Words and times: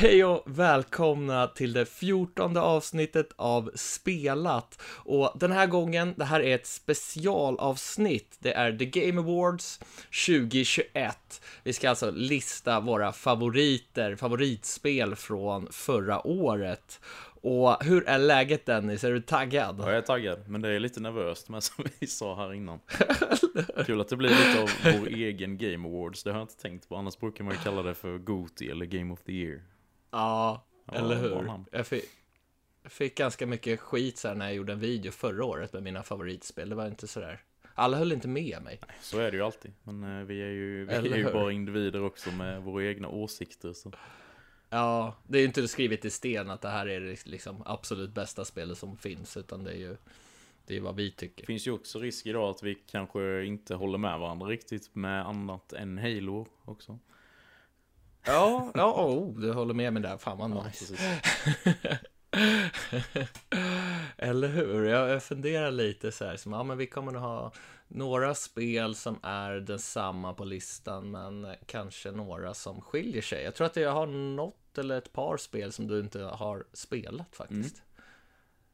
Hej 0.00 0.24
och 0.24 0.42
välkomna 0.46 1.46
till 1.46 1.72
det 1.72 1.86
fjortonde 1.86 2.60
avsnittet 2.60 3.28
av 3.36 3.70
Spelat. 3.74 4.82
Och 4.84 5.32
den 5.34 5.52
här 5.52 5.66
gången, 5.66 6.14
det 6.16 6.24
här 6.24 6.40
är 6.40 6.54
ett 6.54 6.66
specialavsnitt. 6.66 8.36
Det 8.38 8.52
är 8.52 8.72
The 8.72 8.86
Game 8.86 9.20
Awards 9.20 9.80
2021. 10.26 11.42
Vi 11.62 11.72
ska 11.72 11.90
alltså 11.90 12.10
lista 12.10 12.80
våra 12.80 13.12
favoriter, 13.12 14.16
favoritspel 14.16 15.16
från 15.16 15.68
förra 15.70 16.26
året. 16.26 17.00
Och 17.42 17.84
hur 17.84 18.08
är 18.08 18.18
läget 18.18 18.66
Dennis? 18.66 19.04
Är 19.04 19.12
du 19.12 19.20
taggad? 19.20 19.76
Ja, 19.80 19.86
jag 19.86 19.96
är 19.96 20.02
taggad, 20.02 20.48
men 20.48 20.60
det 20.60 20.68
är 20.68 20.80
lite 20.80 21.00
nervöst 21.00 21.48
med 21.48 21.62
som 21.62 21.84
vi 21.98 22.06
sa 22.06 22.36
här 22.36 22.54
innan. 22.54 22.78
Kul 23.86 24.00
att 24.00 24.08
det 24.08 24.16
blir 24.16 24.30
lite 24.30 24.62
av 24.62 24.98
vår 25.00 25.06
egen 25.06 25.58
Game 25.58 25.88
Awards, 25.88 26.22
det 26.22 26.30
har 26.30 26.38
jag 26.38 26.44
inte 26.44 26.62
tänkt 26.62 26.88
på. 26.88 26.96
Annars 26.96 27.18
brukar 27.18 27.44
man 27.44 27.54
ju 27.54 27.58
kalla 27.60 27.82
det 27.82 27.94
för 27.94 28.18
GOTY 28.18 28.70
eller 28.70 28.86
Game 28.86 29.12
of 29.12 29.22
the 29.22 29.32
Year. 29.32 29.60
Ja, 30.10 30.64
eller 30.92 31.16
hur? 31.16 31.64
Jag 31.72 31.86
fick, 31.86 32.04
jag 32.82 32.92
fick 32.92 33.16
ganska 33.16 33.46
mycket 33.46 33.80
skit 33.80 34.18
så 34.18 34.28
här 34.28 34.34
när 34.34 34.46
jag 34.46 34.54
gjorde 34.54 34.72
en 34.72 34.80
video 34.80 35.12
förra 35.12 35.44
året 35.44 35.72
med 35.72 35.82
mina 35.82 36.02
favoritspel. 36.02 36.68
Det 36.68 36.74
var 36.74 36.86
inte 36.86 37.06
sådär. 37.06 37.42
Alla 37.74 37.96
höll 37.96 38.12
inte 38.12 38.28
med 38.28 38.62
mig. 38.62 38.80
Så 39.00 39.18
är 39.18 39.30
det 39.30 39.36
ju 39.36 39.42
alltid. 39.42 39.72
Men 39.82 40.20
eh, 40.20 40.26
vi 40.26 40.42
är 40.42 40.50
ju, 40.50 40.84
vi 40.84 40.92
Eller 40.92 41.12
är 41.12 41.16
ju 41.16 41.24
hur? 41.24 41.32
bara 41.32 41.52
individer 41.52 42.02
också 42.02 42.30
med 42.30 42.62
våra 42.62 42.84
egna 42.84 43.08
åsikter. 43.08 43.72
Så. 43.72 43.92
Ja, 44.68 45.14
det 45.28 45.38
är 45.38 45.40
ju 45.40 45.46
inte 45.46 45.68
skrivet 45.68 46.04
i 46.04 46.10
sten 46.10 46.50
att 46.50 46.60
det 46.60 46.68
här 46.68 46.86
är 46.86 47.00
det 47.00 47.26
liksom 47.26 47.62
absolut 47.66 48.10
bästa 48.10 48.44
spelet 48.44 48.78
som 48.78 48.96
finns, 48.96 49.36
utan 49.36 49.64
det 49.64 49.70
är 49.70 49.76
ju 49.76 49.96
det 50.66 50.76
är 50.76 50.80
vad 50.80 50.96
vi 50.96 51.10
tycker. 51.10 51.42
Det 51.42 51.46
finns 51.46 51.66
ju 51.66 51.70
också 51.70 51.98
risk 51.98 52.26
idag 52.26 52.50
att 52.50 52.62
vi 52.62 52.74
kanske 52.74 53.44
inte 53.44 53.74
håller 53.74 53.98
med 53.98 54.18
varandra 54.18 54.46
riktigt 54.46 54.94
med 54.94 55.26
annat 55.26 55.72
än 55.72 55.98
Halo 55.98 56.46
också. 56.64 56.98
Ja, 58.24 58.70
ja, 58.74 59.04
oh, 59.04 59.40
du 59.40 59.52
håller 59.52 59.74
med 59.74 59.92
mig 59.92 60.02
där. 60.02 60.16
Fan 60.18 60.38
vad 60.38 60.50
Ja, 60.50 60.64
nice. 60.64 61.20
Eller 64.16 64.48
hur? 64.48 64.84
Jag, 64.84 65.22
funderar 65.22 65.70
lite 65.70 66.12
så 66.12 66.24
här, 66.24 66.36
som, 66.36 66.52
ja 66.52 66.62
men 66.62 66.78
vi 66.78 66.86
kommer 66.86 67.14
att 67.14 67.20
ha 67.20 67.52
några 67.88 68.34
spel 68.34 68.94
som 68.94 69.18
är 69.22 69.52
densamma 69.52 70.34
på 70.34 70.44
listan, 70.44 71.10
men 71.10 71.54
kanske 71.66 72.10
några 72.10 72.54
som 72.54 72.80
skiljer 72.80 73.22
sig. 73.22 73.44
Jag 73.44 73.54
tror 73.54 73.66
att 73.66 73.76
jag 73.76 73.92
har 73.92 74.06
något 74.06 74.78
eller 74.78 74.98
ett 74.98 75.12
par 75.12 75.36
spel 75.36 75.72
som 75.72 75.86
du 75.86 76.00
inte 76.00 76.22
har 76.22 76.64
spelat 76.72 77.36
faktiskt. 77.36 77.82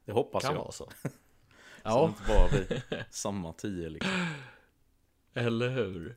Det 0.05 0.13
hoppas 0.13 0.43
kan 0.43 0.55
jag. 0.55 0.61
vara 0.61 0.73
så. 0.73 0.91
Så 1.03 1.93
Ja, 1.93 2.07
inte 2.07 2.23
bara 2.29 2.49
vi, 2.49 2.83
samma 3.11 3.53
tio 3.53 3.89
liksom. 3.89 4.27
eller 5.35 5.69
hur? 5.69 6.17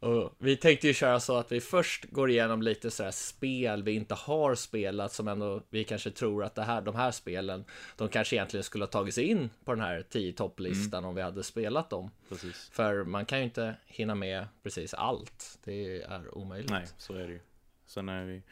Och 0.00 0.34
vi 0.38 0.56
tänkte 0.56 0.86
ju 0.86 0.94
köra 0.94 1.20
så 1.20 1.36
att 1.36 1.52
vi 1.52 1.60
först 1.60 2.04
går 2.04 2.30
igenom 2.30 2.62
lite 2.62 2.90
så 2.90 3.04
här 3.04 3.10
spel 3.10 3.82
vi 3.82 3.92
inte 3.92 4.14
har 4.14 4.54
spelat 4.54 5.12
som 5.12 5.28
ändå 5.28 5.62
vi 5.70 5.84
kanske 5.84 6.10
tror 6.10 6.44
att 6.44 6.54
det 6.54 6.62
här, 6.62 6.80
de 6.82 6.94
här 6.94 7.10
spelen, 7.10 7.64
de 7.96 8.08
kanske 8.08 8.36
egentligen 8.36 8.64
skulle 8.64 8.84
ha 8.84 8.90
tagit 8.90 9.14
sig 9.14 9.24
in 9.24 9.50
på 9.64 9.72
den 9.74 9.80
här 9.80 10.02
10 10.10 10.32
topplistan 10.32 11.04
om 11.04 11.14
vi 11.14 11.22
hade 11.22 11.42
spelat 11.42 11.90
dem. 11.90 12.10
Precis. 12.28 12.70
För 12.72 13.04
man 13.04 13.26
kan 13.26 13.38
ju 13.38 13.44
inte 13.44 13.76
hinna 13.86 14.14
med 14.14 14.46
precis 14.62 14.94
allt. 14.94 15.58
Det 15.64 16.02
är 16.02 16.38
omöjligt. 16.38 16.70
Nej, 16.70 16.86
så 16.98 17.14
är 17.14 17.26
det 17.26 17.32
ju. 17.32 17.40
Sen 17.86 18.08
är 18.08 18.24
vi, 18.24 18.42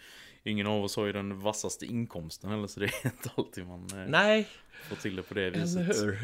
ingen 0.42 0.66
av 0.66 0.84
oss 0.84 0.96
har 0.96 1.06
ju 1.06 1.12
den 1.12 1.40
vassaste 1.40 1.86
inkomsten 1.86 2.50
heller, 2.50 2.66
så 2.66 2.80
det 2.80 2.86
är 2.86 3.06
inte 3.06 3.30
alltid 3.36 3.66
man 3.66 3.86
eh, 3.92 4.08
Nej, 4.08 4.48
får 4.88 4.96
till 4.96 5.16
det 5.16 5.22
på 5.22 5.34
det 5.34 5.50
viset. 5.50 5.96
eller 5.96 6.06
hur? 6.06 6.18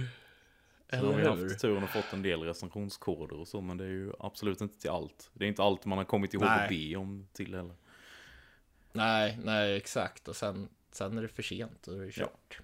Sen 0.91 0.99
har 1.05 1.13
vi 1.13 1.21
Eller 1.21 1.31
haft 1.31 1.43
hur? 1.43 1.49
turen 1.49 1.83
och 1.83 1.91
fått 1.91 2.13
en 2.13 2.23
del 2.23 2.43
recensionskoder 2.43 3.37
och 3.41 3.49
så, 3.49 3.61
men 3.61 3.77
det 3.77 3.85
är 3.85 3.89
ju 3.89 4.13
absolut 4.19 4.61
inte 4.61 4.79
till 4.81 4.91
allt. 4.91 5.31
Det 5.33 5.45
är 5.45 5.49
inte 5.49 5.63
allt 5.63 5.85
man 5.85 5.99
har 5.99 6.05
kommit 6.05 6.35
ihåg 6.35 6.45
att 6.45 6.69
be 6.69 6.97
om 6.97 7.29
till 7.33 7.55
heller. 7.55 7.75
Nej, 8.93 9.39
nej, 9.45 9.77
exakt. 9.77 10.29
Och 10.29 10.37
sen, 10.37 10.69
sen 10.91 11.19
är 11.19 11.23
det 11.23 11.29
för 11.29 11.43
sent 11.43 11.87
och 11.87 11.95
då 11.95 12.01
är 12.01 12.07
det 12.07 12.13
kört. 12.13 12.61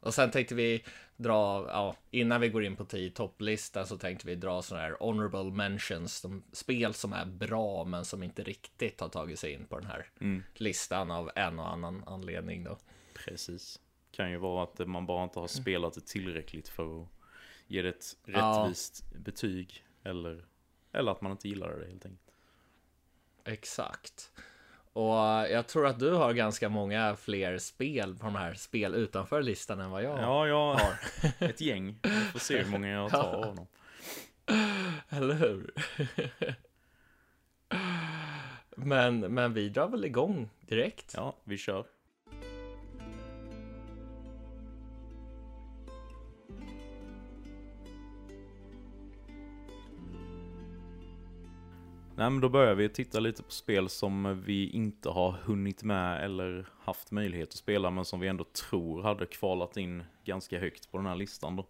Och 0.00 0.14
sen 0.14 0.30
tänkte 0.30 0.54
vi 0.54 0.84
dra, 1.16 1.66
ja, 1.68 1.96
innan 2.10 2.40
vi 2.40 2.48
går 2.48 2.64
in 2.64 2.76
på 2.76 2.84
10 2.84 3.10
topplistan 3.10 3.86
så 3.86 3.98
tänkte 3.98 4.26
vi 4.26 4.34
dra 4.34 4.62
sådana 4.62 4.84
här 4.86 4.96
honorable 5.00 5.50
mentions, 5.50 6.22
de 6.22 6.42
spel 6.52 6.94
som 6.94 7.12
är 7.12 7.24
bra 7.26 7.84
men 7.84 8.04
som 8.04 8.22
inte 8.22 8.42
riktigt 8.42 9.00
har 9.00 9.08
tagit 9.08 9.38
sig 9.38 9.52
in 9.52 9.66
på 9.66 9.78
den 9.78 9.86
här 9.86 10.06
Mm. 10.20 10.42
listan 10.54 11.10
av 11.10 11.30
en 11.34 11.58
och 11.58 11.72
annan 11.72 12.04
anledning 12.06 12.64
då. 12.64 12.78
Precis. 13.14 13.80
Kan 14.10 14.30
ju 14.30 14.36
vara 14.36 14.62
att 14.62 14.88
man 14.88 15.06
bara 15.06 15.24
inte 15.24 15.38
har 15.38 15.46
spelat 15.46 15.94
det 15.94 16.06
tillräckligt 16.06 16.68
för 16.68 17.02
att 17.02 17.08
ge 17.68 17.82
det 17.82 17.88
ett 17.88 18.16
Ja. 18.24 18.32
rättvist 18.32 19.04
betyg. 19.14 19.84
Eller, 20.04 20.44
eller 20.92 21.12
att 21.12 21.20
man 21.20 21.32
inte 21.32 21.48
gillar 21.48 21.68
det 21.68 21.86
helt 21.86 22.04
enkelt. 22.06 22.30
Exakt. 23.44 24.32
Och 24.92 25.14
jag 25.50 25.66
tror 25.66 25.86
att 25.86 25.98
du 25.98 26.10
har 26.12 26.32
ganska 26.32 26.68
många 26.68 27.16
fler 27.16 27.58
spel 27.58 28.14
på 28.16 28.24
de 28.26 28.34
här 28.34 28.54
spel 28.54 28.94
utanför 28.94 29.42
listan 29.42 29.80
än 29.80 29.90
vad 29.90 30.02
jag 30.02 30.10
har. 30.16 30.22
Ja, 30.22 30.46
jag 30.48 30.74
har 30.74 30.92
ett 31.48 31.60
gäng. 31.60 31.98
Vi 32.02 32.10
får 32.10 32.38
se 32.38 32.58
hur 32.62 32.70
många 32.70 32.88
jag 32.88 33.10
tar 33.10 33.34
av 33.34 33.56
dem. 33.56 33.66
Eller 35.08 35.34
hur? 35.34 35.74
men, 38.76 39.20
men 39.20 39.54
vi 39.54 39.68
drar 39.68 39.88
väl 39.88 40.04
igång 40.04 40.50
direkt. 40.60 41.12
Ja, 41.16 41.36
vi 41.44 41.58
kör. 41.58 41.84
Nej 52.18 52.30
men 52.30 52.40
då 52.40 52.48
börjar 52.48 52.74
vi 52.74 52.88
titta 52.88 53.20
lite 53.20 53.42
på 53.42 53.50
spel 53.50 53.88
som 53.88 54.42
vi 54.44 54.70
inte 54.70 55.08
har 55.08 55.30
hunnit 55.30 55.82
med 55.82 56.24
eller 56.24 56.66
haft 56.80 57.10
möjlighet 57.10 57.48
att 57.48 57.54
spela 57.54 57.90
men 57.90 58.04
som 58.04 58.20
vi 58.20 58.28
ändå 58.28 58.44
tror 58.44 59.02
hade 59.02 59.26
kvalat 59.26 59.76
in 59.76 60.04
ganska 60.24 60.58
högt 60.58 60.90
på 60.90 60.96
den 60.96 61.06
här 61.06 61.16
listan 61.16 61.56
då. 61.56 61.62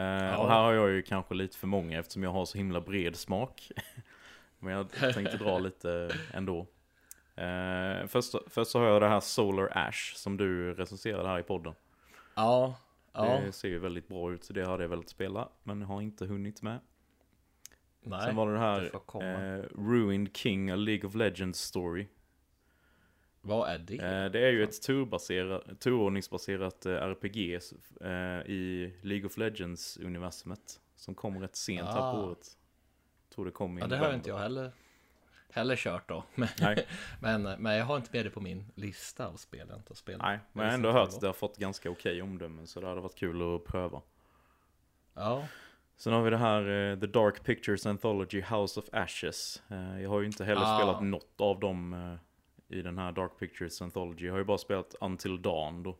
Eh, 0.00 0.40
Och 0.40 0.48
här 0.48 0.62
har 0.62 0.72
jag 0.72 0.90
ju 0.90 1.02
kanske 1.02 1.34
lite 1.34 1.58
för 1.58 1.66
många 1.66 1.98
eftersom 1.98 2.22
jag 2.22 2.30
har 2.30 2.44
så 2.44 2.58
himla 2.58 2.80
bred 2.80 3.16
smak. 3.16 3.70
men 4.58 4.72
jag 4.74 4.90
tänkte 5.14 5.36
dra 5.36 5.58
lite 5.58 6.10
ändå. 6.34 6.66
Eh, 7.36 8.06
först, 8.06 8.34
först 8.46 8.70
så 8.70 8.78
har 8.78 8.86
jag 8.86 9.02
det 9.02 9.08
här 9.08 9.20
Solar 9.20 9.68
Ash 9.78 10.14
som 10.14 10.36
du 10.36 10.74
recenserade 10.74 11.28
här 11.28 11.38
i 11.38 11.42
podden. 11.42 11.74
Ja, 12.34 12.76
ja. 13.12 13.40
Det 13.46 13.52
ser 13.52 13.68
ju 13.68 13.78
väldigt 13.78 14.08
bra 14.08 14.32
ut 14.32 14.44
så 14.44 14.52
det 14.52 14.66
hade 14.66 14.84
jag 14.84 14.88
velat 14.88 15.08
spela 15.08 15.48
men 15.62 15.82
har 15.82 16.00
inte 16.00 16.26
hunnit 16.26 16.62
med. 16.62 16.78
Nej, 18.02 18.26
Sen 18.26 18.36
var 18.36 18.46
det 18.46 18.52
det 18.52 18.58
här 18.58 18.80
det 18.80 18.90
får 18.90 18.98
komma. 18.98 19.24
eh, 19.24 19.64
Ruined 19.78 20.36
King, 20.36 20.70
a 20.70 20.76
League 20.76 21.08
of 21.08 21.14
Legends 21.14 21.60
story. 21.60 22.06
vad 23.40 23.70
är 23.70 23.78
det? 23.78 23.94
Eh, 23.94 24.30
det 24.30 24.46
är 24.46 24.50
ju 24.52 24.62
ett 24.62 24.82
turbaserat, 24.82 25.80
turordningsbaserat 25.80 26.86
eh, 26.86 26.92
RPG 26.92 27.54
eh, 28.00 28.10
i 28.46 28.94
League 29.02 29.26
of 29.26 29.36
Legends-universumet. 29.36 30.80
Som 30.96 31.14
kom 31.14 31.40
rätt 31.40 31.56
sent 31.56 31.88
här 31.88 31.94
på 31.94 32.00
Ah. 32.00 32.22
året. 32.26 32.56
Tror 33.34 33.44
det 33.44 33.50
kom 33.50 33.78
i 33.78 33.80
ja, 33.80 33.86
det 33.86 33.96
har 33.96 34.14
inte 34.14 34.28
jag 34.28 34.38
heller, 34.38 34.72
heller 35.50 35.76
kört 35.76 36.08
då. 36.08 36.24
Men, 36.34 36.48
Nej, 36.60 36.86
men, 37.20 37.42
men 37.42 37.74
jag 37.76 37.84
har 37.84 37.96
inte 37.96 38.08
med 38.12 38.26
det 38.26 38.30
på 38.30 38.40
min 38.40 38.64
lista 38.74 39.26
av 39.26 39.36
spel 39.36 39.66
jag 39.68 39.78
inte 39.78 39.90
har 39.90 39.96
spelat. 39.96 40.22
nej, 40.22 40.38
men 40.52 40.64
jag 40.64 40.70
har 40.70 40.74
ändå 40.74 40.90
hört 40.92 41.08
att 41.08 41.20
det 41.20 41.26
har 41.26 41.32
fått 41.34 41.56
ganska 41.56 41.90
okej 41.90 42.22
omdömen 42.22 42.66
så 42.66 42.80
det 42.80 42.86
hade 42.88 43.00
varit 43.00 43.14
kul 43.14 43.54
att 43.56 43.64
pröva. 43.64 44.02
Ja, 45.14 45.46
Sen 45.96 46.12
har 46.12 46.22
vi 46.22 46.30
det 46.30 46.36
här 46.36 46.90
eh, 46.92 46.98
The 47.00 47.06
Dark 47.06 47.44
Pictures 47.44 47.86
Anthology 47.86 48.40
House 48.42 48.80
of 48.80 48.86
Ashes. 48.92 49.62
Eh, 49.70 50.02
jag 50.02 50.10
har 50.10 50.20
ju 50.20 50.26
inte 50.26 50.44
heller 50.44 50.62
Ah. 50.62 50.78
spelat 50.78 51.02
något 51.02 51.40
av 51.40 51.60
dem 51.60 51.92
eh, 51.92 52.78
i 52.78 52.82
den 52.82 52.98
här 52.98 53.12
Dark 53.12 53.38
Pictures 53.38 53.82
Anthology. 53.82 54.26
Jag 54.26 54.32
har 54.32 54.38
ju 54.38 54.44
bara 54.44 54.58
spelat 54.58 54.94
Until 55.00 55.42
Dawn 55.42 55.82
då. 55.82 55.96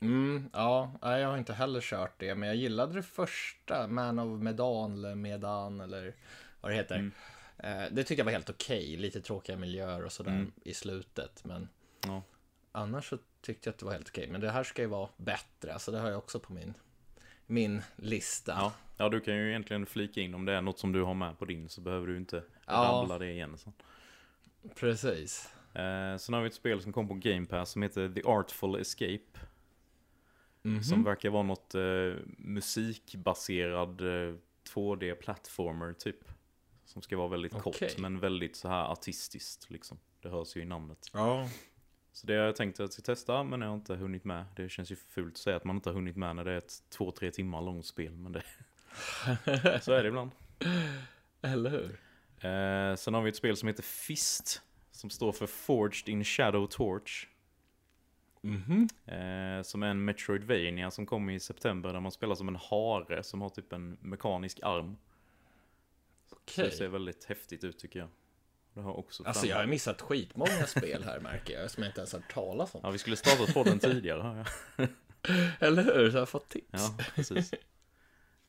mm, 0.00 0.50
ja, 0.52 0.92
jag 1.02 1.28
har 1.28 1.38
inte 1.38 1.52
heller 1.54 1.80
kört 1.80 2.20
det. 2.20 2.34
Men 2.34 2.46
jag 2.48 2.56
gillade 2.56 2.92
det 2.94 3.02
första, 3.02 3.86
Man 3.86 4.18
of 4.18 4.40
Medan 4.42 4.92
eller 4.92 5.14
Medan 5.14 5.80
eller 5.80 6.14
vad 6.60 6.72
det 6.72 6.76
heter. 6.76 6.94
Mm. 6.96 7.12
Det 7.94 8.04
tyckte 8.04 8.14
jag 8.20 8.24
var 8.24 8.32
helt 8.32 8.50
okej. 8.50 8.96
Lite 8.96 9.20
tråkiga 9.20 9.56
miljöer 9.56 10.04
och 10.04 10.12
sådär 10.12 10.30
Mm. 10.30 10.52
i 10.64 10.74
slutet. 10.74 11.44
Men 11.44 11.68
Ja. 12.06 12.22
annars 12.72 13.08
så 13.08 13.18
tyckte 13.40 13.68
jag 13.68 13.72
att 13.72 13.78
det 13.78 13.84
var 13.86 13.92
helt 13.92 14.08
okej. 14.08 14.28
Men 14.30 14.40
det 14.40 14.50
här 14.50 14.64
ska 14.64 14.82
ju 14.82 14.88
vara 14.88 15.08
bättre. 15.16 15.78
Så 15.78 15.90
det 15.90 15.98
har 15.98 16.08
jag 16.08 16.18
också 16.18 16.38
på 16.40 16.52
min, 16.52 16.74
min 17.46 17.82
lista. 17.96 18.52
Ja. 18.52 18.72
ja, 18.96 19.08
du 19.08 19.20
kan 19.20 19.36
ju 19.36 19.48
egentligen 19.48 19.86
flika 19.86 20.20
in 20.20 20.34
om 20.34 20.44
det 20.44 20.52
är 20.52 20.62
något 20.62 20.78
som 20.78 20.92
du 20.92 21.02
har 21.02 21.14
med 21.14 21.38
på 21.38 21.44
din 21.44 21.68
så 21.68 21.80
behöver 21.80 22.06
du 22.06 22.16
inte 22.16 22.42
Ja. 22.66 22.72
rabbla 23.02 23.18
det 23.18 23.30
igen. 23.32 23.58
Så. 23.58 23.72
Precis. 24.74 25.48
Eh, 25.74 26.16
sen 26.16 26.34
har 26.34 26.40
vi 26.40 26.46
ett 26.46 26.54
spel 26.54 26.82
som 26.82 26.92
kom 26.92 27.08
på 27.08 27.14
Game 27.14 27.46
Pass 27.46 27.70
som 27.70 27.82
heter 27.82 28.08
The 28.08 28.22
Artful 28.24 28.80
Escape. 28.80 29.40
Mhm. 30.62 30.82
Som 30.82 31.04
verkar 31.04 31.30
vara 31.30 31.42
något 31.42 31.74
eh, 31.74 32.14
musikbaserad 32.38 34.00
eh, 34.00 34.34
2D-platformer 34.74 35.92
typ. 35.92 36.16
Som 36.84 37.02
ska 37.02 37.16
vara 37.16 37.28
väldigt 37.28 37.52
kort 37.52 37.66
Okej. 37.66 37.94
men 37.98 38.20
väldigt 38.20 38.56
så 38.56 38.68
här 38.68 38.92
artistiskt 38.92 39.70
liksom. 39.70 39.98
Det 40.22 40.28
hörs 40.28 40.56
ju 40.56 40.60
i 40.60 40.64
namnet. 40.64 41.10
Ja, 41.12 41.48
Så 42.14 42.26
det 42.26 42.34
har 42.34 42.44
jag 42.44 42.56
tänkt 42.56 42.74
att 42.74 42.78
jag 42.78 42.92
ska 42.92 43.02
testa 43.02 43.42
men 43.42 43.60
jag 43.60 43.68
har 43.68 43.74
inte 43.74 43.94
hunnit 43.94 44.24
med. 44.24 44.44
Det 44.56 44.68
känns 44.68 44.92
ju 44.92 44.96
fult 44.96 45.34
att 45.34 45.38
säga 45.38 45.56
att 45.56 45.64
man 45.64 45.76
inte 45.76 45.88
har 45.88 45.94
hunnit 45.94 46.16
med 46.16 46.36
när 46.36 46.44
det 46.44 46.52
är 46.52 46.58
ett 46.58 46.82
2-3 46.98 47.30
timmar 47.30 47.62
långt 47.62 47.86
spel. 47.86 48.12
Men 48.12 48.32
det... 48.32 48.42
så 49.82 49.92
är 49.92 50.02
det 50.02 50.08
ibland. 50.08 50.30
eller 51.42 51.70
hur? 51.70 52.00
Eh, 52.50 52.96
sen 52.96 53.14
har 53.14 53.22
vi 53.22 53.28
ett 53.28 53.36
spel 53.36 53.56
som 53.56 53.68
heter 53.68 53.82
Fist. 53.82 54.62
Som 54.90 55.10
står 55.10 55.32
för 55.32 55.46
Forged 55.46 56.08
in 56.08 56.24
Shadow 56.24 56.66
Torch. 56.66 57.28
Mhm. 58.40 58.88
Eh, 59.06 59.62
som 59.62 59.82
är 59.82 59.86
en 59.86 60.04
Metroidvania 60.04 60.90
som 60.90 61.06
kom 61.06 61.30
i 61.30 61.40
september 61.40 61.92
där 61.92 62.00
man 62.00 62.12
spelar 62.12 62.34
som 62.34 62.48
en 62.48 62.56
hare 62.56 63.22
som 63.22 63.40
har 63.40 63.48
typ 63.48 63.72
en 63.72 63.98
mekanisk 64.00 64.60
arm. 64.62 64.96
Så 66.26 66.36
Okej. 66.36 66.64
det 66.64 66.70
ser 66.70 66.88
väldigt 66.88 67.24
häftigt 67.24 67.64
ut 67.64 67.78
tycker 67.78 67.98
jag. 67.98 68.08
Det 68.74 68.80
har 68.80 68.98
också 68.98 69.24
Alltså 69.24 69.46
jag 69.46 69.56
har 69.56 69.66
missat 69.66 70.00
skitmånga 70.00 70.66
spel 70.66 71.04
här 71.04 71.20
märker 71.20 71.60
jag, 71.60 71.70
som 71.70 71.82
jag 71.82 71.90
inte 71.90 72.00
ens 72.00 72.12
har 72.12 72.20
hört 72.20 72.32
talas 72.34 72.74
om. 72.74 72.80
Ja, 72.84 72.90
vi 72.90 72.98
skulle 72.98 73.16
startat 73.16 73.54
podden 73.54 73.78
tidigare 73.78 74.22
hör 74.22 74.36
jag. 74.76 74.88
Eller 75.68 75.82
hur? 75.82 76.10
Så 76.10 76.16
jag 76.16 76.20
har 76.20 76.26
fått 76.26 76.48
tips. 76.48 76.66
Ja, 76.72 76.94
precis. 77.14 77.52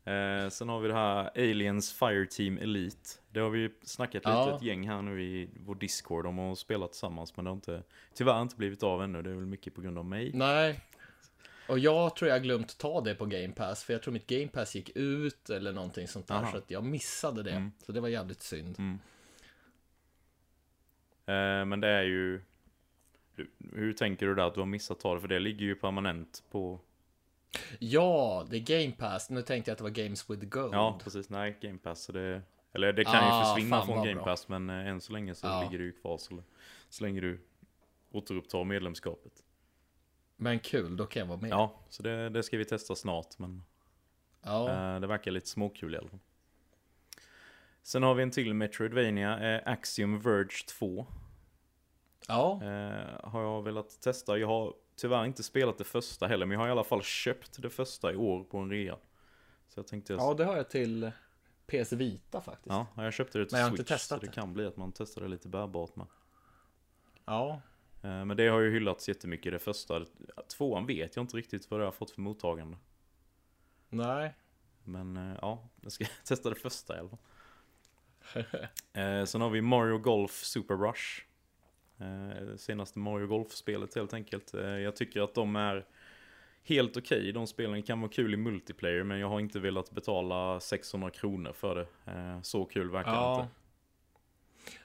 Eh, 0.06 0.50
sen 0.50 0.70
har 0.70 0.80
vi 0.80 0.88
det 0.88 0.94
här 0.94 1.32
Aliens 1.36 1.94
Fireteam 1.94 2.58
Elite. 2.58 3.10
Det 3.30 3.40
har 3.40 3.50
vi 3.50 3.60
ju 3.60 3.70
snackat 3.84 4.14
lite 4.14 4.30
Ja. 4.30 4.56
ett 4.56 4.62
gäng 4.62 4.88
här 4.88 5.02
nu 5.02 5.24
i 5.24 5.50
vår 5.66 5.76
Discord 5.76 6.26
om 6.26 6.40
och 6.40 6.58
spelat 6.58 6.92
tillsammans. 6.92 7.36
Men 7.36 7.46
det 7.46 7.52
har 7.52 7.56
inte, 7.56 7.84
tyvärr 8.14 8.42
inte 8.42 8.56
blivit 8.56 8.84
av 8.84 9.04
ännu. 9.04 9.22
Det 9.22 9.30
är 9.30 9.34
väl 9.36 9.46
mycket 9.46 9.76
på 9.76 9.82
grund 9.82 9.98
av 9.98 10.06
mig. 10.06 10.32
Nej. 10.34 10.80
Och 11.68 11.80
jag 11.80 12.16
tror 12.16 12.30
jag 12.30 12.36
har 12.36 12.44
glömt 12.44 12.78
ta 12.78 13.02
det 13.02 13.16
på 13.16 13.26
Game 13.26 13.52
Pass, 13.54 13.84
för 13.84 13.94
jag 13.94 14.02
tror 14.04 14.14
mitt 14.14 14.28
Game 14.28 14.48
Pass 14.48 14.76
gick 14.76 14.90
ut 14.96 15.50
eller 15.50 15.74
någonting 15.74 16.08
sånt 16.08 16.28
där, 16.28 16.36
Aha. 16.36 16.52
så 16.52 16.58
att 16.58 16.72
jag 16.72 16.84
missade 16.84 17.44
det. 17.44 17.52
Mm. 17.52 17.72
Så 17.86 17.92
det 17.92 18.02
var 18.02 18.08
jävligt 18.08 18.42
synd. 18.42 18.76
Mm. 18.80 19.00
Eh, 21.26 21.66
men 21.66 21.80
det 21.80 21.88
är 21.88 22.04
ju... 22.04 22.42
Hur 23.74 23.94
tänker 23.94 24.26
du 24.26 24.36
där 24.36 24.44
att 24.48 24.54
du 24.54 24.60
har 24.60 24.68
missat 24.68 25.00
ta 25.00 25.14
det? 25.16 25.22
För 25.22 25.28
det 25.28 25.40
ligger 25.40 25.66
ju 25.66 25.76
permanent 25.76 26.44
på... 26.52 26.80
Ja, 27.80 28.46
det 28.50 28.58
är 28.58 28.60
Game 28.84 28.92
Pass. 28.96 29.30
Nu 29.30 29.42
tänkte 29.42 29.72
jag 29.72 29.74
att 29.74 29.78
det 29.78 29.84
var 29.84 29.92
Games 29.92 30.30
with 30.30 30.46
Gold. 30.46 30.74
Ja, 30.74 31.00
precis. 31.04 31.30
Nej, 31.30 31.58
Game 31.62 31.78
Pass. 31.78 32.04
Så 32.04 32.12
det, 32.12 32.42
eller 32.74 32.94
det 32.94 33.04
kan 33.04 33.16
Ah, 33.16 33.40
ju 33.50 33.56
försvinna 33.56 33.86
från 33.86 33.96
Game 34.04 34.14
bra. 34.16 34.24
Pass. 34.24 34.48
Men 34.48 34.70
eh, 34.70 34.88
än 34.88 35.02
så 35.02 35.14
länge 35.14 35.36
så 35.36 35.48
Ja. 35.48 35.62
ligger 35.64 35.78
det 35.78 35.84
ju 35.84 35.92
kvar. 35.92 36.18
Så, 36.18 36.44
så 36.90 37.04
länge 37.04 37.22
du 37.22 37.40
återupptar 38.12 38.64
medlemskapet. 38.64 39.32
Men 40.36 40.60
kul, 40.60 40.98
då 40.98 41.06
kan 41.06 41.20
jag 41.20 41.28
vara 41.28 41.40
med. 41.42 41.50
Ja, 41.50 41.80
så 41.90 42.04
det, 42.04 42.30
det 42.30 42.44
ska 42.44 42.58
vi 42.58 42.66
testa 42.66 42.96
snart. 42.96 43.40
Men 43.40 43.64
Ja. 44.44 44.70
eh, 44.96 45.00
det 45.00 45.08
verkar 45.08 45.32
lite 45.32 45.48
småkul 45.48 45.94
i 45.96 45.98
alla 45.98 46.10
fall. 46.10 46.20
Sen 47.86 48.04
har 48.04 48.16
vi 48.16 48.24
en 48.24 48.32
till 48.32 48.54
Metroidvania, 48.54 49.56
eh, 49.56 49.62
Axiom 49.66 50.20
Verge 50.20 50.66
2. 50.80 51.06
ja. 52.28 52.64
Eh, 52.64 53.30
har 53.30 53.42
jag 53.42 53.64
velat 53.64 54.02
testa. 54.02 54.38
Jag 54.38 54.48
har 54.48 54.74
tyvärr 54.96 55.26
inte 55.26 55.44
spelat 55.44 55.78
det 55.78 55.84
första 55.84 56.28
heller, 56.28 56.46
men 56.46 56.54
jag 56.54 56.60
har 56.60 56.68
i 56.68 56.72
alla 56.72 56.84
fall 56.84 57.02
köpt 57.04 57.62
det 57.62 57.70
första 57.70 58.14
i 58.14 58.16
år 58.16 58.44
på 58.44 58.58
en 58.58 58.70
rea. 58.70 58.98
Så 59.68 59.80
jag 59.80 59.88
tänkte, 59.88 60.14
ja, 60.14 60.34
det 60.34 60.46
har 60.46 60.56
jag 60.58 60.70
till 60.70 61.12
PS 61.68 61.94
Vita 61.94 62.42
faktiskt. 62.42 62.66
ja, 62.68 62.88
jag 62.96 63.14
köpte 63.14 63.38
det 63.40 63.46
till 63.46 63.54
Men 63.54 63.60
jag 63.62 63.66
har 63.66 63.72
inte 63.72 63.84
Switch, 63.84 63.90
testat 64.02 64.20
så 64.20 64.26
det 64.26 64.32
det. 64.32 64.36
kan 64.36 64.54
bli 64.54 64.66
att 64.66 64.78
man 64.78 64.92
testar 64.92 65.22
det 65.22 65.28
lite 65.28 65.48
bärbart 65.48 65.96
med. 65.96 66.08
Ja. 67.26 67.62
Eh, 68.02 68.26
men 68.26 68.38
det 68.38 68.48
har 68.48 68.60
ju 68.60 68.72
hyllats 68.72 69.08
jättemycket 69.08 69.52
det 69.54 69.60
första. 69.60 70.06
Tvåan 70.58 70.86
vet 70.86 71.16
jag 71.16 71.24
inte 71.24 71.38
riktigt 71.38 71.72
vad 71.72 71.80
det 71.80 71.84
har 71.86 71.92
fått 71.92 72.12
för 72.12 72.22
mottagande. 72.22 72.78
Nej. 73.90 74.34
Men 74.84 75.18
eh, 75.18 75.38
ja, 75.42 75.70
jag 75.82 75.92
ska 75.92 76.06
testa 76.26 76.50
det 76.50 76.56
första 76.56 76.96
i 76.96 77.00
alla 77.00 77.10
fall. 77.10 77.20
Eh, 78.94 79.26
sen 79.26 79.42
har 79.42 79.50
vi 79.50 79.62
Mario 79.62 79.98
Golf 79.98 80.32
Super 80.32 80.76
Rush. 80.76 81.22
Eh, 82.00 82.56
senaste 82.58 83.00
Mario 83.00 83.28
Golf-spelet 83.28 83.96
helt 83.96 84.14
enkelt. 84.14 84.54
Eh, 84.54 84.62
jag 84.68 84.96
tycker 84.96 85.22
att 85.22 85.34
de 85.36 85.56
är 85.56 85.86
helt 86.64 86.98
okej. 86.98 87.32
De 87.32 87.48
spelen 87.48 87.84
kan 87.84 88.02
vara 88.02 88.12
kul 88.12 88.34
i 88.34 88.38
multiplayer, 88.38 89.04
men 89.04 89.20
jag 89.20 89.30
har 89.30 89.40
inte 89.40 89.60
velat 89.60 89.92
betala 89.92 90.60
600 90.60 91.10
kronor 91.10 91.54
för 91.54 91.76
det. 91.76 92.12
Eh, 92.12 92.42
så 92.42 92.66
kul 92.66 92.90
verkar 92.92 93.12
det 93.12 93.18
Ja. 93.18 93.42
inte. 93.42 93.48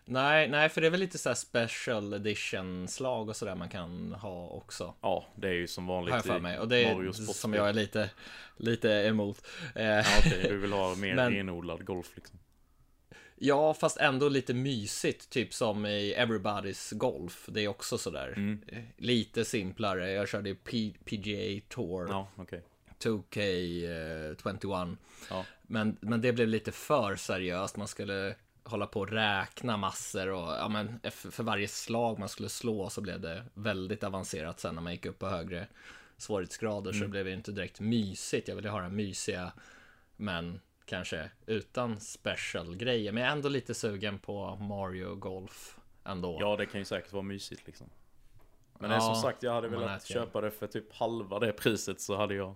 Nej, 0.05 0.49
nej, 0.49 0.69
för 0.69 0.81
det 0.81 0.87
är 0.87 0.91
väl 0.91 1.01
lite 1.01 1.19
så 1.19 1.29
här 1.29 1.35
special 1.37 2.13
edition-slag 2.15 3.29
och 3.29 3.37
sådär 3.37 3.55
man 3.55 3.69
kan 3.69 4.13
ha 4.13 4.49
också. 4.49 4.95
Ja, 5.01 5.25
det 5.35 5.49
är 5.49 5.53
ju 5.53 5.67
som 5.67 5.87
vanligt 5.87 6.11
Har 6.13 6.19
jag 6.19 6.25
för 6.25 6.41
mig. 6.41 6.59
Och 6.59 6.69
det 6.69 6.77
är 6.85 7.13
som 7.13 7.55
jag 7.55 7.69
är 7.69 7.73
lite, 7.73 8.11
lite 8.57 8.89
emot. 8.91 9.47
Eh, 9.75 9.85
Ja, 9.87 10.05
okej, 10.19 10.47
du 10.49 10.57
vill 10.59 10.73
ha 10.73 10.95
mer 10.99 11.15
Men- 11.15 11.33
renodlad 11.33 11.85
golf 11.85 12.11
liksom. 12.15 12.39
Ja, 13.43 13.75
fast 13.75 13.97
ändå 13.97 14.29
lite 14.29 14.55
mysigt, 14.55 15.31
typ 15.31 15.55
som 15.55 15.87
i 15.87 16.15
Everybody's 16.19 16.95
Golf. 16.95 17.49
Det 17.53 17.61
är 17.65 17.69
också 17.69 17.99
sådär 17.99 18.33
Mm. 18.37 18.63
eh, 18.69 18.83
lite 18.97 19.45
simplare. 19.45 20.11
Jag 20.13 20.29
körde 20.29 20.55
P- 20.55 20.95
PGA 21.05 21.61
Tour, 21.69 22.09
Ja, 22.09 22.29
okej. 22.37 22.63
2K21. 22.99 24.97
Ja. 25.31 25.45
Men, 25.63 25.97
men 26.01 26.21
det 26.21 26.33
blev 26.33 26.49
lite 26.49 26.73
för 26.73 27.17
seriöst. 27.17 27.77
Man 27.77 27.89
skulle 27.89 28.35
hålla 28.65 28.87
på 28.87 29.01
och 29.01 29.11
räkna 29.13 29.77
massor 29.77 30.29
och 30.29 30.49
ja, 30.53 30.69
men 30.69 31.01
för, 31.11 31.43
varje 31.43 31.69
slag 31.69 32.19
man 32.19 32.29
skulle 32.29 32.49
slå 32.49 32.91
så 32.91 33.01
blev 33.01 33.21
det 33.21 33.45
väldigt 33.55 34.05
avancerat 34.05 34.61
sen 34.61 34.75
när 34.75 34.83
man 34.83 34.93
gick 34.93 35.07
upp 35.07 35.19
på 35.19 35.29
högre 35.29 35.67
svårighetsgrader. 36.17 36.93
Så 36.93 36.99
det 36.99 37.09
blev 37.09 37.29
ju 37.29 37.35
inte 37.35 37.53
direkt 37.53 37.81
mysigt. 37.81 38.49
Jag 38.49 38.57
ville 38.57 38.69
ha 38.69 38.81
det 38.81 38.89
mysiga, 38.89 39.53
men 40.17 40.61
kanske 40.91 41.31
utan 41.47 42.01
special 42.01 42.77
grejer. 42.77 43.13
Men 43.13 43.23
jag 43.23 43.29
är 43.29 43.37
ändå 43.37 43.49
lite 43.49 43.75
sugen 43.75 44.19
på 44.19 44.57
Mario 44.57 45.15
Golf 45.15 45.79
ändå. 46.05 46.37
Ja, 46.41 46.57
det 46.57 46.67
kan 46.67 46.81
ju 46.81 46.85
säkert 46.85 47.13
vara 47.13 47.23
mysigt 47.23 47.67
liksom. 47.67 47.91
Men 48.79 48.91
det 48.91 48.97
är 48.97 49.01
Ja, 49.01 49.15
som 49.15 49.23
sagt, 49.23 49.43
jag 49.43 49.53
hade 49.53 49.69
velat 49.69 50.05
köpa 50.07 50.41
det 50.41 50.51
för 50.51 50.67
typ 50.67 50.93
halva 50.93 51.39
det 51.39 51.53
priset 51.53 52.01
så 52.01 52.17
hade 52.17 52.35
jag 52.35 52.55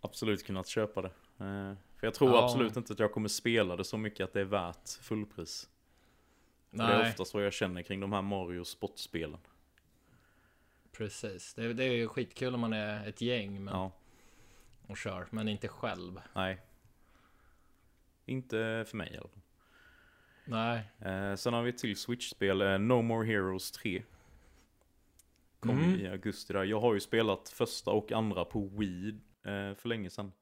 absolut 0.00 0.46
kunnat 0.46 0.66
köpa 0.66 1.02
det. 1.02 1.08
Eh, 1.38 1.74
För 1.96 2.06
jag 2.06 2.14
tror 2.14 2.30
Ja. 2.30 2.44
absolut 2.44 2.76
inte 2.76 2.92
att 2.92 2.98
jag 2.98 3.12
kommer 3.12 3.28
spela 3.28 3.76
det 3.76 3.84
så 3.84 3.96
mycket 3.98 4.24
att 4.24 4.32
det 4.32 4.40
är 4.40 4.44
värt 4.44 4.88
fullpris. 5.00 5.68
För 6.70 6.76
Det 6.78 6.84
är 6.84 6.98
Nej, 6.98 7.10
oftast 7.10 7.34
vad 7.34 7.44
jag 7.46 7.52
känner 7.52 7.82
kring 7.82 8.00
de 8.00 8.12
här 8.12 8.22
Mario 8.22 8.64
sportspelen. 8.64 9.38
precis. 10.92 11.54
Det, 11.54 11.72
det 11.72 11.84
är 11.84 11.92
ju 11.92 12.08
skitkul 12.08 12.54
om 12.54 12.60
man 12.60 12.72
är 12.72 13.08
ett 13.08 13.20
gäng 13.20 13.64
men, 13.64 13.74
Ja, 13.74 13.92
och 14.86 14.96
kör, 14.96 15.26
men 15.30 15.48
inte 15.48 15.68
själv. 15.68 16.20
nej. 16.34 16.60
Inte 18.24 18.84
för 18.88 18.96
mig 18.96 19.12
i 19.14 19.16
alla 19.16 19.28
fall. 19.28 19.40
Nej. 20.44 20.82
Eh, 21.00 21.34
sen 21.36 21.54
har 21.54 21.62
vi 21.62 21.70
ett 21.70 21.78
till 21.78 21.96
Switch-spel, 21.96 22.60
eh, 22.62 22.78
No 22.78 23.02
More 23.02 23.26
Heroes 23.26 23.70
3. 23.72 24.02
Kom 25.60 25.78
Mm. 25.78 26.00
i 26.00 26.08
augusti 26.08 26.52
där. 26.52 26.64
Jag 26.64 26.80
har 26.80 26.94
ju 26.94 27.00
spelat 27.00 27.48
första 27.48 27.90
och 27.90 28.12
andra 28.12 28.44
på 28.44 28.60
Wii 28.66 29.08
eh, 29.42 29.74
för 29.74 29.88
länge 29.88 30.10
sedan. 30.10 30.32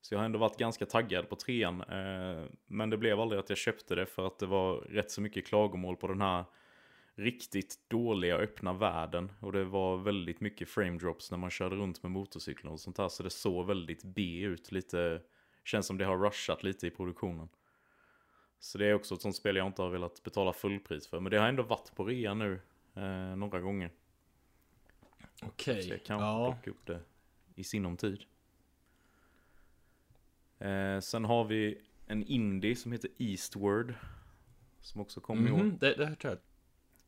Så 0.00 0.14
jag 0.14 0.18
har 0.18 0.24
ändå 0.24 0.38
varit 0.38 0.58
ganska 0.58 0.86
taggad 0.86 1.28
på 1.28 1.36
trean. 1.36 1.80
Eh, 1.80 2.44
men 2.66 2.90
det 2.90 2.96
blev 2.96 3.20
aldrig 3.20 3.38
att 3.40 3.48
jag 3.48 3.58
köpte 3.58 3.94
det 3.94 4.06
för 4.06 4.26
att 4.26 4.38
det 4.38 4.46
var 4.46 4.76
rätt 4.76 5.10
så 5.10 5.20
mycket 5.20 5.46
klagomål 5.46 5.96
på 5.96 6.06
den 6.08 6.20
här 6.20 6.44
riktigt 7.14 7.78
dåliga 7.88 8.36
öppna 8.36 8.72
världen. 8.72 9.32
Och 9.40 9.52
det 9.52 9.64
var 9.64 9.96
väldigt 9.96 10.40
mycket 10.40 10.68
frame 10.68 10.98
drops 10.98 11.30
när 11.30 11.38
man 11.38 11.50
körde 11.50 11.76
runt 11.76 12.02
med 12.02 12.12
motorcykeln 12.12 12.72
och 12.72 12.80
sånt 12.80 12.98
här. 12.98 13.08
Så 13.08 13.22
det 13.22 13.30
såg 13.30 13.66
väldigt 13.66 14.04
B 14.04 14.40
ut. 14.40 14.72
Lite, 14.72 15.22
känns 15.64 15.86
som 15.86 15.98
det 15.98 16.04
har 16.04 16.18
rushat 16.18 16.62
lite 16.62 16.86
i 16.86 16.90
produktionen. 16.90 17.48
Så 18.58 18.78
det 18.78 18.86
är 18.86 18.94
också 18.94 19.14
ett 19.14 19.22
sånt 19.22 19.36
spel 19.36 19.56
jag 19.56 19.66
inte 19.66 19.82
har 19.82 19.88
velat 19.90 20.22
betala 20.22 20.52
fullpris 20.52 21.06
för. 21.08 21.20
Men 21.20 21.30
det 21.30 21.38
har 21.38 21.48
ändå 21.48 21.62
varit 21.62 21.94
på 21.94 22.04
rea 22.04 22.34
nu 22.34 22.60
eh, 22.94 23.36
några 23.36 23.60
gånger. 23.60 23.90
Okej. 25.42 25.82
Så 25.82 25.88
jag 25.88 26.04
kan 26.04 26.20
Ja. 26.20 26.52
plocka 26.52 26.70
upp 26.70 26.86
det 26.86 27.00
i 27.54 27.64
sinom 27.64 27.96
tid. 27.96 28.24
Eh, 30.58 31.00
sen 31.00 31.24
har 31.24 31.44
vi 31.44 31.80
en 32.06 32.22
indie 32.22 32.76
som 32.76 32.92
heter 32.92 33.10
Eastward. 33.18 33.94
Som 34.80 35.00
också 35.00 35.20
kom 35.20 35.48
i 35.48 35.50
år. 35.50 35.56
Mhm, 35.56 35.78
Det, 35.78 35.94
det 35.94 36.04
har 36.04 36.16
jag 36.20 36.30
hört 36.30 36.40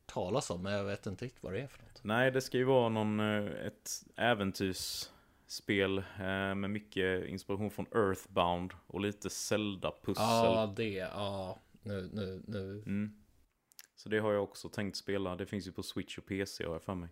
talas 0.05 0.49
om, 0.49 0.61
men 0.63 0.73
jag 0.73 0.83
vet 0.83 1.05
inte 1.05 1.25
riktigt 1.25 1.43
vad 1.43 1.53
det 1.53 1.59
är 1.61 1.67
för 1.67 1.83
något. 1.83 2.03
Nej, 2.03 2.31
det 2.31 2.41
ska 2.41 2.57
ju 2.57 2.63
vara 2.63 2.89
någon, 2.89 3.19
eh, 3.19 3.45
ett 3.67 3.89
äventyrsspel 4.15 5.12
eh, 5.59 6.55
med 6.55 6.69
mycket 6.69 7.27
inspiration 7.27 7.71
från 7.71 7.85
Earthbound 7.95 8.73
och 8.87 9.01
lite 9.01 9.29
Zelda-pussel. 9.29 10.23
Ja, 10.23 10.73
det. 10.77 10.93
Ja, 10.93 11.61
nu, 11.81 12.09
nu, 12.13 12.43
nu. 12.47 12.83
Mm. 12.85 13.13
Så 13.95 14.09
det 14.09 14.19
har 14.19 14.33
jag 14.33 14.43
också 14.43 14.69
tänkt 14.69 14.97
spela. 14.97 15.35
Det 15.35 15.45
finns 15.45 15.67
ju 15.67 15.71
på 15.71 15.83
Switch 15.83 16.17
och 16.17 16.25
PC 16.25 16.65
har 16.65 16.73
jag 16.73 16.83
för 16.83 16.95
mig. 16.95 17.09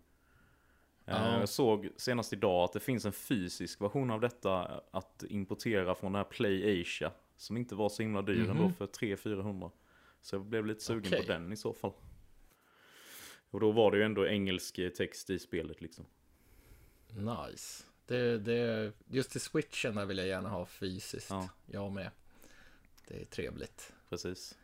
Ja. 1.04 1.38
Jag 1.38 1.48
såg 1.48 1.88
senast 1.96 2.32
idag 2.32 2.64
att 2.64 2.72
det 2.72 2.80
finns 2.80 3.04
en 3.04 3.12
fysisk 3.12 3.80
version 3.80 4.10
av 4.10 4.20
detta 4.20 4.80
att 4.90 5.24
importera 5.28 5.94
från 5.94 6.12
den 6.12 6.18
här 6.18 6.30
Play 6.30 6.80
Asia. 6.82 7.12
Som 7.36 7.56
inte 7.56 7.74
var 7.74 7.88
så 7.88 8.02
himla 8.02 8.22
dyr 8.22 8.40
Mhm. 8.42 8.50
ändå 8.50 8.70
för 8.78 8.86
300-400. 8.86 9.70
Så 10.20 10.36
jag 10.36 10.44
blev 10.44 10.66
lite 10.66 10.80
sugen 10.84 11.12
Okej. 11.12 11.26
på 11.26 11.32
den 11.32 11.52
i 11.52 11.56
så 11.56 11.72
fall. 11.72 11.92
Och 13.50 13.60
då 13.60 13.72
var 13.72 13.90
det 13.90 13.96
ju 13.96 14.02
ändå 14.04 14.26
engelsk 14.26 14.74
text 14.96 15.30
i 15.30 15.38
spelet 15.38 15.80
liksom. 15.80 16.04
Nice. 17.08 17.84
Det, 18.12 18.38
det, 18.38 18.92
just 19.10 19.30
till 19.30 19.40
switchen 19.40 19.94
där 19.94 20.06
vill 20.06 20.18
jag 20.18 20.26
gärna 20.26 20.48
ha 20.48 20.66
fysiskt. 20.66 21.30
Ja. 21.30 21.48
Jag 21.66 21.92
med. 21.92 22.10
Det 23.08 23.20
är 23.20 23.24
trevligt. 23.24 23.92
Precis. 24.10 24.58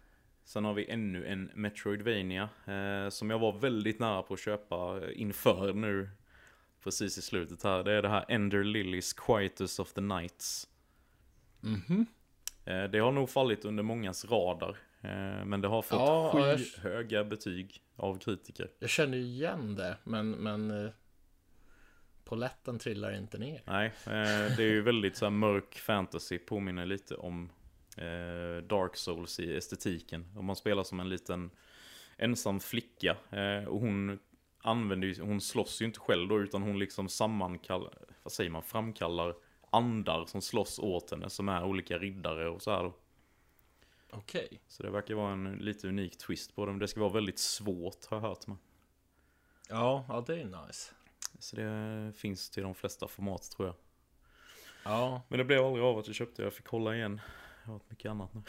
Sen 0.45 0.65
har 0.65 0.75
vi 0.75 0.91
ännu 0.91 1.27
en 1.27 1.51
Metroidvania 1.55 2.49
eh, 2.67 3.09
som 3.09 3.31
jag 3.31 3.39
var 3.39 3.59
väldigt 3.59 3.99
nära 3.99 4.23
på 4.23 4.35
att 4.35 4.41
köpa 4.41 5.01
inför 5.13 5.73
nu. 5.73 6.09
Precis 6.85 7.19
i 7.19 7.23
slutet 7.23 7.63
här. 7.63 7.85
Det 7.85 7.93
är 7.93 8.03
det 8.03 8.09
här 8.09 8.25
Ender 8.29 8.65
Lilies 8.65 9.13
Quietus 9.13 9.79
of 9.79 9.93
the 9.93 10.01
Nights. 10.01 10.69
Mhm. 11.61 12.07
Eh, 12.65 12.85
det 12.85 12.99
har 12.99 13.13
nog 13.13 13.31
fallit 13.31 13.65
under 13.65 13.83
mångas 13.83 14.25
radar. 14.25 14.77
Eh, 15.01 15.45
men 15.45 15.61
det 15.61 15.69
har 15.69 15.83
fått 15.83 15.99
Ja, 15.99 16.49
jag- 16.49 16.59
skyhöga 16.59 17.25
betyg 17.25 17.83
av 17.97 18.19
kritiker. 18.19 18.71
Jag 18.79 18.91
känner 18.91 19.19
ju 19.19 19.25
igen 19.25 19.75
det, 19.77 19.97
men, 20.05 20.31
men 20.31 20.85
eh, 20.85 20.91
Poletten 22.29 22.79
trillar 22.79 23.17
inte 23.17 23.39
ner. 23.39 23.63
Nej, 23.65 23.87
eh, 23.87 24.57
det 24.57 24.63
är 24.63 24.71
ju 24.71 24.83
väldigt 24.83 25.17
så 25.17 25.31
mörk 25.31 25.75
fantasy, 25.75 26.39
påminner 26.39 26.87
lite 26.87 27.15
om 27.15 27.51
eh, 27.97 28.63
Dark 28.63 28.97
Souls 28.97 29.41
i 29.41 29.57
estetiken. 29.57 30.33
Om 30.37 30.45
man 30.45 30.57
spelar 30.57 30.83
som 30.83 31.01
en 31.01 31.09
liten 31.09 31.51
ensam 32.17 32.61
flicka 32.61 33.17
eh, 33.31 33.65
och 33.65 33.81
hon 33.81 34.19
använder 34.63 35.09
ju, 35.09 35.23
hon 35.23 35.41
slåss 35.41 35.83
ju 35.83 35.85
inte 35.85 36.01
själv 36.01 36.29
då 36.29 36.41
utan 36.41 36.63
hon 36.63 36.79
liksom 36.79 37.09
sammankallar, 37.09 37.93
vad 38.23 38.33
säger 38.33 38.51
man, 38.51 38.63
framkallar 38.63 39.35
andar 39.71 40.25
som 40.27 40.43
slåss 40.43 40.79
åt 40.79 41.11
henne 41.11 41.31
som 41.31 41.49
är 41.49 41.65
olika 41.65 41.99
riddare 41.99 42.49
och 42.49 42.63
så 42.63 42.71
här 42.71 42.83
då. 42.83 42.95
Okej. 44.11 44.61
Så 44.67 44.83
det 44.83 44.91
verkar 44.91 45.15
vara 45.15 45.33
en 45.33 45.53
lite 45.53 45.89
unik 45.89 46.19
twist 46.19 46.55
på 46.55 46.67
det, 46.67 46.73
men 46.73 46.79
det 46.79 46.89
ska 46.89 47.01
vara 47.01 47.13
väldigt 47.13 47.39
svårt 47.39 48.07
har 48.07 48.17
jag 48.17 48.23
hört 48.23 48.47
med. 48.47 48.57
Ja, 49.69 50.05
ja, 50.09 50.25
det 50.27 50.41
är 50.41 50.67
nice. 50.67 50.95
Så 51.39 51.57
det 51.57 52.13
finns 52.17 52.51
till 52.51 52.63
de 52.63 52.75
flesta 52.75 53.09
format 53.09 53.51
tror 53.51 53.69
jag. 53.69 53.77
Ja, 54.83 55.23
Men 55.29 55.39
det 55.39 55.45
blev 55.45 55.65
aldrig 55.65 55.85
av 55.85 55.99
att 55.99 56.07
jag 56.07 56.17
köpte, 56.17 56.43
jag 56.43 56.53
fick 56.53 56.67
hålla 56.67 56.97
igen. 56.97 57.21
Jag 57.63 57.67
har 57.67 57.73
varit 57.73 57.91
mycket 57.91 58.11
annat 58.11 58.35
nu. 58.35 58.43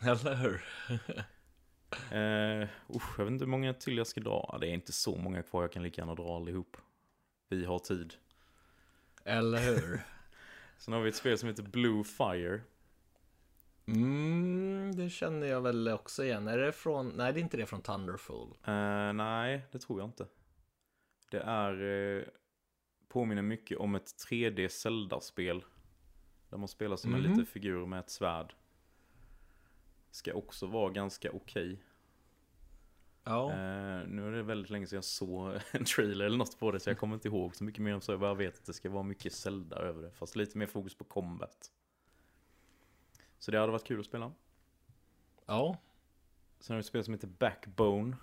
eller 0.10 0.34
hur? 0.34 0.64
Eh, 2.10 2.68
usch, 2.96 3.18
jag 3.18 3.24
vet 3.24 3.32
inte 3.32 3.44
hur 3.44 3.50
många 3.50 3.74
till 3.74 3.96
jag 3.96 4.06
ska 4.06 4.20
dra. 4.20 4.58
Det 4.60 4.66
är 4.66 4.74
inte 4.74 4.92
så 4.92 5.16
många 5.16 5.42
kvar, 5.42 5.62
jag 5.62 5.72
kan 5.72 5.82
lika 5.82 6.00
gärna 6.00 6.14
dra 6.14 6.36
allihop. 6.36 6.76
Vi 7.48 7.64
har 7.64 7.78
tid. 7.78 8.14
Eller 9.24 9.58
hur? 9.58 10.00
Sen 10.78 10.94
har 10.94 11.00
vi 11.00 11.08
ett 11.08 11.16
spel 11.16 11.38
som 11.38 11.48
heter 11.48 11.62
Blue 11.62 12.04
Fire. 12.04 12.60
Mm, 13.86 14.96
det 14.96 15.10
känner 15.10 15.46
jag 15.46 15.60
väl 15.60 15.88
också 15.88 16.24
igen. 16.24 16.48
Är 16.48 16.58
det 16.58 16.72
från, 16.72 17.08
nej 17.08 17.32
det 17.32 17.40
är 17.40 17.42
inte 17.42 17.56
det 17.56 17.66
från 17.66 17.82
Thunderful. 17.82 18.48
Eh, 18.64 19.12
nej, 19.12 19.66
det 19.72 19.78
tror 19.78 20.00
jag 20.00 20.08
inte. 20.08 20.26
Det 21.30 21.40
är, 21.40 21.82
eh, 22.18 22.24
påminner 23.08 23.42
mycket 23.42 23.78
om 23.78 23.94
ett 23.94 24.16
3D 24.28 24.68
Zelda-spel. 24.68 25.64
Där 26.50 26.58
man 26.58 26.68
spelar 26.68 26.96
som 26.96 27.14
en 27.14 27.20
Mhm. 27.20 27.30
liten 27.30 27.46
figur 27.46 27.86
med 27.86 27.98
ett 28.00 28.10
svärd. 28.10 28.54
Ska 30.10 30.34
också 30.34 30.66
vara 30.66 30.90
ganska 30.90 31.30
okej. 31.32 31.82
Ja, 33.24 33.50
Eh, 33.52 34.06
nu 34.08 34.26
är 34.26 34.30
det 34.32 34.42
väldigt 34.42 34.70
länge 34.70 34.86
sedan 34.86 34.96
jag 34.96 35.04
såg 35.04 35.54
en 35.72 35.84
trailer 35.84 36.24
eller 36.24 36.36
något 36.38 36.58
på 36.58 36.70
det 36.72 36.80
så 36.80 36.90
jag 36.90 36.98
kommer 36.98 37.14
inte 37.14 37.28
ihåg 37.28 37.56
så 37.56 37.64
mycket 37.64 37.82
mer 37.82 37.94
om 37.94 38.00
så 38.00 38.12
jag 38.12 38.20
bara 38.20 38.34
vet 38.34 38.58
att 38.58 38.64
det 38.64 38.72
ska 38.72 38.90
vara 38.90 39.02
mycket 39.02 39.32
Zelda 39.32 39.76
över 39.76 40.02
det. 40.02 40.10
Fast 40.12 40.36
lite 40.36 40.58
mer 40.58 40.66
fokus 40.66 40.94
på 40.94 41.04
combat. 41.04 41.72
Så 43.38 43.50
det 43.50 43.58
hade 43.58 43.72
varit 43.72 43.84
kul 43.86 44.00
att 44.00 44.06
spela. 44.06 44.32
ja, 45.46 45.78
Sen 46.60 46.74
har 46.74 46.78
vi 46.78 46.80
ett 46.80 46.86
spel 46.86 47.04
som 47.04 47.14
heter 47.14 47.28
Backbone. 47.28 48.16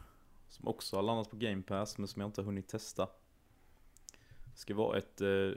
Som 0.53 0.67
också 0.67 0.95
har 0.95 1.03
landat 1.03 1.29
på 1.29 1.35
Game 1.35 1.61
Pass 1.61 1.97
men 1.97 2.07
som 2.07 2.21
jag 2.21 2.27
inte 2.29 2.41
har 2.41 2.45
hunnit 2.45 2.67
testa. 2.67 3.09
Det 4.45 4.57
ska 4.59 4.75
vara 4.75 4.97
ett 4.97 5.21
eh, 5.21 5.51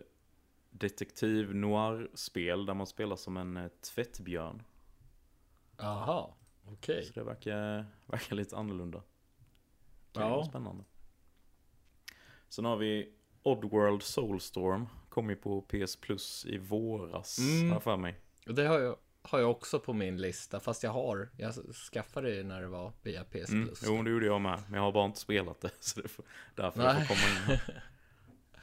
detektiv 0.70 1.54
noir-spel 1.54 2.66
där 2.66 2.74
man 2.74 2.86
spelar 2.86 3.16
som 3.16 3.36
en 3.36 3.56
eh, 3.56 3.68
tvättbjörn. 3.68 4.62
aha, 5.78 6.36
okej. 6.66 7.04
Så 7.04 7.12
det 7.12 7.24
verkar, 7.24 7.86
verkar 8.06 8.36
lite 8.36 8.56
annorlunda. 8.56 9.02
Kan 10.12 10.22
Ja. 10.22 10.28
vara 10.36 10.44
spännande. 10.44 10.84
Sen 12.48 12.64
har 12.64 12.76
vi 12.76 13.12
Oddworld 13.42 14.02
Soulstorm. 14.02 14.86
Kom 15.08 15.30
ju 15.30 15.36
på 15.36 15.60
PS 15.62 15.96
Plus 15.96 16.46
i 16.46 16.58
våras, 16.58 17.38
Mm. 17.38 17.68
jag 17.72 17.82
för 17.82 17.96
mig. 17.96 18.20
Det 18.46 18.66
har 18.66 18.78
jag, 18.78 18.96
har 19.30 19.38
jag 19.38 19.50
också 19.50 19.78
på 19.78 19.92
min 19.92 20.16
lista, 20.16 20.60
fast 20.60 20.82
jag 20.82 20.90
har, 20.90 21.28
jag 21.36 21.54
skaffade 21.92 22.36
det 22.36 22.42
när 22.44 22.60
det 22.60 22.68
var 22.68 22.92
via 23.02 23.24
PS 23.24 23.48
Mm. 23.50 23.66
Plus. 23.66 23.82
Jo, 23.86 24.02
det 24.02 24.10
gjorde 24.10 24.26
jag 24.26 24.40
med. 24.40 24.62
Men 24.68 24.74
jag 24.74 24.82
har 24.82 24.92
bara 24.92 25.04
inte 25.06 25.18
spelat 25.20 25.60
det. 25.60 25.70
Så 25.80 26.00
det 26.00 26.08
får, 26.08 26.24
därför 26.54 26.82
jag 26.82 26.94
Nej. 26.94 27.06
får 27.06 27.14
komma 27.14 27.52
in. 27.54 27.60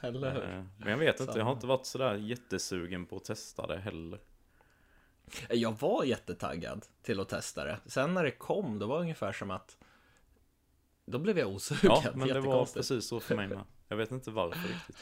Eller 0.00 0.32
hur? 0.32 0.42
Eh, 0.44 0.64
Men 0.78 0.88
jag 0.90 0.98
vet 0.98 1.20
inte, 1.20 1.38
jag 1.38 1.44
har 1.44 1.52
inte 1.52 1.66
varit 1.66 1.86
sådär 1.86 2.14
jättesugen 2.14 3.06
på 3.06 3.16
att 3.16 3.24
testa 3.24 3.66
det 3.66 3.78
heller. 3.78 4.20
Jag 5.50 5.80
var 5.80 6.04
jättetaggad 6.04 6.86
till 7.02 7.20
att 7.20 7.28
testa 7.28 7.64
det. 7.64 7.80
Sen 7.86 8.14
när 8.14 8.24
det 8.24 8.30
kom, 8.30 8.78
då 8.78 8.86
var 8.86 8.96
det 8.96 9.02
ungefär 9.02 9.32
som 9.32 9.50
att 9.50 9.76
då 11.06 11.18
blev 11.18 11.38
jag 11.38 11.48
osugen. 11.48 11.80
Ja, 11.82 12.04
men 12.14 12.28
det 12.28 12.40
var 12.40 12.66
precis 12.74 13.08
så 13.08 13.20
för 13.20 13.36
mig 13.36 13.48
med. 13.48 13.64
Jag 13.88 13.96
vet 13.96 14.10
inte 14.10 14.30
varför 14.30 14.68
riktigt. 14.68 14.96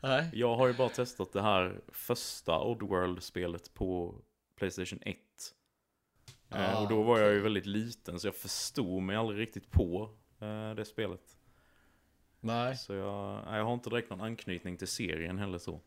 Nej. 0.00 0.30
Jag 0.32 0.56
har 0.56 0.66
ju 0.66 0.74
bara 0.74 0.88
testat 0.88 1.32
det 1.32 1.42
här 1.42 1.80
första 1.88 2.60
Oddworld-spelet 2.60 3.74
på 3.74 4.14
Playstation 4.58 4.98
1. 5.02 5.16
Eh, 6.50 6.74
Ah, 6.76 6.82
och 6.82 6.88
då 6.88 7.02
var 7.02 7.18
jag 7.18 7.32
ju 7.32 7.40
väldigt 7.40 7.66
liten 7.66 8.20
så 8.20 8.26
jag 8.26 8.34
förstod 8.36 9.02
mig 9.02 9.16
aldrig 9.16 9.38
riktigt 9.40 9.70
på 9.70 10.10
eh, 10.40 10.74
det 10.74 10.84
spelet. 10.84 11.36
Nej, 12.40 12.76
Så 12.76 12.94
jag, 12.94 13.42
jag 13.56 13.64
har 13.64 13.74
inte 13.74 13.90
direkt 13.90 14.10
någon 14.10 14.20
anknytning 14.20 14.76
till 14.76 14.88
serien 14.88 15.38
heller 15.38 15.58
så. 15.58 15.80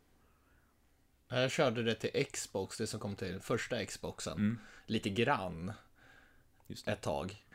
jag 1.30 1.52
körde 1.52 1.84
det 1.84 1.96
till 1.96 2.26
Xbox, 2.32 2.78
det 2.78 2.88
som 2.88 3.00
kom 3.00 3.16
till 3.16 3.40
första 3.40 3.86
Xboxen. 3.86 4.34
Mm. 4.38 4.60
Lite 4.86 5.10
grann 5.10 5.74
ett 6.86 7.02
tag. 7.02 7.46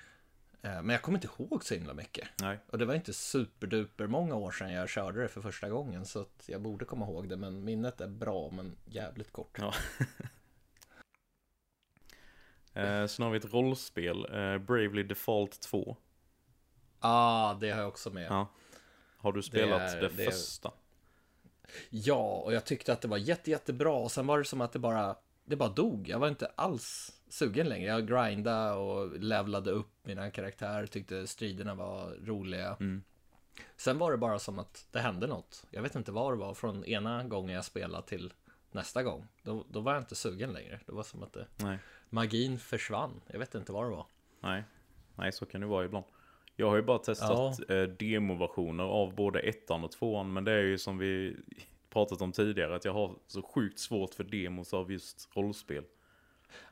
Eh, 0.63 0.71
Men 0.83 0.89
jag 0.89 1.03
kommer 1.03 1.19
inte 1.19 1.29
ihåg 1.39 1.65
så 1.65 1.75
himla 1.75 1.95
mycket. 1.95 2.29
Nej. 2.41 2.59
Och 2.67 2.79
det 2.79 2.85
var 2.85 2.95
inte 2.95 3.13
superduper 3.13 4.07
många 4.07 4.35
år 4.35 4.51
sedan 4.51 4.73
jag 4.73 4.89
körde 4.89 5.23
det 5.23 5.29
för 5.29 5.41
första 5.41 5.69
gången. 5.69 6.07
Så 6.07 6.27
jag 6.47 6.61
borde 6.61 6.85
komma 6.85 7.07
ihåg 7.07 7.29
det. 7.29 7.37
Men 7.37 7.65
minnet 7.65 8.01
är 8.01 8.09
bra, 8.09 8.51
men 8.51 8.77
jävligt 8.85 9.33
kort. 9.33 9.57
Ja. 9.59 9.75
Eh, 12.77 13.07
sen 13.07 13.25
har 13.25 13.31
vi 13.33 13.39
ett 13.39 13.53
rollspel, 13.53 14.25
eh, 14.25 14.59
Bravely 14.59 15.03
Default 15.03 15.61
2. 15.61 15.97
Ah, 17.01 17.55
det 17.55 17.71
har 17.71 17.79
jag 17.79 17.89
också 17.89 18.11
med. 18.11 18.27
Ja. 18.31 18.49
Har 19.17 19.33
du 19.33 19.43
spelat 19.43 19.81
är- 19.81 20.01
det, 20.01 20.09
det 20.09 20.25
är- 20.25 20.31
första? 20.31 20.73
Ja, 21.91 22.43
och 22.45 22.53
jag 22.55 22.65
tyckte 22.65 22.93
att 22.93 23.01
det 23.01 23.09
var 23.09 23.17
jätte, 23.17 23.51
jättebra. 23.51 23.93
Och 23.93 24.13
sen 24.13 24.27
var 24.27 24.39
det 24.39 24.45
som 24.45 24.61
att 24.61 24.73
det 24.73 24.79
bara, 24.79 25.17
det 25.45 25.57
bara 25.57 25.69
dog. 25.69 26.09
Jag 26.09 26.19
var 26.19 26.29
inte 26.29 26.47
alls 26.55 27.13
sugen 27.29 27.69
längre. 27.69 27.89
Jag 27.91 28.09
grindade 28.09 28.73
och 28.73 29.19
levlade 29.21 29.71
upp 29.71 29.91
mina 30.03 30.31
karaktärer. 30.31 30.87
Tyckte 30.87 31.27
striderna 31.27 31.75
var 31.75 32.15
roliga. 32.27 32.77
Mm. 32.81 33.03
Sen 33.77 33.99
var 33.99 34.11
det 34.11 34.19
bara 34.19 34.39
som 34.39 34.59
att 34.59 34.87
det 34.91 35.01
hände 35.01 35.27
något. 35.27 35.67
Jag 35.71 35.83
vet 35.83 35.95
inte 35.95 36.13
vad 36.13 36.33
det 36.33 36.37
var 36.37 36.55
från 36.55 36.85
ena 36.85 37.25
gången 37.25 37.55
jag 37.55 37.65
spelade 37.65 38.07
till 38.07 38.33
nästa 38.71 39.03
gång. 39.03 39.27
Då, 39.43 39.65
då 39.71 39.81
var 39.81 39.93
jag 39.93 40.01
inte 40.03 40.15
sugen 40.15 40.53
längre. 40.53 40.81
Det 40.87 40.93
var 40.93 41.03
som 41.03 41.23
att 41.23 41.33
det, 41.33 41.47
Nej. 41.57 41.79
Magin 42.11 42.59
försvann. 42.59 43.21
Jag 43.27 43.39
vet 43.39 43.55
inte 43.55 43.73
vad 43.73 43.85
det 43.85 43.91
var. 43.91 44.07
Nej. 44.41 44.65
Nej, 45.15 45.33
så 45.33 45.47
kan 45.47 45.61
det 45.61 45.67
vara 45.67 45.85
ibland. 45.85 46.05
Jag 46.57 46.69
har 46.69 46.77
ju 46.77 46.83
bara 46.83 46.99
testat 46.99 47.71
eh, 47.71 47.83
demoversioner 47.83 48.85
av 48.85 49.15
både 49.15 49.41
ettan 49.41 49.85
och 49.85 49.93
tvåan, 49.93 50.33
men 50.33 50.45
det 50.45 50.53
är 50.53 50.63
ju 50.63 50.79
som 50.79 50.99
vi 50.99 51.37
pratat 51.91 52.21
om 52.21 52.33
tidigare, 52.33 52.77
att 52.77 52.85
jag 52.85 52.93
har 52.93 53.15
så 53.27 53.43
sjukt 53.43 53.79
svårt 53.79 54.15
för 54.15 54.25
demos 54.25 54.75
av 54.75 54.93
just 54.93 55.29
rollspel. 55.37 55.85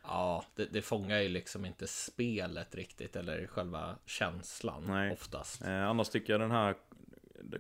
Ja, 0.03 0.45
det, 0.55 0.65
det 0.65 0.83
fångar 0.83 1.19
ju 1.19 1.29
liksom 1.29 1.65
inte 1.65 1.87
spelet 1.87 2.75
riktigt. 2.75 3.17
Eller 3.17 3.47
själva 3.47 3.97
känslan 4.07 4.85
Nej. 4.87 5.13
oftast. 5.13 5.63
Eh, 5.63 5.89
annars 5.89 6.09
tycker 6.09 6.33
jag 6.33 6.41
den 6.41 6.51
här 6.51 6.75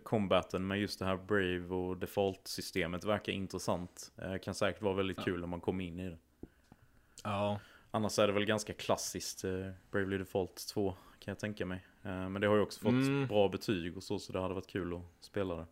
combaten 0.02 0.66
med 0.66 0.80
just 0.80 0.98
det 0.98 1.04
här 1.04 1.16
Brave 1.16 1.74
och 1.74 1.96
Default-systemet 1.96 3.04
verkar 3.04 3.32
intressant. 3.32 4.12
Eh, 4.18 4.38
kan 4.38 4.54
säkert 4.54 4.82
vara 4.82 4.94
väldigt 4.94 5.24
kul 5.24 5.44
om 5.44 5.50
man 5.50 5.60
kommer 5.60 5.84
in 5.84 6.00
i 6.00 6.10
det. 6.10 6.18
Ja, 7.24 7.60
Annars 7.90 8.18
är 8.18 8.26
det 8.26 8.32
väl 8.32 8.44
ganska 8.44 8.72
klassiskt, 8.72 9.44
eh, 9.44 9.70
Bravely 9.90 10.18
Default 10.18 10.66
2 10.68 10.90
kan 11.18 11.32
jag 11.32 11.38
tänka 11.38 11.66
mig. 11.66 11.86
Eh, 12.02 12.28
men 12.28 12.40
det 12.40 12.46
har 12.46 12.56
ju 12.56 12.62
också 12.62 12.80
fått 12.80 12.90
Mm. 12.92 13.26
bra 13.26 13.48
betyg 13.48 13.96
och 13.96 14.02
så, 14.02 14.18
så 14.18 14.32
det 14.32 14.40
hade 14.40 14.54
varit 14.54 14.66
kul 14.66 14.94
att 14.96 15.02
spela 15.20 15.54
det. 15.54 15.66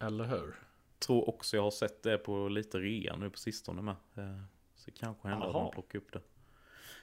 eller 0.00 0.24
hur? 0.24 0.54
Tror 0.98 1.28
också 1.28 1.56
jag 1.56 1.62
har 1.64 1.70
sett 1.70 2.02
det 2.02 2.18
på 2.18 2.48
lite 2.48 2.78
rea 2.78 3.16
nu 3.16 3.30
på 3.30 3.38
sistone 3.38 3.82
med. 3.82 3.96
Eh, 4.14 4.40
så 4.74 4.90
det 4.90 4.98
kanske 4.98 5.28
händer 5.28 5.46
att 5.46 5.52
Jaha. 5.54 5.62
man 5.62 5.72
plockar 5.72 5.98
upp 5.98 6.12
det 6.12 6.20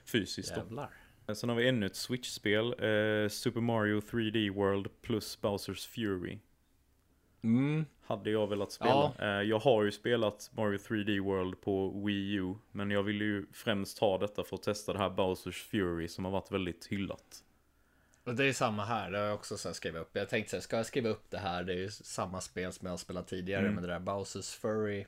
fysiskt 0.05 0.55
då. 0.55 0.61
Jävlar. 0.61 0.89
Eh, 1.27 1.33
Sen 1.35 1.49
har 1.49 1.55
vi 1.55 1.67
ännu 1.67 1.85
ett 1.85 1.95
Switch-spel, 1.95 2.65
eh, 2.67 3.29
Super 3.29 3.61
Mario 3.61 3.99
3D 4.01 4.49
World 4.49 5.01
plus 5.01 5.41
Bowsers 5.41 5.87
Fury. 5.87 6.39
Mm, 7.43 7.85
Hade 8.05 8.29
jag 8.29 8.47
velat 8.47 8.71
spela. 8.71 9.13
Eh, 9.19 9.27
jag 9.49 9.59
har 9.59 9.83
ju 9.83 9.91
spelat 9.91 10.51
Mario 10.53 10.77
3D 10.77 11.19
World 11.23 11.61
på 11.61 11.89
Wii 12.05 12.33
U. 12.33 12.55
Men 12.71 12.91
jag 12.91 13.03
ville 13.03 13.23
ju 13.23 13.45
främst 13.53 13.99
ha 13.99 14.17
detta 14.17 14.43
för 14.43 14.55
att 14.55 14.63
testa 14.63 14.93
det 14.93 14.99
här 14.99 15.09
Bowsers 15.09 15.63
Fury 15.63 16.07
som 16.07 16.25
har 16.25 16.31
varit 16.31 16.51
väldigt 16.51 16.85
hyllat. 16.87 17.43
och 18.23 18.35
det 18.35 18.45
är 18.45 18.53
samma 18.53 18.85
här. 18.85 19.11
Det 19.11 19.17
har 19.17 19.25
jag 19.25 19.33
också 19.35 19.57
skrivit 19.57 20.01
upp. 20.01 20.09
Jag 20.13 20.29
tänkte 20.29 20.49
så 20.49 20.55
här, 20.55 20.61
ska 20.61 20.77
jag 20.77 20.85
skriva 20.85 21.09
upp 21.09 21.25
det 21.29 21.37
här? 21.37 21.63
Det 21.63 21.73
är 21.73 21.77
ju 21.77 21.89
samma 21.91 22.41
spel 22.41 22.73
som 22.73 22.85
jag 22.85 22.91
har 22.91 22.97
spelat 22.97 23.27
tidigare. 23.27 23.61
Mm. 23.61 23.73
Men 23.73 23.83
det 23.83 23.89
där 23.89 23.99
Bowsers 23.99 24.49
Furry 24.55 25.05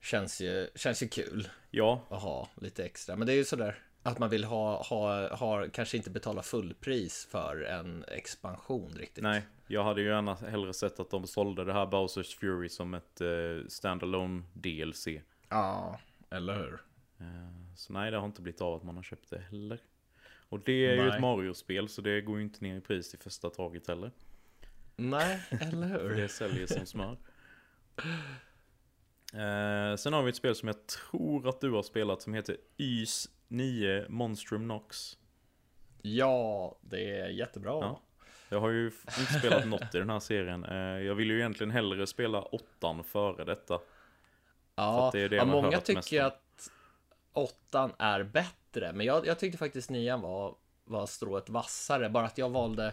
känns 0.00 0.40
ju, 0.40 0.68
känns 0.74 1.02
ju 1.02 1.08
kul 1.08 1.48
Ja, 1.70 2.00
att 2.08 2.22
ha 2.22 2.48
lite 2.54 2.84
extra. 2.84 3.16
Men 3.16 3.26
det 3.26 3.32
är 3.32 3.36
ju 3.36 3.44
sådär 3.44 3.78
att 4.02 4.18
man 4.18 4.30
vill 4.30 4.44
ha, 4.44 4.82
ha, 4.82 5.34
ha 5.36 5.68
kanske 5.72 5.96
inte 5.96 6.10
betala 6.10 6.42
fullpris 6.42 7.28
för 7.30 7.62
en 7.62 8.04
expansion 8.08 8.92
riktigt. 8.96 9.22
nej. 9.22 9.42
Jag 9.66 9.84
hade 9.84 10.00
ju 10.00 10.06
gärna 10.08 10.34
hellre 10.34 10.72
sett 10.72 11.00
att 11.00 11.10
de 11.10 11.26
sålde 11.26 11.64
det 11.64 11.72
här 11.72 11.86
Bowsers 11.86 12.34
Fury 12.36 12.68
som 12.68 12.94
ett 12.94 13.20
eh, 13.20 13.28
standalone 13.68 14.42
DLC. 14.52 15.06
Ja, 15.48 16.00
eller 16.30 16.54
hur? 16.54 16.74
Eh, 17.20 17.74
Så 17.76 17.92
nej, 17.92 18.10
det 18.10 18.16
har 18.16 18.26
inte 18.26 18.42
blivit 18.42 18.60
av 18.60 18.74
att 18.74 18.82
man 18.82 18.96
har 18.96 19.02
köpt 19.02 19.30
det 19.30 19.38
heller. 19.38 19.78
Och 20.48 20.60
det 20.60 20.72
är 20.86 20.94
ju 20.94 21.02
Nej. 21.02 21.08
ett 21.16 21.20
Mario-spel, 21.20 21.88
så 21.88 22.02
det 22.02 22.20
går 22.20 22.36
ju 22.38 22.42
inte 22.44 22.64
ner 22.64 22.76
i 22.76 22.80
pris 22.80 23.14
i 23.14 23.16
första 23.16 23.50
taget 23.50 23.86
heller. 23.88 24.10
Nej, 24.96 25.40
eller 25.50 25.88
För 25.98 26.08
hur? 26.08 26.16
det 26.16 26.28
säljer 26.28 26.66
som 26.66 26.86
smör. 26.86 27.16
Eh, 29.32 29.96
sen 29.96 30.12
har 30.12 30.22
vi 30.22 30.28
ett 30.30 30.36
spel 30.36 30.54
som 30.54 30.68
jag 30.68 30.86
tror 30.86 31.48
att 31.48 31.60
du 31.60 31.70
har 31.70 31.82
spelat 31.82 32.22
som 32.22 32.34
heter 32.34 32.56
Ys 32.78 33.28
9 33.50 34.06
Monstrum 34.08 34.68
Nox. 34.68 35.18
Ja, 36.02 36.78
det 36.80 37.18
är 37.18 37.28
jättebra. 37.28 37.72
Ja. 37.72 38.00
Jag 38.48 38.60
har 38.60 38.68
ju 38.70 38.90
inte 39.18 39.32
spelat 39.38 39.66
något 39.66 39.94
i 39.94 39.98
den 39.98 40.10
här 40.10 40.20
serien. 40.20 40.64
Eh, 40.64 40.76
jag 40.76 41.14
vill 41.14 41.30
ju 41.30 41.38
egentligen 41.38 41.70
hellre 41.70 42.06
spela 42.06 42.42
åttan 42.42 43.04
före 43.04 43.44
detta. 43.44 43.80
Ja, 44.74 45.10
det 45.12 45.20
är 45.20 45.28
det 45.28 45.36
ja 45.36 45.44
många 45.44 45.80
tycker 45.80 46.22
att 46.22 46.70
åttan 47.32 47.92
är 47.98 48.22
bättre, 48.22 48.92
men 48.92 49.06
jag, 49.06 49.26
jag 49.26 49.38
tyckte 49.38 49.58
faktiskt 49.58 49.90
nian 49.90 50.20
var, 50.20 50.54
var 50.84 51.06
strået 51.06 51.48
vassare, 51.48 52.10
bara 52.10 52.26
att 52.26 52.38
jag 52.38 52.48
valde 52.48 52.92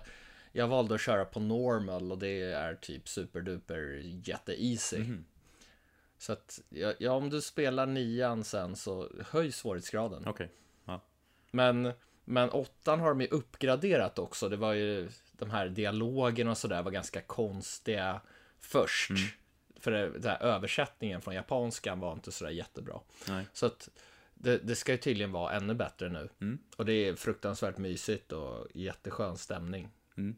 jag 0.51 0.67
valde 0.67 0.95
att 0.95 1.01
köra 1.01 1.25
på 1.25 1.39
normal 1.39 2.11
och 2.11 2.17
det 2.17 2.41
är 2.41 2.75
typ 2.75 3.07
superduper 3.09 4.01
jätte-easy. 4.03 4.99
Mhm. 4.99 5.25
Så 6.17 6.33
att, 6.33 6.62
ja, 6.69 6.93
ja, 7.00 7.12
om 7.12 7.29
du 7.29 7.41
spelar 7.41 7.86
nian 7.86 8.43
sen 8.43 8.75
så 8.75 9.09
höj 9.29 9.51
svårighetsgraden. 9.51 10.24
Okej. 10.27 10.51
Men, 11.51 11.91
men 12.25 12.50
åttan 12.50 13.00
har 13.00 13.09
de 13.09 13.21
ju 13.21 13.27
uppgraderat 13.27 14.19
också. 14.19 14.50
Det 14.50 14.57
var 14.57 14.74
ju 14.74 15.09
de 15.31 15.50
här 15.50 15.69
dialogerna 15.69 16.51
och 16.51 16.57
sådär 16.57 16.83
var 16.83 16.91
ganska 16.91 17.21
konstiga 17.21 18.21
först. 18.59 19.09
Mm. 19.09 19.21
För 19.79 19.91
det, 19.91 20.09
den 20.09 20.31
här 20.31 20.43
översättningen 20.43 21.21
från 21.21 21.36
japanskan 21.36 22.00
var 22.00 22.13
inte 22.13 22.31
sådär 22.31 22.51
jättebra. 22.51 23.00
Nej. 23.27 23.45
Så 23.53 23.65
att 23.65 23.89
det, 24.33 24.57
det 24.57 24.75
ska 24.75 24.91
ju 24.91 24.97
tydligen 24.97 25.31
vara 25.31 25.53
ännu 25.53 25.74
bättre 25.74 26.09
nu. 26.09 26.29
Mm. 26.41 26.59
Och 26.77 26.86
det 26.86 26.93
är 26.93 27.15
fruktansvärt 27.15 27.77
mysigt 27.77 28.31
och 28.31 28.67
jätteskön 28.74 29.38
stämning. 29.38 29.89
Mm. 30.17 30.36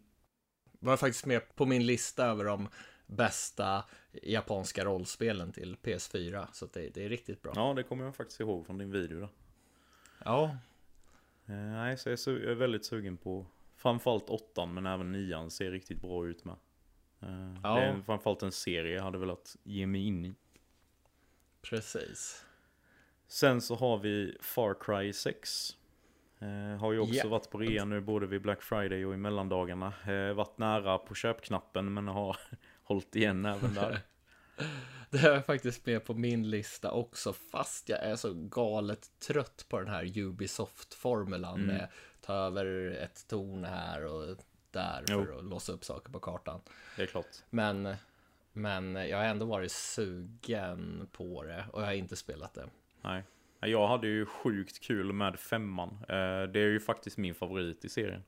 Var 0.79 0.97
faktiskt 0.97 1.25
med 1.25 1.55
på 1.55 1.65
min 1.65 1.85
lista 1.85 2.25
över 2.25 2.45
de 2.45 2.69
bästa 3.09 3.83
japanska 4.23 4.85
rollspelen 4.85 5.51
till 5.51 5.75
PS4. 5.83 6.47
Så 6.53 6.65
det, 6.73 6.89
det 6.89 7.05
är 7.05 7.09
riktigt 7.09 7.41
bra. 7.41 7.51
Ja, 7.55 7.73
det 7.73 7.83
kommer 7.83 8.05
jag 8.05 8.15
faktiskt 8.15 8.39
ihåg 8.39 8.65
från 8.65 8.77
din 8.77 8.91
video 8.91 9.19
då. 9.19 9.29
Ja, 10.25 10.57
Eh, 11.45 11.55
nej, 11.55 11.97
så 11.97 12.09
jag 12.09 12.19
är, 12.27 12.55
väldigt 12.55 12.85
sugen 12.85 13.17
på 13.17 13.45
framförallt 13.75 14.29
åttan, 14.29 14.73
men 14.73 14.85
även 14.85 15.11
nian 15.11 15.51
ser 15.51 15.71
riktigt 15.71 16.01
bra 16.01 16.27
ut 16.27 16.45
med. 16.45 16.55
Eh, 17.21 17.55
Ja. 17.63 17.75
Det 17.75 17.81
är 17.81 18.01
framförallt 18.01 18.43
en 18.43 18.51
serie 18.51 18.95
jag 18.95 19.03
hade 19.03 19.17
velat 19.17 19.55
ge 19.63 19.87
mig 19.87 20.07
in 20.07 20.25
i. 20.25 20.35
precis. 21.61 22.45
Sen 23.27 23.61
så 23.61 23.75
har 23.75 23.97
vi 23.97 24.37
Far 24.41 24.75
Cry 24.81 25.13
6. 25.13 25.77
Eh, 26.39 26.79
har 26.79 26.91
ju 26.93 26.99
också 26.99 27.13
Ja. 27.15 27.27
varit 27.27 27.49
på 27.49 27.57
rea 27.57 27.85
nu 27.85 28.01
både 28.01 28.27
vid 28.27 28.41
Black 28.41 28.61
Friday 28.61 29.05
och 29.05 29.13
i 29.13 29.17
mellandagarna. 29.17 29.93
Eh, 30.07 30.33
varit 30.33 30.57
nära 30.57 30.97
på 30.97 31.15
köpknappen 31.15 31.93
men 31.93 32.07
har 32.07 32.37
hållit 32.89 33.15
igen 33.15 33.45
även 33.45 33.73
där. 33.73 33.99
Det 35.11 35.17
är 35.17 35.33
jag 35.33 35.45
faktiskt 35.45 35.85
med 35.85 36.05
på 36.05 36.13
min 36.13 36.49
lista 36.49 36.91
också, 36.91 37.33
fast 37.33 37.89
jag 37.89 37.99
är 38.03 38.15
så 38.15 38.33
galet 38.33 39.09
trött 39.27 39.65
på 39.69 39.79
den 39.79 39.87
här 39.87 40.03
Ubisoft-formulan 40.17 41.55
Mm. 41.55 41.67
med 41.67 41.87
ta 42.21 42.33
över 42.33 42.91
ett 42.91 43.27
torn 43.27 43.63
här 43.63 44.05
och 44.05 44.35
där 44.71 45.03
Jo. 45.07 45.25
för 45.25 45.37
att 45.37 45.43
låsa 45.45 45.71
upp 45.71 45.85
saker 45.85 46.11
på 46.11 46.19
kartan. 46.19 46.61
Det 46.95 47.01
är 47.01 47.05
klart. 47.07 47.25
Men, 47.49 47.95
men 48.53 48.95
jag 48.95 49.17
har 49.17 49.25
ändå 49.25 49.45
varit 49.45 49.71
sugen 49.71 51.07
på 51.11 51.43
det 51.43 51.65
och 51.73 51.81
jag 51.81 51.85
har 51.85 51.93
inte 51.93 52.15
spelat 52.15 52.53
det. 52.53 52.69
Nej. 53.01 53.23
Jag 53.59 53.87
hade 53.87 54.07
ju 54.07 54.25
sjukt 54.25 54.79
kul 54.83 55.13
med 55.13 55.39
femman. 55.39 55.89
Eh, 56.01 56.43
det 56.43 56.59
är 56.59 56.69
ju 56.69 56.79
faktiskt 56.79 57.17
min 57.17 57.35
favorit 57.35 57.85
i 57.85 57.89
serien. 57.89 58.23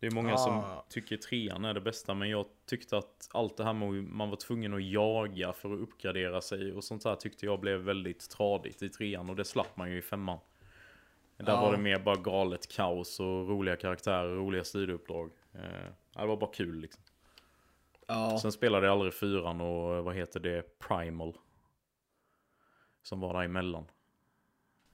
Det 0.00 0.06
är 0.06 0.10
många 0.10 0.36
som 0.36 0.54
Ah. 0.54 0.84
tycker 0.88 1.16
trean 1.16 1.64
är 1.64 1.74
det 1.74 1.80
bästa, 1.80 2.14
men 2.14 2.30
jag 2.30 2.46
tyckte 2.66 2.98
att 2.98 3.28
allt 3.32 3.56
det 3.56 3.64
här 3.64 3.72
med 3.72 3.88
att 3.88 4.10
man 4.12 4.30
var 4.30 4.36
tvungen 4.36 4.74
att 4.74 4.82
jaga 4.84 5.52
för 5.52 5.74
att 5.74 5.80
uppgradera 5.80 6.40
sig 6.40 6.72
och 6.72 6.84
sånt 6.84 7.02
där 7.02 7.14
tyckte 7.14 7.46
jag 7.46 7.60
blev 7.60 7.80
väldigt 7.80 8.30
tradigt 8.30 8.82
i 8.82 8.88
trean 8.88 9.30
och 9.30 9.36
det 9.36 9.44
slapp 9.44 9.76
man 9.76 9.90
ju 9.90 9.98
i 9.98 10.02
femman. 10.02 10.38
Där 11.36 11.52
Ja. 11.52 11.60
var 11.60 11.72
det 11.72 11.78
mer 11.78 11.98
bara 11.98 12.16
galet 12.16 12.68
kaos 12.68 13.20
och 13.20 13.48
roliga 13.48 13.76
karaktärer, 13.76 14.28
roliga 14.36 14.64
sidouppdrag. 14.64 15.30
Eh, 15.54 15.60
det 16.20 16.26
var 16.26 16.36
bara 16.36 16.50
kul 16.52 16.80
liksom. 16.80 17.02
Ja, 18.06 18.38
Sen 18.42 18.52
spelade 18.52 18.86
jag 18.86 18.92
aldrig 18.92 19.14
fyran 19.14 19.60
och 19.60 19.94
eh, 19.96 20.02
vad 20.02 20.14
heter 20.14 20.40
det, 20.40 20.78
Primal. 20.78 21.36
Som 23.02 23.20
var 23.20 23.34
där 23.34 23.42
emellan. 23.42 23.84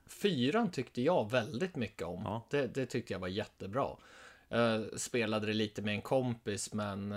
fyran 0.07 0.71
tyckte 0.71 1.03
jag 1.03 1.31
väldigt 1.31 1.77
mycket 1.77 2.03
om. 2.03 2.23
Ja. 2.25 2.47
Det, 2.51 2.75
det 2.75 2.87
tyckte 2.87 3.13
jag 3.13 3.21
var 3.21 3.29
jättebra. 3.29 3.89
Jag 4.59 5.01
spelade 5.01 5.47
det 5.47 5.53
lite 5.53 5.83
med 5.83 5.95
en 5.95 6.03
kompis, 6.03 6.73
men 6.73 7.15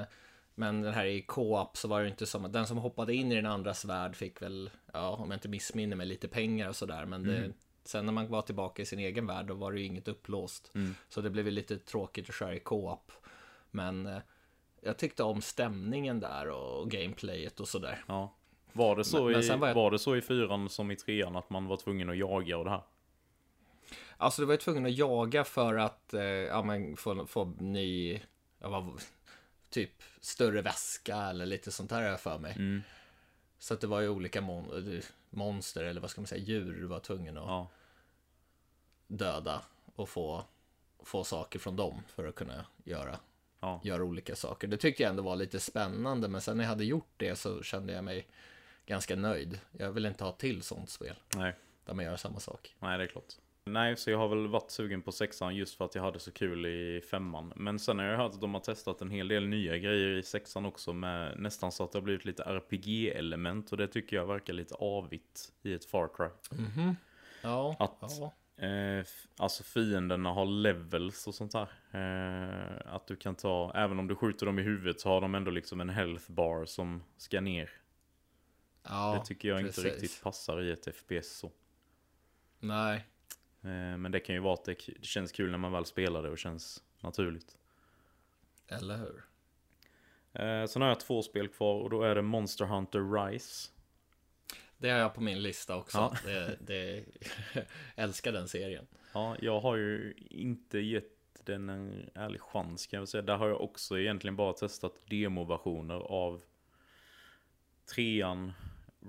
men 0.55 0.81
den 0.81 0.93
här 0.93 1.05
i 1.05 1.21
co-op 1.21 1.77
så 1.77 1.87
var 1.87 2.01
det 2.01 2.09
inte 2.09 2.25
som 2.25 2.45
att 2.45 2.53
den 2.53 2.67
som 2.67 2.77
hoppade 2.77 3.13
in 3.15 3.31
i 3.31 3.35
den 3.35 3.45
andras 3.45 3.85
värld 3.85 4.15
fick 4.15 4.41
väl, 4.41 4.69
ja, 4.93 5.09
om 5.09 5.31
jag 5.31 5.35
inte 5.37 5.49
missminner 5.49 5.95
mig, 5.95 6.07
lite 6.07 6.27
pengar 6.27 6.69
och 6.69 6.75
sådär. 6.75 7.05
Men 7.05 7.23
det, 7.23 7.51
sen 7.83 8.05
när 8.05 8.13
man 8.13 8.27
var 8.27 8.41
tillbaka 8.41 8.81
i 8.81 8.85
sin 8.85 8.99
egen 8.99 9.27
värld, 9.27 9.45
då 9.45 9.53
var 9.53 9.71
det 9.71 9.79
ju 9.79 9.85
inget 9.85 10.07
upplåst. 10.07 10.71
Mm. 10.75 10.95
Så 11.09 11.21
det 11.21 11.29
blev 11.29 11.45
ju 11.45 11.51
lite 11.51 11.77
tråkigt 11.77 12.29
att 12.29 12.35
köra 12.35 12.55
i 12.55 12.59
co-op. 12.59 13.11
Men 13.71 14.05
eh, 14.07 14.17
jag 14.81 14.97
tyckte 14.97 15.23
om 15.23 15.41
stämningen 15.41 16.19
där 16.19 16.49
och 16.49 16.91
gameplayet 16.91 17.59
och 17.59 17.67
sådär. 17.67 18.03
Ja. 18.07 18.35
Var 18.73 18.95
det 18.95 19.03
så, 19.03 19.23
Men- 19.23 19.31
men 19.31 19.41
i, 19.41 19.43
sen 19.43 19.59
var 19.59 19.73
var, 19.73 19.83
jag- 19.83 19.91
det 19.91 19.99
så 19.99 20.15
i 20.15 20.21
fyran 20.21 20.69
som 20.69 20.91
i 20.91 20.95
trean 20.95 21.35
att 21.35 21.49
man 21.49 21.65
var 21.67 21.77
tvungen 21.77 22.09
att 22.09 22.17
jaga 22.17 22.57
och 22.57 22.63
det 22.65 22.71
här? 22.71 22.81
Alltså, 24.17 24.41
du 24.41 24.45
var 24.45 24.53
ju 24.53 24.57
tvungen 24.57 24.85
att 24.85 24.97
jaga 24.97 25.43
för 25.43 25.75
att 25.75 26.13
eh, 26.13 26.21
ja, 26.23 26.61
men 26.63 26.97
få, 26.97 27.27
få 27.27 27.45
ny, 27.59 28.21
ja, 28.59 28.69
vad, 28.69 29.01
typ 29.69 30.03
större 30.19 30.61
väska 30.61 31.17
eller 31.17 31.45
lite 31.45 31.71
sånt 31.71 31.91
här 31.91 32.01
har 32.01 32.09
jag 32.09 32.19
för 32.21 32.37
mig. 32.37 32.51
Mm. 32.55 32.81
Så 33.59 33.73
att 33.73 33.81
det 33.81 33.87
var 33.87 34.01
ju 34.01 34.09
olika 34.09 34.41
mon 34.41 35.01
monster, 35.29 35.83
eller 35.83 36.01
vad 36.01 36.09
ska 36.09 36.21
man 36.21 36.27
säga, 36.27 36.43
djur 36.43 36.73
du 36.81 36.85
var 36.87 36.99
tvungen 36.99 37.37
att 37.37 37.43
Ja. 37.47 37.67
döda 39.07 39.61
och 39.95 40.09
få, 40.09 40.43
få 41.03 41.23
saker 41.23 41.59
från 41.59 41.75
dem 41.75 42.03
för 42.07 42.27
att 42.27 42.35
kunna 42.35 42.65
göra, 42.83 43.19
Ja. 43.59 43.81
göra 43.83 44.03
olika 44.03 44.35
saker. 44.35 44.67
Det 44.67 44.77
tyckte 44.77 45.03
jag 45.03 45.09
ändå 45.09 45.23
var 45.23 45.35
lite 45.35 45.59
spännande, 45.59 46.27
men 46.27 46.41
sen 46.41 46.57
när 46.57 46.63
jag 46.63 46.69
hade 46.69 46.85
gjort 46.85 47.11
det 47.17 47.35
så 47.35 47.63
kände 47.63 47.93
jag 47.93 48.03
mig 48.03 48.27
ganska 48.85 49.15
nöjd. 49.15 49.59
Jag 49.71 49.91
vill 49.91 50.05
inte 50.05 50.23
ha 50.23 50.31
till 50.31 50.61
sånt 50.63 50.89
spel 50.89 51.15
Nej. 51.35 51.55
där 51.85 51.93
man 51.93 52.05
gör 52.05 52.15
samma 52.17 52.39
sak. 52.39 52.75
Nej, 52.79 52.97
det 52.97 53.03
är 53.03 53.07
klart. 53.07 53.33
Nej, 53.67 53.95
så 53.97 54.11
jag 54.11 54.17
har 54.17 54.27
väl 54.27 54.47
varit 54.47 54.71
sugen 54.71 55.01
på 55.01 55.11
sexan 55.11 55.55
just 55.55 55.77
för 55.77 55.85
att 55.85 55.95
jag 55.95 56.01
hade 56.03 56.19
så 56.19 56.31
kul 56.31 56.65
i 56.65 57.01
femman. 57.11 57.53
Men 57.55 57.79
sen 57.79 57.99
har 57.99 58.05
jag 58.05 58.17
hört 58.17 58.33
att 58.33 58.41
de 58.41 58.53
har 58.53 58.61
testat 58.61 59.01
en 59.01 59.11
hel 59.11 59.27
del 59.27 59.47
nya 59.47 59.77
grejer 59.77 60.09
i 60.17 60.23
sexan 60.23 60.65
också 60.65 60.93
med 60.93 61.39
nästan 61.39 61.71
så 61.71 61.83
att 61.83 61.91
det 61.91 61.97
har 61.97 62.03
blivit 62.03 62.25
lite 62.25 62.43
RPG-element 62.43 63.71
och 63.71 63.77
det 63.77 63.87
tycker 63.87 64.15
jag 64.15 64.25
verkar 64.25 64.53
lite 64.53 64.75
avigt 64.75 65.53
i 65.63 65.73
ett 65.73 65.85
Far 65.85 66.09
Cry. 66.15 66.57
Mhm. 66.57 66.95
Ja, 67.41 67.75
Att- 67.79 68.15
ja. 68.19 68.33
Eh, 68.65 69.05
alltså 69.37 69.63
fienderna 69.63 70.29
har 70.29 70.45
levels 70.45 71.27
och 71.27 71.35
sånt 71.35 71.51
där. 71.51 71.67
Eh, 71.91 72.93
att 72.95 73.07
du 73.07 73.15
kan 73.15 73.35
ta, 73.35 73.71
även 73.75 73.99
om 73.99 74.07
du 74.07 74.15
skjuter 74.15 74.45
dem 74.45 74.59
i 74.59 74.61
huvudet 74.61 74.99
så 74.99 75.09
har 75.09 75.21
de 75.21 75.35
ändå 75.35 75.51
liksom 75.51 75.81
en 75.81 75.89
health 75.89 76.31
bar 76.31 76.65
som 76.65 77.03
ska 77.17 77.41
ner. 77.41 77.69
ja 78.83 79.17
det 79.19 79.25
tycker 79.25 79.49
jag 79.49 79.61
precis. 79.61 79.77
inte 79.85 79.89
riktigt 79.95 80.23
passar 80.23 80.61
i 80.61 80.71
ett 80.71 80.87
FPS 80.95 81.37
så. 81.37 81.51
Nej, 82.59 83.05
men 83.97 84.11
det 84.11 84.19
kan 84.19 84.35
ju 84.35 84.41
vara 84.41 84.53
att 84.53 84.65
det, 84.65 84.75
känns 85.01 85.31
kul 85.31 85.51
när 85.51 85.57
man 85.57 85.71
väl 85.71 85.85
spelar 85.85 86.23
det 86.23 86.29
och 86.29 86.37
känns 86.37 86.83
naturligt. 86.99 87.57
eller 88.67 88.97
hur? 88.97 89.23
Eh, 90.33 90.65
sen 90.65 90.81
har 90.81 90.89
jag 90.89 90.99
två 90.99 91.21
spel 91.21 91.47
kvar 91.47 91.81
och 91.81 91.89
då 91.89 92.03
är 92.03 92.15
det 92.15 92.21
Monster 92.21 92.65
Hunter 92.65 93.27
Rise. 93.29 93.69
Det 94.77 94.89
har 94.89 94.99
jag 94.99 95.13
på 95.13 95.21
min 95.21 95.41
lista 95.41 95.75
också. 95.75 95.97
Ja. 95.97 96.17
Det, 96.25 96.57
det, 96.61 97.05
älskar 97.95 98.31
den 98.31 98.47
serien. 98.47 98.87
Ja, 99.13 99.35
jag 99.39 99.59
har 99.59 99.75
ju 99.75 100.13
inte 100.29 100.79
gett 100.79 101.13
den 101.43 101.69
en 101.69 102.09
ärlig 102.13 102.41
chans 102.41 102.87
kan 102.87 102.99
jag 102.99 103.09
säga. 103.09 103.21
Där 103.21 103.37
har 103.37 103.47
jag 103.47 103.61
också 103.61 103.99
egentligen 103.99 104.35
bara 104.35 104.53
testat 104.53 104.93
demoversioner 105.09 105.99
av 105.99 106.41
trean, 107.95 108.53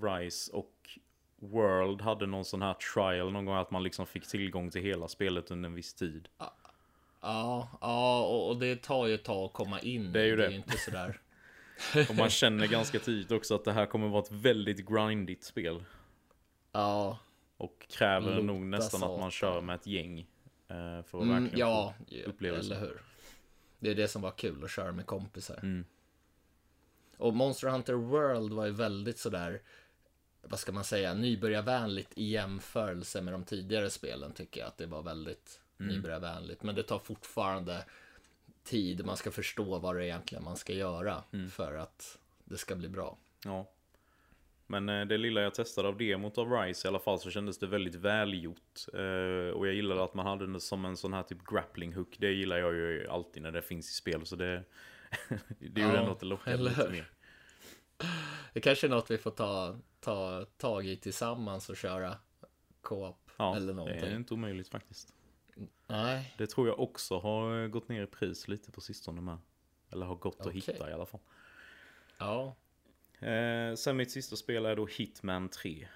Rise 0.03 0.51
och 0.51 0.99
World 1.39 2.01
hade 2.01 2.25
någon 2.25 2.45
sån 2.45 2.61
här 2.61 2.73
trial 2.73 3.31
någon 3.31 3.45
gång 3.45 3.55
att 3.55 3.71
man 3.71 3.83
liksom 3.83 4.05
fick 4.05 4.27
tillgång 4.27 4.69
till 4.69 4.81
hela 4.81 5.07
spelet 5.07 5.51
under 5.51 5.69
en 5.69 5.75
viss 5.75 5.93
tid. 5.93 6.27
Ja, 7.21 7.69
ja 7.81 8.25
och, 8.25 8.57
det 8.59 8.81
tar 8.83 9.07
ju 9.07 9.13
ett 9.15 9.23
tag 9.23 9.45
att 9.45 9.53
komma 9.53 9.79
in. 9.79 10.11
Det 10.11 10.21
är 10.21 10.25
ju 10.25 10.35
det 10.35 10.43
är 10.43 10.47
det. 10.47 10.51
ju 10.53 10.57
inte 10.57 10.77
sådär. 10.77 11.21
Och 12.09 12.15
man 12.15 12.29
känner 12.29 12.67
ganska 12.67 12.99
tidigt 12.99 13.31
också 13.31 13.55
att 13.55 13.65
det 13.65 13.71
här 13.71 13.85
kommer 13.85 14.07
vara 14.07 14.21
ett 14.23 14.31
väldigt 14.31 14.85
grindigt 14.89 15.43
spel. 15.43 15.83
Ja, 16.71 17.17
Och 17.57 17.85
kräver 17.89 18.31
Lota 18.31 18.43
nog 18.43 18.61
nästan 18.61 19.03
att 19.03 19.19
man 19.19 19.31
satan. 19.31 19.31
kör 19.31 19.61
med 19.61 19.75
ett 19.75 19.87
gäng. 19.87 20.19
eh, 20.19 20.25
För 20.77 20.97
att 20.99 21.13
mm, 21.13 21.29
verkligen 21.43 21.59
ja, 21.69 21.93
få 22.23 22.29
upplevelsen. 22.29 22.77
eller 22.77 22.85
hur. 22.87 23.01
Det 23.79 23.89
är 23.91 23.95
det 23.95 24.07
som 24.07 24.21
var 24.21 24.31
kul 24.31 24.63
att 24.63 24.71
köra 24.71 24.91
med 24.91 25.05
kompisar. 25.05 25.59
Mm. 25.63 25.85
Och 27.17 27.33
Monster 27.33 27.67
Hunter 27.69 27.93
World 27.93 28.53
var 28.53 28.65
ju 28.65 28.71
väldigt 28.71 29.17
sådär 29.19 29.61
vad 30.41 30.59
ska 30.59 30.71
man 30.71 30.83
säga, 30.83 31.13
nybörjarvänligt 31.13 32.11
i 32.15 32.23
jämförelse 32.23 33.21
med 33.21 33.33
de 33.33 33.43
tidigare 33.43 33.89
spelen 33.89 34.33
tycker 34.33 34.59
jag 34.61 34.67
att 34.67 34.77
det 34.77 34.85
var 34.85 35.01
väldigt 35.01 35.61
nybörjarvänligt. 35.77 36.63
Men 36.63 36.75
det 36.75 36.83
tar 36.83 36.99
fortfarande 36.99 37.85
tid, 38.63 39.05
man 39.05 39.17
ska 39.17 39.31
förstå 39.31 39.79
vad 39.79 39.95
det 39.95 40.01
är 40.01 40.05
egentligen 40.05 40.43
man 40.43 40.57
ska 40.57 40.73
göra 40.73 41.23
för 41.51 41.75
att 41.75 42.17
det 42.43 42.57
ska 42.57 42.75
bli 42.75 42.89
bra. 42.89 43.17
Ja. 43.45 43.71
Men 44.67 44.89
eh, 44.89 45.05
det 45.05 45.17
lilla 45.17 45.41
jag 45.41 45.53
testade 45.53 45.87
av 45.87 45.97
demot 45.97 46.37
av 46.37 46.51
Rise 46.51 46.87
i 46.87 46.89
alla 46.89 46.99
fall 46.99 47.19
så 47.19 47.29
kändes 47.29 47.57
det 47.57 47.67
väldigt 47.67 47.95
välgjort. 47.95 48.85
Eh, 48.93 49.53
och 49.53 49.67
jag 49.67 49.73
gillade 49.73 50.03
att 50.03 50.13
man 50.13 50.25
hade 50.25 50.53
det 50.53 50.59
som 50.59 50.85
en 50.85 50.97
sån 50.97 51.13
här 51.13 51.23
typ 51.23 51.45
grappling 51.51 51.93
hook. 51.93 52.15
Det 52.19 52.31
gillar 52.31 52.57
jag 52.57 52.73
ju 52.73 53.07
alltid 53.07 53.43
när 53.43 53.51
det 53.51 53.61
finns 53.61 53.89
i 53.89 53.93
spel. 53.93 54.25
Så 54.25 54.35
det, 54.35 54.63
det 55.59 55.81
gjorde 55.81 55.93
Ja, 55.93 55.99
ändå 55.99 56.11
att 56.11 56.19
det 56.19 56.25
lockade 56.25 56.57
lite 56.57 56.89
mer. 56.89 57.11
Det 58.53 58.61
kanske 58.61 58.87
är 58.87 58.91
något 58.91 59.11
vi 59.11 59.17
får 59.17 59.31
ta, 59.31 59.79
ta 59.99 60.45
tag 60.57 60.85
i 60.87 60.97
tillsammans 60.97 61.69
och 61.69 61.77
köra 61.77 62.17
co-op 62.81 63.29
Ja, 63.37 63.55
eller 63.55 63.67
det 63.67 63.73
någonting. 63.73 64.03
är 64.03 64.15
inte 64.15 64.33
omöjligt 64.33 64.67
faktiskt. 64.69 65.13
Nej, 65.87 66.33
Det 66.37 66.47
tror 66.47 66.67
jag 66.67 66.79
också 66.79 67.19
har 67.19 67.67
gått 67.67 67.89
ner 67.89 68.03
i 68.03 68.07
pris 68.07 68.47
lite 68.47 68.71
på 68.71 68.81
sistone 68.81 69.21
med. 69.21 69.37
Eller 69.91 70.05
har 70.05 70.15
gått 70.15 70.39
att 70.41 70.47
Okej. 70.47 70.59
hitta 70.61 70.89
i 70.89 70.93
alla 70.93 71.05
fall. 71.05 71.21
ja. 72.17 72.55
Eh, 73.27 73.75
sen 73.75 73.97
mitt 73.97 74.11
sista 74.11 74.35
spel 74.35 74.65
är 74.65 74.75
då 74.75 74.85
Hitman 74.85 75.49
3. 75.49 75.87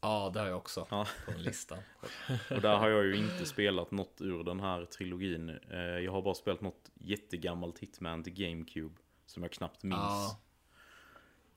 Ja, 0.00 0.30
det 0.34 0.40
har 0.40 0.46
jag 0.46 0.56
också 0.56 0.86
Ja. 0.90 1.06
på 1.26 1.32
listan. 1.38 1.78
Och 2.50 2.60
där 2.60 2.76
har 2.76 2.88
jag 2.88 3.04
ju 3.04 3.16
inte 3.16 3.46
spelat 3.46 3.90
något 3.90 4.20
ur 4.20 4.44
den 4.44 4.60
här 4.60 4.84
trilogin. 4.84 5.48
Eh, 5.70 5.78
jag 5.78 6.12
har 6.12 6.22
bara 6.22 6.34
spelat 6.34 6.60
något 6.60 6.90
jättegammalt 6.94 7.78
Hitman 7.78 8.22
till 8.24 8.32
GameCube. 8.34 8.94
Som 9.26 9.42
jag 9.42 9.52
knappt 9.52 9.82
minns. 9.82 9.96
Ja, 9.98 10.40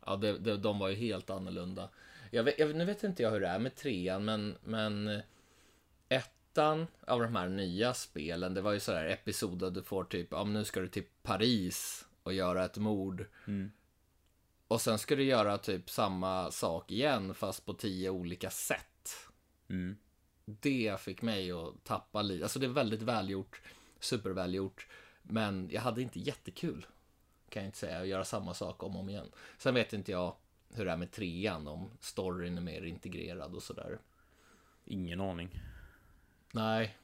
ja 0.05 0.15
det, 0.15 0.37
det, 0.37 0.57
de 0.57 0.79
var 0.79 0.89
ju 0.89 0.95
helt 0.95 1.29
annorlunda. 1.29 1.89
Jag 2.31 2.43
vet, 2.43 2.59
jag, 2.59 2.75
nu 2.75 2.85
vet 2.85 3.03
inte 3.03 3.23
jag 3.23 3.31
hur 3.31 3.39
det 3.39 3.47
är 3.47 3.59
med 3.59 3.75
trean, 3.75 4.25
men, 4.25 4.57
men 4.63 5.07
eh, 5.07 5.21
ettan 6.09 6.87
av 7.07 7.19
de 7.21 7.35
här 7.35 7.49
nya 7.49 7.93
spelen, 7.93 8.53
det 8.53 8.61
var 8.61 8.71
ju 8.71 8.79
sådär 8.79 9.05
episoder 9.05 9.71
du 9.71 9.83
får 9.83 10.03
typ, 10.03 10.27
ja 10.31 10.43
nu 10.43 10.65
ska 10.65 10.79
du 10.79 10.87
till 10.87 11.05
Paris 11.23 12.05
och 12.23 12.33
göra 12.33 12.65
ett 12.65 12.77
mord. 12.77 13.25
Mm. 13.47 13.71
Och 14.67 14.81
sen 14.81 14.99
ska 14.99 15.15
du 15.15 15.23
göra 15.23 15.57
typ 15.57 15.89
samma 15.89 16.51
sak 16.51 16.91
igen, 16.91 17.33
fast 17.33 17.65
på 17.65 17.73
tio 17.73 18.09
olika 18.09 18.49
sätt. 18.49 18.85
Mm. 19.69 19.97
det 20.45 20.99
fick 20.99 21.21
mig 21.21 21.51
att 21.51 21.83
tappa 21.83 22.21
lite. 22.21 22.45
Alltså 22.45 22.59
det 22.59 22.65
är 22.65 22.69
väldigt 22.69 23.01
välgjort, 23.01 23.61
supervälgjort. 23.99 24.87
Men 25.21 25.69
jag 25.71 25.81
hade 25.81 26.01
inte 26.01 26.19
jättekul, 26.19 26.85
kan 27.49 27.63
jag 27.63 27.67
inte 27.67 27.77
säga, 27.77 27.99
att 27.99 28.07
göra 28.07 28.23
samma 28.23 28.53
sak 28.53 28.83
om 28.83 28.95
och 28.95 29.01
om 29.01 29.09
igen. 29.09 29.31
Sen 29.57 29.73
vet 29.73 29.93
inte 29.93 30.11
jag 30.11 30.35
hur 30.73 30.85
det 30.85 30.91
är 30.91 30.97
med 30.97 31.11
trean, 31.11 31.67
om 31.67 31.89
storyn 31.99 32.57
är 32.57 32.61
mer 32.61 32.81
integrerad 32.81 33.55
och 33.55 33.63
sådär. 33.63 33.97
Ingen 34.85 35.21
aning. 35.21 35.59
Nej, 36.51 36.95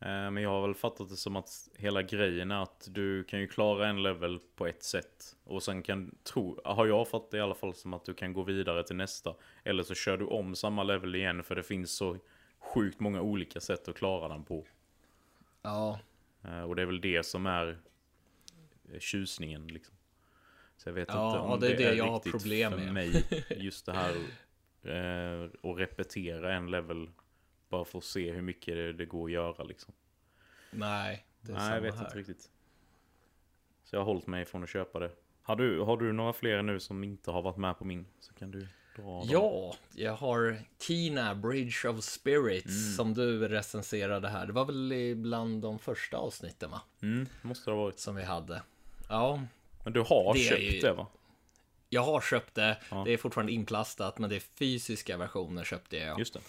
Eh, 0.00 0.30
Men 0.30 0.36
jag 0.36 0.50
har 0.50 0.62
väl 0.62 0.74
fattat 0.74 1.08
det 1.08 1.16
som 1.16 1.36
att 1.36 1.68
hela 1.76 2.02
grejen 2.02 2.50
är 2.50 2.62
att 2.62 2.88
du 2.90 3.24
kan 3.24 3.40
ju 3.40 3.46
klara 3.48 3.88
en 3.88 4.02
level 4.02 4.40
på 4.56 4.66
ett 4.66 4.82
sätt. 4.82 5.36
Och 5.44 5.62
sen 5.62 5.82
kan, 5.82 6.14
tro, 6.22 6.60
har 6.64 6.86
jag 6.86 7.08
fattat 7.08 7.30
det 7.30 7.36
i 7.36 7.40
alla 7.40 7.54
fall 7.54 7.74
som 7.74 7.94
att 7.94 8.04
du 8.04 8.14
kan 8.14 8.32
gå 8.32 8.42
vidare 8.42 8.84
till 8.84 8.96
nästa. 8.96 9.34
Eller 9.64 9.82
så 9.82 9.94
kör 9.94 10.16
du 10.16 10.24
om 10.24 10.54
samma 10.56 10.82
level 10.82 11.14
igen 11.14 11.42
för 11.42 11.54
det 11.54 11.62
finns 11.62 11.92
så 11.96 12.16
sjukt 12.58 13.00
många 13.00 13.20
olika 13.20 13.60
sätt 13.60 13.88
att 13.88 13.96
klara 13.96 14.28
den 14.28 14.44
på. 14.44 14.64
ja, 15.62 15.98
Eh, 16.44 16.62
Och 16.62 16.76
det 16.76 16.82
är 16.82 16.86
väl 16.86 17.00
det 17.00 17.26
som 17.26 17.46
är 17.46 17.78
tjusningen 18.98 19.66
liksom. 19.68 19.94
Så 20.76 20.88
jag 20.88 20.94
vet 20.94 21.08
Ja, 21.08 21.28
inte 21.28 21.38
om 21.40 21.50
ja, 21.50 21.56
det 21.56 21.72
är 21.72 21.76
det 21.76 21.94
jag 21.94 22.04
har 22.06 22.14
riktigt 22.14 22.32
problem 22.32 22.72
för 22.72 22.78
med. 22.78 22.92
mig. 22.94 23.24
Just 23.56 23.86
det 23.86 23.92
här 23.92 24.14
eh, 24.82 25.44
att 25.70 25.78
repetera 25.78 26.54
en 26.54 26.70
level 26.70 27.10
bara 27.68 27.84
för 27.84 27.98
att 27.98 28.04
se 28.04 28.32
hur 28.32 28.42
mycket 28.42 28.74
det, 28.74 28.92
det 28.92 29.04
går 29.06 29.24
att 29.28 29.32
göra 29.32 29.64
liksom. 29.64 29.94
nej, 30.70 31.26
det 31.40 31.52
är 31.52 31.54
Nej, 31.54 31.62
samma 31.62 31.74
jag 31.74 31.82
vet 31.82 31.94
här. 31.94 32.04
inte 32.04 32.18
riktigt. 32.18 32.50
Så 33.84 33.96
jag 33.96 34.00
har 34.00 34.04
hållit 34.06 34.26
mig 34.26 34.44
från 34.44 34.62
att 34.62 34.68
köpa 34.70 34.98
det. 34.98 35.10
Har 35.42 35.56
du, 35.56 35.80
har 35.80 35.96
du 35.96 36.12
några 36.12 36.32
fler 36.32 36.62
nu 36.62 36.80
som 36.80 37.04
inte 37.04 37.30
har 37.30 37.42
varit 37.42 37.56
med 37.56 37.78
på 37.78 37.84
min? 37.84 38.06
Så 38.20 38.34
kan 38.34 38.50
du 38.50 38.68
dra 38.96 39.02
dem. 39.02 39.26
Ja, 39.30 39.74
jag 39.94 40.12
har 40.12 40.58
Kina 40.86 41.34
Bridge 41.34 41.88
of 41.88 42.04
Spirits 42.04 42.66
Mm. 42.66 42.92
som 42.96 43.14
du 43.14 43.48
recenserade 43.48 44.28
här. 44.28 44.46
Det 44.46 44.52
var 44.52 44.64
väl 44.64 45.14
bland 45.16 45.62
de 45.62 45.78
första 45.78 46.16
avsnitten 46.16 46.70
va? 46.70 46.82
Mm, 47.02 47.26
måste 47.42 47.70
det 47.70 47.74
ha 47.74 47.82
varit. 47.82 47.98
Som 47.98 48.14
vi 48.16 48.22
hade. 48.22 48.62
Ja, 49.08 49.42
Men 49.84 49.92
du 49.92 50.00
har 50.00 50.34
Det 50.34 50.40
köpt 50.40 50.62
ju- 50.62 50.80
det 50.80 50.92
va? 50.92 51.06
Jag 51.88 52.02
har 52.02 52.20
köpt 52.20 52.54
det, 52.54 52.76
Ja. 52.90 53.02
det 53.06 53.12
är 53.12 53.16
fortfarande 53.16 53.52
inplastat, 53.52 54.18
men 54.18 54.30
det 54.30 54.36
är 54.36 54.40
fysiska 54.40 55.16
versioner 55.16 55.64
köpte 55.64 55.96
jag. 55.96 56.18
Just 56.18 56.34
det. 56.34 56.40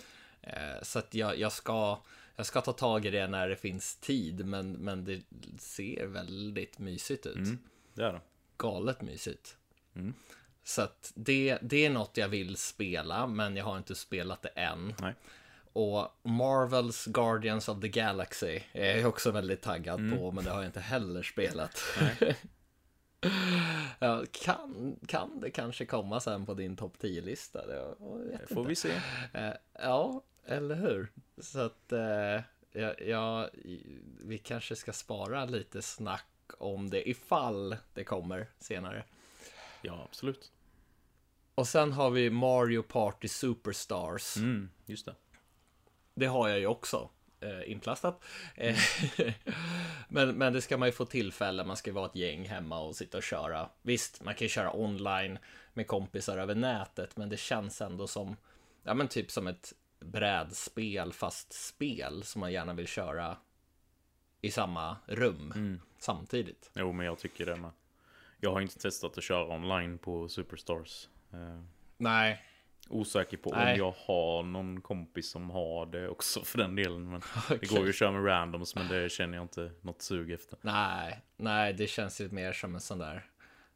Eh, 0.41 0.81
Så 0.83 0.99
att 0.99 1.13
jag, 1.13 1.39
jag, 1.39 1.51
ska, 1.51 1.99
jag 2.35 2.45
ska 2.45 2.61
ta 2.61 2.73
tag 2.73 3.05
i 3.05 3.09
det 3.09 3.27
när 3.27 3.49
det 3.49 3.55
finns 3.55 3.95
tid, 3.95 4.45
men, 4.45 4.71
men 4.71 5.05
det 5.05 5.21
ser 5.59 6.05
väldigt 6.05 6.79
mysigt 6.79 7.25
ut. 7.25 7.35
Mm, 7.35 7.59
det 7.93 8.03
är 8.03 8.13
det. 8.13 8.21
Galet 8.57 9.01
mysigt. 9.01 9.57
Mm. 9.95 10.13
Så 10.63 10.81
att 10.81 11.11
det, 11.15 11.57
det 11.61 11.85
är 11.85 11.89
något 11.89 12.17
jag 12.17 12.27
vill 12.27 12.55
spela, 12.57 13.27
men 13.27 13.55
jag 13.55 13.65
har 13.65 13.77
inte 13.77 13.95
spelat 13.95 14.41
det 14.41 14.49
än. 14.49 14.93
Nej. 15.01 15.13
Och 15.75 16.19
Marvels 16.23 17.05
Guardians 17.05 17.69
of 17.69 17.81
the 17.81 17.87
Galaxy 17.87 18.59
är 18.71 18.97
jag 18.97 19.09
också 19.09 19.31
väldigt 19.31 19.61
taggad 19.61 19.99
Mm. 19.99 20.17
på, 20.19 20.31
men 20.31 20.43
det 20.43 20.49
har 20.51 20.57
jag 20.57 20.65
inte 20.65 20.79
heller 20.79 21.23
spelat. 21.23 21.81
ja, 23.99 24.23
kan, 24.31 24.95
kan 25.07 25.39
det 25.39 25.49
kanske 25.51 25.85
komma 25.85 26.19
sen 26.19 26.45
på 26.45 26.53
din 26.53 26.75
topp 26.75 26.93
10-lista? 27.01 27.67
Det, 27.67 27.75
jag 27.75 28.17
vet 28.19 28.39
Det 28.47 28.47
får 28.53 28.57
inte. 28.57 28.69
vi 28.69 28.75
se. 28.75 28.91
Eh, 29.33 29.53
ja, 29.73 30.23
eller 30.45 30.75
hur? 30.75 31.11
Så 31.37 31.59
att 31.59 31.91
eh, 31.91 32.41
ja, 32.71 32.93
ja, 33.05 33.49
vi 34.21 34.37
kanske 34.37 34.75
ska 34.75 34.93
spara 34.93 35.45
lite 35.45 35.81
snack 35.81 36.25
om 36.57 36.89
det 36.89 37.09
ifall 37.09 37.75
det 37.93 38.03
kommer 38.03 38.47
senare. 38.59 39.03
Ja, 39.81 40.03
absolut. 40.09 40.51
Och 41.55 41.67
sen 41.67 41.91
har 41.91 42.09
vi 42.09 42.29
Mario 42.29 42.81
Party 42.81 43.27
Superstars. 43.27 44.37
Mm, 44.37 44.69
just 44.85 45.05
det. 45.05 45.15
Det 46.15 46.25
har 46.25 46.49
jag 46.49 46.59
ju 46.59 46.67
också 46.67 47.09
eh, 47.39 47.71
inplastat. 47.71 48.23
Eh, 48.55 48.77
men, 50.07 50.35
men 50.35 50.53
det 50.53 50.61
ska 50.61 50.77
man 50.77 50.87
ju 50.87 50.91
få 50.91 51.05
tillfälle. 51.05 51.63
Man 51.63 51.77
ska 51.77 51.93
vara 51.93 52.05
ett 52.05 52.15
gäng 52.15 52.45
hemma 52.45 52.79
och 52.79 52.95
sitta 52.95 53.17
och 53.17 53.23
köra. 53.23 53.69
Visst, 53.81 54.23
man 54.23 54.35
kan 54.35 54.45
ju 54.45 54.49
köra 54.49 54.75
online 54.75 55.37
med 55.73 55.87
kompisar 55.87 56.37
över 56.37 56.55
nätet, 56.55 57.17
men 57.17 57.29
det 57.29 57.37
känns 57.37 57.81
ändå 57.81 58.07
som, 58.07 58.35
ja 58.83 58.93
men 58.93 59.07
typ 59.07 59.31
som 59.31 59.47
ett 59.47 59.73
brädspel 59.99 61.13
fast 61.13 61.53
spel 61.53 62.23
som 62.23 62.39
man 62.39 62.51
gärna 62.51 62.73
vill 62.73 62.87
köra 62.87 63.37
i 64.41 64.51
samma 64.51 64.97
rum 65.05 65.79
samtidigt. 65.99 66.71
Jo, 66.73 66.91
men 66.91 67.05
jag 67.05 67.19
tycker 67.19 67.45
det 67.45 67.55
med. 67.55 67.71
Jag 68.39 68.51
har 68.51 68.61
inte 68.61 68.79
testat 68.79 69.17
att 69.17 69.23
köra 69.23 69.55
online 69.55 69.97
på 69.97 70.29
Superstars. 70.29 71.07
Eh, 71.33 71.61
Nej, 71.97 72.45
osäker 72.89 73.37
på 73.37 73.49
Nej. 73.49 73.73
om 73.73 73.77
jag 73.79 73.93
har 74.05 74.43
någon 74.43 74.81
kompis 74.81 75.29
som 75.29 75.49
har 75.49 75.85
det 75.85 76.09
också 76.09 76.43
för 76.43 76.57
den 76.57 76.75
delen. 76.75 77.09
Men 77.09 77.19
det 77.49 77.55
Okej. 77.55 77.69
går 77.69 77.83
ju 77.83 77.89
att 77.89 77.95
köra 77.95 78.11
med 78.11 78.25
randoms, 78.25 78.75
men 78.75 78.87
det 78.87 79.11
känner 79.11 79.37
jag 79.37 79.43
inte 79.43 79.71
något 79.81 80.01
sug 80.01 80.31
efter. 80.31 80.57
nej, 80.61 81.21
nej, 81.37 81.73
det 81.73 81.87
känns 81.87 82.21
ju 82.21 82.29
mer 82.29 82.53
som 82.53 82.75
en 82.75 82.81
sån 82.81 82.97
där, 82.99 83.25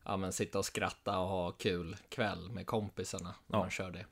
ja 0.04 0.18
men 0.18 0.32
sitta 0.34 0.60
och 0.60 0.66
skratta 0.66 1.20
och 1.20 1.28
ha 1.28 1.52
kul 1.52 1.96
kväll 2.10 2.50
med 2.52 2.66
kompisarna 2.68 3.36
när 3.48 3.58
Ja. 3.58 3.62
man 3.62 3.70
kör 3.70 3.92
det. 3.92 4.06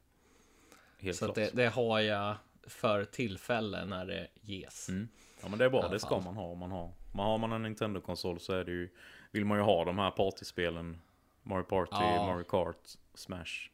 Helt 0.99 1.17
Så 1.17 1.31
det, 1.33 1.49
det 1.55 1.67
har 1.67 1.99
jag 1.99 2.35
för 2.67 3.05
tillfälle 3.05 3.85
när 3.85 4.05
det 4.05 4.27
ges. 4.41 4.89
Mm. 4.89 5.07
Ja 5.41 5.47
men 5.49 5.59
det 5.59 5.65
är 5.65 5.69
bra, 5.69 5.87
det 5.87 5.99
ska 5.99 6.19
man 6.19 6.35
ha 6.35 6.43
om 6.45 6.59
man 6.59 6.71
har. 6.71 6.91
Man 7.13 7.25
har 7.25 7.37
man 7.37 7.51
en 7.51 7.61
Nintendo-konsol 7.63 8.39
så 8.39 8.53
är 8.53 8.63
det 8.65 8.71
ju, 8.71 8.89
vill 9.31 9.45
man 9.45 9.57
ju 9.57 9.63
ha 9.63 9.85
de 9.85 9.99
här 9.99 10.11
partyspelen. 10.11 11.01
Mario 11.43 11.63
Party, 11.63 11.89
Ja. 11.91 12.25
Mario 12.25 12.43
Kart, 12.43 12.77
Smash. 13.13 13.69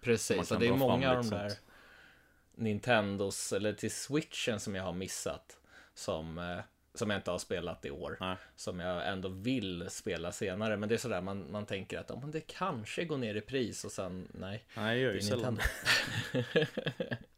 Precis, 0.00 0.50
och 0.50 0.60
det 0.60 0.66
är 0.66 0.72
många 0.72 1.10
av 1.10 1.16
de 1.16 1.22
lite 1.22 1.36
där. 1.36 1.52
Nintendos, 2.54 3.52
eller 3.52 3.72
till 3.72 3.90
switchen 3.90 4.60
som 4.60 4.74
jag 4.74 4.82
har 4.82 4.92
missat. 4.92 5.58
Som, 5.94 6.38
eh, 6.38 6.58
som 6.94 7.10
jag 7.10 7.18
inte 7.18 7.30
har 7.30 7.38
spelat 7.38 7.84
i 7.84 7.90
år. 7.90 8.16
Nej. 8.20 8.36
Som 8.56 8.80
jag 8.80 9.08
ändå 9.08 9.28
vill 9.28 9.90
spela 9.90 10.32
senare. 10.32 10.76
Men 10.76 10.88
det 10.88 10.94
är 10.94 10.98
sådär, 10.98 11.20
man, 11.20 11.50
man 11.50 11.66
tänker 11.66 11.98
att 11.98 12.32
det 12.32 12.40
kanske 12.40 13.04
går 13.04 13.18
ner 13.18 13.34
i 13.34 13.40
pris 13.40 13.84
och 13.84 13.92
sen 13.92 14.28
nej. 14.34 14.64
Nej, 14.76 15.00
jag 15.00 15.02
gör 15.02 15.12
Det 15.12 15.18
ju 15.18 15.20
är 15.20 15.24
sällan. 15.24 15.58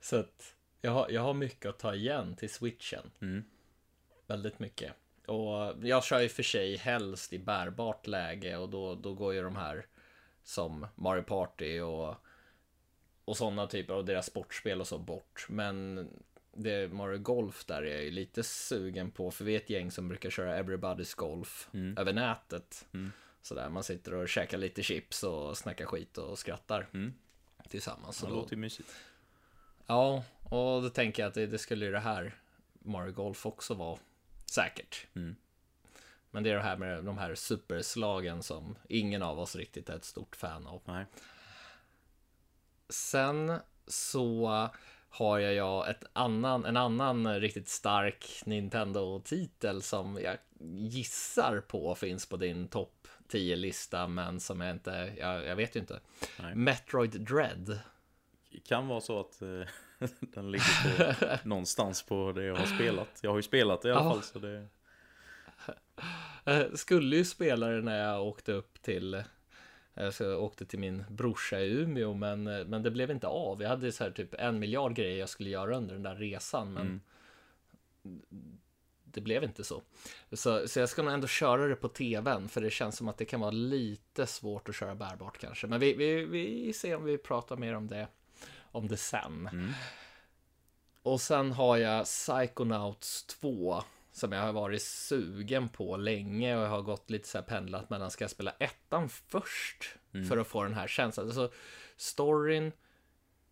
Så 0.00 0.16
att 0.16 0.54
jag 0.80 0.90
har, 0.90 1.10
jag 1.10 1.22
har 1.22 1.34
mycket 1.34 1.66
att 1.66 1.78
ta 1.78 1.94
igen 1.94 2.36
till 2.36 2.50
switchen. 2.50 3.10
Mm. 3.20 3.44
Väldigt 4.26 4.58
mycket. 4.58 4.92
Och 5.26 5.74
jag 5.82 6.04
kör 6.04 6.20
ju 6.20 6.28
för 6.28 6.42
sig 6.42 6.76
helst 6.76 7.32
i 7.32 7.38
bärbart 7.38 8.06
läge 8.06 8.56
och 8.56 8.68
då, 8.68 8.94
då 8.94 9.14
går 9.14 9.34
ju 9.34 9.42
de 9.42 9.56
här 9.56 9.86
som 10.46 10.86
Mario 10.94 11.22
Party 11.22 11.80
och, 11.80 12.14
och 13.24 13.36
sådana 13.36 13.66
typer 13.66 13.94
av 13.94 14.04
deras 14.04 14.26
sportspel 14.26 14.80
och 14.80 14.86
så 14.86 14.98
bort. 14.98 15.46
Men 15.48 16.08
det 16.52 16.92
Mario 16.92 17.18
Golf 17.18 17.64
där 17.64 17.82
är 17.82 17.94
jag 17.94 18.04
ju 18.04 18.10
lite 18.10 18.42
sugen 18.42 19.10
på, 19.10 19.30
för 19.30 19.44
vi 19.44 19.52
är 19.52 19.56
ett 19.60 19.70
gäng 19.70 19.90
som 19.90 20.08
brukar 20.08 20.30
köra 20.30 20.62
Everybody's 20.62 21.16
Golf 21.16 21.68
Mm. 21.74 21.98
över 21.98 22.12
nätet. 22.12 22.86
Mm. 22.94 23.12
Sådär, 23.42 23.68
man 23.68 23.84
sitter 23.84 24.14
och 24.14 24.28
käkar 24.28 24.58
lite 24.58 24.82
chips 24.82 25.22
och 25.22 25.58
snackar 25.58 25.84
skit 25.86 26.18
och 26.18 26.38
skrattar 26.38 26.88
Mm. 26.94 27.14
tillsammans. 27.68 28.20
Det 28.20 28.28
låter 28.28 28.50
ju 28.54 28.60
mysigt. 28.60 28.90
ja, 29.86 30.24
och 30.42 30.82
då 30.82 30.88
tänker 30.90 31.22
jag 31.22 31.28
att 31.28 31.34
det, 31.34 31.46
det 31.46 31.58
skulle 31.58 31.84
ju 31.84 31.92
det 31.92 31.98
här 32.00 32.34
Mario 32.72 33.12
Golf 33.12 33.46
också 33.46 33.74
vara. 33.74 33.98
Säkert. 34.50 35.06
Mm. 35.16 35.36
Men 36.36 36.42
det 36.42 36.50
är 36.50 36.54
det 36.54 36.62
här 36.62 36.76
med 36.76 37.04
de 37.04 37.18
här 37.18 37.34
superslagen 37.34 38.42
som 38.42 38.78
ingen 38.88 39.22
av 39.22 39.38
oss 39.38 39.56
riktigt 39.56 39.88
är 39.88 39.96
ett 39.96 40.04
stort 40.04 40.36
fan 40.36 40.66
av. 40.66 40.82
Nej. 40.84 41.04
Sen 42.88 43.58
så 43.86 44.68
har 45.08 45.38
jag 45.38 45.54
ja 45.54 45.86
ett 45.90 46.04
annan, 46.12 46.64
en 46.64 46.76
annan 46.76 47.40
riktigt 47.40 47.68
stark 47.68 48.42
Nintendo-titel 48.44 49.82
som 49.82 50.18
jag 50.22 50.36
gissar 50.78 51.60
på 51.60 51.94
finns 51.94 52.26
på 52.28 52.36
din 52.36 52.68
topp 52.68 53.08
10-lista, 53.28 54.06
men 54.08 54.40
som 54.40 54.60
jag 54.60 54.70
inte, 54.70 55.12
jag, 55.18 55.44
jag 55.44 55.56
vet 55.56 55.76
ju 55.76 55.80
inte. 55.80 56.00
Nej. 56.40 56.54
Metroid 56.54 57.20
Dread. 57.20 57.78
Det 58.52 58.60
kan 58.60 58.88
vara 58.88 59.00
så 59.00 59.20
att 59.20 59.42
eh, 59.42 59.48
den 60.20 60.50
ligger 60.50 61.14
på 61.14 61.38
någonstans 61.48 62.02
på 62.02 62.32
det 62.32 62.44
jag 62.44 62.56
har 62.56 62.66
spelat. 62.66 63.08
Jag 63.22 63.30
har 63.30 63.36
ju 63.36 63.42
spelat 63.42 63.82
det 63.82 63.88
i 63.88 63.92
alla 63.92 64.04
Ja. 64.04 64.10
fall 64.10 64.22
så 64.22 64.38
det... 64.38 64.66
Jag 66.44 66.78
skulle 66.78 67.16
ju 67.16 67.24
spela 67.24 67.66
det 67.66 67.82
när 67.82 68.04
jag 68.04 68.26
åkte 68.26 68.52
upp 68.52 68.82
till 68.82 69.14
eh, 69.94 70.10
så 70.10 70.24
jag 70.24 70.42
åkte 70.42 70.66
till 70.66 70.78
min 70.78 71.04
brorsa 71.10 71.60
i 71.60 71.70
Umeå 71.70 72.14
men, 72.14 72.46
eh, 72.46 72.64
men 72.64 72.82
det 72.82 72.90
blev 72.90 73.10
inte 73.10 73.26
av. 73.26 73.62
Jag 73.62 73.68
hade 73.68 73.92
så 73.92 74.04
här 74.04 74.10
typ 74.10 74.34
en 74.34 74.58
miljard 74.58 74.94
grejer 74.94 75.18
jag 75.18 75.28
skulle 75.28 75.50
göra 75.50 75.76
under 75.76 75.94
den 75.94 76.02
där 76.02 76.14
resan 76.14 76.72
men 76.72 77.00
Mm. 78.06 78.58
det 79.04 79.20
blev 79.20 79.44
inte 79.44 79.64
så. 79.64 79.82
så. 80.32 80.68
Så 80.68 80.80
jag 80.80 80.88
ska 80.88 81.02
nog 81.02 81.12
ändå 81.12 81.26
köra 81.26 81.66
det 81.66 81.76
på 81.76 81.88
tvn 81.88 82.48
för 82.48 82.60
det 82.60 82.70
känns 82.70 82.96
som 82.96 83.08
att 83.08 83.18
det 83.18 83.24
kan 83.24 83.40
vara 83.40 83.50
lite 83.50 84.26
svårt 84.26 84.68
att 84.68 84.74
köra 84.74 84.94
bärbart 84.94 85.38
kanske. 85.38 85.66
Men 85.66 85.80
vi, 85.80 85.94
vi, 85.94 86.24
vi 86.24 86.72
ser 86.72 86.96
om 86.96 87.04
vi 87.04 87.18
pratar 87.18 87.56
mer 87.56 87.74
om 87.74 87.86
det, 87.86 88.08
om 88.58 88.88
det 88.88 88.96
sen. 88.96 89.48
Mm. 89.52 89.72
Och 91.02 91.20
sen 91.20 91.52
har 91.52 91.76
jag 91.76 92.04
Psychonauts 92.04 93.24
2 93.24 93.82
som 94.16 94.32
jag 94.32 94.42
har 94.42 94.52
varit 94.52 94.82
sugen 94.82 95.68
på 95.68 95.96
länge 95.96 96.56
och 96.56 96.62
jag 96.62 96.68
har 96.68 96.82
gått 96.82 97.10
lite 97.10 97.28
så 97.28 97.38
här 97.38 97.44
pendlat 97.44 97.90
mellan 97.90 98.10
ska 98.10 98.24
jag 98.24 98.30
spela 98.30 98.50
ettan 98.50 99.08
först 99.08 99.96
för 100.28 100.36
att 100.36 100.46
få 100.46 100.62
den 100.62 100.74
här 100.74 100.86
känslan. 100.86 101.26
Alltså 101.26 101.52
storyn, 101.96 102.72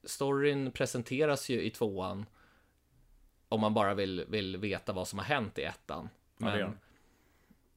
storyn 0.04 0.70
presenteras 0.72 1.48
ju 1.48 1.62
i 1.62 1.70
tvåan 1.70 2.26
om 3.48 3.60
man 3.60 3.74
bara 3.74 3.94
vill, 3.94 4.24
vill 4.28 4.56
veta 4.56 4.92
vad 4.92 5.08
som 5.08 5.18
har 5.18 5.26
hänt 5.26 5.58
i 5.58 5.62
ettan. 5.62 6.08
Ja, 6.38 6.46
Men, 6.46 6.58
den. 6.58 6.78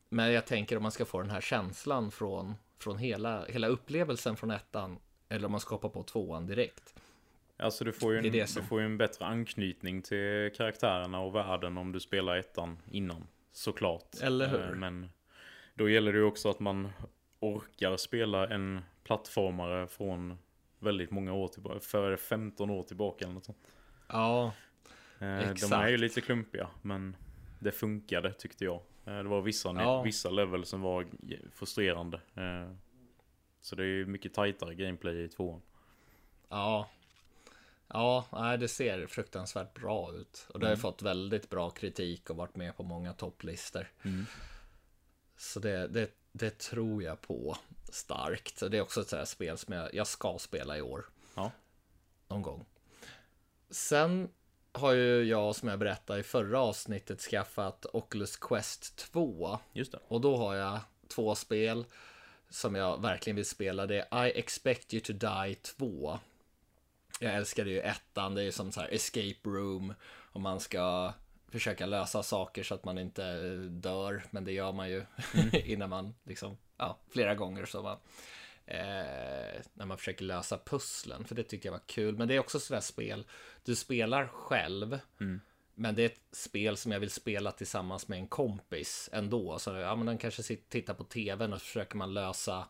men 0.10 0.32
jag 0.32 0.46
tänker 0.46 0.78
om 0.78 0.84
man 0.84 0.92
ska 0.92 1.06
få 1.06 1.22
den 1.22 1.32
här 1.32 1.42
känslan 1.42 2.12
från, 2.12 2.56
från 2.80 2.98
hela, 2.98 3.46
hela 3.46 3.68
upplevelsen 3.68 4.36
från 4.36 4.52
ettan 4.52 5.00
eller 5.30 5.46
om 5.46 5.52
man 5.52 5.62
ska 5.62 5.76
hoppa 5.76 5.90
på 5.90 6.04
tvåan 6.04 6.46
direkt. 6.46 6.96
Alltså 7.60 7.84
du 7.84 7.92
får, 7.92 8.14
ju 8.14 8.18
en, 8.18 8.32
du 8.32 8.46
får 8.48 8.80
ju 8.80 8.86
en 8.86 8.98
bättre 8.98 9.26
anknytning 9.26 10.02
till 10.02 10.52
karaktärerna 10.56 11.20
och 11.20 11.36
världen 11.36 11.78
om 11.78 11.92
du 11.92 12.00
spelar 12.00 12.38
ettan 12.38 12.78
innan. 12.92 13.28
Såklart. 13.52 14.16
Eller 14.22 14.48
hur? 14.48 14.62
Eh, 14.70 14.76
Men 14.76 15.10
då 15.76 15.90
gäller 15.90 16.14
det 16.14 16.20
ju 16.20 16.26
också 16.26 16.50
att 16.50 16.60
man 16.60 16.90
orkar 17.40 17.98
spela 17.98 18.48
en 18.48 18.82
plattformare 19.04 19.88
från 19.88 20.38
väldigt 20.80 21.12
många 21.12 21.34
år 21.34 21.48
tillbaka. 21.48 21.80
För 21.80 22.16
15 22.18 22.70
år 22.70 22.84
tillbaka 22.84 23.26
eller 23.26 23.34
något 23.34 23.46
sånt. 23.46 23.58
Ja, 24.08 24.54
Eh, 25.20 25.26
De 25.28 25.34
är 25.34 25.46
ju 25.46 25.52
Exakt. 25.52 26.00
lite 26.00 26.22
klumpiga, 26.22 26.68
men 26.82 27.16
det 27.60 27.72
funkade 27.72 28.34
tyckte 28.34 28.66
jag. 28.66 28.82
Eh, 29.06 29.18
Det 29.18 29.24
var 29.24 29.42
vissa, 29.42 29.70
Ja. 29.70 30.02
vissa 30.02 30.30
level 30.30 30.66
som 30.66 30.82
var 30.82 31.06
frustrerande. 31.54 32.18
Eh, 32.36 32.72
Så 33.62 33.76
det 33.76 33.84
är 33.84 33.88
ju 33.88 34.06
mycket 34.06 34.34
tajtare 34.34 34.76
gameplay 34.76 35.24
i 35.24 35.28
tvåan. 35.30 35.62
Ja. 36.50 36.90
Ja, 37.88 38.26
nej, 38.32 38.58
det 38.58 38.68
ser 38.68 39.08
fruktansvärt 39.08 39.74
bra 39.74 40.14
ut. 40.14 40.46
Och 40.50 40.60
det 40.60 40.66
har 40.66 40.74
ju 40.74 40.80
fått 40.82 41.02
väldigt 41.02 41.50
bra 41.50 41.70
kritik 41.70 42.30
och 42.30 42.36
varit 42.36 42.56
med 42.56 42.78
på 42.78 42.84
många 42.84 43.14
topplistor. 43.14 43.92
Så 45.38 45.60
det, 45.60 45.88
det, 45.88 46.12
det 46.32 46.58
tror 46.58 47.04
jag 47.04 47.22
på 47.22 47.58
starkt. 47.90 48.64
Det 48.72 48.78
är 48.78 48.82
också 48.82 49.02
ett 49.02 49.10
sånt 49.10 49.20
här 49.20 49.26
spel 49.26 49.58
som 49.58 49.74
jag, 49.74 49.94
jag 49.94 50.08
ska 50.08 50.38
spela 50.40 50.78
i 50.78 50.82
år. 50.82 51.06
Ja. 51.36 51.52
Någon 52.28 52.42
gång. 52.42 52.66
Sen 53.70 54.30
har 54.72 54.92
ju 54.92 55.24
jag, 55.24 55.56
som 55.56 55.70
jag 55.70 55.80
berättade 55.80 56.20
i 56.20 56.24
förra 56.24 56.60
avsnittet, 56.60 57.22
skaffat 57.22 57.86
Oculus 57.94 58.38
Quest 58.38 58.98
2. 58.98 59.60
Just 59.74 59.92
det. 59.92 60.00
Och 60.08 60.22
då 60.22 60.38
har 60.38 60.56
jag 60.56 60.80
två 61.08 61.36
spel 61.36 61.86
som 62.50 62.76
jag 62.76 63.02
verkligen 63.02 63.36
vill 63.36 63.46
spela. 63.46 63.88
Det 63.88 64.08
är 64.12 64.28
I 64.28 64.40
expect 64.40 64.94
you 64.94 65.04
to 65.04 65.14
die 65.14 65.56
2. 65.56 66.20
Jag 67.20 67.36
älskade 67.36 67.70
ju 67.70 67.80
ettan, 67.80 68.36
det 68.36 68.42
är 68.42 68.46
ju 68.46 68.52
som 68.52 68.72
så 68.72 68.82
här 68.82 68.94
escape 68.94 69.50
room. 69.50 69.94
Och 70.32 70.42
man 70.42 70.60
ska 70.60 71.14
försöka 71.52 71.86
lösa 71.86 72.24
saker 72.24 72.64
så 72.64 72.76
att 72.76 72.86
man 72.86 72.98
inte 72.98 73.34
dör. 73.70 74.24
Men 74.32 74.46
det 74.46 74.52
gör 74.52 74.72
man 74.72 74.90
ju 74.90 75.06
innan 75.52 75.90
man 75.90 76.16
liksom, 76.24 76.58
ja, 76.78 77.00
flera 77.10 77.36
gånger 77.36 77.66
så 77.66 77.82
man 77.82 77.98
eh, 78.66 79.62
när 79.74 79.86
man 79.86 79.98
försöker 79.98 80.26
lösa 80.26 80.58
pusslen. 80.66 81.26
För 81.26 81.36
det 81.36 81.44
tyckte 81.44 81.68
jag 81.68 81.74
var 81.74 81.82
kul. 81.86 82.18
Men 82.18 82.28
det 82.28 82.36
är 82.36 82.40
också 82.40 82.60
sådär 82.60 82.82
spel, 82.82 83.26
du 83.64 83.76
spelar 83.76 84.28
själv. 84.28 85.00
Men 85.76 85.96
det 85.96 86.02
är 86.02 86.06
ett 86.06 86.22
spel 86.32 86.78
som 86.78 86.92
jag 86.92 87.00
vill 87.00 87.10
spela 87.10 87.52
tillsammans 87.52 88.08
med 88.08 88.20
en 88.20 88.28
kompis 88.28 89.10
ändå. 89.14 89.60
Så 89.60 89.76
ja, 89.76 89.96
men 89.96 90.06
den 90.06 90.18
kanske 90.18 90.56
tittar 90.56 90.94
på 90.94 91.04
tvn 91.04 91.54
och 91.54 91.62
försöker 91.62 91.98
man 91.98 92.14
lösa 92.14 92.68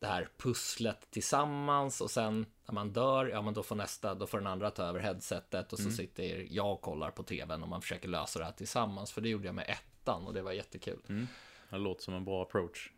det 0.00 0.06
här 0.06 0.28
pusslet 0.36 1.10
tillsammans 1.10 2.00
och 2.00 2.10
sen 2.10 2.46
när 2.66 2.74
man 2.74 2.92
dör, 2.92 3.26
ja 3.26 3.42
men 3.42 3.54
då 3.54 3.62
får 3.62 3.76
nästa, 3.76 4.14
då 4.14 4.26
får 4.26 4.38
den 4.38 4.46
andra 4.46 4.70
ta 4.70 4.82
över 4.82 5.00
headsetet 5.00 5.72
och 5.72 5.78
så 5.78 5.90
sitter 5.90 6.46
jag 6.50 6.72
och 6.72 6.80
kollar 6.80 7.10
på 7.10 7.22
tvn 7.22 7.62
och 7.62 7.68
man 7.68 7.82
försöker 7.82 8.08
lösa 8.08 8.38
det 8.38 8.44
här 8.44 8.52
tillsammans. 8.52 9.12
För 9.12 9.20
det 9.20 9.28
gjorde 9.28 9.46
jag 9.46 9.54
med 9.54 9.68
ettan 9.68 10.26
och 10.26 10.34
det 10.34 10.42
var 10.42 10.52
jättekul. 10.52 11.26
Det 11.70 11.78
låter 11.78 12.02
som 12.02 12.14
en 12.14 12.24
bra 12.24 12.42
approach. 12.42 12.92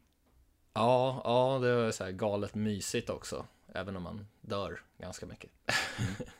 Ja, 0.74 1.20
ja, 1.24 1.58
det 1.58 1.76
var 1.76 1.90
så 1.90 2.04
här 2.04 2.10
galet 2.10 2.54
mysigt 2.54 3.10
också. 3.10 3.46
Även 3.74 3.96
om 3.96 4.02
man 4.02 4.26
dör 4.40 4.80
ganska 4.98 5.26
mycket. 5.26 5.50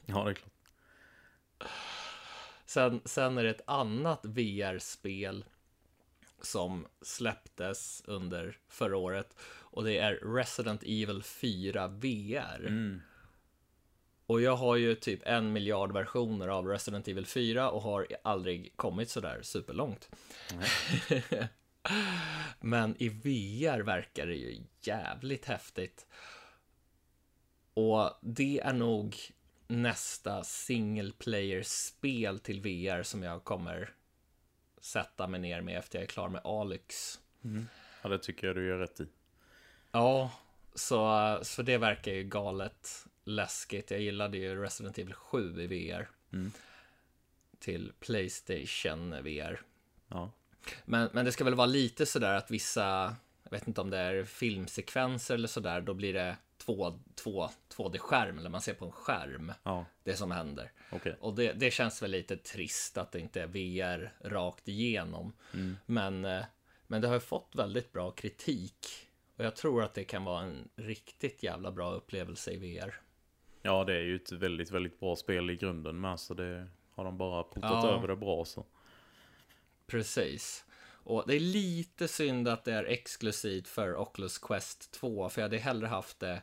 Ja, 0.07 0.25
det 0.25 0.31
är 0.31 0.35
klart. 0.35 0.53
Sen, 2.66 3.01
sen 3.05 3.38
är 3.38 3.44
det 3.44 3.51
ett 3.51 3.64
annat 3.66 4.20
VR-spel 4.25 5.44
som 6.46 6.87
släpptes 7.02 8.02
under 8.05 8.59
förra 8.68 8.96
året 8.96 9.37
och 9.72 9.85
det 9.85 9.98
är 9.98 10.35
Resident 10.35 10.83
Evil 10.83 11.22
4 11.22 11.88
VR. 11.88 12.66
Mm. 12.66 13.00
Och 14.26 14.40
jag 14.40 14.57
har 14.57 14.76
ju 14.76 14.94
typ 14.94 15.20
en 15.26 15.52
miljard 15.52 15.92
versioner 15.92 16.48
av 16.48 16.66
Resident 16.66 17.09
Evil 17.09 17.26
4 17.26 17.70
och 17.70 17.83
har 17.83 18.07
aldrig 18.24 18.76
kommit 18.76 19.11
sådär 19.11 19.40
superlångt. 19.42 20.11
Men 22.61 23.02
i 23.02 23.09
VR 23.09 23.81
verkar 23.81 24.26
det 24.26 24.35
ju 24.35 24.62
jävligt 24.81 25.44
häftigt. 25.44 26.07
Och 27.74 28.18
det 28.22 28.61
är 28.61 28.72
nog 28.72 29.16
nästa 29.66 30.44
single 30.44 31.12
player-spel 31.18 32.38
till 32.38 32.61
VR 32.61 33.02
som 33.02 33.22
jag 33.22 33.44
kommer 33.44 33.90
sätta 34.83 35.27
mig 35.27 35.40
ner 35.40 35.61
med 35.61 35.79
efter 35.79 35.99
jag 35.99 36.03
är 36.03 36.09
klar 36.09 36.29
med 36.29 36.40
Alyx. 36.45 37.21
Ja, 38.03 38.09
det 38.09 38.18
tycker 38.18 38.47
jag 38.47 38.57
du 38.57 38.66
gör 38.66 38.79
rätt 38.79 39.01
i. 39.01 39.07
Ja, 39.92 40.31
så, 40.75 41.38
så 41.42 41.62
det 41.62 41.79
verkar 41.79 42.12
ju 42.12 42.25
galet 42.25 43.07
läskigt. 43.25 43.90
Jag 43.90 44.01
gillade 44.01 44.38
ju 44.38 44.62
Resident 44.62 44.99
Evil 44.99 45.14
7 45.14 45.62
i 45.62 45.66
VR. 45.66 46.09
Till 47.59 47.92
Playstation 48.01 49.23
VR. 49.23 49.61
Ja. 50.09 50.31
Men, 50.85 51.09
men 51.12 51.25
det 51.25 51.33
ska 51.33 51.45
väl 51.45 51.55
vara 51.55 51.66
lite 51.66 52.07
sådär 52.07 52.35
att 52.35 52.51
vissa, 52.51 53.16
jag 53.42 53.51
vet 53.51 53.68
inte 53.68 53.81
om 53.81 53.90
det 53.90 53.99
är 53.99 54.25
filmsekvenser 54.25 55.35
eller 55.35 55.49
sådär, 55.49 55.81
då 55.81 55.95
blir 55.95 56.14
det 56.14 56.37
två, 56.64 56.98
två, 57.14 57.48
2D-skärm, 57.77 58.38
eller 58.38 58.51
man 58.51 58.61
ser 58.61 58.75
på 58.75 58.85
en 58.85 58.92
skärm 58.92 59.53
Ja, 59.62 59.85
det 60.05 60.16
som 60.16 60.31
händer. 60.31 60.72
okej. 60.92 61.16
Och 61.20 61.35
det, 61.35 61.53
det 61.53 61.70
känns 61.70 62.03
väl 62.03 62.11
lite 62.11 62.37
trist 62.37 62.98
att 62.98 63.12
det 63.12 63.20
inte 63.20 63.42
är 63.42 63.46
VR 63.46 64.12
rakt 64.20 64.68
igenom. 64.68 65.33
Men, 65.87 66.25
eh, 66.25 66.44
men 66.87 67.01
det 67.01 67.09
har 67.09 67.14
ju 67.14 67.20
fått 67.20 67.55
väldigt 67.55 67.92
bra 67.92 68.11
kritik. 68.11 68.87
Och 69.37 69.44
jag 69.44 69.57
tror 69.57 69.83
att 69.83 69.94
det 69.94 70.05
kan 70.05 70.25
vara 70.25 70.42
en 70.42 70.68
riktigt 70.77 71.42
jävla 71.42 71.72
bra 71.72 71.92
upplevelse 71.92 72.51
i 72.51 72.57
VR. 72.57 72.94
Ja, 73.62 73.85
det 73.85 73.94
är 73.94 74.03
ju 74.03 74.16
ett 74.16 74.33
väldigt, 74.33 74.70
väldigt 74.70 75.01
bra 75.01 75.16
spel 75.16 75.51
i 75.51 75.57
grunden 75.57 76.01
med, 76.01 76.20
så 76.20 76.35
det 76.35 76.66
har 76.94 77.05
de 77.05 77.18
bara 77.18 77.42
portat 77.42 77.85
Ja. 77.85 77.90
över 77.90 78.09
det 78.09 78.16
bra 78.16 78.44
så. 78.44 78.66
Precis. 79.87 80.64
Och 81.05 81.25
det 81.27 81.35
är 81.37 81.40
lite 81.40 82.09
synd 82.09 82.48
att 82.48 82.64
det 82.64 82.72
är 82.72 82.85
exklusivt 82.85 83.68
för 83.68 83.96
Oculus 83.96 84.38
Quest 84.38 84.92
2, 84.92 85.29
för 85.29 85.40
jag 85.40 85.44
hade 85.48 85.59
hellre 85.59 85.87
haft 85.87 86.20
det 86.20 86.42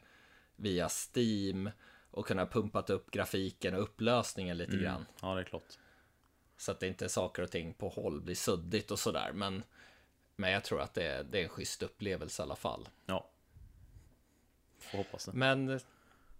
via 0.60 0.90
Steam 0.90 1.70
och 2.12 2.28
kunna 2.28 2.46
pumpat 2.46 2.90
upp 2.90 3.12
grafiken 3.12 3.76
och 3.76 3.82
upplösningen 3.84 4.58
lite 4.58 4.78
grann. 4.78 5.06
Ja, 5.22 5.36
det 5.36 5.42
är 5.42 5.46
klart. 5.46 5.78
Så 6.58 6.72
att 6.72 6.80
det 6.80 6.88
inte 6.88 7.06
är 7.06 7.10
saker 7.10 7.44
och 7.44 7.52
ting 7.52 7.74
på 7.74 7.90
håll 7.90 8.22
blir 8.22 8.36
suddigt 8.36 8.92
och 8.92 9.00
sådär. 9.00 9.32
Men 9.34 9.64
Men 10.36 10.52
jag 10.52 10.64
tror 10.64 10.82
att 10.82 10.94
det 10.94 11.04
är, 11.04 11.24
det 11.24 11.40
är 11.40 11.44
en 11.44 11.50
schysst 11.50 11.84
upplevelse 11.84 12.42
i 12.42 12.44
alla 12.44 12.56
fall. 12.56 12.90
Ja. 13.06 13.30
Får 14.80 14.98
hoppas 14.98 15.26
det. 15.26 15.32
Men, 15.34 15.80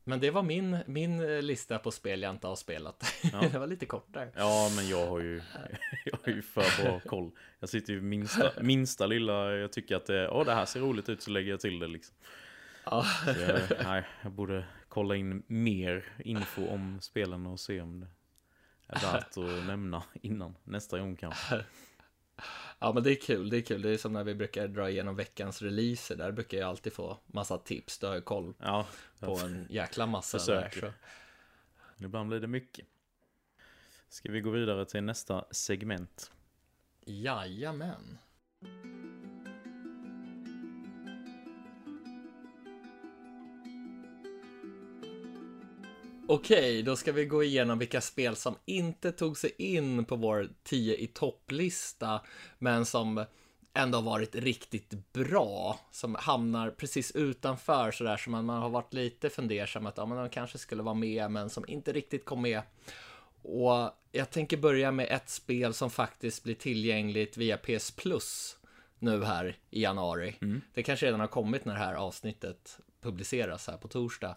men 0.04 0.20
det 0.20 0.32
var 0.32 0.44
min, 0.44 0.78
min 0.88 1.40
lista 1.46 1.80
på 1.80 1.92
spel 1.92 2.22
jag 2.22 2.30
inte 2.32 2.48
har 2.48 2.56
spelat. 2.56 3.04
Ja. 3.34 3.42
det 3.52 3.60
var 3.60 3.68
lite 3.68 3.86
kortare. 3.86 4.32
Ja, 4.36 4.72
men 4.76 4.88
jag 4.90 5.08
har 5.08 5.20
ju, 5.20 5.42
jag 6.06 6.18
har 6.24 6.32
ju 6.34 6.42
för 6.42 6.84
bra 6.84 7.00
koll. 7.00 7.32
Jag 7.60 7.70
sitter 7.70 7.94
ju 7.94 8.02
minsta, 8.02 8.52
minsta 8.62 9.06
lilla, 9.06 9.52
jag 9.52 9.72
tycker 9.72 9.96
att 9.96 10.06
det, 10.06 10.30
åh 10.30 10.46
det 10.46 10.54
här 10.54 10.66
ser 10.66 10.80
roligt 10.80 11.10
ut 11.10 11.22
så 11.22 11.32
lägger 11.32 11.52
jag 11.52 11.60
till 11.60 11.80
det 11.80 11.88
liksom. 11.88 12.16
Ja. 12.92 13.06
Jag, 13.26 13.62
nej, 13.84 14.06
jag 14.24 14.32
borde 14.32 14.66
kolla 14.88 15.16
in 15.16 15.44
mer 15.48 16.06
info 16.20 16.68
om 16.68 17.02
spelen 17.02 17.46
och 17.46 17.60
se 17.60 17.82
om 17.82 18.00
det 18.00 18.08
är 18.88 19.14
värt 19.14 19.38
att 19.38 19.38
nämna 19.68 20.04
innan 20.14 20.56
nästa 20.64 21.00
gång 21.00 21.16
kanske. 21.16 21.66
ja, 22.80 22.92
men 22.94 23.04
det 23.04 23.12
är 23.12 23.22
kul. 23.22 23.50
Det 23.50 23.58
är 23.58 23.62
kul. 23.62 23.82
Det 23.82 23.90
är 23.90 23.98
som 23.98 24.14
när 24.14 24.24
vi 24.24 24.36
brukar 24.36 24.68
dra 24.68 24.90
igenom 24.90 25.16
veckans 25.16 25.62
releaser. 25.62 26.16
Där 26.16 26.32
brukar 26.32 26.58
jag 26.58 26.70
alltid 26.70 26.94
få 26.94 27.18
massa 27.26 27.58
tips. 27.58 28.00
Då 28.00 28.08
har 28.08 28.14
jag 28.14 28.26
koll 28.26 28.54
Ja, 28.60 28.88
på 29.20 29.38
en 29.38 29.68
jäkla 29.70 30.06
massa 30.06 30.38
där. 30.38 30.70
Försöker. 30.70 30.94
Så. 31.98 32.06
ibland 32.06 32.30
blir 32.30 32.40
det 32.40 32.48
mycket. 32.48 32.86
Ska 34.10 34.32
vi 34.32 34.42
gå 34.42 34.50
vidare 34.50 34.86
till 34.86 35.04
nästa 35.04 35.46
segment? 35.52 36.32
Jajamän. 37.06 38.18
Okej, 46.32 46.84
då 46.84 46.96
ska 46.96 47.12
vi 47.12 47.26
gå 47.26 47.44
igenom 47.44 47.80
vilka 47.80 48.02
spel 48.02 48.36
som 48.36 48.56
inte 48.66 49.12
tog 49.12 49.38
sig 49.38 49.52
in 49.58 50.06
på 50.06 50.16
vår 50.16 50.50
10 50.64 50.96
i 50.96 51.08
topplista, 51.08 52.22
men 52.60 52.86
som 52.86 53.26
ändå 53.74 53.98
har 53.98 54.04
varit 54.04 54.36
riktigt 54.36 55.14
bra, 55.14 55.80
som 55.92 56.16
hamnar 56.16 56.70
precis 56.70 57.12
utanför 57.12 57.92
sådär 57.92 58.18
som 58.18 58.32
man, 58.32 58.46
man 58.46 58.62
har 58.62 58.70
varit 58.70 58.94
lite 58.94 59.30
fundersam 59.30 59.86
att 59.86 59.98
ja, 59.98 60.06
men 60.06 60.18
de 60.18 60.30
kanske 60.30 60.58
skulle 60.58 60.84
vara 60.84 60.96
med, 60.96 61.32
men 61.32 61.50
som 61.50 61.66
inte 61.68 61.94
riktigt 61.94 62.26
kom 62.26 62.42
med. 62.42 62.62
Och 63.42 63.92
jag 64.12 64.30
tänker 64.30 64.58
börja 64.58 64.92
med 64.92 65.08
ett 65.10 65.30
spel 65.30 65.74
som 65.74 65.90
faktiskt 65.90 66.44
blir 66.44 66.56
tillgängligt 66.56 67.38
via 67.38 67.58
PS 67.58 67.92
Plus 67.92 68.58
nu 69.00 69.24
här 69.24 69.58
i 69.70 69.82
januari. 69.84 70.36
Det 70.74 70.84
kanske 70.84 71.06
redan 71.06 71.20
har 71.20 71.28
kommit 71.28 71.66
när 71.66 71.74
det 71.74 71.80
här 71.80 71.94
avsnittet 71.94 72.80
publiceras 73.02 73.68
här 73.68 73.78
på 73.78 73.88
torsdag. 73.88 74.36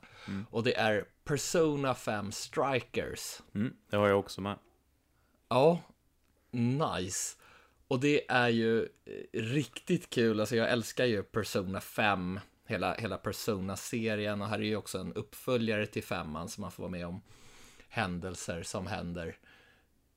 Och 0.50 0.62
det 0.62 0.76
är 0.76 1.04
Persona 1.24 1.94
5 1.94 2.32
Strikers. 2.32 3.40
Mm, 3.54 3.76
det 3.90 3.96
har 3.96 4.08
jag 4.08 4.18
också 4.18 4.40
med. 4.40 4.58
Ja, 5.48 5.80
nice. 6.50 7.36
Och 7.88 8.00
det 8.00 8.30
är 8.30 8.48
ju 8.48 8.82
eh, 8.82 8.88
riktigt 9.32 10.10
kul. 10.10 10.40
Alltså 10.40 10.56
jag 10.56 10.70
älskar 10.70 11.04
ju 11.04 11.22
Persona 11.22 11.80
5, 11.80 12.40
hela, 12.66 12.94
hela 12.94 13.16
Persona-serien. 13.16 14.42
Och 14.42 14.48
här 14.48 14.58
är 14.58 14.62
ju 14.62 14.76
också 14.76 14.98
en 14.98 15.12
uppföljare 15.12 15.86
till 15.86 16.04
femman 16.04 16.48
så 16.48 16.60
man 16.60 16.70
får 16.70 16.82
vara 16.82 16.90
med 16.90 17.06
om 17.06 17.22
händelser 17.88 18.62
som 18.62 18.86
händer 18.86 19.36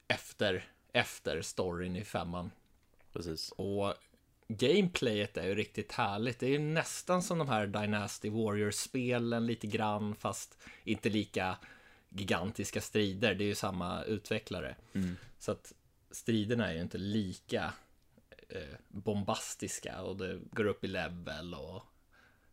efter, 0.08 0.65
efter 0.93 1.41
storyn 1.41 1.95
i 1.95 2.03
femman. 2.03 2.51
Precis. 3.13 3.51
Och 3.51 3.93
gameplayet 4.47 5.38
är 5.38 5.47
ju 5.47 5.55
riktigt 5.55 5.91
härligt. 5.91 6.39
Det 6.39 6.45
är 6.45 6.49
ju 6.49 6.60
nästan 6.60 7.23
som 7.23 7.38
de 7.38 7.49
här 7.49 7.67
Dynasty 7.67 8.29
Warriors-spelen 8.29 9.45
lite 9.45 9.67
grann, 9.67 10.15
fast 10.15 10.58
inte 10.84 11.10
lika 11.10 11.58
gigantiska 12.10 12.81
strider. 12.81 13.36
Det 13.36 13.43
är 13.43 13.47
ju 13.47 13.55
samma 13.55 14.03
utvecklare. 14.03 14.75
Så 15.39 15.51
att 15.51 15.73
striderna 16.12 16.69
är 16.69 16.73
ju 16.73 16.81
inte 16.81 16.97
lika 16.97 17.73
eh, 18.49 18.77
bombastiska 18.88 20.01
och 20.01 20.17
det 20.17 20.39
går 20.51 20.65
upp 20.65 20.84
i 20.84 20.88
level 20.88 21.53
och 21.53 21.84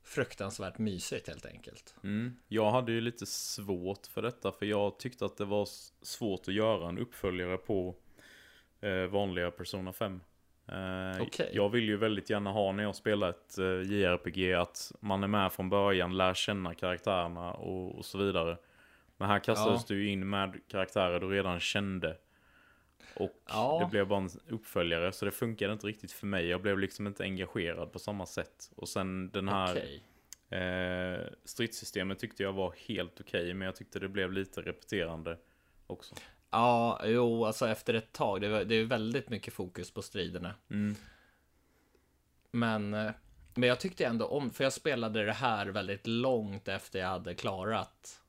fruktansvärt 0.03 0.79
mysigt 0.79 1.29
helt 1.29 1.47
enkelt. 1.47 1.95
Mm. 2.05 2.37
Jag 2.49 2.71
hade 2.71 2.93
ju 2.93 3.01
lite 3.01 3.27
svårt 3.27 4.07
för 4.07 4.23
detta 4.23 4.53
för 4.53 4.67
jag 4.67 4.99
tyckte 4.99 5.27
att 5.27 5.37
det 5.37 5.45
var 5.45 5.69
svårt 6.03 6.49
att 6.49 6.55
göra 6.55 6.89
en 6.89 6.99
uppföljare 6.99 7.57
på 7.57 7.95
eh, 8.81 9.07
vanliga 9.07 9.51
Persona 9.51 9.93
5. 9.93 10.21
Eh, 10.69 11.23
Okej. 11.23 11.51
Jag 11.53 11.69
vill 11.69 11.85
ju 11.85 11.97
väldigt 11.97 12.31
gärna 12.31 12.51
ha 12.51 12.73
när 12.73 12.83
jag 12.83 12.95
spelar 12.97 13.31
ett 13.31 13.59
eh, 13.59 13.65
JRPG 13.93 14.53
att 14.55 14.93
man 15.01 15.23
är 15.23 15.29
med 15.29 15.53
från 15.53 15.69
början, 15.71 16.17
lär 16.17 16.35
känna 16.35 16.75
karaktärerna 16.75 17.53
och, 17.53 17.99
och 17.99 18.05
så 18.05 18.19
vidare. 18.19 18.57
Men 19.17 19.29
här 19.29 19.39
kastades 19.39 19.81
Ja. 19.81 19.95
du 19.95 20.03
ju 20.03 20.11
in 20.11 20.29
med 20.31 20.61
karaktärer 20.69 21.21
du 21.21 21.29
redan 21.31 21.61
kände. 21.61 22.17
Och 23.15 23.43
Ja. 23.49 23.81
det 23.85 23.91
blev 23.91 24.07
bara 24.07 24.19
en 24.21 24.29
uppföljare 24.49 25.13
så 25.13 25.25
det 25.25 25.31
funkade 25.31 25.73
inte 25.73 25.87
riktigt 25.87 26.13
för 26.13 26.27
mig. 26.27 26.47
Jag 26.47 26.63
blev 26.63 26.79
liksom 26.79 27.07
inte 27.07 27.23
engagerad 27.23 27.93
på 27.93 27.99
samma 27.99 28.27
sätt. 28.27 28.71
Och 28.77 28.89
sen 28.89 29.31
den 29.31 29.49
här 29.49 29.73
Okej. 29.73 30.03
Eh, 30.61 31.21
stridssystemet 31.45 32.19
tyckte 32.19 32.43
jag 32.43 32.53
var 32.53 32.75
helt 32.89 33.21
okej, 33.21 33.55
men 33.55 33.67
jag 33.67 33.77
tyckte 33.77 33.99
det 33.99 34.09
blev 34.09 34.33
lite 34.33 34.61
repeterande 34.61 35.39
också. 35.87 36.15
Ja, 36.53 37.01
jo, 37.05 37.45
alltså 37.45 37.69
efter 37.69 37.95
ett 37.95 38.13
tag. 38.13 38.41
Det, 38.41 38.49
var, 38.49 38.65
det 38.65 38.75
är 38.75 38.85
väldigt 38.85 39.29
mycket 39.29 39.55
fokus 39.55 39.91
på 39.91 40.03
striderna. 40.03 40.55
Mm. 40.71 40.97
Men, 42.51 42.95
eh, 42.95 43.11
men 43.55 43.69
jag 43.69 43.81
tyckte 43.81 44.07
ändå 44.07 44.27
om, 44.27 44.51
för 44.51 44.65
jag 44.65 44.73
spelade 44.73 45.25
det 45.25 45.33
här 45.33 45.67
väldigt 45.67 46.07
långt 46.07 46.69
efter 46.69 46.99
jag 46.99 47.09
hade 47.09 47.35
klarat 47.35 48.21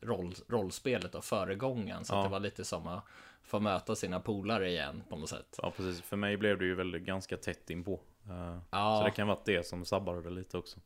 roll, 0.00 0.34
rollspelet 0.48 1.14
och 1.14 1.24
föregången. 1.24 2.04
Så 2.04 2.14
Ja. 2.14 2.18
att 2.18 2.24
det 2.26 2.30
var 2.30 2.40
lite 2.40 2.64
som 2.64 2.86
att 2.86 3.04
få 3.42 3.60
möta 3.60 3.94
sina 3.94 4.20
polare 4.20 4.70
igen 4.70 5.02
på 5.08 5.16
något 5.16 5.28
sätt. 5.28 5.58
Ja, 5.62 5.70
precis. 5.76 6.02
För 6.02 6.16
mig 6.16 6.36
blev 6.36 6.58
det 6.58 6.64
ju 6.64 6.74
väldigt 6.74 7.02
ganska 7.02 7.36
tätt 7.36 7.70
inpå. 7.70 8.00
Eh, 8.28 8.58
Ja. 8.70 8.98
Så 9.00 9.04
det 9.04 9.10
kan 9.16 9.28
vara 9.28 9.38
det 9.44 9.66
som 9.66 9.84
sabbade 9.84 10.22
det 10.22 10.30
lite 10.30 10.58
också. 10.58 10.80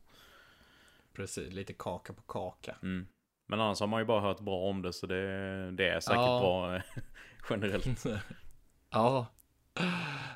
Precis, 1.13 1.53
lite 1.53 1.73
kaka 1.73 2.13
på 2.13 2.21
kaka. 2.21 2.75
Mm. 2.83 3.07
Men 3.51 3.59
annars 3.61 3.79
har 3.79 3.87
man 3.87 4.01
ju 4.01 4.05
bara 4.05 4.21
hört 4.21 4.39
bra 4.39 4.57
om 4.57 4.81
det, 4.81 4.93
så 4.93 5.07
det, 5.07 5.71
det 5.71 5.89
är 5.89 5.99
säkert 5.99 6.17
Ja. 6.17 6.39
bra 6.39 6.75
eh, 6.75 6.81
generellt. 7.49 8.03
Ja. 8.91 9.25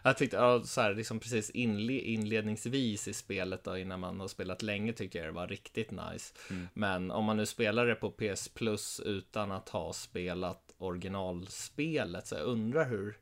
Jag 0.04 0.17
tyckte, 0.17 0.38
ja, 0.38 0.63
så 0.63 0.82
här, 0.82 0.93
liksom 0.93 1.19
precis 1.19 1.49
inle, 1.49 1.93
inledningsvis 1.93 3.08
i 3.08 3.13
spelet 3.13 3.63
då, 3.63 3.78
innan 3.78 3.99
man 3.99 4.19
har 4.19 4.28
spelat 4.28 4.62
länge 4.62 4.93
tyckte 4.93 5.17
jag 5.17 5.28
det 5.28 5.32
var 5.32 5.47
riktigt 5.47 5.91
nice. 5.91 6.34
Men 6.73 7.12
om 7.12 7.25
man 7.25 7.38
nu 7.38 7.45
spelar 7.45 7.86
det 7.86 7.95
på 7.95 8.12
PS 8.12 8.49
Plus 8.49 8.99
utan 8.99 9.51
att 9.51 9.69
ha 9.69 9.93
spelat 9.93 10.73
originalspelet, 10.78 12.28
så 12.28 12.36
jag 12.36 12.43
undrar 12.43 12.89
hur, 12.89 13.17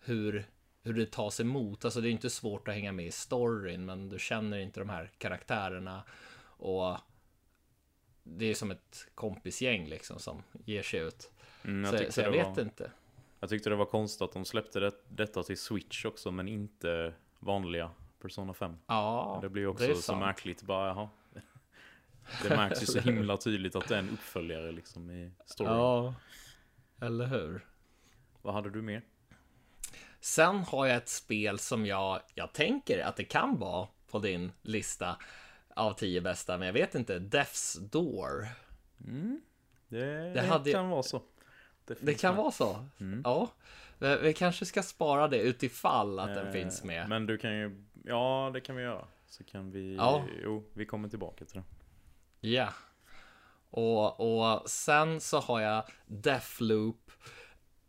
hur, 0.00 0.44
hur 0.82 0.94
det 0.94 1.12
tas 1.12 1.40
emot. 1.40 1.84
Alltså 1.84 2.00
det 2.00 2.08
är 2.08 2.12
inte 2.12 2.30
svårt 2.30 2.68
att 2.68 2.74
hänga 2.74 2.92
med 2.92 3.06
i 3.06 3.10
storyn, 3.10 3.84
men 3.84 4.08
du 4.08 4.18
känner 4.18 4.58
inte 4.58 4.80
de 4.80 4.88
här 4.88 5.10
karaktärerna. 5.18 6.02
Och 6.44 6.96
det 8.36 8.46
är 8.46 8.54
som 8.54 8.70
ett 8.70 9.08
kompisgäng 9.14 9.86
liksom 9.88 10.18
som 10.18 10.42
ger 10.64 10.82
sig 10.82 11.00
ut. 11.00 11.30
Mm, 11.64 11.84
jag, 11.84 12.06
så, 12.06 12.12
så 12.12 12.20
jag 12.20 12.32
det 12.32 12.38
vet 12.38 12.56
var, 12.56 12.62
inte. 12.62 12.90
jag 13.40 13.50
tyckte 13.50 13.70
det 13.70 13.76
var 13.76 13.86
konstigt 13.86 14.22
att 14.22 14.32
de 14.32 14.44
släppte 14.44 14.80
det, 14.80 14.92
detta 15.08 15.42
till 15.42 15.58
Switch 15.58 16.04
också, 16.04 16.30
men 16.30 16.48
inte 16.48 17.14
vanliga 17.38 17.90
Persona 18.20 18.54
5. 18.54 18.76
Ja, 18.86 19.38
det 19.42 19.48
blir 19.48 19.62
det 19.62 19.68
också 19.68 19.84
är 19.84 19.94
så 19.94 20.02
sant. 20.02 20.20
märkligt, 20.20 20.62
bara 20.62 20.88
jaha. 20.88 21.08
Det 22.42 22.48
märks 22.48 22.82
ju 22.82 22.86
så 22.86 23.00
himla 23.00 23.36
tydligt 23.36 23.76
att 23.76 23.88
det 23.88 23.94
är 23.94 23.98
en 23.98 24.10
uppföljare 24.10 24.72
liksom 24.72 25.10
i 25.10 25.30
storyn. 25.44 25.72
Ja, 25.72 26.14
eller 27.00 27.26
hur? 27.26 27.66
Vad 28.42 28.54
hade 28.54 28.70
du 28.70 28.82
mer? 28.82 29.02
Sen 30.20 30.56
har 30.56 30.86
jag 30.86 30.96
ett 30.96 31.08
spel 31.08 31.58
som 31.58 31.86
jag, 31.86 32.20
jag 32.34 32.52
tänker 32.52 33.04
att 33.04 33.16
det 33.16 33.24
kan 33.24 33.58
vara 33.58 33.88
på 34.10 34.18
din 34.18 34.52
lista 34.62 35.16
av 35.76 35.92
tio 35.92 36.20
bästa, 36.20 36.58
men 36.58 36.66
jag 36.66 36.72
vet 36.72 36.94
inte. 36.94 37.18
Death's 37.18 37.78
Door. 37.80 38.46
Det, 39.88 40.32
Det 40.34 40.40
hade- 40.40 40.72
kan 40.72 40.88
vara 40.90 41.02
så. 41.02 41.22
Det 41.86 41.94
finns 41.94 42.20
kan 42.20 42.34
med. 42.34 42.42
vara 42.42 42.50
så. 42.52 42.86
Ja, 43.24 43.50
vi, 44.22 44.34
kanske 44.34 44.66
ska 44.66 44.82
spara 44.82 45.28
det 45.28 45.38
utifall 45.38 46.18
att 46.18 46.34
den 46.34 46.46
Eh, 46.46 46.52
finns 46.52 46.84
med. 46.84 47.08
Men 47.08 47.26
du 47.26 47.38
kan 47.38 47.56
ju, 47.58 47.84
ja 48.04 48.50
det 48.54 48.60
kan 48.60 48.76
vi 48.76 48.82
göra. 48.82 49.04
Så 49.26 49.44
kan 49.44 49.70
vi, 49.70 49.96
Ja. 49.96 50.24
jo 50.44 50.64
vi 50.72 50.86
kommer 50.86 51.08
tillbaka 51.08 51.44
till 51.44 51.56
det. 52.40 52.48
Ja. 52.48 52.68
Och, 53.70 54.20
och 54.52 54.70
sen 54.70 55.20
så 55.20 55.38
har 55.40 55.60
jag 55.60 55.84
Deathloop. 56.06 57.10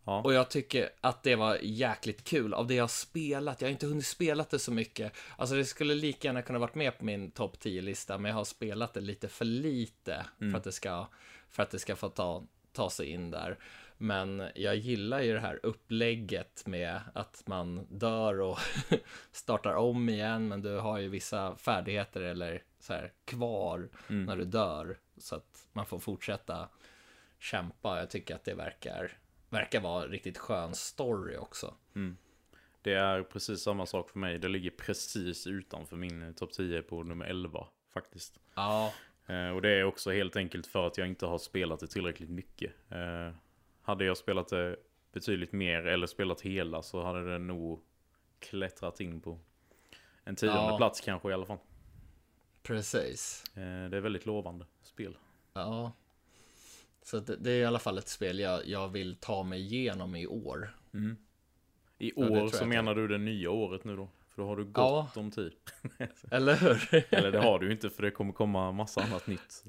Ja. 0.04 0.22
Och 0.22 0.34
jag 0.34 0.50
tycker 0.50 0.90
att 1.02 1.24
det 1.24 1.36
var 1.36 1.58
jäkligt 1.62 2.24
kul 2.24 2.54
av 2.54 2.68
det 2.68 2.74
jag 2.74 2.84
har 2.84 2.88
spelat. 2.88 3.62
Jag 3.62 3.68
har 3.68 3.72
inte 3.72 3.86
hunnit 3.86 4.06
spela 4.06 4.46
det 4.50 4.60
så 4.60 4.72
mycket. 4.72 5.14
Alltså 5.38 5.56
det 5.56 5.66
skulle 5.66 5.96
lika 5.96 6.28
gärna 6.28 6.42
kunna 6.42 6.60
varit 6.60 6.76
med 6.76 6.98
på 6.98 7.06
min 7.06 7.32
topp 7.32 7.58
10-lista, 7.62 8.18
men 8.18 8.30
jag 8.30 8.36
har 8.36 8.44
spelat 8.44 8.94
det 8.94 9.02
lite 9.02 9.28
för 9.28 9.46
lite 9.46 10.26
för, 10.40 10.58
att 10.58 10.64
det 10.64 10.72
ska, 10.72 11.08
för 11.50 11.64
att 11.64 11.72
det 11.72 11.80
ska 11.80 11.96
få 11.96 12.10
ta, 12.10 12.44
ta 12.74 12.90
sig 12.90 13.08
in 13.08 13.32
där. 13.32 13.58
Men 13.98 14.44
jag 14.56 14.76
gillar 14.76 15.22
ju 15.22 15.34
det 15.34 15.40
här 15.40 15.60
upplägget 15.64 16.68
med 16.68 17.02
att 17.14 17.44
man 17.46 17.88
dör 17.90 18.40
och 18.40 18.60
startar 19.32 19.74
om 19.74 20.10
igen, 20.10 20.48
men 20.48 20.62
du 20.62 20.78
har 20.78 20.98
ju 20.98 21.10
vissa 21.10 21.56
färdigheter 21.56 22.22
eller 22.22 22.64
så 22.80 22.94
här 22.94 23.12
kvar 23.26 23.90
när 24.08 24.38
du 24.38 24.46
dör. 24.46 24.98
Så 25.18 25.36
att 25.36 25.68
man 25.74 25.86
får 25.86 26.00
fortsätta 26.00 26.70
kämpa. 27.40 28.00
Jag 28.00 28.10
tycker 28.10 28.36
att 28.36 28.44
det 28.44 28.54
verkar, 28.54 29.18
verkar 29.52 29.82
vara 29.82 30.08
riktigt 30.08 30.38
skön 30.38 30.76
story 30.76 31.38
också. 31.38 31.74
Det 32.82 32.94
är 32.94 33.24
precis 33.24 33.62
samma 33.62 33.86
sak 33.86 34.10
för 34.10 34.20
mig. 34.20 34.40
Det 34.40 34.48
ligger 34.48 34.70
precis 34.70 35.48
utanför 35.48 35.96
min 35.96 36.34
topp 36.34 36.52
10 36.54 36.82
på 36.82 37.04
nummer 37.04 37.26
11 37.26 37.68
faktiskt. 37.94 38.40
Ja, 38.56 38.94
Eh, 39.26 39.50
och 39.50 39.62
det 39.62 39.70
är 39.70 39.84
också 39.84 40.12
helt 40.12 40.36
enkelt 40.36 40.68
för 40.68 40.88
att 40.88 40.98
jag 40.98 41.08
inte 41.08 41.26
har 41.26 41.38
spelat 41.38 41.80
det 41.80 41.88
tillräckligt 41.88 42.30
mycket. 42.30 42.72
Eh, 42.90 43.32
hade 43.82 44.06
jag 44.06 44.18
spelat 44.18 44.48
det 44.48 44.76
betydligt 45.12 45.52
mer 45.52 45.88
eller 45.88 46.08
spelat 46.08 46.42
hela 46.42 46.82
så 46.82 47.04
hade 47.04 47.32
det 47.32 47.38
nog 47.40 47.82
klättrat 48.40 49.00
in 49.00 49.22
på 49.22 49.40
en 50.24 50.36
tionde 50.36 50.58
Ja. 50.58 50.78
plats 50.78 51.02
kanske 51.02 51.30
i 51.30 51.34
alla 51.34 51.46
fall. 51.46 51.58
precis. 52.64 53.44
Eh, 53.56 53.90
det 53.90 53.98
är 53.98 54.02
väldigt 54.02 54.26
lovande 54.26 54.66
spel. 54.84 55.18
Ja. 55.54 55.92
Så 57.04 57.20
det, 57.20 57.36
det 57.36 57.52
är 57.52 57.60
i 57.62 57.66
alla 57.66 57.80
fall 57.80 57.98
ett 57.98 58.08
spel 58.08 58.40
jag, 58.40 58.68
jag 58.68 58.90
vill 58.90 59.16
ta 59.16 59.44
mig 59.44 59.62
igenom 59.62 60.16
i 60.16 60.28
år. 60.28 60.78
I 61.98 62.12
Ja, 62.16 62.22
det 62.24 62.28
tror 62.28 62.32
år 62.32 62.38
jag 62.38 62.56
så 62.56 62.66
menar 62.66 62.96
du 62.96 63.08
det 63.08 63.18
nya 63.18 63.52
året 63.52 63.84
nu 63.84 63.96
då? 63.96 64.10
För 64.30 64.42
då 64.42 64.48
har 64.48 64.58
du 64.58 64.64
gott 64.64 65.12
Ja. 65.16 65.22
om 65.22 65.32
tid. 65.32 65.52
Eller 66.32 66.56
hur? 66.56 67.06
Eller 67.10 67.32
det 67.32 67.40
har 67.40 67.60
du 67.60 67.66
ju 67.66 67.72
inte 67.72 67.90
för 67.90 68.04
det 68.04 68.12
kommer 68.12 68.34
komma 68.34 68.72
massa 68.72 69.02
annat 69.02 69.28
nytt. 69.28 69.64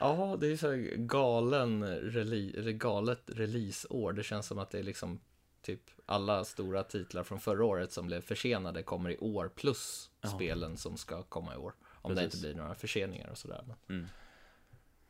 ja, 0.00 0.36
det 0.40 0.46
är 0.52 0.56
så 0.56 0.70
här 0.70 0.76
galen 0.96 1.84
rele- 1.84 2.72
galet 2.72 3.22
releaseår. 3.26 4.12
Det 4.12 4.22
känns 4.22 4.46
som 4.46 4.58
att 4.58 4.70
det 4.70 4.78
är 4.78 4.82
liksom 4.82 5.20
typ 5.62 5.80
alla 6.06 6.44
stora 6.44 6.82
titlar 6.82 7.22
från 7.24 7.40
förra 7.40 7.64
året 7.64 7.92
som 7.92 8.06
blev 8.06 8.20
försenade 8.20 8.82
kommer 8.82 9.10
i 9.10 9.16
år 9.18 9.48
plus 9.54 10.10
Ja. 10.20 10.28
spelen 10.28 10.76
som 10.76 10.96
ska 10.96 11.22
komma 11.22 11.54
i 11.54 11.56
år. 11.56 11.74
Om 11.86 12.14
det 12.14 12.20
Precis. 12.22 12.34
inte 12.34 12.46
blir 12.48 12.62
några 12.62 12.74
förseningar 12.74 13.28
och 13.30 13.38
sådär. 13.38 13.64
Mm. 13.88 14.06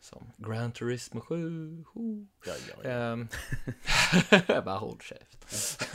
Som 0.05 0.33
Gran 0.37 0.73
Turismo 0.73 1.21
7. 1.21 1.85
Ho. 1.95 2.27
Ja, 2.47 2.53
ja, 2.69 2.75
ja. 2.83 2.91
Ehm, 2.91 3.29
bara 4.65 4.79
håll 4.79 4.99
käft. 5.01 5.95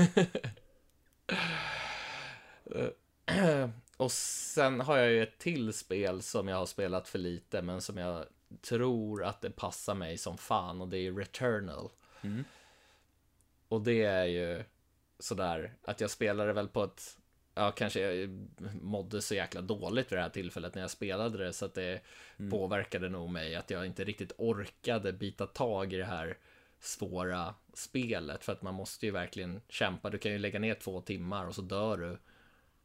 Eh, 3.25 3.69
och 3.97 4.11
sen 4.11 4.79
har 4.79 4.97
jag 4.97 5.11
ju 5.11 5.23
ett 5.23 5.37
till 5.37 5.73
spel 5.73 6.21
som 6.21 6.47
jag 6.47 6.57
har 6.57 6.65
spelat 6.65 7.07
för 7.07 7.19
lite, 7.19 7.61
men 7.61 7.81
som 7.81 7.97
jag 7.97 8.25
tror 8.61 9.23
att 9.23 9.41
det 9.41 9.51
passar 9.51 9.95
mig 9.95 10.17
som 10.17 10.37
fan, 10.37 10.81
och 10.81 10.87
det 10.87 10.97
är 10.97 11.13
Returnal. 11.13 11.91
Mm. 12.21 12.43
Och 13.67 13.81
det 13.81 14.03
är 14.03 14.25
ju 14.25 14.63
sådär 15.19 15.73
att 15.83 16.01
jag 16.01 16.11
spelade 16.11 16.53
väl 16.53 16.67
på 16.67 16.83
ett 16.83 17.17
Ja, 17.55 17.71
kanske 17.71 17.99
jag 17.99 18.29
mådde 18.81 19.21
så 19.21 19.35
jäkla 19.35 19.61
dåligt 19.61 20.11
vid 20.11 20.17
det 20.17 20.23
här 20.23 20.29
tillfället 20.29 20.75
när 20.75 20.81
jag 20.81 20.91
spelade 20.91 21.37
det 21.37 21.53
så 21.53 21.65
att 21.65 21.73
det 21.73 22.01
påverkade 22.51 23.09
nog 23.09 23.29
mig 23.29 23.55
att 23.55 23.69
jag 23.69 23.85
inte 23.85 24.03
riktigt 24.03 24.31
orkade 24.37 25.13
bita 25.13 25.47
tag 25.47 25.93
i 25.93 25.97
det 25.97 26.05
här 26.05 26.37
svåra 26.79 27.55
spelet 27.73 28.45
för 28.45 28.53
att 28.53 28.61
man 28.61 28.73
måste 28.73 29.05
ju 29.05 29.11
verkligen 29.11 29.61
kämpa. 29.69 30.09
Du 30.09 30.17
kan 30.17 30.31
ju 30.31 30.37
lägga 30.37 30.59
ner 30.59 30.73
två 30.73 31.01
timmar 31.01 31.45
och 31.45 31.55
så 31.55 31.61
dör 31.61 31.97
du 31.97 32.17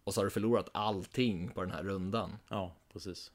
och 0.04 0.14
så 0.14 0.20
har 0.20 0.24
du 0.24 0.30
förlorat 0.30 0.68
allting 0.72 1.48
på 1.48 1.60
den 1.60 1.70
här 1.70 1.82
rundan. 1.82 2.38
ja, 2.48 2.74
precis. 2.92 3.32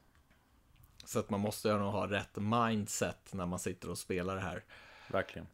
Så 1.06 1.20
att 1.20 1.30
man 1.30 1.40
måste 1.40 1.68
ju 1.68 1.78
nog 1.78 1.92
ha 1.92 2.08
rätt 2.08 2.36
mindset 2.36 3.34
när 3.34 3.46
man 3.46 3.60
sitter 3.60 3.90
och 3.90 3.98
spelar 3.98 4.36
det 4.36 4.42
här. 4.42 4.64
Verkligen. 5.08 5.48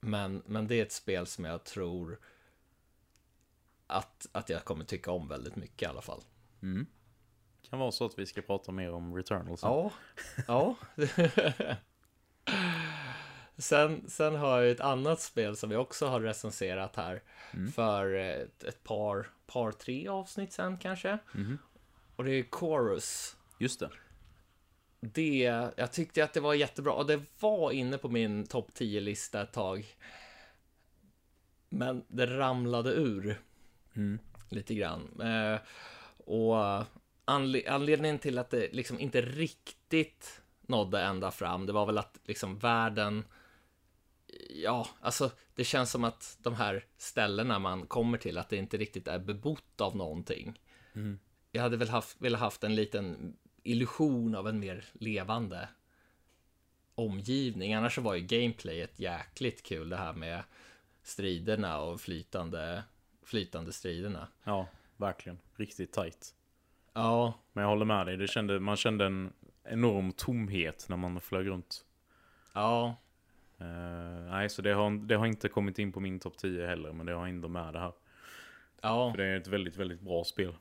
Men, 0.00 0.42
men 0.46 0.66
det 0.66 0.74
är 0.74 0.82
ett 0.82 0.92
spel 0.92 1.26
som 1.26 1.44
jag 1.44 1.64
tror 1.64 2.18
att, 3.92 4.26
att 4.32 4.48
jag 4.48 4.64
kommer 4.64 4.84
tycka 4.84 5.10
om 5.10 5.28
väldigt 5.28 5.56
mycket 5.56 5.82
i 5.82 5.86
alla 5.86 6.02
fall. 6.02 6.22
Kan 7.70 7.78
vara 7.78 7.92
så 7.92 8.06
att 8.06 8.18
vi 8.18 8.26
ska 8.26 8.42
prata 8.42 8.72
mer 8.72 8.92
om 8.92 9.16
Returnal 9.16 9.58
sen. 9.58 9.70
Ja, 9.70 9.92
ja. 10.46 10.76
sen, 13.58 14.10
sen 14.10 14.34
har 14.34 14.60
jag 14.60 14.70
ett 14.70 14.80
annat 14.80 15.20
spel 15.20 15.56
som 15.56 15.70
vi 15.70 15.76
också 15.76 16.06
har 16.06 16.20
recenserat 16.20 16.96
här 16.96 17.22
för 17.74 18.14
ett, 18.14 18.64
ett 18.64 18.84
par, 18.84 19.28
par, 19.46 19.72
tre 19.72 20.08
avsnitt 20.08 20.52
sen 20.52 20.78
kanske. 20.78 21.18
Och 22.16 22.24
det 22.24 22.30
är 22.32 22.44
Chorus. 22.50 23.36
Just 23.58 23.80
det. 23.80 23.90
Det, 25.00 25.72
jag 25.76 25.92
tyckte 25.92 26.24
att 26.24 26.34
det 26.34 26.40
var 26.40 26.54
jättebra 26.54 26.92
och 26.92 27.06
det 27.06 27.20
var 27.40 27.70
inne 27.70 27.98
på 27.98 28.08
min 28.08 28.46
topp 28.46 28.70
10-lista 28.74 29.42
ett 29.42 29.52
tag. 29.52 29.86
Men 31.68 32.04
det 32.08 32.26
ramlade 32.26 32.90
ur 32.90 33.40
lite 34.48 34.74
grann. 34.74 35.20
Eh, 35.20 35.60
och 36.24 36.84
anle- 37.24 37.68
anledningen 37.68 38.18
till 38.18 38.38
att 38.38 38.50
det 38.50 38.72
liksom 38.72 39.00
inte 39.00 39.20
riktigt 39.20 40.42
nådde 40.62 41.00
ända 41.00 41.30
fram, 41.30 41.66
det 41.66 41.72
var 41.72 41.86
väl 41.86 41.98
att 41.98 42.18
liksom 42.24 42.58
världen 42.58 43.24
Ja, 44.50 44.88
alltså 45.00 45.30
det 45.54 45.64
känns 45.64 45.90
som 45.90 46.04
att 46.04 46.38
de 46.42 46.54
här 46.54 46.84
ställena 46.96 47.58
man 47.58 47.86
kommer 47.86 48.18
till, 48.18 48.38
att 48.38 48.48
det 48.48 48.56
inte 48.56 48.76
riktigt 48.76 49.08
är 49.08 49.18
bebott 49.18 49.80
av 49.80 49.96
någonting. 49.96 50.60
Jag 51.50 51.62
hade 51.62 51.76
väl 51.76 51.88
haft, 51.88 52.16
velat 52.20 52.40
haft 52.40 52.64
en 52.64 52.74
liten 52.74 53.36
illusion 53.62 54.34
av 54.34 54.48
en 54.48 54.58
mer 54.60 54.84
levande 54.92 55.68
omgivning. 56.94 57.74
Annars 57.74 57.94
så 57.94 58.00
var 58.00 58.14
ju 58.14 58.20
gameplayet 58.20 59.00
jäkligt 59.00 59.62
kul, 59.62 59.88
det 59.88 59.96
här 59.96 60.12
med 60.12 60.42
striderna 61.02 61.80
och 61.80 62.00
flytande, 62.00 62.82
flytande 63.32 63.72
striderna. 63.72 64.28
Ja, 64.44 64.66
verkligen. 64.96 65.38
Riktigt 65.56 65.92
tight. 65.92 66.34
Ja, 66.92 67.34
Men 67.52 67.62
jag 67.62 67.68
håller 67.68 67.84
med 67.84 68.06
dig. 68.06 68.16
Det 68.16 68.26
kände, 68.26 68.60
man 68.60 68.76
kände 68.76 69.06
en 69.06 69.32
enorm 69.64 70.12
tomhet 70.12 70.86
när 70.88 70.96
man 70.96 71.20
flög 71.20 71.48
runt. 71.48 71.84
ja, 72.54 72.96
Eh, 73.58 74.30
nej, 74.30 74.48
så 74.48 74.62
det 74.62 74.72
har, 74.72 75.06
det 75.06 75.14
har 75.14 75.26
inte 75.26 75.48
kommit 75.48 75.78
in 75.78 75.92
på 75.92 76.00
min 76.00 76.20
topp 76.20 76.36
10 76.38 76.66
heller, 76.66 76.92
men 76.92 77.06
det 77.06 77.12
har 77.12 77.26
ändå 77.26 77.48
med 77.48 77.72
det 77.74 77.78
här. 77.78 77.92
ja, 78.82 79.10
För 79.10 79.18
det 79.18 79.24
är 79.24 79.36
ett 79.36 79.46
väldigt, 79.46 79.76
väldigt 79.76 80.00
bra 80.00 80.24
spel. 80.24 80.54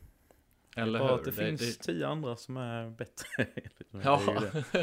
eller 0.76 1.00
Bara 1.00 1.10
hur? 1.10 1.16
att 1.16 1.24
det, 1.26 1.32
finns 1.32 1.78
tio 1.78 2.08
andra 2.08 2.36
som 2.36 2.58
är 2.58 2.90
bättre. 2.90 3.28
Det 3.92 4.02
Ja. 4.04 4.22
ju 4.28 4.40
det. 4.72 4.82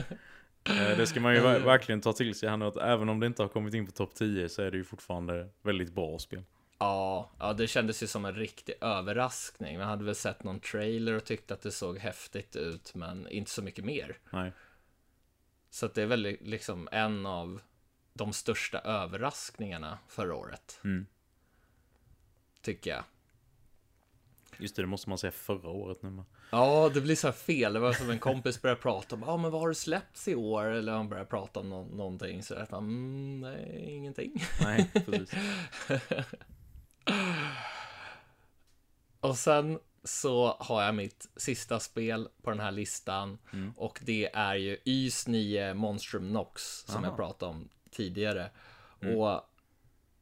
Eh, 0.64 0.96
det 0.98 1.06
ska 1.06 1.20
man 1.20 1.34
ju 1.34 1.40
ver- 1.44 1.64
verkligen 1.64 2.00
ta 2.00 2.12
till 2.12 2.34
sig 2.34 2.48
här 2.48 2.56
nu, 2.56 2.64
att 2.64 2.76
även 2.76 3.08
om 3.08 3.20
det 3.20 3.26
inte 3.26 3.42
har 3.42 3.48
kommit 3.48 3.74
in 3.74 3.86
på 3.86 3.92
topp 3.92 4.14
10 4.14 4.48
så 4.48 4.62
är 4.62 4.70
det 4.70 4.76
ju 4.76 4.84
fortfarande 4.84 5.48
väldigt 5.62 5.92
bra 5.94 6.18
spel. 6.18 6.42
Ja, 6.78 7.30
ja, 7.38 7.52
det 7.52 7.66
kändes 7.66 8.02
ju 8.02 8.06
som 8.06 8.24
en 8.24 8.34
riktig 8.34 8.74
överraskning. 8.80 9.78
Man 9.78 9.88
hade 9.88 10.04
väl 10.04 10.14
sett 10.14 10.44
någon 10.44 10.60
trailer 10.60 11.12
och 11.12 11.24
tyckte 11.24 11.54
att 11.54 11.62
det 11.62 11.72
såg 11.72 11.98
häftigt 11.98 12.56
ut, 12.56 12.94
men 12.94 13.28
inte 13.28 13.50
så 13.50 13.62
mycket 13.62 13.84
mer. 13.84 14.18
Nej, 14.30 14.52
Så 15.70 15.86
att 15.86 15.94
det 15.94 16.02
är 16.02 16.06
väl 16.06 16.22
liksom 16.40 16.88
en 16.92 17.26
av 17.26 17.60
de 18.12 18.32
största 18.32 18.78
överraskningarna 18.78 19.98
förra 20.08 20.34
året, 20.34 20.80
mm. 20.84 21.06
tycker 22.62 22.90
jag. 22.90 23.04
just 24.58 24.76
det, 24.76 24.82
det 24.82 24.86
måste 24.86 25.08
man 25.08 25.18
säga 25.18 25.30
förra 25.30 25.68
året 25.70 26.02
nu. 26.02 26.22
Ja, 26.50 26.90
det 26.94 27.00
blir 27.00 27.16
så 27.16 27.26
här 27.26 27.32
fel. 27.32 27.72
Det 27.72 27.80
var 27.80 27.92
som 27.92 28.10
en 28.10 28.18
kompis 28.18 28.62
började 28.62 28.80
prata 28.80 29.14
om, 29.16 29.22
ja 29.26 29.36
men 29.36 29.50
vad 29.50 29.60
har 29.60 29.68
det 29.68 29.74
släppts 29.74 30.28
i 30.28 30.34
år? 30.34 30.64
Eller 30.64 30.92
han 30.92 31.08
började 31.08 31.30
prata 31.30 31.60
om 31.60 31.68
nå- 31.70 31.84
någonting 31.84 32.42
så 32.42 32.54
jag 32.54 32.68
bara, 32.68 32.76
mm, 32.76 33.40
nej, 33.40 33.84
ingenting. 33.90 34.44
Nej, 34.62 34.90
precis. 35.06 35.30
Och 39.20 39.36
sen 39.38 39.78
så 40.04 40.56
har 40.60 40.82
jag 40.82 40.94
mitt 40.94 41.28
sista 41.36 41.80
spel 41.80 42.28
på 42.42 42.50
den 42.50 42.60
här 42.60 42.70
listan 42.70 43.38
Mm. 43.52 43.72
och 43.76 44.00
det 44.02 44.30
är 44.34 44.54
ju 44.54 44.78
YS 44.84 45.26
9 45.28 45.74
Monstrum 45.74 46.32
Nox 46.32 46.62
som 46.86 46.96
Aha. 46.96 47.04
jag 47.06 47.16
pratade 47.16 47.52
om 47.52 47.68
tidigare. 47.90 48.50
Mm. 49.00 49.16
Och 49.16 49.40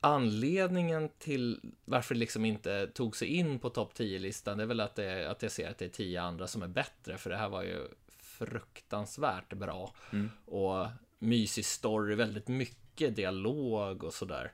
anledningen 0.01 1.09
till 1.19 1.73
varför 1.85 2.15
det 2.15 2.19
liksom 2.19 2.45
inte 2.45 2.87
tog 2.87 3.17
sig 3.17 3.29
in 3.29 3.59
på 3.59 3.71
topp 3.71 3.93
10-listan 3.95 4.57
det 4.59 4.65
är 4.65 4.67
väl 4.67 4.81
att, 4.81 4.95
det, 4.95 5.31
att 5.31 5.43
jag 5.43 5.53
ser 5.53 5.71
att 5.71 5.79
det 5.79 5.85
är 5.85 5.89
tio 5.89 6.23
andra 6.23 6.47
som 6.47 6.63
är 6.63 6.69
bättre 6.69 7.19
för 7.19 7.31
det 7.31 7.37
här 7.37 7.49
var 7.49 7.63
ju 7.63 7.89
fruktansvärt 8.19 9.53
bra. 9.53 9.95
Mm. 10.13 10.31
Och 10.45 10.87
mysig 11.19 11.65
story, 11.65 12.15
väldigt 12.15 12.49
mycket 12.49 13.17
dialog 13.17 14.05
och 14.05 14.15
sådär. 14.15 14.53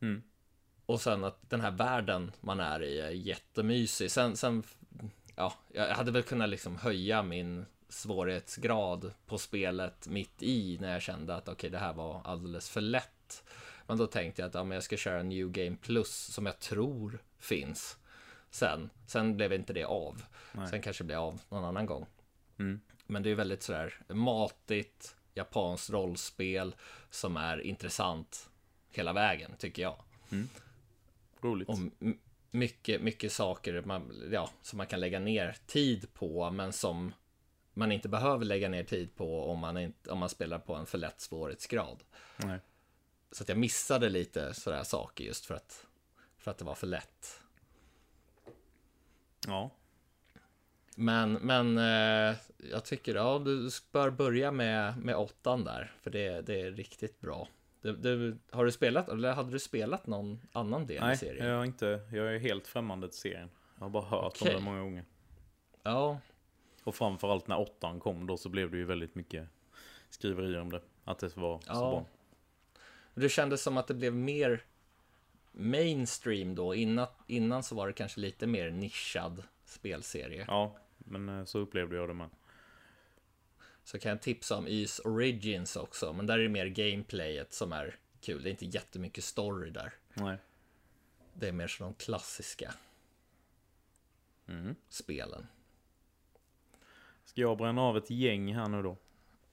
Mm. 0.00 0.22
Och 0.88 1.00
sen 1.00 1.24
att 1.24 1.50
den 1.50 1.60
här 1.60 1.70
världen 1.70 2.32
man 2.40 2.60
är 2.60 2.82
i 2.82 3.00
är 3.00 3.10
jättemysig. 3.10 4.10
Sen, 4.10 4.36
sen 4.36 4.62
ja, 5.34 5.54
jag 5.72 5.94
hade 5.94 6.10
väl 6.10 6.22
kunnat 6.22 6.48
liksom 6.48 6.76
höja 6.76 7.22
min 7.22 7.66
svårighetsgrad 7.88 9.12
på 9.26 9.38
spelet 9.38 10.08
mitt 10.08 10.42
i 10.42 10.78
när 10.80 10.92
jag 10.92 11.02
kände 11.02 11.34
att 11.34 11.48
okej, 11.48 11.70
det 11.70 11.78
här 11.78 11.92
var 11.92 12.20
alldeles 12.24 12.70
för 12.70 12.80
lätt. 12.80 13.44
Men 13.86 13.98
då 13.98 14.06
tänkte 14.06 14.42
jag 14.42 14.48
att 14.48 14.54
ja, 14.54 14.64
men 14.64 14.74
jag 14.74 14.82
ska 14.82 14.96
köra 14.96 15.22
New 15.22 15.50
Game 15.50 15.76
Plus 15.76 16.10
som 16.10 16.46
jag 16.46 16.58
tror 16.58 17.18
finns 17.38 17.98
sen. 18.50 18.90
Sen 19.06 19.36
blev 19.36 19.52
inte 19.52 19.72
det 19.72 19.84
av. 19.84 20.22
Nej. 20.52 20.68
Sen 20.68 20.82
kanske 20.82 21.04
det 21.04 21.06
blir 21.06 21.26
av 21.26 21.40
någon 21.48 21.64
annan 21.64 21.86
gång. 21.86 22.06
Mm. 22.58 22.80
Men 23.06 23.22
det 23.22 23.30
är 23.30 23.34
väldigt 23.34 23.62
sådär 23.62 24.00
matigt, 24.08 25.16
japanskt 25.34 25.90
rollspel 25.90 26.74
som 27.10 27.36
är 27.36 27.60
intressant 27.60 28.50
hela 28.90 29.12
vägen, 29.12 29.50
tycker 29.58 29.82
jag. 29.82 29.96
Roligt. 31.40 31.68
Och 31.68 31.78
mycket, 32.50 33.02
mycket 33.02 33.32
saker 33.32 33.82
man, 33.82 34.28
ja, 34.32 34.50
som 34.62 34.76
man 34.76 34.86
kan 34.86 35.00
lägga 35.00 35.18
ner 35.18 35.56
tid 35.66 36.14
på, 36.14 36.50
men 36.50 36.72
som 36.72 37.12
man 37.74 37.92
inte 37.92 38.08
behöver 38.08 38.44
lägga 38.44 38.68
ner 38.68 38.84
tid 38.84 39.14
på 39.16 39.50
om 39.50 39.58
man, 39.58 39.78
inte, 39.78 40.10
om 40.10 40.18
man 40.18 40.28
spelar 40.28 40.58
på 40.58 40.74
en 40.74 40.86
för 40.86 40.98
lätt 40.98 41.20
svårighetsgrad. 41.20 42.04
Nej. 42.36 42.58
Så 43.32 43.42
att 43.42 43.48
jag 43.48 43.58
missade 43.58 44.08
lite 44.08 44.54
sådär 44.54 44.82
saker 44.82 45.24
just 45.24 45.46
för 45.46 45.54
att, 45.54 45.86
för 46.36 46.48
för 46.48 46.50
att 46.50 46.58
det 46.58 46.64
var 46.64 46.74
för 46.74 46.86
lätt. 46.86 47.40
Ja. 49.46 49.70
Men, 50.94 51.32
men 51.32 51.78
eh, 51.78 52.36
jag 52.70 52.84
tycker 52.84 53.14
ja, 53.14 53.38
du 53.44 53.70
bör 53.92 54.10
börja 54.10 54.50
med, 54.50 54.98
med 54.98 55.16
åttan 55.16 55.64
där, 55.64 55.92
för 56.02 56.10
det, 56.10 56.40
det 56.40 56.60
är 56.60 56.70
riktigt 56.70 57.20
bra. 57.20 57.48
Du, 57.92 58.16
du, 58.16 58.38
har 58.50 58.64
du 58.64 58.72
spelat, 58.72 59.08
eller 59.08 59.32
hade 59.32 59.50
du 59.50 59.58
spelat 59.58 60.06
någon 60.06 60.40
annan 60.52 60.86
del 60.86 61.00
Nej, 61.02 61.14
i 61.14 61.16
serien? 61.16 61.46
jag 61.46 61.60
är 61.60 61.64
inte, 61.64 62.00
jag 62.12 62.34
är 62.34 62.38
helt 62.38 62.66
främmande 62.66 63.08
till 63.08 63.18
serien. 63.18 63.50
Jag 63.78 63.84
har 63.84 63.90
bara 63.90 64.04
hört 64.04 64.32
Okej. 64.40 64.54
om 64.54 64.60
det 64.60 64.64
många 64.64 64.80
gånger. 64.80 65.04
Ja, 65.82 66.18
Och 66.84 66.94
framförallt 66.94 67.46
när 67.48 67.58
åttan 67.58 68.00
kom 68.00 68.26
då 68.26 68.36
så 68.36 68.48
blev 68.48 68.70
det 68.70 68.76
ju 68.76 68.84
väldigt 68.84 69.14
mycket 69.14 69.48
skriverier 70.10 70.60
om 70.60 70.72
det. 70.72 70.80
Att 71.04 71.18
det 71.18 71.36
var 71.36 71.58
så 71.58 71.64
Ja. 71.66 71.74
bra. 71.90 72.04
det 73.14 73.28
kändes 73.28 73.62
som 73.62 73.76
att 73.76 73.86
det 73.86 73.94
blev 73.94 74.14
mer 74.14 74.62
mainstream 75.52 76.54
då. 76.54 76.74
Innan, 76.74 77.06
innan 77.26 77.62
så 77.62 77.74
var 77.74 77.86
det 77.86 77.92
kanske 77.92 78.20
lite 78.20 78.46
mer 78.46 78.70
nischad 78.70 79.42
spelserie. 79.64 80.44
Ja, 80.48 80.76
men 80.98 81.28
eh, 81.28 81.44
så 81.44 81.58
upplevde 81.58 81.96
jag 81.96 82.08
det 82.08 82.14
med. 82.14 82.28
Så 83.88 83.98
kan 83.98 84.08
jag 84.10 84.22
tipsa 84.22 84.56
om 84.56 84.66
Ys 84.68 84.98
Origins 84.98 85.76
också, 85.76 86.12
men 86.12 86.26
där 86.26 86.38
är 86.38 86.42
det 86.42 86.48
mer 86.48 86.66
gameplayet 86.66 87.52
som 87.52 87.72
är 87.72 87.96
kul. 88.20 88.42
Det 88.42 88.48
är 88.48 88.50
inte 88.50 88.66
jättemycket 88.66 89.24
story 89.24 89.70
där. 89.70 89.92
Nej. 90.14 90.38
Det 91.34 91.48
är 91.48 91.52
mer 91.52 91.66
som 91.66 91.86
de 91.86 91.94
klassiska 91.94 92.74
Mm. 94.48 94.74
spelen. 94.88 95.46
Ska 97.24 97.40
jag 97.40 97.58
bränna 97.58 97.82
av 97.82 97.96
ett 97.96 98.10
gäng 98.10 98.54
här 98.54 98.68
nu 98.68 98.82
då? 98.82 98.96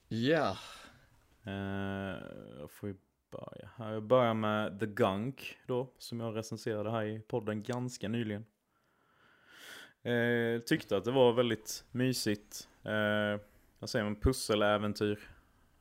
Ja, 0.07 0.57
Eh, 1.43 2.17
jag 2.59 2.71
får 2.71 2.89
ju 2.89 2.95
börja 3.31 3.69
här. 3.75 3.93
Jag 3.93 4.03
börjar 4.03 4.33
med 4.33 4.79
The 4.79 4.85
Gunk 4.85 5.57
då, 5.67 5.89
som 5.97 6.19
jag 6.19 6.35
recenserade 6.35 6.91
här 6.91 7.03
i 7.03 7.19
podden 7.19 7.63
ganska 7.63 8.07
nyligen. 8.07 8.45
Eh, 10.03 10.59
tyckte 10.61 10.97
att 10.97 11.05
det 11.05 11.11
var 11.11 11.33
väldigt 11.33 11.85
mysigt. 11.91 12.67
Eh, 12.83 13.39
jag 13.79 13.89
säger 13.89 14.05
en 14.05 14.15
pusseläventyr. 14.15 15.29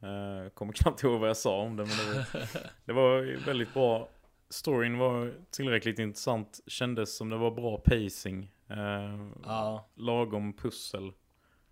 Eh, 0.01 0.49
kommer 0.51 0.73
knappt 0.73 1.03
ihåg 1.03 1.21
vad 1.21 1.29
jag 1.29 1.37
sa 1.37 1.61
om 1.61 1.77
det, 1.77 1.85
men 1.85 1.97
det 1.97 2.13
var, 2.15 2.49
det 2.85 2.93
var 2.93 3.45
väldigt 3.47 3.75
bra. 3.75 4.09
Storyn 4.49 4.99
var 4.99 5.35
tillräckligt 5.51 5.99
intressant, 5.99 6.61
kändes 6.67 7.17
som 7.17 7.29
det 7.29 7.37
var 7.37 7.51
bra 7.51 7.79
pacing. 7.79 8.53
Eh, 8.69 9.29
ja, 9.45 9.89
lagom 9.95 10.53
pussel. 10.53 11.13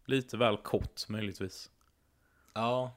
Lite 0.07 0.37
väl 0.37 0.57
kort 0.57 1.09
möjligtvis. 1.09 1.70
ja. 2.55 2.97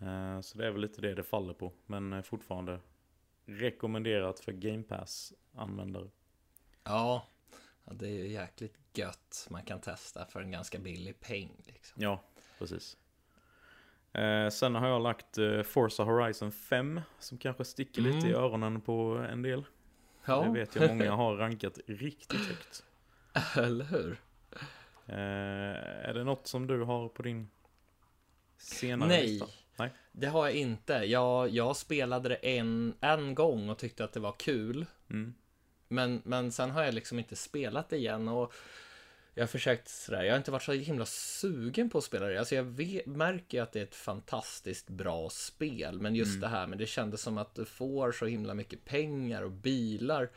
Eh, 0.00 0.40
Så 0.40 0.58
det 0.58 0.66
är 0.66 0.70
väl 0.70 0.80
lite 0.80 1.00
det 1.00 1.14
det 1.14 1.22
faller 1.22 1.54
på. 1.54 1.72
Men 1.86 2.22
fortfarande 2.22 2.80
rekommenderat 3.46 4.40
för 4.40 4.52
Game 4.52 4.82
Pass-användare. 4.82 6.08
Ja, 6.84 7.26
ja, 7.84 7.92
det 7.92 8.06
är 8.06 8.10
ju 8.10 8.28
jäkligt 8.28 8.78
gött. 8.94 9.46
Man 9.50 9.62
kan 9.62 9.80
testa 9.80 10.26
för 10.26 10.40
en 10.40 10.50
ganska 10.50 10.78
billig 10.78 11.20
peng. 11.20 11.50
Liksom. 11.66 12.02
Ja, 12.02 12.22
precis. 12.58 12.96
Eh, 14.12 14.48
Sen 14.48 14.74
har 14.74 14.88
jag 14.88 15.02
lagt 15.02 15.38
eh, 15.38 15.62
Forza 15.62 16.02
Horizon 16.04 16.52
5 16.52 17.00
som 17.18 17.38
kanske 17.38 17.64
sticker 17.64 18.02
lite 18.02 18.26
i 18.26 18.30
Mm. 18.30 18.42
öronen 18.44 18.80
på 18.80 19.26
en 19.30 19.42
del. 19.42 19.60
Det 19.62 19.68
Ja, 20.32 20.42
vet 20.52 20.76
jag 20.76 20.88
många 20.88 21.10
har 21.14 21.36
rankat 21.36 21.78
riktigt 21.86 22.40
högt. 22.46 22.84
eller 23.56 23.84
hur? 23.84 24.16
Eh, 25.06 26.08
Är 26.08 26.14
det 26.14 26.24
något 26.24 26.46
som 26.46 26.66
du 26.66 26.82
har 26.82 27.08
på 27.08 27.22
din 27.22 27.50
senare 28.58 29.08
Nej. 29.08 29.26
lista? 29.26 29.46
Nej. 29.76 29.90
Det 30.12 30.26
har 30.26 30.44
jag 30.46 30.54
inte. 30.54 30.92
Jag, 30.92 31.48
jag 31.48 31.76
spelade 31.76 32.28
det 32.28 32.34
en, 32.36 32.94
en 33.00 33.34
gång 33.34 33.68
och 33.70 33.78
tyckte 33.78 34.04
att 34.04 34.12
det 34.12 34.20
var 34.20 34.32
kul. 34.38 34.86
Mm. 35.10 35.34
Men, 35.88 36.22
men 36.24 36.52
sen 36.52 36.70
har 36.70 36.82
jag 36.84 36.94
liksom 36.94 37.18
inte 37.18 37.36
spelat 37.36 37.88
det 37.88 37.96
igen 37.96 38.28
och 38.28 38.52
jag 39.34 39.42
har 39.42 39.48
försökt 39.48 39.88
sådär, 39.88 40.22
jag 40.22 40.32
har 40.32 40.38
inte 40.38 40.50
varit 40.50 40.62
så 40.62 40.72
himla 40.72 41.06
sugen 41.06 41.90
på 41.90 41.98
att 41.98 42.04
spela 42.04 42.26
det. 42.26 42.38
Alltså 42.38 42.54
jag 42.54 42.64
vet, 42.64 43.06
märker 43.06 43.62
att 43.62 43.72
det 43.72 43.80
är 43.80 43.84
ett 43.84 43.94
fantastiskt 43.94 44.88
bra 44.90 45.30
spel, 45.30 46.00
men 46.00 46.14
just 46.14 46.40
det 46.40 46.48
här, 46.48 46.66
men 46.66 46.78
det 46.78 46.86
kändes 46.86 47.20
som 47.20 47.38
att 47.38 47.54
du 47.54 47.64
får 47.64 48.12
så 48.12 48.26
himla 48.26 48.54
mycket 48.54 48.84
pengar 48.84 49.42
och 49.42 49.50
bilar. 49.50 50.30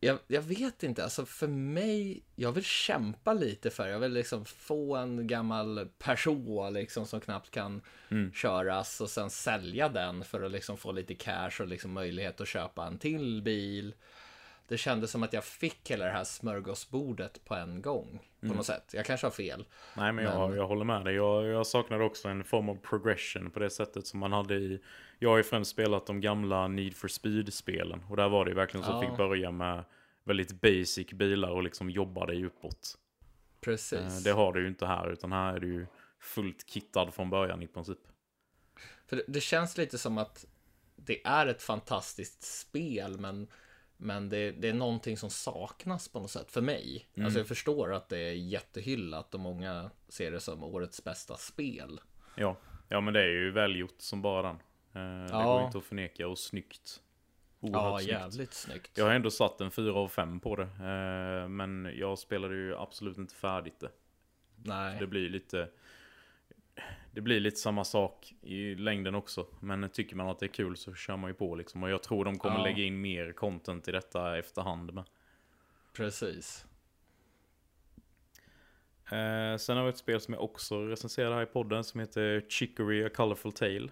Jag, 0.00 0.18
jag 0.26 0.42
vet 0.42 0.82
inte, 0.82 1.04
alltså 1.04 1.26
för 1.26 1.46
mig, 1.46 2.22
jag 2.36 2.52
vill 2.52 2.64
kämpa 2.64 3.32
lite 3.32 3.70
för. 3.70 3.88
Jag 3.88 3.98
vill 3.98 4.12
liksom 4.12 4.44
få 4.44 4.96
en 4.96 5.26
gammal 5.26 5.88
Peugeot 5.98 6.72
liksom 6.72 7.06
som 7.06 7.20
knappt 7.20 7.50
kan 7.50 7.82
Mm. 8.08 8.32
köras 8.32 9.00
och 9.00 9.10
sen 9.10 9.30
sälja 9.30 9.88
den 9.88 10.24
för 10.24 10.42
att 10.42 10.52
liksom 10.52 10.76
få 10.76 10.92
lite 10.92 11.14
cash 11.14 11.60
och 11.60 11.68
liksom 11.68 11.92
möjlighet 11.92 12.40
att 12.40 12.48
köpa 12.48 12.86
en 12.86 12.98
till 12.98 13.42
bil. 13.42 13.94
Det 14.68 14.76
kändes 14.78 15.10
som 15.10 15.22
att 15.22 15.32
jag 15.32 15.44
fick 15.44 15.90
hela 15.90 16.04
det 16.04 16.10
här 16.10 16.24
smörgåsbordet 16.24 17.44
på 17.44 17.54
en 17.54 17.82
gång. 17.82 18.28
På 18.40 18.46
något 18.46 18.66
sätt. 18.66 18.90
Jag 18.94 19.04
kanske 19.06 19.26
har 19.26 19.30
fel. 19.32 19.64
Nej 19.96 20.12
men 20.12 20.24
jag, 20.24 20.48
Men- 20.50 20.58
jag 20.58 20.66
håller 20.66 20.84
med 20.84 21.04
dig. 21.04 21.14
Jag, 21.14 21.44
jag 21.46 21.66
saknade 21.66 22.04
också 22.04 22.28
en 22.28 22.44
form 22.44 22.68
av 22.68 22.74
progression 22.76 23.50
på 23.50 23.58
det 23.60 23.70
sättet 23.70 24.06
som 24.06 24.20
man 24.20 24.32
hade 24.32 24.54
i... 24.54 24.80
Jag 25.18 25.30
har 25.30 25.36
ju 25.36 25.42
främst 25.42 25.70
spelat 25.70 26.06
de 26.06 26.20
gamla 26.20 26.68
Need 26.68 26.96
for 26.96 27.08
Speed-spelen. 27.08 28.02
Och 28.10 28.16
där 28.16 28.28
var 28.28 28.44
det 28.44 28.48
ju 28.50 28.54
verkligen 28.54 28.84
så 28.86 28.90
att 28.92 28.96
Ja. 28.96 29.00
du 29.02 29.08
fick 29.08 29.16
börja 29.16 29.50
med 29.50 29.84
väldigt 30.24 30.60
basic 30.60 31.06
bilar 31.12 31.48
och 31.50 31.62
liksom 31.62 31.90
jobba 31.90 32.26
dig 32.26 32.44
uppåt. 32.44 32.96
Eh, 32.96 33.60
Precis. 33.60 34.24
Det 34.24 34.30
har 34.32 34.52
du 34.52 34.60
ju 34.62 34.68
inte 34.68 34.86
här, 34.86 35.10
utan 35.12 35.32
här 35.32 35.54
är 35.54 35.60
du 35.60 35.72
ju 35.74 35.86
fullt 36.20 36.68
kittad 36.70 37.10
från 37.14 37.30
början 37.30 37.62
i 37.62 37.66
princip. 37.66 37.98
För 39.06 39.16
det, 39.16 39.22
det 39.28 39.40
känns 39.40 39.76
lite 39.78 39.98
som 39.98 40.18
att 40.18 40.46
det 40.96 41.26
är 41.26 41.46
ett 41.46 41.62
fantastiskt 41.62 42.42
spel, 42.42 43.18
men, 43.20 43.46
men 43.96 44.28
det, 44.28 44.50
det 44.50 44.68
är 44.68 44.74
någonting 44.74 45.16
som 45.16 45.30
saknas 45.30 46.08
på 46.08 46.20
något 46.20 46.30
sätt 46.30 46.50
för 46.50 46.60
mig. 46.60 47.06
Mm. 47.14 47.24
Alltså 47.26 47.40
jag 47.40 47.48
förstår 47.48 47.92
att 47.94 48.08
det 48.08 48.18
är 48.18 48.32
jättehyllat 48.32 49.34
och 49.34 49.40
många 49.40 49.90
ser 50.08 50.30
det 50.30 50.40
som 50.40 50.62
årets 50.64 51.04
bästa 51.04 51.36
spel. 51.36 52.00
Ja, 52.36 52.56
ja 52.88 53.00
men 53.00 53.14
det 53.14 53.20
är 53.20 53.28
ju 53.28 53.50
välgjort 53.50 53.94
som 53.98 54.22
bara 54.22 54.42
den. 54.42 54.56
Eh, 54.92 55.24
Det 55.26 55.32
Ja. 55.32 55.42
går 55.56 55.64
inte 55.66 55.78
att 55.78 55.84
förneka 55.84 56.28
och 56.28 56.38
snyggt. 56.38 57.00
Oerhört 57.60 57.82
Ja, 57.92 57.98
snyggt. 57.98 58.10
jävligt 58.12 58.54
snyggt. 58.54 58.98
Jag 58.98 59.04
har 59.04 59.12
ändå 59.12 59.30
satt 59.30 59.60
en 59.60 59.70
4 59.70 59.92
av 59.94 60.08
5 60.08 60.40
på 60.40 60.56
det. 60.56 60.62
eh, 60.62 61.48
Men 61.48 61.92
jag 61.98 62.18
spelade 62.18 62.54
ju 62.54 62.76
absolut 62.76 63.18
inte 63.18 63.34
färdigt 63.34 63.80
det. 63.80 63.90
Nej. 64.64 64.96
Det 65.00 65.06
blir 65.06 65.28
lite 65.28 65.68
Det 67.12 67.20
blir 67.20 67.40
lite 67.40 67.56
samma 67.60 67.84
sak 67.84 68.34
i 68.42 68.74
längden 68.74 69.14
också 69.14 69.46
Men 69.60 69.90
tycker 69.90 70.16
man 70.16 70.28
att 70.28 70.38
det 70.38 70.46
är 70.46 70.52
kul 70.52 70.76
så 70.76 70.94
kör 70.94 71.16
man 71.16 71.30
ju 71.30 71.34
på 71.34 71.54
liksom 71.54 71.82
Och 71.82 71.90
jag 71.90 72.02
tror 72.02 72.24
de 72.24 72.38
kommer 72.38 72.56
Ja. 72.58 72.62
lägga 72.64 72.82
in 72.84 73.00
mer 73.00 73.32
content 73.32 73.88
i 73.88 73.92
detta 73.92 74.38
efterhand 74.38 74.94
med 74.94 75.04
Precis. 75.92 76.66
eh, 79.10 79.56
Sen 79.58 79.76
har 79.76 79.82
vi 79.84 79.88
ett 79.90 79.98
spel 79.98 80.20
som 80.20 80.34
jag 80.34 80.42
också 80.42 80.86
recenserade 80.86 81.34
här 81.34 81.42
i 81.42 81.46
podden 81.46 81.84
Som 81.84 82.00
heter 82.00 82.44
Chicory 82.48 83.04
A 83.04 83.10
Colorful 83.14 83.52
Tale 83.52 83.88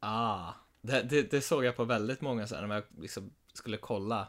Ah, 0.00 0.52
det, 0.80 1.02
det, 1.02 1.30
det 1.30 1.40
såg 1.40 1.64
jag 1.64 1.76
på 1.76 1.84
väldigt 1.84 2.20
många 2.20 2.46
sen 2.46 2.68
när 2.68 2.74
jag 2.74 2.84
liksom 2.98 3.30
skulle 3.52 3.76
kolla 3.76 4.28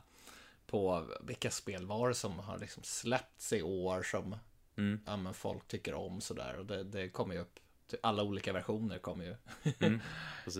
på 0.68 1.08
vilka 1.22 1.52
spel 1.52 1.86
var 1.86 2.08
det 2.08 2.14
som 2.16 2.40
har 2.40 2.58
liksom 2.58 2.84
släppts 2.84 3.54
i 3.54 3.62
år 3.62 4.04
som 4.04 4.36
Mm. 4.80 5.00
ja, 5.06 5.18
men 5.18 5.34
folk 5.34 5.68
tycker 5.68 5.94
om 5.94 6.22
sådär. 6.22 6.56
Och 6.60 6.66
det, 6.66 6.84
det 6.84 7.10
kommer 7.10 7.36
ju 7.36 7.42
upp, 7.42 7.60
alla 8.04 8.24
olika 8.24 8.54
versioner 8.54 8.98
kommer 8.98 9.26
ju 9.26 9.36
Mm, 9.80 10.00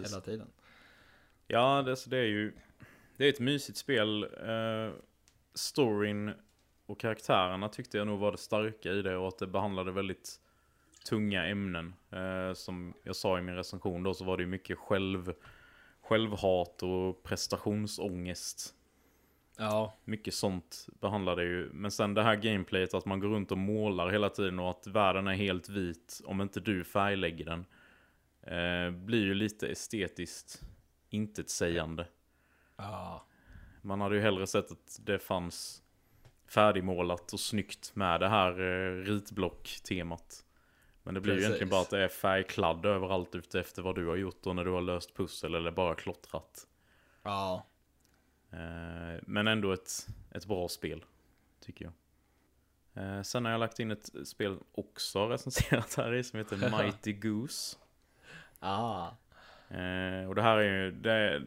hela 0.04 0.22
tiden. 0.22 0.48
Ja, 1.48 1.82
det, 1.82 1.96
så 1.96 2.10
det 2.10 2.18
är 2.18 2.26
ju 2.26 2.54
Det 3.18 3.26
är 3.26 3.30
ett 3.30 3.40
mysigt 3.40 3.78
spel 3.78 4.24
eh, 4.24 4.94
Storyn 5.54 6.34
och 6.86 7.00
karaktärerna 7.00 7.70
tyckte 7.70 7.98
jag 7.98 8.08
nog 8.08 8.20
var 8.20 8.32
det 8.32 8.38
starka 8.38 8.92
i 8.92 9.02
det 9.02 9.18
och 9.18 9.28
att 9.28 9.38
det 9.38 9.48
behandlade 9.48 9.92
väldigt 9.92 10.40
tunga 11.10 11.46
ämnen. 11.46 11.94
Eh, 12.12 12.54
som 12.54 12.94
jag 13.04 13.16
sa 13.16 13.40
i 13.40 13.42
min 13.42 13.56
recension 13.56 14.04
då 14.04 14.14
så 14.14 14.26
var 14.26 14.38
det 14.38 14.44
ju 14.44 14.50
mycket 14.50 14.78
själv, 14.78 15.34
självhat 16.02 16.84
och 16.84 17.24
prestationsångest. 17.24 18.74
Ja, 19.58 19.94
Mycket 20.06 20.34
sånt 20.34 20.88
behandlade 21.02 21.44
ju. 21.44 21.70
Men 21.74 21.92
sen 21.92 22.14
det 22.14 22.24
här 22.24 22.36
gameplayet 22.36 22.94
att 22.94 23.06
man 23.06 23.20
går 23.20 23.28
runt 23.30 23.52
och 23.52 23.58
målar 23.58 24.10
hela 24.10 24.30
tiden 24.30 24.60
och 24.60 24.70
att 24.70 24.88
världen 24.88 25.28
är 25.28 25.34
helt 25.34 25.70
vit 25.70 26.22
om 26.26 26.42
inte 26.42 26.60
du 26.60 26.84
färglägger 26.84 27.46
den. 27.46 27.66
Eh, 28.42 28.92
blir 28.92 29.24
ju 29.26 29.34
lite 29.34 29.68
estetiskt 29.68 30.62
intetsägande. 31.10 32.08
ja, 32.78 33.26
Man 33.82 34.02
hade 34.02 34.16
ju 34.16 34.22
hellre 34.22 34.48
sett 34.48 34.72
att 34.72 35.00
det 35.06 35.20
fanns 35.20 35.84
färdigmålat 36.48 37.34
och 37.34 37.40
snyggt 37.40 37.92
med 37.96 38.20
det 38.20 38.28
här 38.30 38.52
eh, 38.62 39.04
ritblock-temat. 39.04 40.44
Men 41.04 41.14
det 41.14 41.22
blir 41.22 41.34
ju 41.34 41.38
Precis. 41.38 41.48
egentligen 41.50 41.70
bara 41.70 41.82
att 41.82 41.90
det 41.90 42.04
är 42.04 42.08
färgkladd 42.08 42.86
överallt 42.86 43.36
ute 43.36 43.60
efter 43.60 43.82
vad 43.82 43.96
du 43.96 44.08
har 44.08 44.16
gjort 44.16 44.46
och 44.46 44.56
när 44.56 44.66
du 44.66 44.72
har 44.72 44.82
löst 44.82 45.16
pussel 45.18 45.56
eller 45.56 45.72
bara 45.72 45.96
klottrat. 45.96 46.68
ja, 47.24 47.66
men 49.22 49.48
ändå 49.48 49.72
ett, 49.72 50.08
ett 50.32 50.46
bra 50.46 50.68
spel, 50.68 51.06
tycker 51.60 51.86
jag. 51.86 51.94
Eh, 53.04 53.22
sen 53.22 53.46
har 53.46 53.52
jag 53.52 53.60
lagt 53.60 53.80
in 53.80 53.92
ett 53.92 54.10
spel 54.28 54.58
också 54.72 55.28
recenserat 55.30 55.96
här 55.96 56.14
i 56.14 56.24
som 56.24 56.40
heter 56.40 56.58
Mighty 56.84 57.14
Goose. 57.14 57.78
ah, 58.60 59.10
Eh, 59.70 60.28
och 60.30 60.36
det 60.36 60.42
här 60.42 60.58
är 60.58 60.84
ju, 60.84 60.92
det 60.92 61.12
är, 61.12 61.44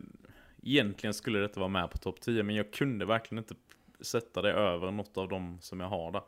egentligen 0.63 1.15
skulle 1.15 1.39
detta 1.39 1.61
vara 1.61 1.69
med 1.69 1.91
på 1.91 1.99
topp 1.99 2.21
10, 2.21 2.43
men 2.43 2.55
jag 2.57 2.73
kunde 2.73 3.05
verkligen 3.07 3.39
inte 3.45 3.55
sätta 4.01 4.43
det 4.43 4.53
över 4.53 4.91
något 4.91 5.17
av 5.17 5.29
dem 5.29 5.59
som 5.61 5.81
jag 5.81 5.89
har 5.89 6.13
där. 6.13 6.23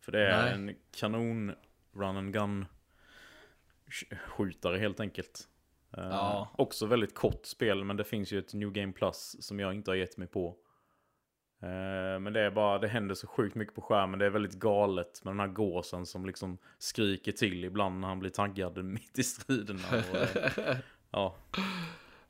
För 0.00 0.12
det 0.12 0.28
är 0.30 0.42
Nej. 0.42 0.52
en 0.70 0.76
kanon 0.96 1.54
run 1.92 2.16
and 2.16 2.32
gun 2.32 2.66
sk- 3.86 4.16
skjutare 4.26 4.78
helt 4.78 5.00
enkelt. 5.00 5.48
Eh, 5.96 6.04
Ja. 6.10 6.48
Också 6.58 6.86
väldigt 6.86 7.14
kort 7.14 7.46
spel, 7.46 7.84
men 7.84 7.96
det 7.96 8.04
finns 8.04 8.32
ju 8.32 8.38
ett 8.38 8.54
New 8.54 8.72
Game 8.72 8.92
Plus 8.92 9.36
som 9.40 9.60
jag 9.60 9.74
inte 9.74 9.90
har 9.90 9.96
gett 9.96 10.16
mig 10.16 10.28
på. 10.28 10.56
Eh, 11.62 12.18
Men 12.20 12.32
det 12.32 12.40
är 12.40 12.50
bara, 12.50 12.78
det 12.78 12.88
händer 12.88 13.14
så 13.14 13.26
sjukt 13.26 13.54
mycket 13.54 13.74
på 13.74 13.80
skärmen. 13.80 14.18
Det 14.18 14.26
är 14.26 14.30
väldigt 14.30 14.54
galet 14.58 15.24
med 15.24 15.30
den 15.34 15.40
här 15.40 15.46
gåsen 15.48 16.06
som 16.06 16.26
liksom 16.26 16.58
skriker 16.78 17.32
till 17.32 17.64
ibland 17.64 18.00
när 18.00 18.08
han 18.08 18.18
blir 18.18 18.30
taggad 18.30 18.84
mitt 18.84 19.18
i 19.18 19.22
striderna. 19.22 19.80
Eh, 19.98 20.76
ja, 21.10 21.34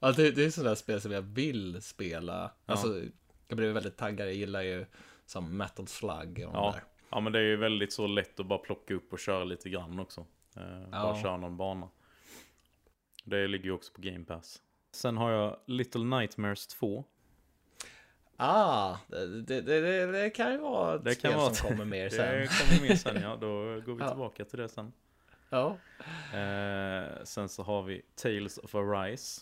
Ja, 0.01 0.13
det, 0.13 0.31
det 0.31 0.45
är 0.45 0.51
sådana 0.51 0.77
spel 0.77 1.01
som 1.01 1.13
jag 1.13 1.23
vill 1.23 1.83
spela. 1.83 2.53
Alltså, 2.67 3.03
jag 3.49 3.57
blir 3.57 3.73
väldigt 3.73 3.97
taggad. 3.97 4.27
Jag 4.29 4.35
gillar 4.35 4.63
ju 4.63 4.87
som 5.27 5.57
Metal 5.57 5.87
Slug 5.87 6.29
och 6.49 6.55
ja. 6.55 6.73
där. 6.75 6.85
ja, 7.11 7.21
men 7.21 7.33
det 7.33 7.39
är 7.39 7.43
ju 7.43 7.57
väldigt 7.57 7.93
så 7.93 8.07
lätt 8.07 8.41
att 8.41 8.47
bara 8.47 8.59
plocka 8.59 8.95
upp 8.95 9.13
och 9.13 9.19
köra 9.19 9.45
lite 9.45 9.69
grann 9.71 10.01
också. 10.01 10.27
Bara 10.55 10.89
Ja. 10.93 11.19
köra 11.23 11.37
någon 11.37 11.57
bana. 11.57 11.89
Det 13.29 13.49
ligger 13.49 13.65
ju 13.65 13.73
också 13.73 13.93
på 13.93 14.01
Game 14.01 14.25
Pass. 14.25 14.63
Sen 14.93 15.17
har 15.17 15.31
jag 15.31 15.57
Little 15.67 16.05
Nightmares 16.05 16.67
2. 16.67 17.05
Ah, 18.37 18.97
det, 19.09 19.27
det, 19.27 19.61
det, 19.61 20.07
det 20.13 20.31
kan 20.31 20.53
ju 20.53 20.59
vara 20.59 20.95
ett 20.97 21.05
Det 21.05 21.15
spel 21.15 21.31
kan 21.31 21.41
vara 21.41 21.55
som 21.55 21.69
kommer 21.71 21.85
mer 21.85 22.09
sen. 22.09 22.41
Det 22.41 22.49
kommer 22.49 22.89
med 22.89 23.01
sen 23.01 23.23
ja, 23.23 23.37
då 23.37 23.49
går 23.87 23.95
vi 23.95 24.09
tillbaka 24.09 24.45
till 24.45 24.59
det 24.59 24.69
sen. 24.69 24.93
Ja. 25.51 25.77
Eh, 26.39 27.25
sen 27.25 27.49
så 27.49 27.63
har 27.63 27.83
vi 27.83 28.03
Tales 28.15 28.59
of 28.59 28.75
Arise. 28.75 29.41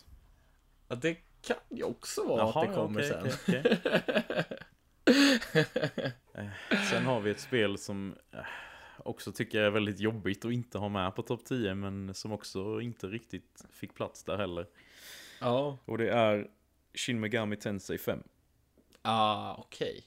ja, 0.89 0.95
det 0.97 1.17
kan 1.43 1.57
ju 1.71 1.83
också 1.85 2.25
vara 2.29 2.43
att 2.63 2.69
det 2.69 2.75
kommer 2.75 3.01
okej, 3.01 3.09
sen. 3.09 3.63
okej, 3.63 3.79
okej. 3.85 4.59
Eh, 6.35 6.81
Sen 6.91 7.05
har 7.07 7.21
vi 7.21 7.31
ett 7.31 7.41
spel 7.41 7.79
som 7.79 8.17
eh, 8.33 8.39
också 9.07 9.33
tycker 9.33 9.59
jag 9.59 9.67
är 9.67 9.71
väldigt 9.71 10.01
jobbigt 10.01 10.45
att 10.45 10.53
inte 10.53 10.79
ha 10.79 10.89
med 10.89 11.15
på 11.15 11.23
topp 11.23 11.45
10, 11.45 11.75
men 11.75 12.15
som 12.15 12.33
också 12.33 12.81
inte 12.81 13.07
riktigt 13.07 13.65
fick 13.71 13.95
plats 13.95 14.25
där 14.25 14.37
heller. 14.37 14.67
Ja, 15.41 15.79
Och 15.85 15.99
det 15.99 16.11
är 16.11 16.49
Shin 16.95 17.21
Megami 17.21 17.57
Tensei 17.57 17.99
5. 17.99 18.23
ah, 19.03 19.55
okej. 19.55 20.05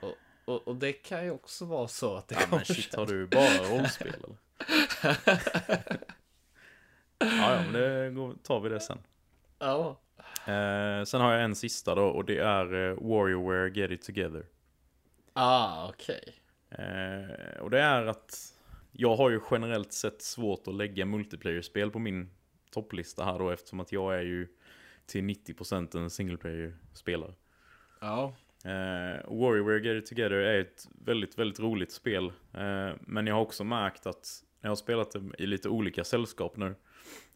Och, 0.00 0.14
och, 0.44 0.68
och 0.68 0.76
det 0.76 0.92
kan 0.92 1.24
ju 1.24 1.30
också 1.30 1.64
vara 1.64 1.88
så 1.88 2.14
att 2.16 2.28
det 2.28 2.34
Ja 2.34 2.40
kommer 2.40 2.56
men 2.56 2.64
shit, 2.64 2.90
sen. 2.90 2.98
har 3.00 3.06
du 3.06 3.26
bara 3.26 3.78
rollspel 3.78 4.08
eller? 4.14 4.36
Ja, 7.18 7.26
ja, 7.54 7.62
men 7.62 7.72
det 7.72 8.10
går, 8.10 8.34
tar 8.42 8.60
vi 8.60 8.68
det 8.68 8.80
sen. 8.80 8.98
Ja. 9.58 10.00
Eh, 10.46 11.04
sen 11.04 11.20
har 11.20 11.32
jag 11.32 11.44
en 11.44 11.54
sista 11.54 11.94
då, 11.94 12.04
och 12.04 12.24
det 12.24 12.38
är 12.38 12.74
eh, 12.74 12.94
Warriorware 13.08 13.70
Get 13.70 13.90
It 13.90 14.02
Together. 14.02 14.46
Ah, 15.32 15.88
okej. 15.88 16.34
Eh, 16.70 17.60
och 17.60 17.70
det 17.70 17.80
är 17.80 18.06
att 18.06 18.54
jag 18.92 19.16
har 19.16 19.30
ju 19.30 19.40
generellt 19.50 19.92
sett 19.92 20.22
svårt 20.22 20.68
att 20.68 20.74
lägga 20.74 21.06
multiplayer-spel 21.06 21.90
på 21.90 21.98
min 21.98 22.30
topplista 22.70 23.24
här 23.24 23.38
då 23.38 23.50
eftersom 23.50 23.80
att 23.80 23.92
jag 23.92 24.14
är 24.14 24.22
ju 24.22 24.48
till 25.06 25.24
90% 25.24 25.96
en 25.96 26.10
single 26.10 26.36
player-spelare. 26.36 27.34
Ja. 28.00 28.34
Eh, 28.64 29.38
Warrior 29.38 29.80
Get 29.80 30.02
It 30.02 30.06
Together 30.06 30.36
är 30.36 30.60
ett 30.60 30.88
väldigt, 31.04 31.38
väldigt 31.38 31.60
roligt 31.60 31.92
spel. 31.92 32.32
Eh, 32.52 32.90
men 33.00 33.26
jag 33.26 33.34
har 33.34 33.42
också 33.42 33.64
märkt 33.64 34.06
att 34.06 34.44
jag 34.60 34.70
har 34.70 34.76
spelat 34.76 35.10
det 35.10 35.22
i 35.38 35.46
lite 35.46 35.68
olika 35.68 36.04
sällskap 36.04 36.56
nu. 36.56 36.74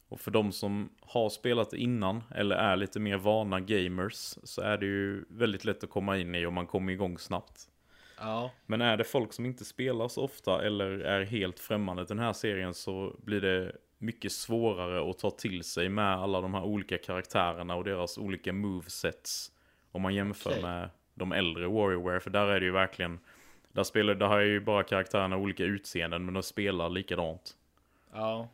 Och 0.09 0.21
för 0.21 0.31
de 0.31 0.53
som 0.53 0.89
har 1.01 1.31
spelat 1.31 1.71
det 1.71 1.79
innan, 1.79 2.23
eller 2.35 2.57
är 2.57 2.77
lite 2.77 3.01
mer 3.01 3.17
vana 3.17 3.61
gamers, 3.61 4.39
så 4.43 4.63
är 4.63 4.79
det 4.79 4.87
ju 4.87 5.25
väldigt 5.29 5.65
lätt 5.65 5.85
att 5.85 5.91
komma 5.91 6.19
in 6.19 6.35
i 6.35 6.47
och 6.47 6.53
man 6.53 6.67
kommer 6.67 6.93
igång 6.93 7.19
snabbt. 7.19 7.69
Ja. 8.19 8.51
Men 8.67 8.81
är 8.81 8.97
det 8.97 9.05
folk 9.05 9.33
som 9.33 9.47
inte 9.47 9.65
spelar 9.65 10.09
så 10.09 10.23
ofta 10.25 10.65
eller 10.65 10.87
är 10.91 11.25
helt 11.25 11.61
främmande 11.61 12.07
till 12.07 12.17
den 12.17 12.25
här 12.25 12.33
serien 12.33 12.75
så 12.75 13.17
blir 13.19 13.41
det 13.41 13.73
mycket 13.99 14.33
svårare 14.33 15.11
att 15.11 15.19
ta 15.19 15.31
till 15.31 15.65
sig 15.65 15.89
med 15.89 16.15
alla 16.15 16.41
de 16.41 16.55
här 16.55 16.65
olika 16.65 16.99
karaktärerna 16.99 17.75
och 17.75 17.85
deras 17.85 18.19
olika 18.19 18.53
movesets. 18.53 19.53
Om 19.93 20.03
man 20.03 20.15
jämför 20.15 20.51
Okej. 20.51 20.63
med 20.63 20.89
de 21.15 21.33
äldre 21.33 21.67
Warriorware, 21.67 22.21
för 22.21 22.31
där 22.31 22.47
är 22.47 22.61
det 22.61 22.67
ju 22.67 22.73
verkligen 22.73 23.21
där, 23.73 23.85
spelar, 23.85 24.15
där 24.15 24.27
har 24.27 24.41
ju 24.41 24.61
bara 24.61 24.83
karaktärerna 24.83 25.37
olika 25.37 25.65
utseenden 25.65 26.25
men 26.25 26.35
de 26.35 26.43
spelar 26.43 26.89
likadant. 26.89 27.57
Ja. 28.13 28.49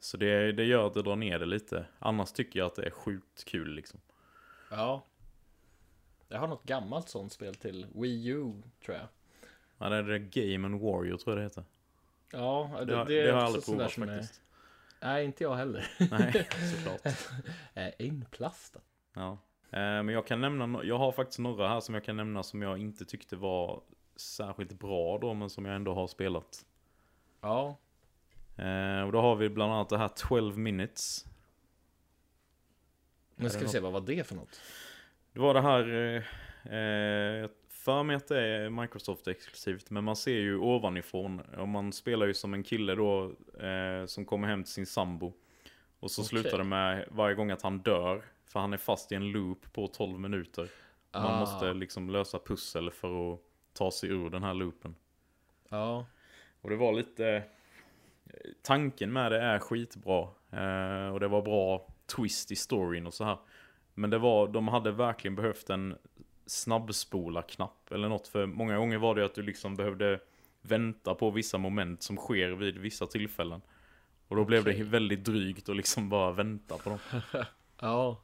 Så 0.00 0.16
det, 0.16 0.52
det 0.52 0.64
gör 0.64 0.86
att 0.86 0.94
det 0.94 1.02
drar 1.02 1.16
ner 1.16 1.38
det 1.38 1.46
lite. 1.46 1.86
Annars 1.98 2.32
tycker 2.32 2.58
jag 2.58 2.66
att 2.66 2.74
det 2.74 2.86
är 2.86 2.90
sjukt 2.90 3.44
kul 3.44 3.74
liksom. 3.74 4.00
Ja. 4.70 5.04
Jag 6.28 6.38
har 6.38 6.48
något 6.48 6.64
gammalt 6.64 7.08
sånt 7.08 7.32
spel 7.32 7.54
till 7.54 7.86
Wii 7.94 8.26
U, 8.28 8.52
tror 8.84 8.96
jag. 8.96 9.06
Ja, 9.78 9.88
det 9.88 9.96
är 9.96 10.02
det 10.02 10.18
Game 10.18 10.66
and 10.66 10.80
Warrior 10.80 11.16
tror 11.16 11.36
jag 11.36 11.38
det 11.38 11.42
heter. 11.44 11.64
Ja, 12.32 12.70
det, 12.78 12.84
Det, 12.84 13.04
det 13.04 13.22
det 13.22 13.30
har 13.32 13.38
jag 13.38 13.46
aldrig 13.46 13.64
provat 13.64 13.92
som 13.92 14.02
är- 14.02 14.06
faktiskt. 14.18 14.40
Nej, 15.00 15.24
inte 15.24 15.42
jag 15.44 15.54
heller. 15.56 15.86
Nej, 16.10 16.46
såklart. 16.74 17.14
Eh, 17.74 17.88
Inplastat. 18.06 18.82
Ja. 19.14 19.30
Eh, 19.70 19.78
Men 19.78 20.08
jag 20.08 20.26
kan 20.26 20.40
nämna, 20.40 20.84
jag 20.84 20.98
har 20.98 21.12
faktiskt 21.12 21.38
några 21.38 21.68
här 21.68 21.80
som 21.80 21.94
jag 21.94 22.04
kan 22.04 22.16
nämna 22.16 22.42
som 22.42 22.62
jag 22.62 22.78
inte 22.78 23.04
tyckte 23.04 23.36
var 23.36 23.82
särskilt 24.16 24.72
bra 24.72 25.18
då, 25.18 25.34
men 25.34 25.50
som 25.50 25.64
jag 25.64 25.76
ändå 25.76 25.94
har 25.94 26.06
spelat. 26.06 26.64
Ja. 27.40 27.76
Eh, 28.56 29.00
Och 29.02 29.12
då 29.12 29.20
har 29.20 29.36
vi 29.36 29.48
bland 29.48 29.72
annat 29.72 29.88
det 29.88 29.98
här 29.98 30.08
12 30.08 30.58
minutes. 30.58 31.24
Nu 33.36 33.50
ska 33.50 33.60
vi 33.60 33.68
se, 33.68 33.80
vad 33.80 33.92
var 33.92 34.00
det 34.00 34.26
för 34.26 34.34
något? 34.34 34.60
Det 35.34 35.40
var 35.40 35.54
det 35.54 35.60
här, 35.60 35.88
eh, 35.94 36.22
eh, 36.78 37.50
för 37.68 38.02
mig 38.02 38.16
att 38.16 38.28
det 38.28 38.40
är 38.40 38.70
Microsoft 38.70 39.28
exklusivt, 39.28 39.90
men 39.90 40.04
man 40.04 40.16
ser 40.16 40.38
ju 40.40 40.58
ovanifrån. 40.58 41.40
Och 41.40 41.68
man 41.68 41.92
spelar 41.92 42.26
ju 42.26 42.34
som 42.34 42.54
en 42.54 42.62
kille 42.62 42.94
då 42.94 43.24
eh, 43.60 44.06
som 44.06 44.24
kommer 44.24 44.48
hem 44.48 44.64
till 44.64 44.72
sin 44.72 44.86
sambo. 44.86 45.32
Och 46.00 46.10
så 46.10 46.22
Okej. 46.22 46.28
slutar 46.28 46.58
det 46.58 46.64
med 46.64 47.08
varje 47.10 47.34
gång 47.34 47.50
att 47.50 47.62
han 47.62 47.78
dör, 47.78 48.22
för 48.46 48.60
han 48.60 48.72
är 48.72 48.76
fast 48.76 49.12
i 49.12 49.14
en 49.14 49.32
loop 49.32 49.72
på 49.72 49.86
12 49.86 50.18
minuter. 50.20 50.68
Man 51.12 51.24
Ah. 51.24 51.40
måste 51.40 51.72
liksom 51.72 52.10
lösa 52.10 52.38
pussel 52.38 52.90
för 52.90 53.34
att 53.34 53.40
ta 53.72 53.90
sig 53.90 54.10
ur 54.10 54.30
den 54.30 54.42
här 54.42 54.54
loopen. 54.54 54.94
Ja. 55.68 56.06
Och 56.60 56.70
det 56.70 56.76
var 56.76 56.92
lite... 56.92 57.42
Tanken 58.62 59.12
med 59.12 59.32
det 59.32 59.40
är 59.40 59.58
skitbra. 59.58 60.20
Eh, 60.50 61.08
och 61.12 61.20
det 61.20 61.28
var 61.28 61.42
bra 61.42 61.86
twist 62.16 62.50
i 62.50 62.56
storyn 62.56 63.06
och 63.06 63.14
så 63.14 63.24
här. 63.24 63.38
Men 63.94 64.10
det 64.10 64.18
var, 64.18 64.48
de 64.48 64.68
hade 64.68 64.92
verkligen 64.92 65.34
behövt 65.34 65.70
en 65.70 65.96
snabbspola-knapp 66.46 67.92
eller 67.92 68.08
något. 68.08 68.28
För 68.28 68.46
många 68.46 68.76
gånger 68.76 68.98
var 68.98 69.14
det 69.14 69.24
att 69.24 69.34
du 69.34 69.42
liksom 69.42 69.76
behövde 69.76 70.20
vänta 70.62 71.14
på 71.14 71.30
vissa 71.30 71.58
moment 71.58 72.02
som 72.02 72.16
sker 72.16 72.50
vid 72.50 72.78
vissa 72.78 73.06
tillfällen. 73.06 73.62
Och 74.28 74.36
då 74.36 74.44
blev 74.44 74.64
det 74.64 74.82
väldigt 74.82 75.24
drygt 75.24 75.68
att 75.68 75.76
liksom 75.76 76.08
bara 76.08 76.32
vänta 76.32 76.78
på 76.78 76.90
dem. 76.90 76.98
Ja. 77.80 78.20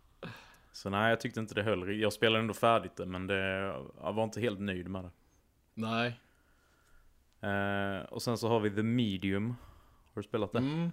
Så 0.72 0.90
nej, 0.90 1.10
jag 1.10 1.20
tyckte 1.20 1.40
inte 1.40 1.54
det 1.54 1.62
höll. 1.62 2.00
Jag 2.00 2.12
spelade 2.12 2.40
ändå 2.40 2.54
färdigt 2.54 2.96
det, 2.96 3.06
men 3.06 3.26
det, 3.26 3.36
jag 4.00 4.12
var 4.12 4.24
inte 4.24 4.40
helt 4.40 4.60
nöjd 4.60 4.88
med 4.88 5.04
det. 5.04 5.10
Nej. 5.74 6.20
Eh, 7.40 8.02
och 8.04 8.22
sen 8.22 8.38
så 8.38 8.48
har 8.48 8.60
vi 8.60 8.70
The 8.70 8.82
Medium. 8.82 9.54
Har 10.14 10.22
du 10.22 10.28
spelat 10.28 10.52
det? 10.52 10.58
Mm. 10.58 10.90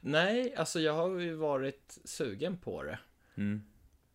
Nej, 0.00 0.54
alltså 0.54 0.80
jag 0.80 0.92
har 0.92 1.18
ju 1.18 1.34
varit 1.34 1.98
sugen 2.04 2.58
på 2.58 2.82
det. 2.82 2.98
Mm. 3.34 3.62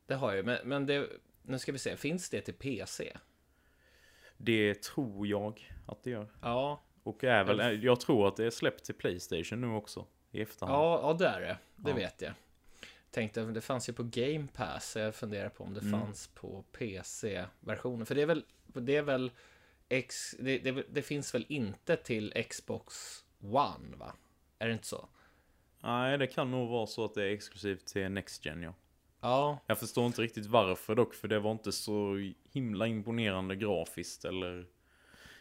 Det 0.08 0.16
har 0.16 0.34
jag, 0.34 0.45
men, 0.45 0.58
men 0.64 0.86
det, 0.86 1.10
nu 1.41 1.60
ska 1.60 1.72
vi 1.72 1.78
se, 1.80 1.97
finns 1.97 2.30
det 2.30 2.41
till 2.41 2.53
PC? 2.53 3.18
Det 4.38 4.82
tror 4.84 5.28
jag 5.28 5.72
att 5.88 6.03
det 6.03 6.10
gör. 6.10 6.28
Ja, 6.41 6.82
Och 7.03 7.24
är 7.24 7.43
väl, 7.43 7.84
jag 7.84 7.99
tror 7.99 8.28
att 8.28 8.36
det 8.36 8.45
är 8.45 8.49
släppt 8.49 8.84
till 8.86 8.95
Playstation 8.95 9.62
nu 9.62 9.68
också. 9.68 10.06
I 10.32 10.41
efterhand. 10.41 10.76
ja, 10.78 10.99
ja 11.01 11.14
det 11.14 11.28
är 11.28 11.41
det. 11.41 11.58
Det 11.76 11.89
Ja. 11.89 11.95
vet 11.95 12.22
jag. 12.22 12.34
Tänkte, 13.12 13.41
det 13.45 13.62
fanns 13.62 13.89
ju 13.89 13.93
på 13.93 14.03
Game 14.03 14.47
Pass, 14.53 14.91
så 14.91 14.99
jag 14.99 15.16
funderar 15.16 15.49
på 15.49 15.64
om 15.64 15.74
det 15.74 15.82
Mm. 15.82 15.91
fanns 16.01 16.28
på 16.28 16.64
PC-versionen. 16.72 18.06
För 18.06 18.16
det 18.16 18.22
är 18.22 18.26
väl, 18.26 18.45
det 18.66 18.95
är 18.95 19.01
väl, 19.01 19.32
X, 19.89 20.36
det, 20.39 20.60
det, 20.60 20.84
det 20.89 21.01
finns 21.01 21.36
väl 21.36 21.45
inte 21.49 21.95
till 21.95 22.43
Xbox 22.49 22.95
One, 23.39 23.95
va? 23.97 24.14
Är 24.60 24.68
det 24.68 24.74
inte 24.74 24.88
så? 24.88 25.10
Nej, 25.80 26.18
det 26.18 26.28
kan 26.28 26.51
nog 26.51 26.70
vara 26.70 26.88
så 26.88 27.06
att 27.06 27.14
det 27.14 27.24
är 27.24 27.30
exklusivt 27.34 27.86
till 27.86 28.12
Next 28.12 28.45
Gen, 28.45 28.62
ja. 28.64 28.74
Ja, 29.26 29.60
Jag 29.68 29.80
förstår 29.80 30.06
inte 30.06 30.22
riktigt 30.22 30.46
varför 30.46 30.96
dock, 30.96 31.14
för 31.14 31.28
det 31.28 31.40
var 31.40 31.52
inte 31.52 31.72
så 31.72 32.16
himla 32.52 32.88
imponerande 32.88 33.56
grafiskt 33.56 34.26
eller 34.26 34.66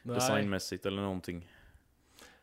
nej. 0.03 0.15
designmässigt 0.15 0.87
eller 0.87 1.03
någonting. 1.03 1.49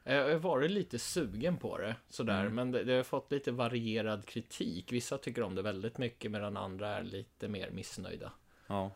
Jag 0.04 0.30
har 0.30 0.36
varit 0.36 0.72
lite 0.72 1.00
sugen 1.00 1.58
på 1.58 1.78
det, 1.78 1.96
sådär, 2.10 2.42
Mm. 2.42 2.56
men 2.56 2.72
det, 2.72 2.84
det 2.84 2.94
har 2.94 3.04
fått 3.04 3.32
lite 3.32 3.52
varierad 3.52 4.26
kritik. 4.26 4.92
Vissa 4.92 5.18
tycker 5.18 5.44
om 5.44 5.56
det 5.56 5.62
väldigt 5.62 5.98
mycket, 5.98 6.32
medan 6.32 6.58
andra 6.58 6.88
är 6.88 7.04
lite 7.04 7.48
mer 7.48 7.70
missnöjda. 7.72 8.32
Ja. 8.68 8.92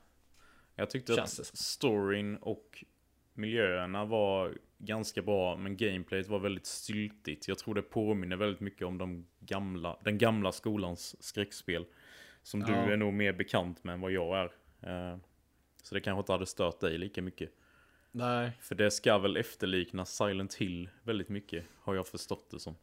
Jag 0.76 0.90
tyckte 0.90 1.16
Känns 1.16 1.40
att 1.40 1.46
storyn 1.58 2.38
och 2.38 2.84
miljöerna 3.34 4.06
var 4.06 4.58
ganska 4.78 5.22
bra, 5.22 5.58
men 5.58 5.78
gameplayet 5.78 6.28
var 6.28 6.40
väldigt 6.40 6.66
styltigt. 6.66 7.48
Jag 7.48 7.58
tror 7.58 7.76
det 7.76 7.82
påminner 7.82 8.36
väldigt 8.36 8.60
mycket 8.62 8.88
om 8.88 8.98
de 8.98 9.28
gamla, 9.40 9.98
den 10.04 10.18
gamla 10.18 10.52
skolans 10.52 11.24
skräckspel. 11.24 11.86
Som 12.46 12.60
du 12.64 12.72
Ja. 12.72 12.78
är 12.92 12.98
nog 12.98 13.14
mer 13.14 13.34
bekant 13.34 13.84
med 13.84 13.94
än 13.94 14.02
vad 14.02 14.12
jag 14.12 14.38
är. 14.38 14.52
Eh, 15.12 15.18
Så 15.84 15.96
det 15.96 16.02
kanske 16.02 16.20
inte 16.20 16.32
hade 16.32 16.46
stört 16.46 16.80
dig 16.80 16.98
lika 16.98 17.22
mycket. 17.22 17.52
Nej, 18.12 18.52
För 18.62 18.76
det 18.76 18.92
ska 18.92 19.18
väl 19.18 19.38
efterlikna 19.38 20.06
Silent 20.06 20.54
Hill 20.54 20.90
väldigt 21.04 21.30
mycket, 21.30 21.66
har 21.80 21.96
jag 21.96 22.08
förstått 22.08 22.50
det 22.50 22.60
som. 22.60 22.76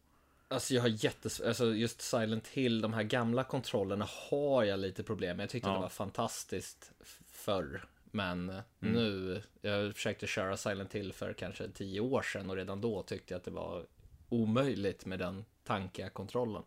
alltså 0.47 0.73
jag 0.73 0.81
har 0.81 1.05
jättes... 1.05 1.41
Alltså 1.41 1.73
just 1.73 2.01
Silent 2.01 2.47
Hill, 2.47 2.81
de 2.81 2.93
här 2.93 3.03
gamla 3.03 3.43
kontrollerna 3.43 4.07
har 4.29 4.63
jag 4.63 4.79
lite 4.79 5.03
problem 5.03 5.37
med. 5.37 5.43
Jag 5.43 5.49
tyckte 5.49 5.69
Ja. 5.69 5.73
det 5.75 5.81
var 5.81 5.89
fantastiskt 5.89 6.91
förr. 7.31 7.85
Men 8.11 8.61
nu, 8.79 9.41
jag 9.61 9.93
försökte 9.95 10.27
köra 10.27 10.57
Silent 10.57 10.95
Hill 10.95 11.13
för 11.13 11.33
kanske 11.33 11.69
tio 11.69 11.99
år 11.99 12.21
sedan 12.21 12.49
och 12.49 12.55
redan 12.55 12.81
då 12.81 13.03
tyckte 13.03 13.33
jag 13.33 13.37
att 13.39 13.45
det 13.45 13.51
var 13.51 13.85
omöjligt 14.29 15.05
med 15.05 15.19
den 15.19 15.45
tankiga 15.63 16.09
kontrollen. 16.09 16.63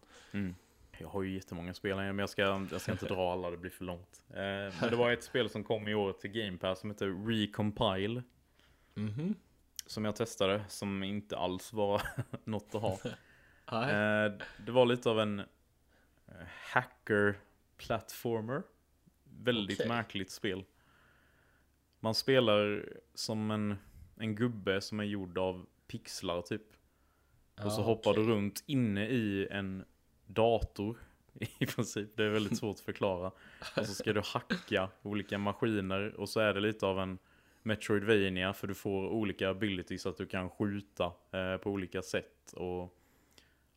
Jag 0.99 1.09
har 1.09 1.23
ju 1.23 1.35
jättemånga 1.35 1.75
spel, 1.75 1.97
men 1.97 2.19
jag 2.19 2.31
ska, 2.31 2.43
jag 2.71 2.81
ska 2.81 2.93
inte 2.93 3.07
dra 3.15 3.33
alla, 3.33 3.51
det 3.51 3.57
blir 3.57 3.71
för 3.71 3.85
långt. 3.85 4.23
Eh, 4.31 4.35
Men 4.81 4.91
det 4.91 4.97
var 4.97 5.11
ett 5.13 5.23
spel 5.25 5.51
som 5.51 5.65
kom 5.65 5.89
i 5.89 5.95
år 5.95 6.13
till 6.13 6.31
Game 6.31 6.59
Pass 6.59 6.81
som 6.81 6.91
heter 6.91 7.27
Recompile. 7.29 8.23
Mhm. 8.95 9.35
Som 9.87 10.05
jag 10.05 10.17
testade, 10.17 10.65
som 10.69 11.03
inte 11.03 11.37
alls 11.37 11.73
var 11.73 12.03
något 12.45 12.75
att 12.75 12.83
ha. 12.83 12.99
Eh, 13.73 14.33
Det 14.67 14.73
var 14.73 14.87
lite 14.87 15.11
av 15.11 15.21
en 15.21 15.39
eh, 15.41 15.45
hacker-platformer. 16.73 18.63
Väldigt 19.25 19.79
Okej. 19.81 19.89
märkligt 19.89 20.31
spel. 20.31 20.65
Man 22.01 22.15
spelar 22.15 22.89
som 23.15 23.51
en, 23.51 23.77
en 24.17 24.35
gubbe 24.35 24.81
som 24.81 25.01
är 25.01 25.05
gjord 25.05 25.39
av 25.39 25.67
pixlar 25.87 26.43
typ. 26.43 26.63
Och 27.65 27.73
så 27.73 27.81
Ja, 27.81 27.85
hoppar 27.85 28.11
okej. 28.11 28.25
du 28.25 28.31
runt 28.31 28.65
inne 28.67 29.07
i 29.09 29.49
en 29.51 29.85
dator. 30.27 30.97
I 31.59 31.66
princip. 31.66 32.16
Det 32.16 32.24
är 32.24 32.29
väldigt 32.29 32.59
svårt 32.59 32.74
att 32.77 32.81
förklara. 32.81 33.31
Och 33.77 33.87
så 33.87 33.95
ska 33.95 34.12
du 34.12 34.20
hacka 34.24 34.89
olika 35.03 35.39
maskiner. 35.39 36.14
Och 36.20 36.29
så 36.29 36.41
är 36.41 36.55
det 36.55 36.61
lite 36.61 36.87
av 36.87 37.01
en 37.01 37.18
Metroidvania. 37.62 38.53
För 38.53 38.66
du 38.66 38.74
får 38.74 39.09
olika 39.09 39.51
abilities 39.51 40.03
så 40.03 40.09
att 40.09 40.16
du 40.16 40.27
kan 40.27 40.51
skjuta 40.51 41.05
eh, 41.33 41.57
på 41.57 41.70
olika 41.70 42.03
sätt. 42.03 42.53
Och 42.57 42.97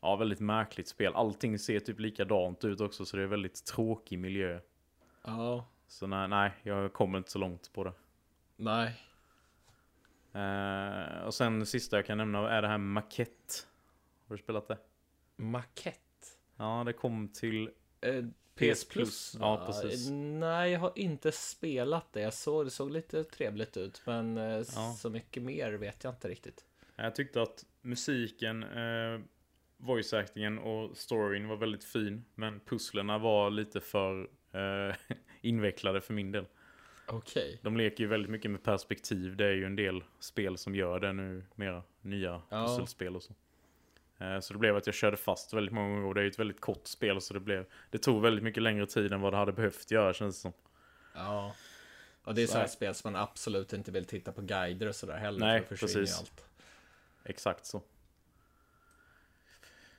ja, 0.01 0.15
väldigt 0.15 0.39
märkligt 0.39 0.87
spel. 0.87 1.13
Allting 1.15 1.59
ser 1.59 1.79
typ 1.79 1.99
likadant 1.99 2.65
ut 2.65 2.81
också. 2.81 3.05
Så 3.05 3.17
det 3.17 3.23
är 3.23 3.27
väldigt 3.27 3.65
tråkig 3.65 4.19
miljö. 4.19 4.59
Ja, 5.23 5.65
Så 5.87 6.07
nej, 6.07 6.27
nej 6.27 6.51
jag 6.63 6.93
kommer 6.93 7.17
inte 7.17 7.31
så 7.31 7.39
långt 7.39 7.73
på 7.73 7.83
det. 7.83 7.93
nej. 8.55 8.99
Eh, 10.33 11.23
och 11.25 11.33
sen 11.33 11.65
sista 11.65 11.95
jag 11.95 12.05
kan 12.05 12.17
nämna 12.17 12.49
är 12.51 12.61
det 12.61 12.67
här 12.67 12.77
Maquette. 12.77 13.53
Har 14.27 14.35
du 14.35 14.41
spelat 14.43 14.67
det? 14.67 14.77
Makett. 15.35 15.99
Ja, 16.59 16.83
det 16.85 16.93
kom 16.93 17.27
till 17.27 17.69
Eh, 18.01 18.23
PS 18.55 18.83
PS 18.83 18.87
Plus? 18.89 19.37
Ja, 19.39 19.63
precis. 19.65 20.09
Nej, 20.11 20.71
jag 20.71 20.79
har 20.79 20.91
inte 20.95 21.31
spelat 21.31 22.13
det. 22.13 22.21
Jag 22.21 22.33
såg, 22.33 22.65
det 22.65 22.69
såg 22.69 22.91
lite 22.91 23.23
trevligt 23.23 23.77
ut, 23.77 24.01
men 24.05 24.37
eh, 24.37 24.43
Ja. 24.75 24.95
så 24.97 25.09
mycket 25.09 25.43
mer 25.43 25.73
vet 25.73 26.03
jag 26.03 26.13
inte 26.13 26.27
riktigt. 26.29 26.65
Jag 26.95 27.15
tyckte 27.15 27.41
att 27.41 27.65
musiken, 27.81 28.63
eh, 28.63 29.19
voice-actingen 29.77 30.57
och 30.59 30.97
storyn 30.97 31.47
var 31.47 31.55
väldigt 31.57 31.83
fin. 31.83 32.25
Men 32.35 32.59
pusslerna 32.59 33.17
var 33.17 33.49
lite 33.49 33.81
för 33.81 34.29
eh, 34.51 34.95
invecklade 35.41 36.01
för 36.01 36.13
min 36.13 36.31
del. 36.31 36.45
Okej. 37.07 37.59
De 37.63 37.77
leker 37.77 38.03
ju 38.03 38.07
väldigt 38.09 38.31
mycket 38.31 38.51
med 38.51 38.63
perspektiv. 38.63 39.35
Det 39.37 39.45
är 39.45 39.53
ju 39.53 39.65
en 39.65 39.75
del 39.75 40.03
spel 40.19 40.57
som 40.57 40.75
gör 40.75 40.99
det 40.99 41.13
nu, 41.13 41.45
mera 41.55 41.83
nya 42.01 42.41
Ja. 42.49 42.65
pusselspel 42.67 43.15
och 43.15 43.23
så. 43.23 43.33
Eh, 44.19 44.39
Så 44.39 44.53
det 44.53 44.59
blev 44.59 44.75
att 44.75 44.85
jag 44.85 44.95
körde 44.95 45.17
fast 45.17 45.53
väldigt 45.53 45.73
många 45.73 45.89
gånger 45.89 46.07
och 46.07 46.15
det 46.15 46.21
är 46.21 46.23
ju 46.23 46.29
ett 46.29 46.39
väldigt 46.39 46.61
kort 46.61 46.87
spel 46.87 47.21
så 47.21 47.33
det 47.33 47.39
blev 47.39 47.65
Det 47.89 47.97
tog 47.97 48.21
väldigt 48.21 48.43
mycket 48.43 48.63
längre 48.63 48.85
tid 48.85 49.13
än 49.13 49.21
vad 49.21 49.33
det 49.33 49.37
hade 49.37 49.51
behövt 49.51 49.91
göra 49.91 50.13
känns 50.13 50.35
det 50.35 50.41
som. 50.41 50.53
Ja. 51.13 51.55
Och 52.23 52.35
det 52.35 52.41
är 52.41 52.45
Så 52.45 52.51
sådana 52.51 52.67
spel 52.67 52.95
som 52.95 53.11
man 53.13 53.21
absolut 53.21 53.73
inte 53.73 53.91
vill 53.91 54.05
titta 54.05 54.31
på 54.31 54.41
guider 54.41 54.87
och 54.87 54.95
sådär 54.95 55.17
heller. 55.17 55.39
Nej, 55.39 55.61
för 55.63 55.75
precis. 55.75 56.19
Allt. 56.19 56.45
Exakt 57.23 57.65
så. 57.65 57.81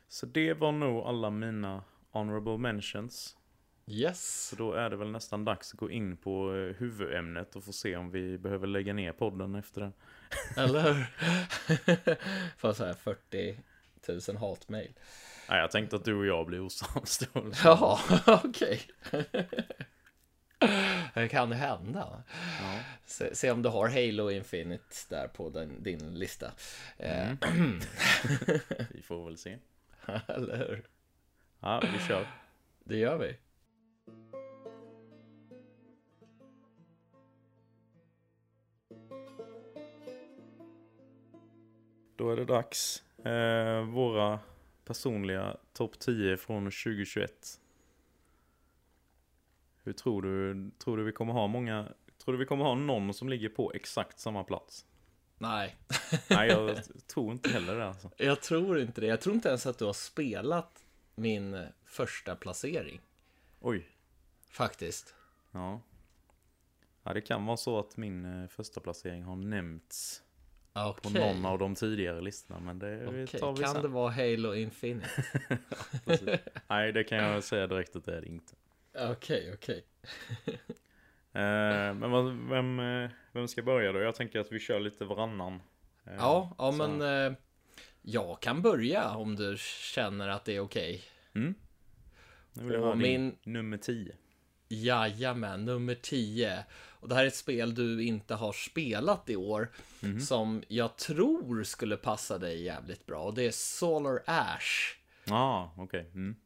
Så 0.09 0.27
det 0.27 0.55
var 0.55 0.73
nog 0.73 1.07
alla 1.07 1.31
mina 1.31 1.83
honorable 2.11 2.59
mentions. 2.59 3.37
Yes. 3.87 4.49
Så 4.49 4.57
då 4.57 4.73
är 4.73 4.91
det 4.91 4.97
väl 4.97 5.11
nästan 5.11 5.45
dags 5.45 5.73
att 5.73 5.79
gå 5.81 5.91
in 5.91 6.17
på 6.17 6.55
eh, 6.55 6.77
huvudämnet 6.77 7.57
och 7.57 7.65
få 7.65 7.73
se 7.73 7.97
om 7.97 8.11
vi 8.11 8.39
behöver 8.39 8.67
lägga 8.67 8.93
ner 8.93 9.13
podden 9.13 9.55
efter 9.55 9.81
det. 9.81 9.93
Eller 10.61 10.83
hur? 10.83 11.07
Får 12.57 12.73
så 12.73 12.85
här 12.85 12.95
40 12.95 13.59
000 14.09 14.37
hatmejl. 14.37 14.93
Nej, 15.49 15.61
jag 15.61 15.71
tänkte 15.71 15.97
att 15.97 16.05
du 16.05 16.15
och 16.15 16.27
jag 16.27 16.47
blir 16.47 16.61
osams 16.61 17.19
då. 17.19 17.45
Jaha, 17.65 17.99
okej. 18.27 18.81
Det 21.15 21.29
kan 21.29 21.53
hända. 21.53 22.23
Ja. 22.61 22.79
Se, 23.05 23.35
se 23.35 23.51
om 23.51 23.63
du 23.63 23.69
har 23.69 23.89
Halo 23.89 24.31
Infinite 24.31 24.95
där 25.09 25.29
på 25.29 25.51
den, 25.51 25.83
din 25.83 26.15
lista. 26.15 26.53
Eh, 26.97 27.33
Vi 28.91 29.03
får 29.03 29.25
väl 29.25 29.39
se. 29.39 29.59
Eller 30.27 30.57
hur? 30.57 30.83
Ja, 31.61 31.83
vi 31.93 31.99
kör. 32.09 32.27
Det 32.85 32.97
gör 32.97 33.19
vi. 33.19 33.37
Då 42.17 42.31
är 42.31 42.37
det 42.37 42.45
dags. 42.45 43.03
Eh, 43.25 43.85
våra 43.85 44.41
personliga 44.85 45.57
topp 45.73 45.99
10 45.99 46.37
från 46.37 46.65
2021. 46.65 47.61
Hur 49.83 49.93
tror 49.93 50.23
du? 50.23 50.71
Tror 50.79 50.97
du 50.97 51.05
vi 51.05 51.13
kommer 51.13 51.33
ha 51.33 51.47
många? 51.47 51.89
Tror 52.25 52.33
du 52.33 52.39
vi 52.39 52.47
kommer 52.47 52.65
ha 52.65 52.75
någon 52.75 53.15
som 53.15 53.29
ligger 53.29 53.49
på 53.49 53.73
exakt 53.75 54.21
samma 54.21 54.45
plats? 54.45 54.87
Nej, 55.39 55.77
Nej, 56.31 56.49
jag 56.49 56.79
tror 57.07 57.33
inte 57.33 57.51
heller 57.51 57.77
det 57.77 57.87
alltså. 57.87 58.11
jag 58.17 58.43
tror 58.43 58.81
inte 58.81 59.01
det. 59.01 59.07
Jag 59.07 59.21
tror 59.21 59.35
inte 59.35 59.49
ens 59.49 59.67
att 59.67 59.79
du 59.79 59.85
har 59.85 59.93
spelat 59.93 60.85
min 61.15 61.67
första 61.85 62.37
placering. 62.37 63.01
Oj. 63.61 63.89
Faktiskt. 64.51 65.15
Ja. 65.51 65.81
Ja, 67.03 67.13
det 67.15 67.21
kan 67.21 67.47
vara 67.47 67.57
så 67.57 67.79
att 67.79 67.97
min 67.97 68.43
eh, 68.43 68.49
första 68.49 68.81
placering 68.81 69.23
har 69.23 69.37
nämnts 69.37 70.23
på 70.75 70.91
Okej. 71.09 71.13
någon 71.35 71.47
av 71.47 71.59
de 71.59 71.75
tidigare 71.75 72.21
listorna, 72.21 72.61
men 72.61 72.79
det 72.79 73.07
Okej, 73.07 73.27
tar 73.27 73.53
vi 73.57 73.63
Kan 73.63 73.73
sen. 73.73 73.83
det 73.83 73.89
vara 73.89 74.11
Halo 74.11 74.55
Infinite? 74.55 75.09
Precis. 76.05 76.29
Nej, 76.69 76.93
det 76.93 77.05
kan 77.05 77.19
jag 77.19 77.45
säga 77.45 77.67
direkt 77.67 77.97
att 77.97 78.05
det 78.05 78.17
är 78.17 78.21
det 78.21 78.27
inte. 78.29 78.53
Okej, 78.99 79.51
okej. 79.55 79.85
Eh, 81.33 81.95
men 81.95 82.11
vad, 82.11 82.33
vem, 82.49 82.79
eh, 82.81 83.11
vem 83.33 83.49
ska 83.49 83.63
börja 83.63 83.93
då? 83.93 84.01
Jag 84.01 84.15
tänker 84.15 84.41
att 84.41 84.53
vi 84.53 84.59
kör 84.59 84.81
lite 84.81 85.05
varannan. 85.05 85.55
Eh, 86.07 86.13
Ja, 86.19 86.55
ja 86.59 86.73
så- 86.73 86.79
men 86.89 87.27
eh, 87.33 87.39
jag 88.03 88.41
kan 88.43 88.63
börja 88.63 89.11
om 89.11 89.37
du 89.37 89.57
känner 89.95 90.29
att 90.29 90.45
det 90.45 90.57
är 90.57 90.61
okej. 90.61 91.03
Mm. 91.35 91.55
Nu 92.53 92.65
vill 92.65 92.73
jag 92.73 92.81
ha 92.83 92.95
min- 92.95 93.37
nummer 93.43 93.77
10. 93.77 94.13
Jajamän, 94.69 95.65
nummer 95.65 95.95
10. 95.95 96.65
Och 97.01 97.09
det 97.09 97.15
här 97.15 97.23
är 97.23 97.29
ett 97.29 97.37
spel 97.37 97.75
du 97.75 98.05
inte 98.05 98.35
har 98.35 98.53
spelat 98.53 99.31
i 99.31 99.37
år. 99.37 99.71
Mhm. 100.01 100.21
Som 100.21 100.63
jag 100.69 100.97
tror 100.97 101.65
skulle 101.65 101.97
passa 101.97 102.39
dig 102.39 102.63
jävligt 102.63 103.07
bra. 103.07 103.23
Och 103.23 103.35
det 103.35 103.47
är 103.47 103.51
Solar 103.51 104.23
Ash. 104.27 104.97
Ja, 105.25 105.35
ah, 105.35 105.75
okej. 105.77 106.11
Mm. 106.15 106.37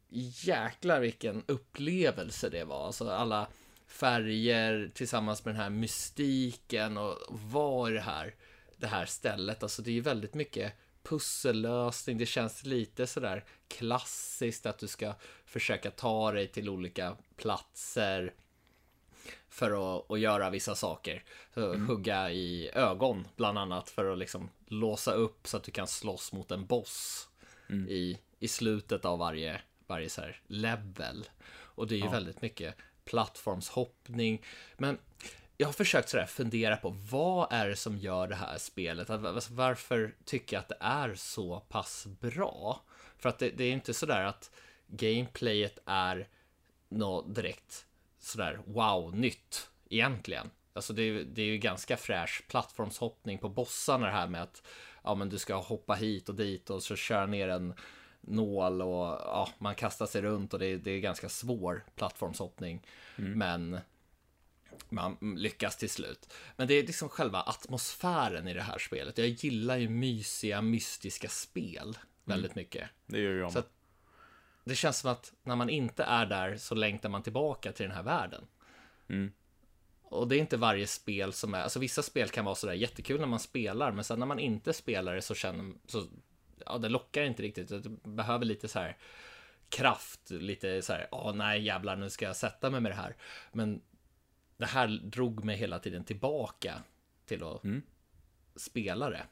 Jäklar 0.44 1.00
vilken 1.00 1.42
upplevelse 1.46 2.48
det 2.48 2.64
var. 2.64 2.86
Alltså 2.86 3.10
alla 3.10 3.46
färger 3.86 4.90
tillsammans 4.94 5.44
med 5.44 5.54
den 5.54 5.62
här 5.62 5.70
mystiken 5.70 6.96
och 6.96 7.18
vad 7.28 7.90
är 7.90 7.94
det 7.94 8.00
här? 8.00 8.34
Det 8.76 8.86
här 8.86 9.06
stället. 9.06 9.62
Alltså 9.62 9.82
det 9.82 9.90
är 9.90 9.94
ju 9.94 10.00
väldigt 10.00 10.34
mycket 10.34 10.72
pussellösning. 11.02 12.18
Det 12.18 12.26
känns 12.26 12.64
lite 12.64 13.06
sådär 13.06 13.44
klassiskt 13.68 14.66
att 14.66 14.78
du 14.78 14.86
ska 14.86 15.14
försöka 15.44 15.90
ta 15.90 16.32
dig 16.32 16.48
till 16.48 16.68
olika 16.68 17.16
platser 17.36 18.32
för 19.54 19.96
att, 19.96 20.10
att 20.10 20.20
göra 20.20 20.50
vissa 20.50 20.74
saker. 20.74 21.22
Så 21.54 21.74
Hugga 21.74 22.30
i 22.30 22.70
ögon 22.74 23.28
bland 23.36 23.58
annat 23.58 23.90
för 23.90 24.12
att 24.12 24.18
liksom 24.18 24.50
låsa 24.66 25.12
upp 25.12 25.46
så 25.46 25.56
att 25.56 25.64
du 25.64 25.72
kan 25.72 25.86
slåss 25.86 26.32
mot 26.32 26.50
en 26.50 26.66
boss 26.66 27.28
i, 27.88 28.18
i 28.38 28.48
slutet 28.48 29.04
av 29.04 29.18
varje, 29.18 29.60
varje 29.86 30.08
så 30.08 30.20
här 30.20 30.40
level. 30.46 31.28
Och 31.50 31.86
det 31.86 31.94
är 31.94 31.98
ju 31.98 32.08
väldigt 32.08 32.42
mycket 32.42 32.74
plattformshoppning. 33.04 34.42
Men 34.76 34.98
jag 35.56 35.68
har 35.68 35.72
försökt 35.72 36.08
sådär 36.08 36.26
fundera 36.26 36.76
på 36.76 36.90
vad 37.10 37.52
är 37.52 37.68
det 37.68 37.76
som 37.76 37.98
gör 37.98 38.28
det 38.28 38.34
här 38.34 38.58
spelet? 38.58 39.10
Alltså, 39.10 39.54
Varför 39.54 40.14
tycker 40.24 40.56
jag 40.56 40.60
att 40.60 40.68
det 40.68 40.78
är 40.80 41.14
så 41.14 41.60
pass 41.60 42.06
bra? 42.20 42.80
För 43.18 43.28
att 43.28 43.38
det, 43.38 43.50
det 43.50 43.64
är 43.64 43.72
inte 43.72 43.94
sådär 43.94 44.24
att 44.24 44.50
gameplayet 44.86 45.78
är 45.86 46.28
något 46.88 47.34
direkt 47.34 47.86
sådär 48.24 48.60
wow-nytt 48.66 49.70
egentligen. 49.90 50.50
Alltså 50.72 50.92
det 50.92 51.02
är, 51.02 51.24
det 51.24 51.42
är 51.42 51.46
ju 51.46 51.58
ganska 51.58 51.96
fräsch 51.96 52.44
plattformshoppning 52.48 53.38
på 53.38 53.48
bossarna 53.48 54.06
det 54.06 54.12
här 54.12 54.28
med 54.28 54.42
att 54.42 54.62
ja 55.04 55.14
men 55.14 55.28
du 55.28 55.38
ska 55.38 55.54
hoppa 55.54 55.94
hit 55.94 56.28
och 56.28 56.34
dit 56.34 56.70
och 56.70 56.82
så 56.82 56.96
köra 56.96 57.26
ner 57.26 57.48
en 57.48 57.74
nål 58.20 58.82
och 58.82 59.06
ja, 59.06 59.48
man 59.58 59.74
kastar 59.74 60.06
sig 60.06 60.22
runt 60.22 60.52
och 60.54 60.58
det, 60.58 60.76
det 60.76 60.90
är 60.90 61.00
ganska 61.00 61.28
svår 61.28 61.84
plattformshoppning. 61.96 62.86
Men 63.16 63.78
man 64.88 65.16
lyckas 65.36 65.76
till 65.76 65.90
slut. 65.90 66.32
Men 66.56 66.68
det 66.68 66.74
är 66.74 66.86
liksom 66.86 67.08
själva 67.08 67.42
atmosfären 67.42 68.48
i 68.48 68.54
det 68.54 68.62
här 68.62 68.78
spelet. 68.78 69.18
Jag 69.18 69.28
gillar 69.28 69.76
ju 69.76 69.88
mysiga, 69.88 70.62
mystiska 70.62 71.28
spel 71.28 71.98
väldigt 72.24 72.54
mycket. 72.54 72.88
Det 73.06 73.20
gör 73.20 73.32
jag 73.32 73.52
Så 73.52 73.62
det 74.64 74.74
känns 74.74 74.98
som 74.98 75.10
att 75.10 75.32
när 75.42 75.56
man 75.56 75.70
inte 75.70 76.04
är 76.04 76.26
där 76.26 76.56
så 76.56 76.74
längtar 76.74 77.08
man 77.08 77.22
tillbaka 77.22 77.72
till 77.72 77.86
den 77.86 77.96
här 77.96 78.02
världen. 78.02 78.46
Mm. 79.08 79.32
Och 80.02 80.28
det 80.28 80.36
är 80.36 80.40
inte 80.40 80.56
varje 80.56 80.86
spel 80.86 81.32
som 81.32 81.54
är, 81.54 81.62
alltså 81.62 81.78
vissa 81.78 82.02
spel 82.02 82.28
kan 82.28 82.44
vara 82.44 82.54
sådär 82.54 82.74
jättekul 82.74 83.20
när 83.20 83.26
man 83.26 83.40
spelar, 83.40 83.92
men 83.92 84.04
sen 84.04 84.18
när 84.18 84.26
man 84.26 84.38
inte 84.38 84.72
spelar 84.72 85.14
det 85.14 85.22
så 85.22 85.34
känner, 85.34 85.74
så, 85.86 86.06
ja 86.66 86.78
det 86.78 86.88
lockar 86.88 87.22
inte 87.22 87.42
riktigt. 87.42 87.68
Det 87.68 87.88
behöver 88.08 88.44
lite 88.44 88.68
så 88.68 88.78
här 88.78 88.96
kraft, 89.68 90.30
lite 90.30 90.82
så 90.82 90.92
här, 90.92 91.08
åh 91.10 91.34
nej 91.34 91.62
jävlar 91.62 91.96
nu 91.96 92.10
ska 92.10 92.24
jag 92.24 92.36
sätta 92.36 92.70
mig 92.70 92.80
med 92.80 92.92
det 92.92 92.96
här. 92.96 93.16
Men 93.52 93.80
det 94.56 94.66
här 94.66 94.86
drog 94.88 95.44
mig 95.44 95.56
hela 95.56 95.78
tiden 95.78 96.04
tillbaka 96.04 96.82
till 97.26 97.44
att 97.44 97.64
Mm. 97.64 97.82
spela 98.56 99.10
det. 99.10 99.26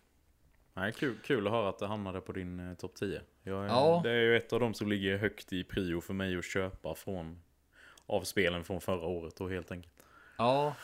Nej, 0.75 0.93
kul, 0.93 1.19
kul 1.25 1.47
att 1.47 1.53
höra 1.53 1.69
att 1.69 1.79
det 1.79 1.87
hamnade 1.87 2.21
på 2.21 2.33
din 2.33 2.71
eh, 2.71 2.75
topp 2.77 2.95
10. 2.95 3.21
Jag, 3.43 3.65
är- 3.65 3.69
Ja. 3.69 4.01
Det 4.05 4.11
är 4.11 4.21
ju 4.23 4.37
ett 4.37 4.53
av 4.53 4.61
de 4.61 4.75
som 4.75 4.89
ligger 4.89 5.17
högt 5.19 5.53
i 5.53 5.65
prio 5.65 6.01
för 6.01 6.15
mig 6.15 6.39
att 6.39 6.45
köpa 6.45 6.95
från 6.95 7.43
av 8.07 8.23
spelen 8.25 8.65
från 8.65 8.81
förra 8.81 9.07
året 9.07 9.37
då 9.37 9.49
helt 9.49 9.71
enkelt. 9.73 9.95
Ja, 10.39 10.75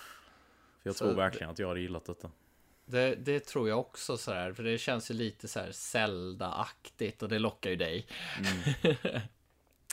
För 0.82 0.88
jag 0.88 0.96
Så 0.96 1.04
tror 1.04 1.10
det- 1.14 1.16
verkligen 1.22 1.50
att 1.50 1.58
jag 1.58 1.68
hade 1.68 1.80
gillat 1.80 2.04
detta. 2.04 2.30
Det, 2.84 3.14
det 3.14 3.40
tror 3.40 3.68
jag 3.68 3.78
också 3.78 4.16
så 4.16 4.32
här, 4.32 4.52
för 4.52 4.62
det 4.62 4.78
känns 4.78 5.10
ju 5.10 5.14
lite 5.14 5.48
så 5.48 5.60
här 5.60 5.72
Zelda-aktigt 5.72 7.22
och 7.22 7.28
det 7.28 7.38
lockar 7.38 7.70
ju 7.70 7.76
dig. 7.76 8.06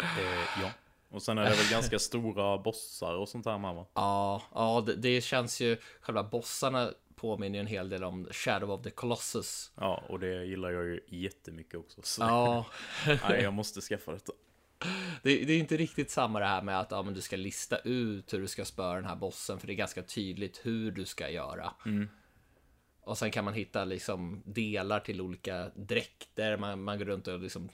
Eh, 0.03 0.61
ja. 0.61 0.71
Och 1.09 1.21
sen 1.23 1.37
är 1.37 1.43
det 1.43 1.49
väl 1.55 1.69
ganska 1.71 1.99
stora 1.99 2.57
bossar 2.57 3.13
och 3.15 3.29
sånt 3.29 3.45
här 3.45 3.57
med 3.57 3.75
va? 3.75 3.85
Ja, 3.93 4.41
ja 4.53 4.83
det, 4.85 4.95
det 4.95 5.21
känns 5.21 5.61
ju, 5.61 5.77
själva 6.01 6.23
bossarna 6.23 6.91
påminner 7.16 7.59
en 7.59 7.68
hel 7.68 7.89
del 7.89 8.03
om 8.03 8.28
Shadow 8.32 8.72
of 8.72 8.84
the 8.84 8.89
Colossus. 8.89 9.72
Ja, 9.76 10.03
och 10.09 10.20
det 10.20 10.45
gillar 10.45 10.72
jag 10.72 10.86
ju 10.86 10.99
jättemycket 11.07 11.76
också. 11.76 12.01
Så 12.03 12.22
Ja, 12.22 12.66
nej, 13.30 13.41
jag 13.41 13.53
måste 13.53 13.82
skaffa 13.82 14.11
detta. 14.11 14.34
det, 15.24 15.45
det 15.45 15.53
är 15.53 15.59
inte 15.59 15.78
riktigt 15.78 16.09
samma 16.11 16.39
det 16.39 16.45
här 16.45 16.61
med 16.61 16.80
att 16.80 16.91
ja, 16.91 17.01
men 17.01 17.13
du 17.13 17.22
ska 17.22 17.36
lista 17.36 17.78
ut 17.78 18.34
hur 18.34 18.41
du 18.41 18.47
ska 18.47 18.66
spöra 18.66 18.95
den 18.95 19.05
här 19.05 19.16
bossen, 19.16 19.59
för 19.59 19.68
det 19.68 19.74
är 19.74 19.76
ganska 19.76 20.03
tydligt 20.03 20.61
hur 20.63 20.91
du 20.91 21.05
ska 21.05 21.30
göra. 21.30 21.74
Och 23.01 23.18
sen 23.18 23.32
kan 23.32 23.45
man 23.45 23.53
hitta 23.53 23.86
liksom 23.86 24.41
delar 24.45 24.99
till 24.99 25.22
olika 25.22 25.72
dräkter, 25.76 26.57
man, 26.57 26.84
man 26.84 26.97
går 26.97 27.05
runt 27.05 27.28
och 27.28 27.39
liksom 27.39 27.70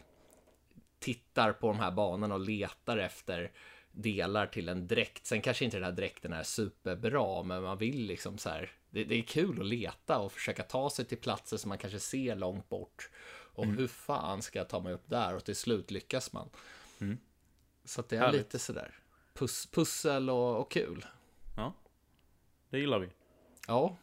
tittar 1.00 1.54
på 1.54 1.68
de 1.68 1.80
här 1.80 1.92
banorna 1.92 2.36
och 2.36 2.42
letar 2.42 2.98
efter 2.98 3.52
delar 3.92 4.48
till 4.48 4.70
en 4.70 4.88
dräkt. 4.88 5.26
Sen 5.26 5.42
kanske 5.42 5.66
inte 5.66 5.78
den 5.78 5.84
här 5.84 5.92
dräkten 5.92 6.34
är 6.34 6.44
superbra, 6.44 7.44
men 7.44 7.64
man 7.64 7.78
vill 7.78 8.06
liksom 8.06 8.38
så 8.38 8.50
här. 8.50 8.72
Det, 8.90 9.04
det 9.04 9.16
är 9.16 9.22
kul 9.22 9.62
att 9.62 9.68
leta 9.68 10.20
och 10.20 10.32
försöka 10.32 10.64
ta 10.64 10.90
sig 10.90 11.06
till 11.06 11.18
platser 11.18 11.58
som 11.58 11.70
man 11.70 11.78
kanske 11.78 12.00
ser 12.00 12.36
långt 12.36 12.70
bort. 12.70 13.10
Och 13.54 13.66
hur 13.66 13.88
fan 13.88 14.42
ska 14.42 14.60
jag 14.60 14.70
ta 14.70 14.80
mig 14.80 14.94
upp 14.94 15.10
där? 15.10 15.36
Och 15.36 15.44
till 15.44 15.56
slut 15.56 15.92
lyckas 15.92 16.34
man. 16.34 16.50
Så 17.86 18.02
att 18.02 18.10
det 18.10 18.16
är 18.16 18.20
Härligt. 18.20 18.40
lite 18.40 18.60
sådär 18.60 19.02
pus, 19.34 19.68
pussel 19.72 20.30
och, 20.30 20.60
och 20.62 20.72
kul. 20.72 21.06
Ja, 21.58 21.74
det 22.70 22.80
gillar 22.80 23.00
vi. 23.00 23.10
Ja. 23.68 23.98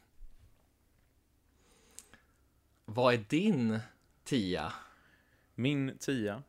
Vad 2.84 3.14
är 3.14 3.18
din 3.28 3.78
tia? 4.24 4.72
Min 5.54 5.98
tia 5.98 6.42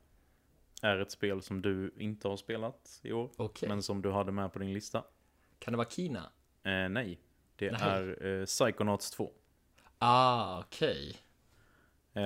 är 0.82 0.98
ett 1.00 1.12
spel 1.12 1.42
som 1.42 1.62
du 1.62 1.94
inte 1.98 2.28
har 2.28 2.38
spelat 2.38 3.00
i 3.04 3.12
år. 3.12 3.30
Okej. 3.38 3.70
Men 3.70 3.84
som 3.84 4.02
du 4.02 4.12
hade 4.12 4.32
med 4.32 4.54
på 4.54 4.60
din 4.60 4.74
lista. 4.74 5.04
Kan 5.60 5.74
det 5.74 5.78
vara 5.78 5.90
Kina? 5.90 6.20
Eh, 6.64 6.90
nej, 6.90 7.20
det 7.56 7.72
Nej. 7.72 7.82
är 7.82 8.26
eh, 8.40 8.46
Psychonauts 8.46 9.12
2. 9.12 9.32
Ah, 9.98 10.60
okej. 10.60 11.18
Eh, 12.14 12.24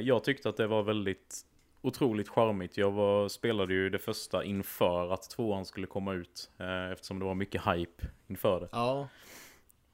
jag 0.00 0.24
tyckte 0.24 0.48
att 0.48 0.56
det 0.56 0.66
var 0.66 0.82
väldigt 0.82 1.46
otroligt 1.80 2.28
charmigt. 2.28 2.76
Jag 2.76 2.90
var, 2.90 3.28
spelade 3.28 3.74
ju 3.74 3.90
det 3.90 3.98
första 3.98 4.44
inför 4.44 5.12
att 5.12 5.30
tvåan 5.30 5.64
skulle 5.66 5.86
komma 5.86 6.12
ut. 6.12 6.50
Eh, 6.58 6.90
eftersom 6.90 7.18
det 7.18 7.24
var 7.24 7.34
mycket 7.34 7.66
hype 7.66 8.04
inför 8.26 8.60
det. 8.60 8.68
Ja, 8.72 9.08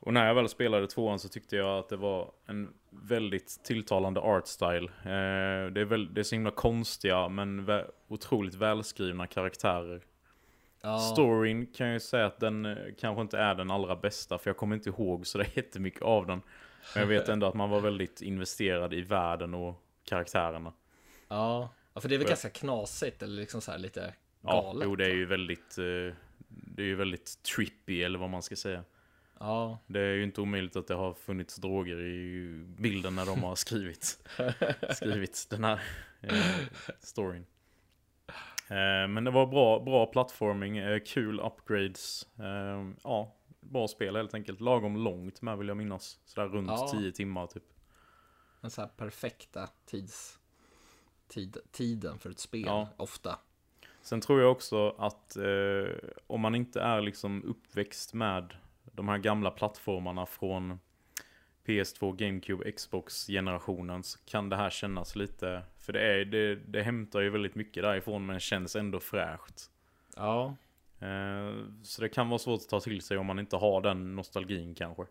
Och 0.00 0.12
när 0.14 0.26
jag 0.26 0.34
väl 0.34 0.48
spelade 0.48 0.86
tvåan 0.86 1.18
så 1.18 1.28
tyckte 1.28 1.56
jag 1.56 1.78
att 1.78 1.88
det 1.88 1.96
var 1.96 2.32
en 2.46 2.74
väldigt 2.90 3.60
tilltalande 3.64 4.20
art 4.20 4.46
style. 4.46 4.86
Eh, 5.02 5.72
det, 5.72 5.80
är 5.80 5.84
väl, 5.84 6.14
det 6.14 6.20
är 6.20 6.22
så 6.24 6.34
himla 6.34 6.50
konstiga 6.50 7.28
men 7.28 7.66
vä- 7.66 7.90
otroligt 8.08 8.54
välskrivna 8.54 9.26
karaktärer. 9.26 10.02
ja. 10.82 10.98
Storyn 10.98 11.66
kan 11.66 11.86
jag 11.86 11.94
ju 11.94 12.00
säga 12.00 12.26
att 12.26 12.40
den 12.40 12.66
eh, 12.66 12.76
kanske 13.00 13.22
inte 13.22 13.38
är 13.38 13.54
den 13.54 13.70
allra 13.70 13.96
bästa 13.96 14.38
för 14.38 14.50
jag 14.50 14.56
kommer 14.56 14.76
inte 14.76 14.88
ihåg 14.88 15.26
så 15.26 15.38
det 15.38 15.46
jättemycket 15.56 16.02
av 16.02 16.26
den. 16.26 16.42
Men 16.94 17.00
jag 17.00 17.06
vet 17.08 17.28
ändå 17.28 17.46
att 17.46 17.54
man 17.54 17.70
var 17.70 17.80
väldigt 17.80 18.22
investerad 18.22 18.94
i 18.94 19.00
världen 19.00 19.54
och 19.54 19.82
karaktärerna. 20.04 20.72
Ja, 21.28 21.68
ja 21.94 22.00
för 22.00 22.08
det 22.08 22.14
är 22.14 22.18
väl 22.18 22.24
jag- 22.24 22.28
ganska 22.30 22.50
knasigt 22.50 23.22
eller 23.22 23.36
liksom 23.40 23.60
så 23.60 23.70
här 23.70 23.78
lite 23.78 24.14
Ja, 24.40 24.50
galet. 24.62 24.82
jo, 24.88 24.96
det 24.96 25.04
är 25.04 25.14
ju 25.14 25.26
väldigt, 25.26 25.78
eh, 25.78 26.14
det 26.48 26.82
är 26.82 26.86
ju 26.86 26.94
väldigt 26.94 27.42
trippy 27.42 28.02
eller 28.02 28.18
vad 28.18 28.30
man 28.30 28.42
ska 28.42 28.56
säga. 28.56 28.84
Ja, 29.40 29.78
Det 29.86 30.00
är 30.00 30.14
ju 30.14 30.22
inte 30.22 30.40
omöjligt 30.40 30.76
att 30.76 30.86
det 30.86 30.94
har 30.94 31.14
funnits 31.14 31.56
droger 31.56 32.00
i 32.00 32.48
bilden 32.78 33.14
när 33.14 33.26
de 33.26 33.42
har 33.42 33.54
skrivit, 33.64 34.28
skrivit 34.94 35.46
den 35.50 35.64
här 35.64 35.82
eh, 36.20 36.34
storyn. 37.00 37.46
Eh, 38.68 39.08
men 39.08 39.24
det 39.24 39.30
var 39.30 39.46
bra, 39.46 39.80
bra 39.80 40.06
plattforming, 40.06 40.78
eh, 40.78 41.00
kul 41.06 41.40
upgrades. 41.40 42.26
Eh, 42.38 42.88
ja, 43.04 43.34
bra 43.60 43.88
spel 43.88 44.16
helt 44.16 44.34
enkelt. 44.34 44.60
Lagom 44.60 44.96
långt 44.96 45.42
med 45.42 45.58
vill 45.58 45.68
jag 45.68 45.76
minnas. 45.76 46.18
Sådär 46.24 46.48
runt 46.48 46.68
Ja. 46.70 46.88
10 46.92 47.12
timmar 47.12 47.46
typ. 47.46 47.64
den 48.60 48.70
så 48.70 48.80
här 48.80 48.88
perfekta 48.88 49.68
tids, 49.86 50.38
tid, 51.28 51.56
tiden 51.70 52.18
för 52.18 52.30
ett 52.30 52.38
spel, 52.38 52.64
Ja. 52.66 52.88
ofta. 52.96 53.38
Sen 54.02 54.20
tror 54.20 54.40
jag 54.40 54.50
också 54.52 54.88
att 54.98 55.36
eh, 55.36 55.94
om 56.26 56.40
man 56.40 56.54
inte 56.54 56.80
är 56.80 57.00
liksom 57.00 57.42
uppväxt 57.44 58.14
med 58.14 58.54
de 58.98 59.08
här 59.08 59.18
gamla 59.18 59.50
plattformarna 59.50 60.26
från 60.26 60.80
PS2, 61.66 62.16
GameCube, 62.16 62.72
Xbox-generationen 62.72 64.02
så 64.02 64.18
kan 64.24 64.48
det 64.48 64.56
här 64.56 64.70
kännas 64.70 65.16
lite, 65.16 65.62
för 65.78 65.92
det, 65.92 66.00
är, 66.00 66.24
det, 66.24 66.54
det 66.54 66.82
hämtar 66.82 67.20
ju 67.20 67.30
väldigt 67.30 67.54
mycket 67.54 67.82
därifrån 67.82 68.26
men 68.26 68.40
känns 68.40 68.76
ändå 68.76 69.00
fräscht. 69.00 69.70
Ja, 70.16 70.56
Eh, 71.00 71.54
så 71.82 72.02
det 72.02 72.08
kan 72.08 72.28
vara 72.28 72.38
svårt 72.38 72.60
att 72.60 72.68
ta 72.68 72.80
till 72.80 73.02
sig 73.02 73.18
om 73.18 73.26
man 73.26 73.38
inte 73.38 73.56
har 73.56 73.80
den 73.80 74.16
nostalgin 74.16 74.74
kanske. 74.74 75.06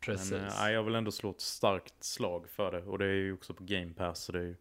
precis. 0.00 0.30
Men 0.30 0.46
eh, 0.46 0.70
jag 0.70 0.82
vill 0.82 0.94
ändå 0.94 1.10
slå 1.10 1.30
ett 1.30 1.40
starkt 1.40 2.04
slag 2.04 2.48
för 2.48 2.72
det 2.72 2.82
och 2.82 2.98
det 2.98 3.04
är 3.04 3.14
ju 3.14 3.32
också 3.32 3.54
på 3.54 3.64
Game 3.64 3.94
Pass 3.94 4.24
så 4.24 4.32
det 4.32 4.38
är 4.38 4.42
ju 4.42 4.56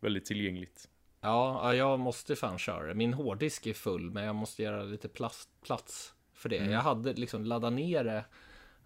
väldigt 0.00 0.24
tillgängligt. 0.24 0.88
Ja, 1.20 1.60
ja, 1.62 1.74
jag 1.74 2.00
måste 2.00 2.36
fan 2.36 2.58
köra 2.58 2.86
det. 2.86 2.94
Min 2.94 3.14
hårddisk 3.14 3.66
är 3.66 3.74
full, 3.74 4.10
men 4.10 4.24
jag 4.24 4.34
måste 4.34 4.62
göra 4.62 4.82
lite 4.82 5.08
plats, 5.08 5.48
plats 5.62 6.14
för 6.40 6.48
det. 6.48 6.58
Mm. 6.58 6.70
Jag 6.72 6.80
hade 6.80 7.12
liksom 7.12 7.44
laddat 7.44 7.72
ner 7.72 8.04
det, 8.04 8.24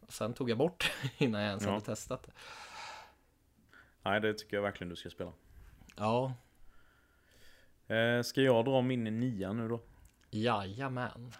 sen 0.08 0.34
tog 0.34 0.50
jag 0.50 0.58
bort 0.58 0.92
det 1.18 1.24
innan 1.24 1.40
jag 1.40 1.48
ens 1.48 1.64
Ja. 1.64 1.70
hade 1.70 1.84
testat 1.84 2.22
det. 2.22 2.32
Nej, 4.02 4.20
det 4.20 4.34
tycker 4.34 4.56
jag 4.56 4.62
verkligen 4.62 4.88
du 4.88 4.96
ska 4.96 5.10
spela. 5.10 5.32
Ja, 5.96 6.34
Eh, 7.86 8.22
ska 8.22 8.40
jag 8.42 8.64
dra 8.64 8.82
min 8.82 9.04
nia 9.04 9.52
nu 9.52 9.68
då? 9.68 9.80
jajamän. 10.30 11.32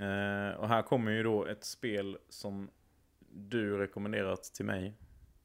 Eh, 0.00 0.56
och 0.58 0.68
här 0.68 0.82
kommer 0.82 1.10
ju 1.12 1.22
då 1.22 1.46
ett 1.46 1.64
spel 1.64 2.18
som 2.28 2.70
du 3.30 3.78
rekommenderat 3.78 4.42
till 4.42 4.64
mig. 4.64 4.94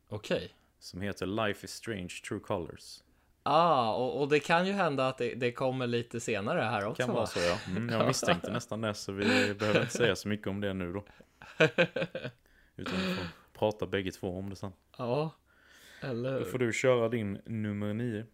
Okej. 0.08 0.54
Som 0.80 1.02
heter 1.02 1.26
Life 1.26 1.66
is 1.66 1.72
Strange 1.72 2.10
True 2.28 2.40
Colors. 2.40 3.04
Ah, 3.44 3.94
och, 3.94 4.22
och 4.22 4.28
det 4.30 4.40
kan 4.40 4.68
ju 4.68 4.74
hända 4.74 5.08
att 5.08 5.18
det, 5.18 5.34
det 5.36 5.52
kommer 5.52 5.88
lite 5.88 6.20
senare 6.20 6.62
här 6.62 6.86
också. 6.86 7.02
Kan 7.04 7.10
va? 7.10 7.16
vara 7.16 7.26
så 7.26 7.40
ja. 7.40 7.58
Mm, 7.68 7.90
jag 7.90 8.08
misstänkte 8.08 8.52
nästan 8.54 8.82
det 8.82 8.94
så 8.94 9.12
vi 9.12 9.54
behöver 9.54 9.82
inte 9.82 9.94
säga 9.94 10.16
så 10.16 10.28
mycket 10.28 10.48
om 10.48 10.62
det 10.62 10.74
nu 10.74 10.94
då. 10.94 11.04
Utan 12.76 13.00
vi 13.00 13.16
får 13.16 13.26
prata 13.54 13.86
bägge 13.86 14.12
två 14.12 14.38
om 14.38 14.50
det 14.50 14.56
sen. 14.56 14.72
Ja, 14.98 15.32
eller 16.02 16.32
Då 16.32 16.38
hur? 16.38 16.46
får 16.46 16.60
du 16.60 16.74
köra 16.74 17.10
din 17.10 17.40
nummer 17.46 17.94
nio. 17.94 18.26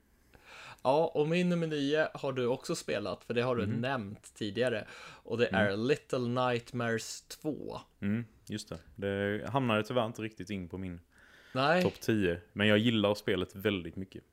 Ja, 0.83 1.11
och 1.13 1.27
min 1.27 1.49
nummer 1.49 1.67
nio 1.67 2.07
har 2.13 2.33
du 2.33 2.45
också 2.47 2.75
spelat, 2.75 3.23
för 3.23 3.33
det 3.33 3.41
har 3.41 3.55
du 3.55 3.65
Mhm. 3.67 3.81
nämnt 3.81 4.33
tidigare. 4.33 4.87
Och 5.23 5.37
det 5.37 5.47
är 5.47 5.77
Little 5.77 6.19
Nightmares 6.19 7.21
2. 7.21 7.79
Mm, 8.01 8.25
just 8.47 8.69
det. 8.69 8.77
Det 8.95 9.49
hamnade 9.49 9.83
tyvärr 9.83 10.05
inte 10.05 10.21
riktigt 10.21 10.49
in 10.49 10.69
på 10.69 10.77
min 10.77 10.99
Nej, 11.53 11.83
topp 11.83 11.99
10. 12.01 12.41
Men 12.53 12.67
jag 12.67 12.77
gillar 12.77 13.13
spelet 13.13 13.55
väldigt 13.55 13.95
mycket. 13.95 14.23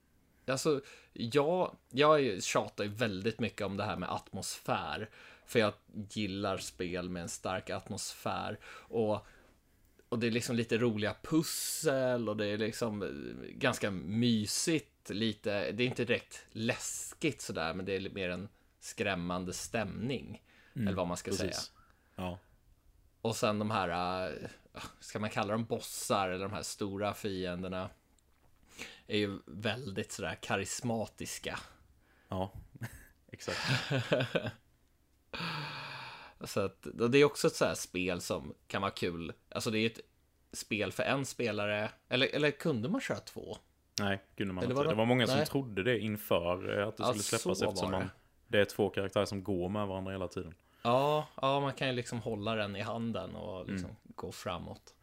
Alltså 0.52 0.80
jag, 1.12 1.76
jag 1.90 2.42
tjatar 2.42 2.84
ju 2.84 2.90
väldigt 2.90 3.40
mycket 3.40 3.66
om 3.66 3.76
det 3.76 3.84
här 3.84 3.96
med 3.96 4.12
atmosfär. 4.12 5.10
För 5.46 5.58
jag 5.58 5.72
gillar 6.10 6.58
spel 6.58 7.08
med 7.08 7.22
en 7.22 7.28
stark 7.28 7.70
atmosfär. 7.70 8.58
Och, 8.66 9.26
och 10.08 10.18
det 10.18 10.26
är 10.26 10.30
liksom 10.30 10.56
lite 10.56 10.78
roliga 10.78 11.16
pussel 11.22 12.28
och 12.28 12.36
det 12.36 12.46
är 12.46 12.58
liksom 12.58 13.02
eh, 13.02 13.08
ganska 13.50 13.90
mysigt 13.90 15.10
lite, 15.10 15.72
det 15.72 15.82
är 15.82 15.86
inte 15.86 16.04
direkt 16.04 16.46
läskigt 16.50 17.40
sådär, 17.40 17.74
men 17.74 17.86
det 17.86 17.96
är 17.96 18.10
mer 18.10 18.30
en 18.30 18.48
skrämmande 18.80 19.52
stämning. 19.52 20.42
Eller 20.74 20.92
vad 20.92 21.08
man 21.08 21.16
ska 21.16 21.32
säga. 21.32 21.48
Precis. 21.48 21.72
Ja. 22.14 22.38
Och 23.20 23.36
sen 23.36 23.58
de 23.58 23.70
här, 23.70 24.28
äh, 24.28 24.82
ska 25.00 25.18
man 25.18 25.30
kalla 25.30 25.52
dem 25.52 25.64
bossar 25.64 26.28
eller 26.28 26.44
de 26.44 26.52
här 26.52 26.62
stora 26.62 27.14
fienderna. 27.14 27.90
Är 29.06 29.18
ju 29.18 29.38
väldigt 29.46 30.12
sådär 30.12 30.34
karismatiska. 30.42 31.58
Ja, 32.28 32.52
exakt. 33.32 33.58
Så 36.44 36.60
att, 36.60 36.86
det 37.10 37.18
är 37.18 37.24
också 37.24 37.46
ett 37.46 37.54
så 37.54 37.64
här 37.64 37.74
spel 37.74 38.20
som 38.20 38.54
kan 38.66 38.82
vara 38.82 38.90
kul. 38.92 39.32
Alltså 39.48 39.70
det 39.70 39.78
är 39.78 39.86
ett 39.86 40.00
spel 40.52 40.92
för 40.92 41.02
en 41.02 41.24
spelare. 41.26 41.90
Eller, 42.08 42.26
eller 42.34 42.50
kunde 42.50 42.88
man 42.88 43.00
köra 43.00 43.18
två? 43.18 43.56
Nej, 44.00 44.22
kunde 44.36 44.54
man 44.54 44.64
inte. 44.64 44.82
det- 44.82 44.88
Det 44.88 44.94
var 44.94 45.06
många 45.06 45.26
som 45.26 45.36
Nej. 45.36 45.46
trodde 45.46 45.82
det 45.82 45.98
inför 45.98 46.78
eh, 46.80 46.88
att 46.88 46.96
det 46.96 47.04
skulle 47.04 47.22
släppas 47.22 47.58
så 47.58 47.64
eftersom 47.68 47.90
det. 47.92 47.98
man, 47.98 48.10
det 48.48 48.60
är 48.60 48.64
två 48.64 48.90
karaktärer 48.90 49.24
som 49.24 49.44
går 49.44 49.68
med 49.68 49.86
varandra 49.86 50.12
hela 50.12 50.28
tiden. 50.28 50.54
Ja, 50.82 51.28
ja, 51.42 51.60
man 51.60 51.72
kan 51.74 51.88
ju 51.88 51.94
liksom 51.94 52.18
hålla 52.20 52.54
den 52.54 52.76
i 52.76 52.80
handen 52.80 53.34
och 53.36 53.68
liksom 53.68 53.96
gå 54.04 54.32
framåt. 54.32 54.94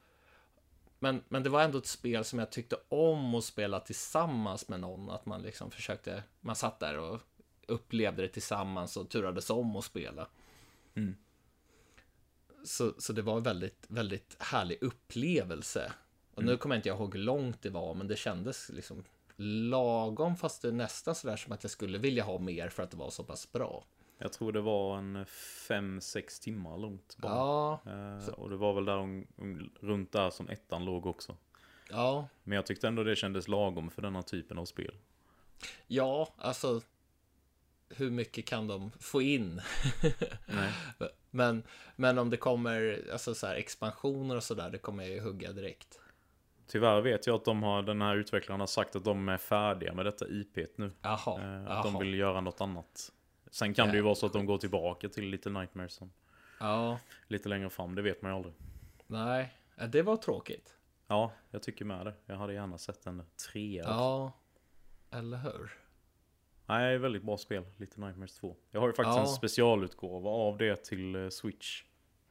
Men, 1.03 1.23
men 1.29 1.43
det 1.43 1.49
var 1.49 1.63
ändå 1.63 1.77
ett 1.77 1.85
spel 1.85 2.23
som 2.23 2.39
jag 2.39 2.51
tyckte 2.51 2.77
om 2.89 3.35
att 3.35 3.43
spela 3.43 3.79
tillsammans 3.79 4.67
med 4.67 4.79
någon. 4.79 5.09
Att 5.09 5.25
man 5.25 5.41
liksom 5.41 5.71
försökte, 5.71 6.23
man 6.41 6.55
satt 6.55 6.79
där 6.79 6.97
och 6.97 7.19
upplevde 7.67 8.21
det 8.21 8.27
tillsammans 8.27 8.97
och 8.97 9.09
turades 9.09 9.49
om 9.49 9.75
att 9.75 9.85
spela. 9.85 10.27
Mm. 10.95 11.15
Så, 12.63 12.93
så 12.97 13.13
det 13.13 13.21
var 13.21 13.37
en 13.37 13.43
väldigt, 13.43 13.85
väldigt 13.87 14.35
härlig 14.39 14.77
upplevelse. 14.81 15.93
Och 16.33 16.43
nu 16.43 16.57
kommer 16.57 16.75
jag 16.75 16.79
inte 16.79 16.89
ihåg 16.89 17.15
hur 17.15 17.23
långt 17.23 17.61
det 17.61 17.69
var, 17.69 17.93
men 17.93 18.07
det 18.07 18.15
kändes 18.15 18.69
liksom 18.69 19.03
lagom, 19.35 20.37
fast 20.37 20.61
det 20.61 20.67
är 20.67 20.71
nästan 20.71 21.15
sådär 21.15 21.37
som 21.37 21.51
att 21.51 21.63
jag 21.63 21.71
skulle 21.71 21.97
vilja 21.97 22.23
ha 22.23 22.39
mer 22.39 22.69
för 22.69 22.83
att 22.83 22.91
det 22.91 22.97
var 22.97 23.09
så 23.09 23.23
pass 23.23 23.51
bra. 23.51 23.85
Jag 24.23 24.33
tror 24.33 24.51
det 24.51 24.61
var 24.61 24.97
en 24.97 25.25
5-6 25.25 26.43
timmar 26.43 26.77
långt 26.77 27.17
bara. 27.17 27.33
Ja, 27.33 27.79
Eh, 27.85 28.29
och 28.29 28.49
det 28.49 28.55
var 28.55 28.73
väl 28.73 28.85
där 28.85 28.97
om, 28.97 29.27
om, 29.37 29.71
runt 29.79 30.11
där 30.11 30.29
som 30.29 30.49
ettan 30.49 30.85
låg 30.85 31.05
också. 31.05 31.35
ja, 31.89 32.27
Men 32.43 32.55
jag 32.55 32.65
tyckte 32.65 32.87
ändå 32.87 33.03
det 33.03 33.15
kändes 33.15 33.47
lagom 33.47 33.89
för 33.89 34.01
denna 34.01 34.21
typen 34.21 34.57
av 34.57 34.65
spel. 34.65 34.95
Ja, 35.87 36.33
alltså 36.37 36.81
hur 37.89 38.11
mycket 38.11 38.45
kan 38.45 38.67
de 38.67 38.91
få 38.99 39.21
in? 39.21 39.61
Men, 41.31 41.63
men 41.95 42.17
om 42.17 42.29
det 42.29 42.37
kommer 42.37 43.07
alltså 43.11 43.35
så 43.35 43.47
här, 43.47 43.55
expansioner 43.55 44.35
och 44.35 44.43
sådär, 44.43 44.69
det 44.69 44.77
kommer 44.77 45.03
jag 45.03 45.11
ju 45.11 45.19
hugga 45.19 45.51
direkt. 45.51 45.99
Tyvärr 46.67 47.01
vet 47.01 47.27
jag 47.27 47.35
att 47.35 47.45
de 47.45 47.63
har, 47.63 47.81
den 47.81 48.01
här 48.01 48.15
utvecklaren 48.15 48.59
har 48.59 48.67
sagt 48.67 48.95
att 48.95 49.03
de 49.03 49.29
är 49.29 49.37
färdiga 49.37 49.93
med 49.93 50.05
detta 50.05 50.27
IP 50.27 50.77
nu. 50.77 50.91
Jaha, 51.01 51.41
Eh, 51.41 51.71
att 51.71 51.83
de 51.83 51.99
vill 51.99 52.13
göra 52.13 52.41
något 52.41 52.61
annat. 52.61 53.11
Sen 53.53 53.73
kan 53.73 53.87
det 53.89 53.95
ju 53.95 54.01
vara 54.01 54.15
så 54.15 54.25
att 54.25 54.33
de 54.33 54.45
går 54.45 54.57
tillbaka 54.57 55.09
till 55.09 55.25
lite 55.29 55.49
Nightmares 55.49 55.93
som 55.93 56.11
Ja, 56.59 56.99
lite 57.27 57.49
längre 57.49 57.69
fram, 57.69 57.95
det 57.95 58.01
vet 58.01 58.21
man 58.21 58.31
ju 58.31 58.35
aldrig. 58.35 58.53
nej, 59.07 59.53
Ja, 59.75 59.87
det 59.87 60.01
var 60.01 60.17
tråkigt. 60.17 60.77
Ja, 61.07 61.31
jag 61.51 61.61
tycker 61.63 61.85
med 61.85 62.05
det. 62.05 62.13
Jag 62.25 62.35
hade 62.35 62.53
gärna 62.53 62.77
sett 62.77 63.05
en 63.05 63.23
trea. 63.51 63.83
Ja, 63.83 64.31
eller 65.11 65.37
hur? 65.37 65.71
Nej, 66.65 66.97
väldigt 66.97 67.23
bra 67.23 67.37
spel. 67.37 67.65
Lite 67.77 68.01
Nightmares 68.01 68.35
2. 68.35 68.55
Jag 68.71 68.79
har 68.81 68.87
ju 68.87 68.93
faktiskt 68.93 69.15
Ja. 69.17 69.21
en 69.21 69.27
specialutgåva 69.27 70.29
av 70.29 70.57
det 70.57 70.83
till 70.83 71.15
eh, 71.15 71.29
Switch. 71.29 71.83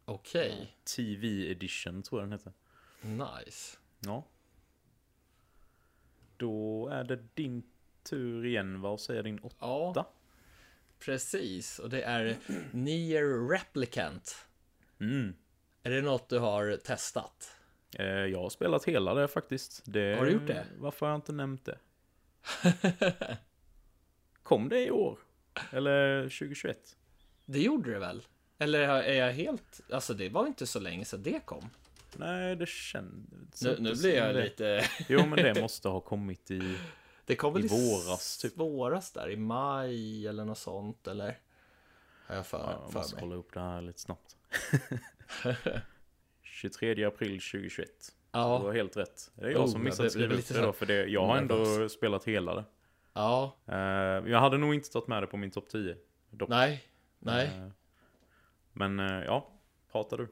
Okej, 0.04 0.76
TV 0.96 1.26
edition 1.50 2.02
tror 2.02 2.20
jag 2.20 2.30
den 2.30 2.38
heter. 2.38 2.52
nice. 3.02 3.78
Ja. 4.00 4.24
Då 6.36 6.88
är 6.88 7.04
det 7.04 7.18
din 7.34 7.62
tur 8.02 8.46
igen. 8.46 8.80
Vad 8.80 9.00
säger 9.00 9.22
din 9.22 9.38
åtta? 9.38 9.56
Ja, 9.60 9.92
precis. 11.04 11.78
Och 11.78 11.90
det 11.90 12.02
är 12.02 12.36
Nier 12.72 13.48
Replicant. 13.50 14.36
Mm. 15.00 15.34
Är 15.82 15.90
det 15.90 16.02
något 16.02 16.28
du 16.28 16.38
har 16.38 16.76
testat? 16.76 17.52
Eh, 17.98 18.06
jag 18.06 18.38
har 18.38 18.50
spelat 18.50 18.84
hela 18.84 19.14
det 19.14 19.28
faktiskt. 19.28 19.82
Det, 19.84 20.16
Har 20.18 20.26
du 20.26 20.32
gjort 20.32 20.46
det? 20.46 20.66
Varför 20.78 21.06
har 21.06 21.12
jag 21.12 21.18
inte 21.18 21.32
nämnt 21.32 21.64
det? 21.64 21.78
Kom 24.42 24.68
det 24.68 24.86
i 24.86 24.90
år? 24.90 25.18
Eller 25.70 26.22
2021? 26.22 26.78
Det 27.46 27.60
gjorde 27.60 27.92
det 27.92 27.98
väl? 27.98 28.22
Eller 28.58 28.80
är 28.80 29.14
jag 29.26 29.32
helt... 29.32 29.80
Alltså 29.90 30.14
det 30.14 30.28
var 30.28 30.46
inte 30.46 30.66
så 30.66 30.80
länge 30.80 31.04
sedan 31.04 31.22
det 31.22 31.40
kom. 31.46 31.70
Nej, 32.16 32.56
det 32.56 32.68
kändes 32.68 33.62
Nu, 33.62 33.70
inte 33.70 33.82
nu 33.82 33.94
blir 33.94 34.16
jag 34.16 34.34
det. 34.34 34.42
lite... 34.44 34.84
Jo, 35.08 35.26
men 35.26 35.36
det 35.54 35.60
måste 35.60 35.88
ha 35.88 36.00
kommit 36.00 36.50
i... 36.50 36.76
Det 37.24 37.36
kom 37.36 37.52
väl 37.52 37.64
I 37.64 37.68
våras, 37.68 38.38
typ. 38.38 38.56
våras 38.58 39.12
där, 39.12 39.30
i 39.30 39.36
maj 39.36 40.26
eller 40.26 40.44
något 40.44 40.58
sånt, 40.58 41.06
eller? 41.06 41.38
Har 42.26 42.34
jag 42.36 42.46
för, 42.46 42.58
Ja, 42.58 42.78
jag 42.82 42.92
för 42.92 42.98
måste 42.98 43.14
mig. 43.14 43.22
kolla 43.22 43.34
upp 43.36 43.52
det 43.54 43.60
här 43.60 43.82
lite 43.82 44.00
snabbt. 44.00 44.36
23 46.42 47.04
april 47.04 47.40
2021. 47.40 47.88
Du 48.32 48.38
Ja, 48.38 48.58
har 48.58 48.72
helt 48.72 48.96
rätt. 48.96 49.30
Det 49.34 49.46
är 49.46 49.50
jag 49.50 49.60
Oh, 49.60 49.66
som 49.66 49.84
missat 49.84 50.06
att 50.06 50.12
skriva 50.12 50.32
upp 50.32 50.36
lite 50.36 50.54
det 50.54 50.60
då, 50.60 50.72
för 50.72 50.86
det, 50.86 51.06
jag 51.06 51.26
har 51.26 51.36
ändå 51.36 51.88
spelat 51.88 52.24
hela 52.24 52.54
det. 52.54 52.64
ja, 53.12 53.56
Eh, 53.66 53.76
jag 54.30 54.40
hade 54.40 54.58
nog 54.58 54.74
inte 54.74 54.90
tagit 54.90 55.08
med 55.08 55.22
det 55.22 55.26
på 55.26 55.36
min 55.36 55.50
topp 55.50 55.68
10. 55.68 55.96
Dock. 56.30 56.48
nej, 56.48 56.84
nej. 57.18 57.46
Eh, 57.46 57.68
men 58.72 59.00
eh, 59.00 59.24
ja, 59.24 59.48
pratar 59.92 60.16
du. 60.18 60.28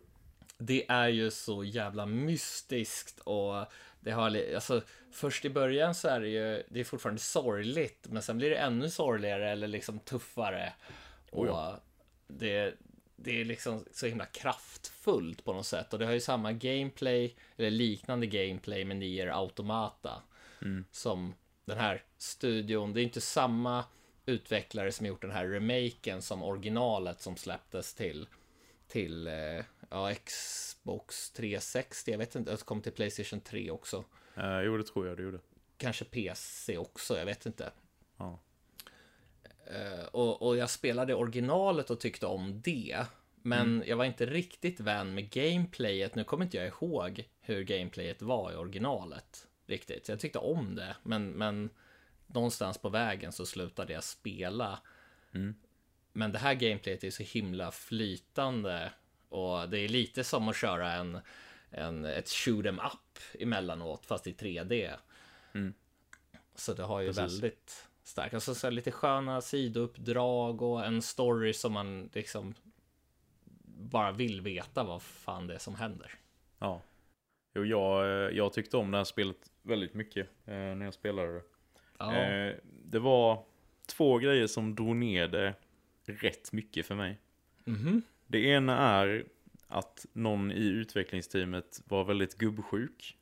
Det 0.58 0.90
är 0.90 1.08
ju 1.08 1.30
så 1.30 1.64
jävla 1.64 2.06
mystiskt 2.06 3.20
och 3.20 3.64
det 4.00 4.10
har, 4.10 4.54
alltså 4.54 4.82
först 5.10 5.44
i 5.44 5.50
början 5.50 5.94
så 5.94 6.08
är 6.08 6.20
det 6.20 6.28
ju, 6.28 6.62
det 6.68 6.80
är 6.80 6.84
fortfarande 6.84 7.20
sorgligt, 7.20 8.06
men 8.08 8.22
sen 8.22 8.38
blir 8.38 8.50
det 8.50 8.56
ännu 8.56 8.90
sorgligare 8.90 9.50
eller 9.50 9.68
liksom 9.68 9.98
tuffare. 9.98 10.72
Och 11.30 11.44
Oh 11.44 11.74
det, 12.26 12.74
det 13.16 13.40
är 13.40 13.44
liksom 13.44 13.84
så 13.92 14.06
himla 14.06 14.26
kraftfullt 14.26 15.44
på 15.44 15.52
något 15.52 15.66
sätt 15.66 15.92
och 15.92 15.98
det 15.98 16.06
har 16.06 16.12
ju 16.12 16.20
samma 16.20 16.52
gameplay, 16.52 17.36
eller 17.56 17.70
liknande 17.70 18.26
gameplay 18.26 18.84
med 18.84 18.96
Nier 18.96 19.26
Automata. 19.26 20.22
Som 20.90 21.34
den 21.64 21.78
här 21.78 22.02
studion, 22.18 22.92
det 22.92 23.00
är 23.00 23.02
inte 23.02 23.20
samma 23.20 23.84
utvecklare 24.26 24.92
som 24.92 25.06
gjort 25.06 25.22
den 25.22 25.30
här 25.30 25.46
remaken 25.46 26.22
som 26.22 26.42
originalet 26.42 27.20
som 27.20 27.36
släpptes 27.36 27.94
till 27.94 28.26
till 28.88 29.26
eh, 29.26 29.64
ja, 29.90 30.14
Xbox 30.14 31.30
360. 31.30 32.10
Jag 32.10 32.18
vet 32.18 32.34
inte, 32.34 32.50
det 32.50 32.64
kom 32.64 32.82
till 32.82 32.92
Playstation 32.92 33.40
3 33.40 33.70
också. 33.70 34.04
Eh, 34.36 34.60
jo, 34.60 34.76
det 34.76 34.84
tror 34.84 35.06
jag 35.06 35.16
du 35.16 35.22
gjorde. 35.22 35.40
Kanske 35.76 36.04
PC 36.04 36.78
också, 36.78 37.18
jag 37.18 37.26
vet 37.26 37.46
inte. 37.46 37.70
Ja. 38.16 38.38
Eh, 39.66 40.04
och, 40.04 40.42
och 40.42 40.56
jag 40.56 40.70
spelade 40.70 41.14
originalet 41.14 41.90
och 41.90 42.00
tyckte 42.00 42.26
om 42.26 42.60
det. 42.60 43.06
Men 43.42 43.84
jag 43.86 43.96
var 43.96 44.04
inte 44.04 44.26
riktigt 44.26 44.80
vän 44.80 45.14
med 45.14 45.30
gameplayet. 45.30 46.14
Nu 46.14 46.24
kommer 46.24 46.44
inte 46.44 46.56
jag 46.56 46.66
ihåg 46.66 47.24
hur 47.40 47.62
gameplayet 47.62 48.22
var 48.22 48.52
i 48.52 48.56
originalet. 48.56 49.46
Riktigt. 49.66 50.08
Jag 50.08 50.20
tyckte 50.20 50.38
om 50.38 50.74
det. 50.74 50.96
Men, 51.02 51.30
men 51.30 51.70
någonstans 52.26 52.78
på 52.78 52.88
vägen 52.88 53.32
så 53.32 53.46
slutade 53.46 53.92
jag 53.92 54.04
spela. 54.04 54.78
Men 56.12 56.32
det 56.32 56.38
här 56.38 56.54
gameplayet 56.54 57.04
är 57.04 57.10
så 57.10 57.22
himla 57.22 57.70
flytande. 57.70 58.92
Och 59.30 59.68
det 59.68 59.78
är 59.78 59.88
lite 59.88 60.24
som 60.24 60.48
att 60.48 60.56
köra 60.56 60.92
en, 60.92 61.18
en, 61.70 62.04
ett 62.04 62.28
shoot 62.28 62.66
'em 62.66 62.78
up 62.78 63.18
emellanåt, 63.42 64.06
fast 64.06 64.26
i 64.26 64.32
3D. 64.32 64.90
Så 66.54 66.74
det 66.74 66.82
har 66.82 67.00
ju 67.00 67.08
Precis. 67.08 67.22
väldigt 67.22 67.88
starkt. 68.02 68.34
Alltså 68.34 68.54
så 68.54 68.70
lite 68.70 68.90
sköna 68.90 69.40
sidouppdrag 69.40 70.62
och 70.62 70.86
en 70.86 71.02
story 71.02 71.52
som 71.52 71.72
man 71.72 72.10
liksom 72.12 72.54
bara 73.64 74.12
vill 74.12 74.40
veta 74.40 74.84
vad 74.84 75.02
fan 75.02 75.46
det 75.46 75.54
är 75.54 75.58
som 75.58 75.74
händer. 75.74 76.14
Ja. 76.58 76.82
Jo, 77.54 77.64
jag, 77.64 78.34
jag 78.34 78.52
tyckte 78.52 78.76
om 78.76 78.90
det 78.90 78.96
här 78.96 79.04
spelet 79.04 79.50
väldigt 79.62 79.94
mycket 79.94 80.28
eh, 80.44 80.54
när 80.54 80.84
jag 80.84 80.94
spelade 80.94 81.34
det. 81.34 81.42
Ja, 81.98 82.14
Eh, 82.16 82.54
det 82.84 82.98
var 82.98 83.44
två 83.86 84.18
grejer 84.18 84.46
som 84.46 84.74
drog 84.74 84.96
ner 84.96 85.28
det 85.28 85.54
rätt 86.04 86.52
mycket 86.52 86.86
för 86.86 86.94
mig. 86.94 87.18
Mhm. 87.64 88.02
Det 88.30 88.38
ena 88.38 88.78
är 88.78 89.24
att 89.68 90.06
någon 90.12 90.52
i 90.52 90.64
utvecklingsteamet 90.66 91.80
var 91.84 92.04
väldigt 92.04 92.38
gubbsjuk. 92.38 93.16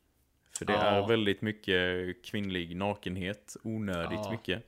För 0.59 0.65
det 0.65 0.73
Ja. 0.73 0.81
är 0.83 1.09
väldigt 1.09 1.43
mycket 1.43 2.23
kvinnlig 2.25 2.77
nakenhet, 2.77 3.57
onödigt 3.63 4.19
Ja. 4.25 4.31
mycket. 4.31 4.63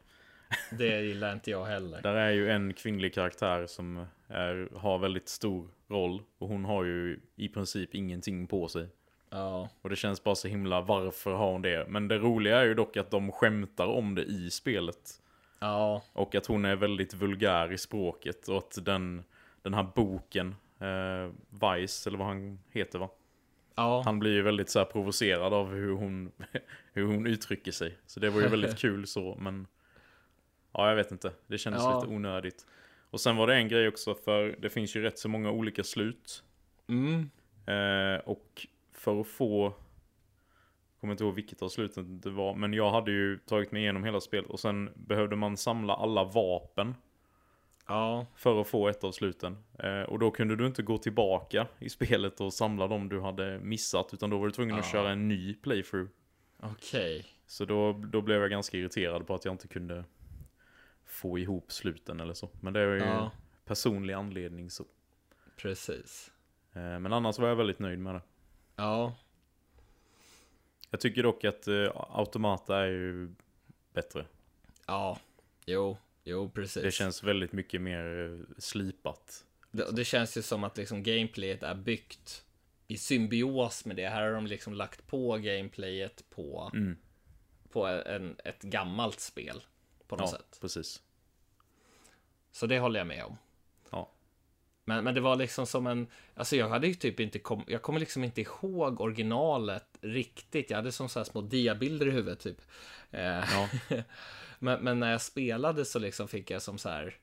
det 0.78 1.00
gillar 1.02 1.32
inte 1.32 1.50
jag 1.50 1.64
heller. 1.64 2.02
Där 2.02 2.14
är 2.14 2.30
ju 2.30 2.50
en 2.50 2.74
kvinnlig 2.74 3.14
karaktär 3.14 3.66
som 3.66 4.06
är, 4.28 4.68
har 4.76 4.98
väldigt 4.98 5.28
stor 5.28 5.68
roll. 5.88 6.22
Och 6.38 6.48
hon 6.48 6.64
har 6.64 6.84
ju 6.84 7.20
i 7.36 7.48
princip 7.48 7.94
ingenting 7.94 8.46
på 8.46 8.68
sig. 8.68 8.86
Ja, 9.30 9.68
Och 9.82 9.90
det 9.90 9.96
känns 9.96 10.24
bara 10.24 10.34
så 10.34 10.48
himla, 10.48 10.80
varför 10.80 11.32
har 11.32 11.52
hon 11.52 11.62
det? 11.62 11.86
Men 11.88 12.08
det 12.08 12.18
roliga 12.18 12.58
är 12.58 12.64
ju 12.64 12.74
dock 12.74 12.96
att 12.96 13.10
de 13.10 13.32
skämtar 13.32 13.86
om 13.86 14.14
det 14.14 14.22
i 14.24 14.50
spelet. 14.50 15.20
ja, 15.60 16.02
Och 16.12 16.34
att 16.34 16.46
hon 16.46 16.64
är 16.64 16.76
väldigt 16.76 17.14
vulgär 17.14 17.72
i 17.72 17.78
språket 17.78 18.48
och 18.48 18.58
att 18.58 18.78
den, 18.84 19.24
den 19.62 19.74
här 19.74 19.86
boken, 19.94 20.54
eh, 20.78 21.30
Vice 21.50 22.10
eller 22.10 22.18
vad 22.18 22.26
han 22.26 22.58
heter 22.70 22.98
va? 22.98 23.10
Ja, 23.74 24.02
Han 24.04 24.18
blir 24.18 24.32
ju 24.32 24.42
väldigt 24.42 24.70
så 24.70 24.78
här 24.78 24.86
provocerad 24.86 25.52
av 25.54 25.70
hur 25.74 25.92
hon, 25.92 26.32
hur 26.92 27.04
hon 27.06 27.26
uttrycker 27.26 27.72
sig. 27.72 27.98
Så 28.06 28.20
det 28.20 28.30
var 28.30 28.40
ju 28.40 28.48
väldigt 28.48 28.78
kul 28.78 29.06
så, 29.06 29.36
men... 29.40 29.66
Ja, 30.72 30.88
jag 30.88 30.96
vet 30.96 31.10
inte. 31.12 31.32
Det 31.46 31.58
kändes 31.58 31.82
Ja. 31.82 32.00
lite 32.00 32.14
onödigt. 32.14 32.66
Och 33.10 33.20
sen 33.20 33.36
var 33.36 33.46
det 33.46 33.54
en 33.54 33.68
grej 33.68 33.88
också, 33.88 34.14
för 34.14 34.56
det 34.58 34.70
finns 34.70 34.96
ju 34.96 35.02
rätt 35.02 35.18
så 35.18 35.28
många 35.28 35.50
olika 35.50 35.84
slut. 35.84 36.42
mm. 36.88 37.30
Eh, 37.66 38.20
och 38.20 38.66
för 38.92 39.20
att 39.20 39.26
få... 39.26 39.62
Jag 39.64 41.00
kommer 41.00 41.12
inte 41.14 41.24
ihåg 41.24 41.34
vilket 41.34 41.62
av 41.62 41.68
sluten 41.68 42.20
det 42.20 42.30
var, 42.30 42.54
men 42.54 42.72
jag 42.74 42.90
hade 42.90 43.10
ju 43.10 43.38
tagit 43.38 43.72
mig 43.72 43.82
igenom 43.82 44.04
hela 44.04 44.20
spelet 44.20 44.50
och 44.50 44.60
sen 44.60 44.90
behövde 44.94 45.36
man 45.36 45.56
samla 45.56 45.94
alla 45.94 46.24
vapen 46.24 46.94
ja, 47.90 48.26
för 48.34 48.60
att 48.60 48.66
få 48.68 48.88
ett 48.88 49.04
av 49.04 49.12
sluten. 49.12 49.56
Eh, 49.78 50.02
och 50.02 50.18
då 50.18 50.30
kunde 50.30 50.56
du 50.56 50.66
inte 50.66 50.82
gå 50.82 50.98
tillbaka 50.98 51.66
i 51.78 51.88
spelet 51.90 52.40
och 52.40 52.52
samla 52.52 52.86
dem 52.86 53.08
du 53.08 53.20
hade 53.20 53.58
missat, 53.58 54.14
utan 54.14 54.30
då 54.30 54.38
var 54.38 54.46
du 54.46 54.52
tvungen 54.52 54.78
att 54.78 54.84
Ah. 54.84 54.92
köra 54.92 55.10
en 55.10 55.28
ny 55.28 55.54
playthrough. 55.54 56.08
okej. 56.62 57.26
Så 57.46 57.64
då, 57.64 57.92
då 57.92 58.20
blev 58.20 58.40
jag 58.40 58.50
ganska 58.50 58.76
irriterad 58.76 59.26
på 59.26 59.34
att 59.34 59.44
jag 59.44 59.54
inte 59.54 59.68
kunde 59.68 60.04
få 61.04 61.38
ihop 61.38 61.72
sluten 61.72 62.20
eller 62.20 62.34
så. 62.34 62.48
Men 62.60 62.72
det 62.72 62.80
är 62.80 62.86
ju 62.94 62.98
Ja, 62.98 63.30
personlig 63.64 64.14
anledning 64.14 64.70
så. 64.70 64.84
precis. 65.56 66.30
Eh, 66.72 66.80
men 66.98 67.12
annars 67.12 67.38
var 67.38 67.48
jag 67.48 67.56
väldigt 67.56 67.78
nöjd 67.78 67.98
med 67.98 68.14
det. 68.14 68.22
Ja, 68.76 69.14
Jag 70.90 71.00
tycker 71.00 71.22
dock 71.22 71.44
att 71.44 71.68
eh, 71.68 71.90
Automata 71.94 72.78
är 72.78 72.86
ju 72.90 73.34
bättre. 73.92 74.26
ja, 74.86 75.18
jo, 75.66 75.96
jo, 76.24 76.50
precis. 76.50 76.82
Det 76.82 76.90
känns 76.90 77.22
väldigt 77.22 77.52
mycket 77.52 77.80
mer 77.80 78.30
eh, 78.40 78.54
slipat. 78.58 79.44
Det, 79.70 79.92
det 79.92 80.04
känns 80.04 80.36
ju 80.36 80.42
som 80.42 80.64
att 80.64 80.76
liksom 80.76 81.02
gameplayet 81.02 81.62
är 81.62 81.74
byggt 81.74 82.44
i 82.88 82.96
symbios 82.96 83.84
med 83.84 83.96
det. 83.96 84.08
Här 84.08 84.22
har 84.22 84.32
de 84.32 84.46
liksom 84.46 84.74
lagt 84.74 85.06
på 85.06 85.36
gameplayet 85.36 86.24
på, 86.30 86.70
Mm. 86.74 86.96
på 87.68 87.86
en, 87.86 88.36
ett 88.44 88.62
gammalt 88.62 89.20
spel. 89.20 89.62
På 90.06 90.16
något 90.16 90.30
Ja, 90.32 90.38
sätt. 90.38 90.58
precis. 90.60 91.02
Så 92.52 92.66
det 92.66 92.78
håller 92.78 93.00
jag 93.00 93.06
med 93.06 93.24
om. 93.24 93.36
Ja. 93.90 94.10
Men, 94.84 95.04
men 95.04 95.14
det 95.14 95.20
var 95.20 95.36
liksom 95.36 95.66
som 95.66 95.86
en, 95.86 96.06
alltså 96.34 96.56
jag 96.56 96.68
hade 96.68 96.86
ju 96.86 96.94
typ 96.94 97.20
inte, 97.20 97.38
kom, 97.38 97.64
jag 97.66 97.82
kommer 97.82 98.00
liksom 98.00 98.24
inte 98.24 98.40
ihåg 98.40 99.00
originalet 99.00 99.98
riktigt. 100.00 100.70
Jag 100.70 100.76
hade 100.76 100.92
som 100.92 101.08
så 101.08 101.18
här 101.18 101.24
små 101.24 101.40
diabilder 101.40 102.06
i 102.08 102.10
huvudet 102.10 102.40
typ. 102.40 102.60
Eh, 103.10 103.20
Ja, 103.52 103.68
men, 104.62 104.84
men 104.84 105.00
när 105.00 105.12
jag 105.12 105.22
spelade 105.22 105.84
så 105.84 105.98
liksom 105.98 106.28
fick 106.28 106.50
jag 106.50 106.62
som 106.62 106.78
så 106.78 106.88
här, 106.88 107.16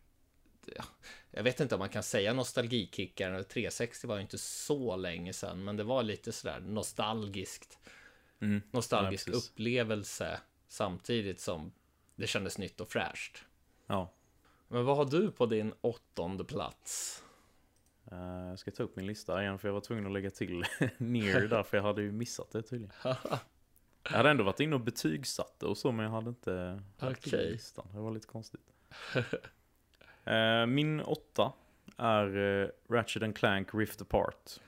ja, 0.76 0.84
jag 1.32 1.44
vet 1.44 1.60
inte 1.60 1.76
om 1.76 1.80
man 1.80 1.90
kan 1.90 2.04
säga 2.04 2.34
nostalgikickar, 2.34 3.44
360 3.44 4.08
var 4.08 4.16
ju 4.16 4.22
inte 4.22 4.38
så 4.38 4.96
länge 4.96 5.34
sedan, 5.34 5.64
men 5.64 5.78
det 5.78 5.84
var 5.84 6.04
lite 6.04 6.32
sådär 6.32 6.60
nostalgiskt. 6.60 7.80
Mm. 8.40 8.62
Nostalgisk 8.72 9.30
Ja, 9.30 9.34
upplevelse 9.34 10.40
samtidigt 10.68 11.40
som 11.40 11.72
det 12.16 12.28
kändes 12.28 12.58
nytt 12.58 12.82
och 12.82 12.90
fräscht. 12.90 13.38
ja. 13.88 14.14
Men 14.70 14.86
vad 14.86 14.98
har 14.98 15.06
du 15.06 15.32
på 15.32 15.46
din 15.46 15.74
åttonde 15.82 16.44
plats? 16.44 17.24
Eh, 18.12 18.18
jag 18.50 18.60
ska 18.60 18.72
ta 18.72 18.84
upp 18.84 18.96
min 18.96 19.06
lista 19.06 19.42
igen 19.42 19.60
för 19.60 19.68
jag 19.68 19.74
var 19.74 19.82
tvungen 19.82 20.06
att 20.06 20.12
lägga 20.12 20.30
till 20.30 20.66
near 20.98 21.42
där 21.42 21.64
för 21.64 21.78
jag 21.78 21.84
hade 21.84 22.02
ju 22.02 22.12
missat 22.12 22.52
det 22.52 22.62
tydligen. 22.62 22.94
Jag 24.10 24.18
hade 24.18 24.30
ändå 24.30 24.44
varit 24.44 24.60
inne 24.60 24.76
och 24.76 24.82
betygsatt 24.82 25.64
och 25.64 25.78
så 25.78 25.92
men 25.92 26.06
jag 26.06 26.12
hade 26.12 26.30
inte 26.30 26.82
Okej. 27.00 27.52
listan. 27.52 27.86
Det 27.94 28.00
var 28.00 28.12
lite 28.12 28.28
konstigt. 28.28 28.62
Eh, 30.24 30.66
min 30.66 31.02
åtta 31.02 31.54
är 31.98 32.38
uh, 32.38 32.70
Ratchet 32.90 33.24
and 33.24 33.36
Clank 33.36 33.68
Rift 33.74 34.02
Apart. 34.02 34.60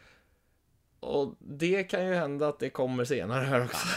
Och 1.00 1.36
det 1.40 1.84
kan 1.84 2.06
ju 2.08 2.14
hända 2.14 2.48
att 2.48 2.60
det 2.60 2.70
kommer 2.70 3.06
senare 3.06 3.46
här 3.46 3.66
också. 3.66 3.88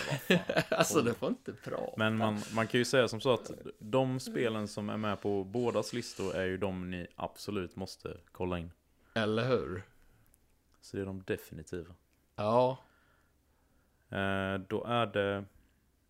alltså 0.69 1.03
det 1.03 1.15
får 1.15 1.29
inte 1.29 1.53
prata. 1.53 1.93
Men 1.97 2.17
man, 2.17 2.41
man 2.55 2.67
kan 2.67 2.79
ju 2.79 2.85
säga 2.85 3.09
som 3.09 3.21
så 3.21 3.35
att 3.35 3.51
de 3.79 4.21
spelen 4.21 4.69
som 4.69 4.91
är 4.91 4.97
med 4.97 5.21
på 5.21 5.45
bådas 5.45 5.93
listor 5.93 6.35
är 6.35 6.45
ju 6.45 6.57
de 6.57 6.91
ni 6.91 7.07
absolut 7.17 7.77
måste 7.77 8.17
kolla 8.33 8.59
in. 8.59 8.71
Eller 9.15 9.49
hur? 9.49 9.83
Så 10.81 10.97
det 10.97 11.03
är 11.03 11.07
de 11.07 11.23
definitiva. 11.23 11.95
Ja. 12.37 12.79
Eh, 14.13 14.61
då 14.69 14.85
är 14.85 15.07
det... 15.07 15.45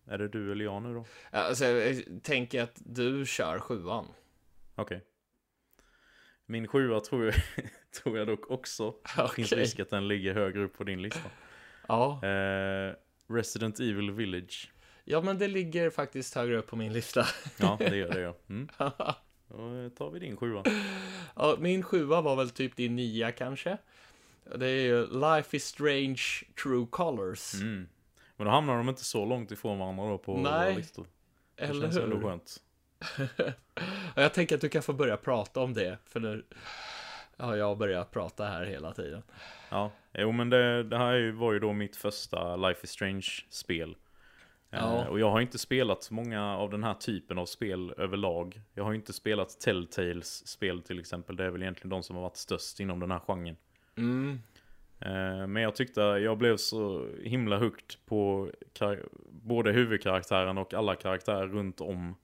Är 0.07 0.17
det 0.17 0.27
du 0.27 0.51
eller 0.51 0.65
jag 0.65 0.81
nu 0.83 0.93
då? 0.93 1.05
Alltså 1.31 1.65
jag 1.65 2.03
tänker 2.23 2.63
att 2.63 2.81
du 2.85 3.25
kör 3.25 3.59
sjuan. 3.59 4.05
Okej. 4.75 5.01
Min 6.45 6.67
sjua 6.67 6.99
tror 6.99 7.25
jag, 7.25 7.33
tror 8.03 8.17
jag 8.17 8.27
dock 8.27 8.51
också. 8.51 8.93
Det 9.17 9.29
finns 9.35 9.51
risk 9.53 9.79
att 9.79 9.89
den 9.89 10.07
ligger 10.07 10.33
högre 10.33 10.63
upp 10.63 10.77
på 10.77 10.83
din 10.83 11.01
lista. 11.01 11.29
Ja. 11.87 12.25
Eh, 12.25 12.93
Resident 13.27 13.79
Evil 13.79 14.11
Village. 14.11 14.71
ja, 15.03 15.21
men 15.21 15.37
det 15.37 15.47
ligger 15.47 15.89
faktiskt 15.89 16.35
högre 16.35 16.57
upp 16.57 16.67
på 16.67 16.75
min 16.75 16.93
lista. 16.93 17.25
Ja, 17.59 17.75
det 17.79 17.95
gör 17.95 18.09
det 18.13 18.21
gör. 18.21 18.35
Mm. 18.49 18.69
Då 19.47 19.89
tar 19.89 20.09
vi 20.11 20.19
din 20.19 20.37
sjua. 20.37 20.63
ja, 21.35 21.55
min 21.59 21.83
sjua 21.83 22.21
var 22.21 22.35
väl 22.35 22.49
typ 22.49 22.75
din 22.75 22.95
nia 22.95 23.31
kanske. 23.31 23.77
Det 24.55 24.67
är 24.67 24.81
ju 24.81 25.07
Life 25.07 25.57
is 25.57 25.65
Strange 25.65 26.21
True 26.63 26.87
Colors. 26.89 27.53
Mm. 27.53 27.87
Men 28.35 28.45
då 28.45 28.51
hamnar 28.51 28.77
de 28.77 28.89
inte 28.89 29.03
så 29.03 29.25
långt 29.25 29.51
ifrån 29.51 29.79
varandra 29.79 30.09
då 30.09 30.17
på 30.17 30.37
Nej, 30.37 30.43
våra 30.43 30.77
listor. 30.77 31.07
Det 31.55 31.63
Eller 31.63 31.81
känns 31.81 31.97
ändå 31.97 32.19
skönt. 32.21 32.57
Ja, 33.35 33.51
Jag 34.21 34.33
tänker 34.33 34.55
att 34.55 34.61
du 34.61 34.69
kan 34.69 34.83
få 34.83 34.93
börja 34.93 35.17
prata 35.17 35.61
om 35.61 35.73
det. 35.73 35.97
För 36.05 36.19
nu 36.19 36.45
har 37.37 37.55
jag 37.55 37.77
börjat 37.77 38.11
prata 38.11 38.45
här 38.45 38.65
hela 38.65 38.93
tiden. 38.93 39.23
Ja, 39.69 39.91
jo 40.13 40.31
men 40.31 40.49
det, 40.49 40.83
det 40.83 40.97
här 40.97 41.31
var 41.31 41.53
ju 41.53 41.59
då 41.59 41.73
mitt 41.73 41.95
första 41.95 42.55
Life 42.55 42.79
is 42.83 42.89
Strange-spel. 42.89 43.95
Ja. 44.69 45.01
Eh, 45.01 45.07
och 45.07 45.19
jag 45.19 45.31
har 45.31 45.41
inte 45.41 45.57
spelat 45.57 46.11
många 46.11 46.57
av 46.57 46.69
den 46.69 46.83
här 46.83 46.93
typen 46.93 47.37
av 47.37 47.45
spel 47.45 47.93
överlag. 47.97 48.61
Jag 48.73 48.83
har 48.83 48.93
inte 48.93 49.13
spelat 49.13 49.59
Telltales 49.59 50.47
spel 50.47 50.81
till 50.81 50.99
exempel. 50.99 51.35
Det 51.35 51.45
är 51.45 51.49
väl 51.49 51.61
egentligen 51.61 51.89
de 51.89 52.03
som 52.03 52.15
har 52.15 52.23
varit 52.23 52.37
störst 52.37 52.79
inom 52.79 52.99
den 52.99 53.11
här 53.11 53.19
genren. 53.19 53.57
Mm. 53.97 54.39
Eh, 54.99 55.47
Men 55.47 55.63
jag 55.63 55.75
tyckte 55.75 56.01
jag 56.01 56.37
blev 56.37 56.57
så 56.57 57.07
himla 57.23 57.57
hooked 57.57 57.95
på 58.05 58.49
både 59.29 59.71
huvudkaraktären 59.71 60.57
och 60.57 60.73
alla 60.73 60.95
karaktärer 60.95 61.47
runt 61.47 61.81
om. 61.81 62.15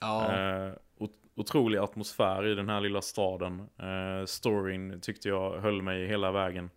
Ja, 0.00 0.32
Eh, 0.38 0.72
ot- 0.98 1.22
otrolig 1.34 1.78
atmosfär 1.78 2.46
i 2.46 2.54
den 2.54 2.68
här 2.68 2.80
lilla 2.80 3.02
staden. 3.02 3.60
Eh, 3.78 4.24
storyn 4.26 5.00
tyckte 5.00 5.28
jag 5.28 5.60
höll 5.60 5.82
mig 5.82 6.06
hela 6.06 6.32
vägen. 6.32 6.70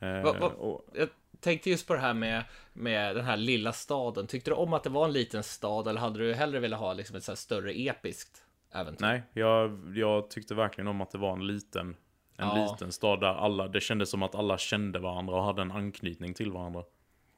Eh, 0.00 0.22
Va- 0.22 0.36
va- 0.40 0.46
och, 0.48 0.86
jag 0.94 1.08
tänkte 1.40 1.70
just 1.70 1.86
på 1.86 1.94
det 1.94 2.00
här 2.00 2.14
med, 2.14 2.44
med 2.72 3.16
den 3.16 3.24
här 3.24 3.36
lilla 3.36 3.72
staden. 3.72 4.26
Tyckte 4.26 4.50
du 4.50 4.54
om 4.54 4.72
att 4.72 4.84
det 4.84 4.90
var 4.90 5.04
en 5.04 5.12
liten 5.12 5.42
stad 5.42 5.88
eller 5.88 6.00
hade 6.00 6.18
du 6.18 6.34
hellre 6.34 6.60
velat 6.60 6.80
ha 6.80 6.92
liksom 6.92 7.16
ett 7.16 7.24
så 7.24 7.36
större 7.36 7.72
episkt 7.80 8.42
äventyr? 8.72 9.06
nej, 9.06 9.22
jag, 9.32 9.92
jag 9.94 10.30
tyckte 10.30 10.54
verkligen 10.54 10.88
om 10.88 11.00
att 11.00 11.10
det 11.10 11.18
var 11.18 11.32
en 11.32 11.46
liten, 11.46 11.96
en 12.36 12.48
Ja. 12.48 12.68
liten 12.72 12.92
stad 12.92 13.20
där 13.20 13.34
alla, 13.34 13.68
det 13.68 13.80
kändes 13.80 14.10
som 14.10 14.22
att 14.22 14.34
alla 14.34 14.58
kände 14.58 14.98
varandra 14.98 15.34
och 15.34 15.42
hade 15.44 15.62
en 15.62 15.72
anknytning 15.72 16.34
till 16.34 16.52
varandra. 16.52 16.84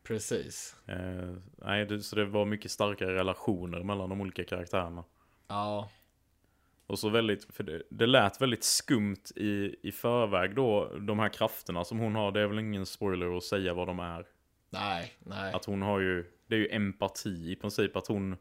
Precis. 0.02 0.76
Eh, 0.86 1.34
nej, 1.56 1.86
det, 1.86 2.00
så 2.00 2.16
det 2.16 2.24
var 2.24 2.44
mycket 2.44 2.70
starkare 2.70 3.14
relationer 3.14 3.82
mellan 3.82 4.08
de 4.10 4.20
olika 4.20 4.44
karaktärerna. 4.44 5.04
Ja, 5.48 5.88
Och 6.86 6.98
så 6.98 7.08
väldigt, 7.08 7.44
för 7.54 7.64
det, 7.64 7.82
det 7.90 8.06
lät 8.06 8.40
väldigt 8.40 8.64
skumt 8.64 9.24
i, 9.36 9.76
i 9.82 9.92
förväg 9.92 10.54
då, 10.54 10.92
de 10.98 11.18
här 11.18 11.28
krafterna 11.28 11.84
som 11.84 11.98
hon 11.98 12.14
har. 12.14 12.32
Det 12.32 12.40
är 12.40 12.46
väl 12.46 12.58
ingen 12.58 12.86
spoiler 12.86 13.36
att 13.36 13.44
säga 13.44 13.74
vad 13.74 13.86
de 13.86 14.00
är. 14.00 14.26
nej, 14.70 15.12
nej. 15.18 15.52
Att 15.52 15.64
hon 15.64 15.82
har 15.82 16.00
ju, 16.00 16.24
det 16.46 16.54
är 16.54 16.58
ju 16.58 16.68
empati 16.70 17.50
i 17.52 17.56
princip. 17.56 17.96
Att 17.96 18.06
hon, 18.06 18.36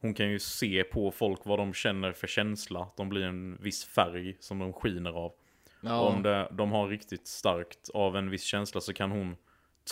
hon 0.00 0.14
kan 0.14 0.30
ju 0.30 0.38
se 0.38 0.84
på 0.84 1.10
folk 1.10 1.40
vad 1.44 1.58
de 1.58 1.74
känner 1.74 2.12
för 2.12 2.26
känsla. 2.26 2.80
Att 2.80 2.96
de 2.96 3.08
blir 3.08 3.22
en 3.24 3.56
viss 3.56 3.84
färg 3.84 4.36
som 4.40 4.58
de 4.58 4.72
skiner 4.72 5.10
av. 5.10 5.32
Ja, 5.84 6.00
Och 6.00 6.08
om 6.14 6.22
det, 6.22 6.48
de 6.52 6.72
har 6.72 6.88
riktigt 6.88 7.26
starkt 7.26 7.90
av 7.94 8.16
en 8.16 8.30
viss 8.30 8.42
känsla 8.44 8.80
så 8.80 8.92
kan 8.92 9.10
hon 9.10 9.36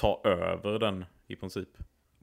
ta 0.01 0.21
över 0.25 0.79
den 0.79 1.05
i 1.27 1.37
princip. 1.37 1.69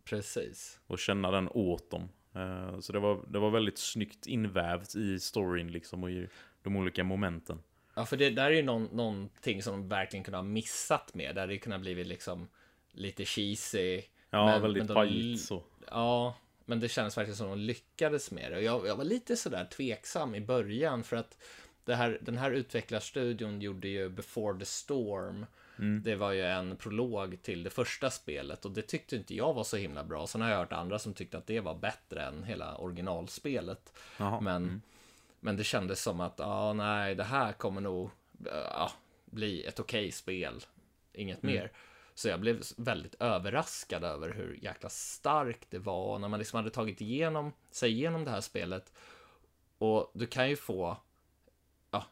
precis. 0.05 0.79
Och 0.87 0.99
känna 0.99 1.31
den 1.31 1.49
åt 1.49 1.91
dem. 1.91 2.09
Eh, 2.35 2.79
Så 2.79 2.93
det 2.93 2.99
var, 2.99 3.25
det 3.27 3.39
var 3.39 3.49
väldigt 3.49 3.77
snyggt 3.77 4.27
invävt 4.27 4.95
i 4.95 5.19
storyn 5.19 5.71
liksom 5.71 6.03
och 6.03 6.11
i 6.11 6.27
de 6.63 6.75
olika 6.75 7.03
momenten. 7.03 7.61
Ja, 7.95 8.05
för 8.05 8.17
det 8.17 8.29
där 8.29 8.45
är 8.45 8.49
ju 8.55 8.61
någon, 8.63 8.83
någonting 8.83 9.63
som 9.63 9.73
de 9.73 9.89
verkligen 9.89 10.23
kunde 10.23 10.37
ha 10.37 10.43
missat 10.43 11.13
med. 11.13 11.35
Där 11.35 11.47
det 11.47 11.57
kunde 11.57 11.75
ha 11.75 11.81
blivit 11.81 12.07
liksom 12.07 12.47
lite 12.91 13.25
cheesy. 13.25 14.01
Ja, 14.29 14.45
Men- 14.45 14.61
väldigt 14.61 14.85
men 14.85 14.95
pajigt 14.95 15.41
så. 15.41 15.63
Ja, 15.91 16.35
men 16.65 16.79
det 16.79 16.89
kändes 16.89 17.17
verkligen 17.17 17.35
som 17.37 17.49
de 17.49 17.59
lyckades 17.59 18.31
med 18.31 18.51
det. 18.51 18.57
Och 18.57 18.63
jag, 18.63 18.87
jag 18.87 18.95
var 18.95 19.03
lite 19.03 19.35
sådär 19.35 19.65
tveksam 19.65 20.35
i 20.35 20.41
början 20.41 21.03
för 21.03 21.15
att 21.17 21.37
här, 21.95 22.17
den 22.21 22.37
här 22.37 22.51
utvecklarstudion 22.51 23.61
gjorde 23.61 23.87
ju 23.87 24.09
Before 24.09 24.59
the 24.59 24.65
Storm. 24.65 25.45
Mm. 25.79 26.01
Det 26.03 26.15
var 26.15 26.31
ju 26.31 26.45
en 26.45 26.75
prolog 26.75 27.41
till 27.41 27.63
det 27.63 27.69
första 27.69 28.09
spelet 28.09 28.65
och 28.65 28.71
det 28.71 28.81
tyckte 28.81 29.15
inte 29.15 29.35
jag 29.35 29.53
var 29.53 29.63
så 29.63 29.77
himla 29.77 30.03
bra. 30.03 30.27
Sen 30.27 30.41
har 30.41 30.49
jag 30.49 30.57
hört 30.57 30.73
andra 30.73 30.99
som 30.99 31.13
tyckte 31.13 31.37
att 31.37 31.47
det 31.47 31.59
var 31.59 31.75
bättre 31.75 32.23
än 32.23 32.43
hela 32.43 32.77
originalspelet. 32.77 33.93
Jaha. 34.17 34.41
Men, 34.41 34.81
men 35.39 35.57
det 35.57 35.63
kändes 35.63 36.01
som 36.01 36.21
att, 36.21 36.35
ja, 36.37 36.73
nej, 36.73 37.15
det 37.15 37.23
här 37.23 37.53
kommer 37.53 37.81
nog 37.81 38.09
ja, 38.45 38.91
bli 39.25 39.63
ett 39.63 39.79
okej 39.79 40.11
spel. 40.11 40.65
Inget 41.13 41.43
mer. 41.43 41.71
Så 42.15 42.27
jag 42.27 42.39
blev 42.39 42.61
väldigt 42.77 43.15
överraskad 43.19 44.03
över 44.03 44.33
hur 44.33 44.59
jäkla 44.61 44.89
starkt 44.89 45.71
det 45.71 45.79
var 45.79 46.19
när 46.19 46.27
man 46.27 46.39
liksom 46.39 46.57
hade 46.57 46.69
tagit 46.69 47.01
igenom 47.01 47.53
sig 47.71 47.91
igenom 47.91 48.25
det 48.25 48.31
här 48.31 48.41
spelet. 48.41 48.93
Och 49.77 50.11
du 50.13 50.25
kan 50.25 50.49
ju 50.49 50.55
få 50.55 50.97
ja, 51.91 52.05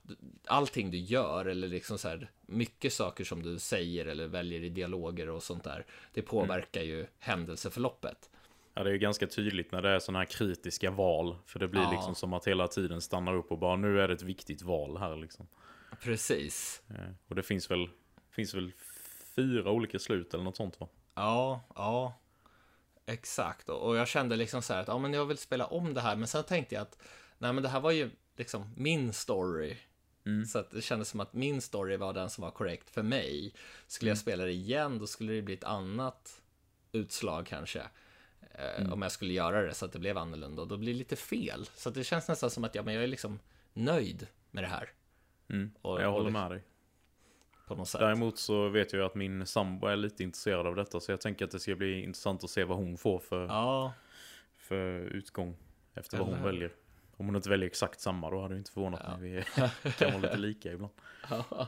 allting 0.48 0.92
du 0.92 0.98
gör 0.98 1.46
eller 1.46 1.68
liksom 1.68 1.98
så 1.98 2.08
här 2.08 2.32
mycket 2.42 2.94
saker 2.94 3.24
som 3.24 3.44
du 3.44 3.60
säger 3.60 4.06
eller 4.06 4.28
väljer 4.28 4.64
i 4.64 4.70
dialoger 4.70 5.30
och 5.30 5.44
sånt 5.44 5.64
där. 5.64 5.86
Det 6.14 6.22
påverkar 6.22 6.82
ju 6.82 7.06
händelseförloppet. 7.20 8.30
Ja, 8.74 8.84
det 8.84 8.90
är 8.90 8.94
ju 8.94 9.00
ganska 9.00 9.28
tydligt 9.28 9.72
när 9.72 9.82
det 9.82 9.90
är 9.90 10.00
sådana 10.00 10.20
här 10.20 10.26
kritiska 10.26 10.92
val. 10.92 11.36
För 11.46 11.60
det 11.60 11.68
blir 11.68 11.82
Ja. 11.82 11.92
liksom 11.92 12.16
som 12.16 12.34
att 12.34 12.48
hela 12.48 12.68
tiden 12.68 13.02
stannar 13.02 13.34
upp 13.36 13.52
och 13.52 13.58
bara 13.58 13.76
nu 13.76 14.02
är 14.02 14.08
det 14.08 14.14
ett 14.14 14.22
viktigt 14.22 14.62
val 14.62 14.98
här 14.98 15.16
liksom. 15.16 15.48
Precis. 16.04 16.82
Eh, 16.90 17.12
Och 17.28 17.36
det 17.36 17.44
finns 17.44 17.72
väl, 17.72 17.90
finns 18.32 18.54
väl 18.54 18.72
fyra 19.36 19.72
olika 19.72 20.00
slut 20.00 20.34
eller 20.34 20.44
något 20.44 20.56
sånt 20.58 20.80
va? 20.80 20.88
Ja, 21.16 21.62
ja. 21.76 22.14
Exakt. 23.06 23.70
Och 23.70 23.88
och 23.88 23.96
jag 23.98 24.08
kände 24.08 24.36
liksom 24.36 24.62
så 24.62 24.74
här 24.74 24.82
att 24.82 24.88
ja, 24.88 24.98
men 24.98 25.14
jag 25.14 25.26
vill 25.26 25.38
spela 25.38 25.66
om 25.66 25.94
det 25.94 26.02
här. 26.02 26.16
Men 26.16 26.28
sen 26.28 26.44
tänkte 26.44 26.76
jag 26.76 26.82
att 26.82 26.98
nej, 27.38 27.54
men 27.54 27.64
det 27.64 27.70
här 27.70 27.80
var 27.80 27.92
ju 27.92 28.10
liksom 28.38 28.70
min 28.76 29.14
story. 29.14 29.76
Så 30.48 30.60
att 30.60 30.72
det 30.72 30.82
kändes 30.82 31.10
som 31.10 31.20
att 31.20 31.34
min 31.34 31.62
story 31.62 31.98
var 31.98 32.14
den 32.14 32.30
som 32.30 32.42
var 32.42 32.52
korrekt 32.52 32.90
för 32.90 33.04
mig. 33.04 33.54
Skulle 33.88 34.12
jag 34.12 34.18
spela 34.18 34.44
det 34.46 34.52
igen, 34.52 35.00
då 35.00 35.08
skulle 35.08 35.34
det 35.34 35.42
bli 35.42 35.54
ett 35.54 35.64
annat 35.64 36.42
utslag 36.92 37.46
kanske. 37.48 37.82
Eh, 38.52 38.94
Om 38.94 39.02
jag 39.02 39.12
skulle 39.12 39.34
göra 39.34 39.62
det 39.62 39.74
så 39.74 39.86
att 39.86 39.92
det 39.92 40.00
blev 40.00 40.18
annorlunda. 40.18 40.62
Och 40.62 40.68
då 40.68 40.78
blir 40.78 40.94
det 40.94 40.98
lite 40.98 41.16
fel. 41.16 41.66
Så 41.76 41.90
det 41.90 42.04
känns 42.04 42.28
nästan 42.28 42.50
som 42.50 42.64
att 42.64 42.76
ja, 42.76 42.84
men 42.84 42.94
jag 42.94 43.04
är 43.04 43.08
liksom 43.08 43.40
nöjd 43.74 44.28
med 44.52 44.64
det 44.64 44.68
här. 44.68 44.90
Mm. 45.50 45.72
Och- 45.82 46.02
jag 46.02 46.08
och 46.08 46.14
håller 46.14 46.26
liksom- 46.30 46.42
med 46.42 46.52
dig. 46.52 46.64
På 47.68 47.76
något 47.76 47.90
sätt. 47.90 48.00
Däremot 48.02 48.38
så 48.40 48.70
vet 48.70 48.94
jag 48.94 49.02
att 49.06 49.16
min 49.16 49.46
sambo 49.46 49.88
är 49.88 49.96
lite 49.96 50.24
intresserad 50.24 50.68
av 50.68 50.76
detta. 50.76 51.00
Så 51.00 51.12
jag 51.12 51.22
tänker 51.22 51.46
att 51.46 51.52
det 51.52 51.60
ska 51.60 51.76
bli 51.76 52.04
intressant 52.04 52.44
att 52.44 52.50
se 52.50 52.64
vad 52.64 52.78
hon 52.78 52.98
får 52.98 53.20
för, 53.20 53.46
Ja, 53.46 53.94
för 54.58 55.00
utgång. 55.00 55.58
Efter 55.94 56.18
vad 56.18 56.28
Eller 56.28 56.38
hon 56.38 56.46
hur? 56.46 56.52
väljer. 56.52 56.72
Om 57.18 57.26
hon 57.26 57.36
inte 57.36 57.50
väljer 57.50 57.68
exakt 57.68 58.00
samma 58.00 58.30
då 58.30 58.42
hade 58.42 58.54
det 58.54 58.58
inte 58.58 58.72
förvånat 58.72 59.20
mig. 59.20 59.46
Vi 59.84 59.92
kan 59.92 60.12
vara 60.12 60.22
lite 60.22 60.38
lika 60.38 60.72
ibland. 60.72 60.94
ja, 61.30 61.68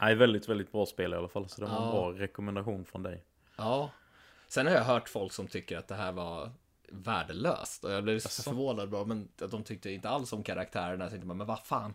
Nej, 0.00 0.14
väldigt, 0.14 0.48
väldigt 0.48 0.72
bra 0.72 0.86
spel 0.86 1.12
i 1.12 1.16
alla 1.16 1.28
fall. 1.28 1.48
Så 1.48 1.60
det 1.60 1.66
var 1.66 1.76
en 1.76 1.82
Ja. 1.84 1.90
bra 1.90 2.12
rekommendation 2.12 2.84
från 2.84 3.02
dig. 3.02 3.24
Ja. 3.56 3.90
Sen 4.48 4.66
har 4.66 4.74
jag 4.74 4.84
hört 4.84 5.08
folk 5.08 5.32
som 5.32 5.46
tycker 5.46 5.78
att 5.78 5.88
det 5.88 5.94
här 5.94 6.12
var 6.12 6.50
värdelöst. 6.88 7.84
Och 7.84 7.92
jag 7.92 8.04
blev 8.04 8.18
så 8.18 8.42
förvånad. 8.42 8.90
Bara, 8.90 9.04
men 9.04 9.28
att 9.40 9.50
de 9.50 9.64
tyckte 9.64 9.90
inte 9.90 10.08
alls 10.08 10.32
om 10.32 10.42
karaktärerna. 10.42 11.04
Jag 11.04 11.10
tänkte 11.10 11.26
bara, 11.26 11.34
men 11.34 11.46
vad 11.46 11.64
fan. 11.64 11.94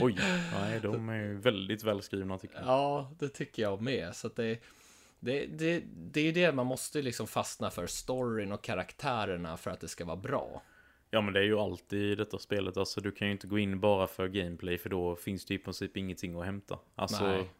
Oj, 0.00 0.18
nej, 0.52 0.80
de 0.80 1.08
är 1.08 1.16
ju 1.16 1.38
väldigt 1.38 1.82
välskrivna 1.82 2.38
tycker 2.38 2.54
jag. 2.56 2.66
Ja, 2.66 3.10
det 3.18 3.28
tycker 3.28 3.62
jag 3.62 3.80
med. 3.80 4.16
Så 4.16 4.28
det, 4.28 4.58
det, 5.20 5.46
det, 5.46 5.82
det 5.86 6.20
är 6.20 6.32
det 6.32 6.52
man 6.52 6.66
måste 6.66 7.02
liksom 7.02 7.26
fastna 7.26 7.70
för. 7.70 7.86
Storyn 7.86 8.52
och 8.52 8.64
karaktärerna 8.64 9.56
för 9.56 9.70
att 9.70 9.80
det 9.80 9.88
ska 9.88 10.04
vara 10.04 10.16
bra. 10.16 10.62
Ja 11.14 11.20
men 11.20 11.34
det 11.34 11.40
är 11.40 11.44
ju 11.44 11.58
alltid 11.58 12.02
i 12.02 12.14
detta 12.14 12.38
spelet, 12.38 12.76
alltså 12.76 13.00
du 13.00 13.12
kan 13.12 13.28
ju 13.28 13.32
inte 13.32 13.46
gå 13.46 13.58
in 13.58 13.80
bara 13.80 14.06
för 14.06 14.28
gameplay 14.28 14.78
för 14.78 14.90
då 14.90 15.16
finns 15.16 15.44
det 15.44 15.54
i 15.54 15.58
princip 15.58 15.96
ingenting 15.96 16.40
att 16.40 16.44
hämta. 16.44 16.78
Alltså, 16.94 17.26
Nej. 17.26 17.50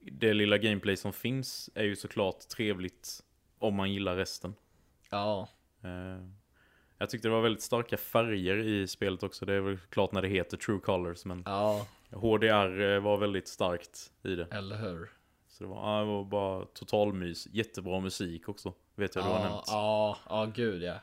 det 0.00 0.34
lilla 0.34 0.58
gameplay 0.58 0.96
som 0.96 1.12
finns 1.12 1.70
är 1.74 1.84
ju 1.84 1.96
såklart 1.96 2.48
trevligt 2.48 3.20
om 3.58 3.74
man 3.74 3.92
gillar 3.92 4.16
resten. 4.16 4.54
Ja, 5.10 5.48
Eh, 5.86 6.26
jag 6.98 7.10
tyckte 7.10 7.28
det 7.28 7.32
var 7.32 7.40
väldigt 7.40 7.62
starka 7.62 7.96
färger 7.96 8.56
i 8.56 8.86
spelet 8.86 9.22
också, 9.22 9.46
det 9.46 9.54
är 9.54 9.60
väl 9.60 9.78
klart 9.78 10.12
när 10.12 10.22
det 10.22 10.28
heter 10.28 10.56
True 10.56 10.80
Colors, 10.80 11.24
men 11.24 11.42
ja, 11.46 11.86
HDR 12.10 12.80
eh, 12.80 13.00
var 13.00 13.16
väldigt 13.16 13.48
starkt 13.48 14.12
i 14.22 14.34
det. 14.34 14.46
eller 14.50 14.76
hur? 14.76 15.10
Så 15.48 15.64
det 15.64 15.70
var, 15.70 16.00
det 16.00 16.06
var 16.06 16.24
bara 16.24 16.64
total 16.64 17.12
mys, 17.12 17.46
jättebra 17.46 18.00
musik 18.00 18.48
också, 18.48 18.72
vet 18.94 19.14
jag 19.14 19.24
du 19.24 19.28
har 19.28 19.40
nämnt. 19.40 19.64
ja, 19.66 20.18
ja, 20.28 20.44
gud 20.54 20.82
ja. 20.82 20.94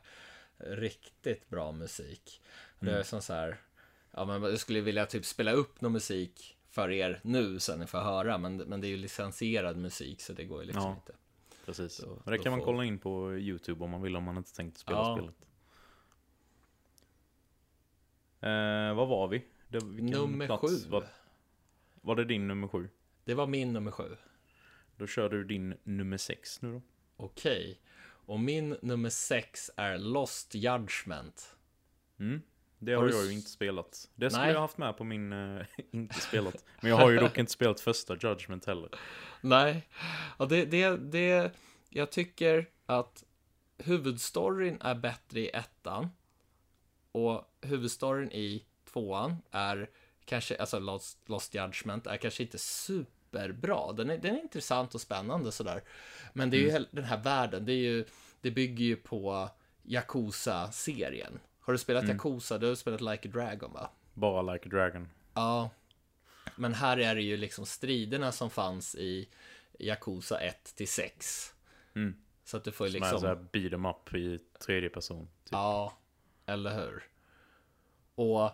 Riktigt 0.67 1.49
bra 1.49 1.71
musik. 1.71 2.41
Det 2.79 2.87
Mm. 2.87 2.99
är 2.99 3.03
som 3.03 3.21
så 3.21 3.33
här, 3.33 3.57
ja 4.11 4.25
men 4.25 4.43
jag 4.43 4.59
skulle 4.59 4.81
vilja 4.81 5.05
typ 5.05 5.25
spela 5.25 5.51
upp 5.51 5.81
någon 5.81 5.91
musik 5.91 6.57
för 6.69 6.91
er 6.91 7.19
nu 7.23 7.59
så 7.59 7.75
ni 7.77 7.87
får 7.87 7.97
höra, 7.97 8.37
men, 8.37 8.57
men 8.57 8.81
det 8.81 8.87
är 8.87 8.89
ju 8.89 8.97
licensierad 8.97 9.77
musik 9.77 10.21
så 10.21 10.33
det 10.33 10.43
går 10.45 10.61
ju 10.61 10.67
liksom 10.67 10.83
Ja. 10.83 10.95
inte. 10.95 11.13
Precis. 11.65 11.97
Då- 11.97 12.21
Men 12.25 12.31
det 12.31 12.37
kan 12.39 12.51
man 12.51 12.59
får- 12.59 12.65
kolla 12.65 12.83
in 12.85 12.99
på 12.99 13.33
YouTube 13.37 13.83
om 13.83 13.89
man 13.89 14.01
vill 14.01 14.15
om 14.15 14.23
man 14.23 14.37
inte 14.37 14.53
tänkt 14.55 14.77
spela 14.77 14.97
Ja. 14.97 15.15
spelet. 15.17 15.35
Eh, 18.41 18.95
vad 18.95 19.07
var 19.07 19.27
vi? 19.27 19.45
Det, 19.67 19.79
Nummer 19.85 20.45
plats 20.45 20.61
sju. 20.61 20.89
Var, 20.89 21.03
var 22.01 22.15
det 22.15 22.25
din 22.25 22.47
nummer 22.47 22.67
sju? 22.67 22.89
Det 23.25 23.33
var 23.33 23.47
min 23.47 23.73
nummer 23.73 23.91
sju. 23.91 24.15
Då 24.97 25.07
kör 25.07 25.29
du 25.29 25.43
din 25.43 25.77
nummer 25.83 26.17
sex 26.17 26.61
nu 26.61 26.71
då. 26.73 26.81
Okej. 27.17 27.79
Och 28.25 28.39
min 28.39 28.77
nummer 28.81 29.09
sex 29.09 29.71
är 29.77 29.97
Lost 29.97 30.55
Judgment. 30.55 31.55
Mm. 32.19 32.41
Det 32.79 32.93
Har 32.93 33.03
har 33.03 33.09
jag 33.09 33.25
ju 33.25 33.33
inte 33.33 33.49
spelat. 33.49 34.09
Det 34.15 34.29
skulle 34.29 34.45
Nej. 34.45 34.53
jag 34.53 34.61
haft 34.61 34.77
med 34.77 34.97
på 34.97 35.03
min... 35.03 35.33
eh, 35.33 35.65
inte 35.91 36.19
spelat. 36.19 36.65
Men 36.81 36.89
jag 36.89 36.97
har 36.97 37.11
ju 37.11 37.17
dock 37.17 37.37
inte 37.37 37.51
spelat 37.51 37.79
första 37.79 38.13
Judgment 38.13 38.65
heller. 38.65 38.89
Nej, 39.41 39.87
och 40.37 40.47
det, 40.47 40.65
det, 40.65 40.97
det, 40.97 41.51
jag 41.89 42.11
tycker 42.11 42.69
att 42.85 43.23
huvudstoryn 43.77 44.77
är 44.81 44.95
bättre 44.95 45.39
i 45.39 45.49
ettan 45.49 46.09
och 47.11 47.53
huvudstoryn 47.61 48.31
i 48.31 48.65
tvåan 48.85 49.37
är 49.51 49.89
kanske, 50.25 50.55
alltså 50.55 50.79
Lost, 50.79 51.29
Lost 51.29 51.55
Judgment 51.55 52.07
är 52.07 52.17
kanske 52.17 52.43
inte 52.43 52.57
superbra. 53.33 53.93
Den 53.93 54.09
är, 54.09 54.17
den 54.17 54.35
är 54.35 54.39
intressant 54.41 54.95
och 54.95 55.01
spännande 55.01 55.51
sådär. 55.51 55.81
Men 56.33 56.49
det 56.49 56.57
är 56.57 56.61
ju 56.61 56.71
hel- 56.71 56.87
den 56.91 57.03
här 57.03 57.23
världen, 57.23 57.65
det 57.65 57.71
är 57.73 57.77
ju, 57.77 58.05
det 58.41 58.51
bygger 58.51 58.85
ju 58.85 58.95
på 58.95 59.49
Yakuza-serien. 59.83 61.39
Har 61.59 61.73
du 61.73 61.79
spelat 61.79 62.09
Yakuza? 62.09 62.57
Du 62.57 62.67
har 62.67 62.75
spelat 62.75 63.01
Like 63.01 63.29
a 63.29 63.31
Dragon 63.33 63.73
va? 63.73 63.89
Bara 64.13 64.53
Like 64.53 64.65
a 64.65 64.69
Dragon. 64.71 65.09
Ja. 65.33 65.69
Men 66.55 66.73
här 66.73 66.99
är 66.99 67.15
det 67.15 67.21
ju 67.21 67.37
liksom 67.37 67.65
striderna 67.65 68.31
som 68.31 68.49
fanns 68.49 68.95
i 68.95 69.29
Yakuza 69.79 70.39
1 70.39 70.75
till 70.75 70.87
6. 70.87 71.53
Mm. 71.95 72.15
Så 72.43 72.57
att 72.57 72.63
du 72.63 72.71
får 72.71 72.87
ju 72.87 72.93
Som 72.93 73.01
är 73.01 73.05
liksom... 73.05 73.19
såhär 73.19 73.35
beat 73.51 73.73
em 73.73 73.85
up 73.85 74.13
i 74.15 74.39
tredje 74.65 74.89
person. 74.89 75.27
Typ. 75.43 75.51
Ja, 75.51 75.97
eller 76.45 76.75
hur? 76.75 77.03
Och 78.15 78.51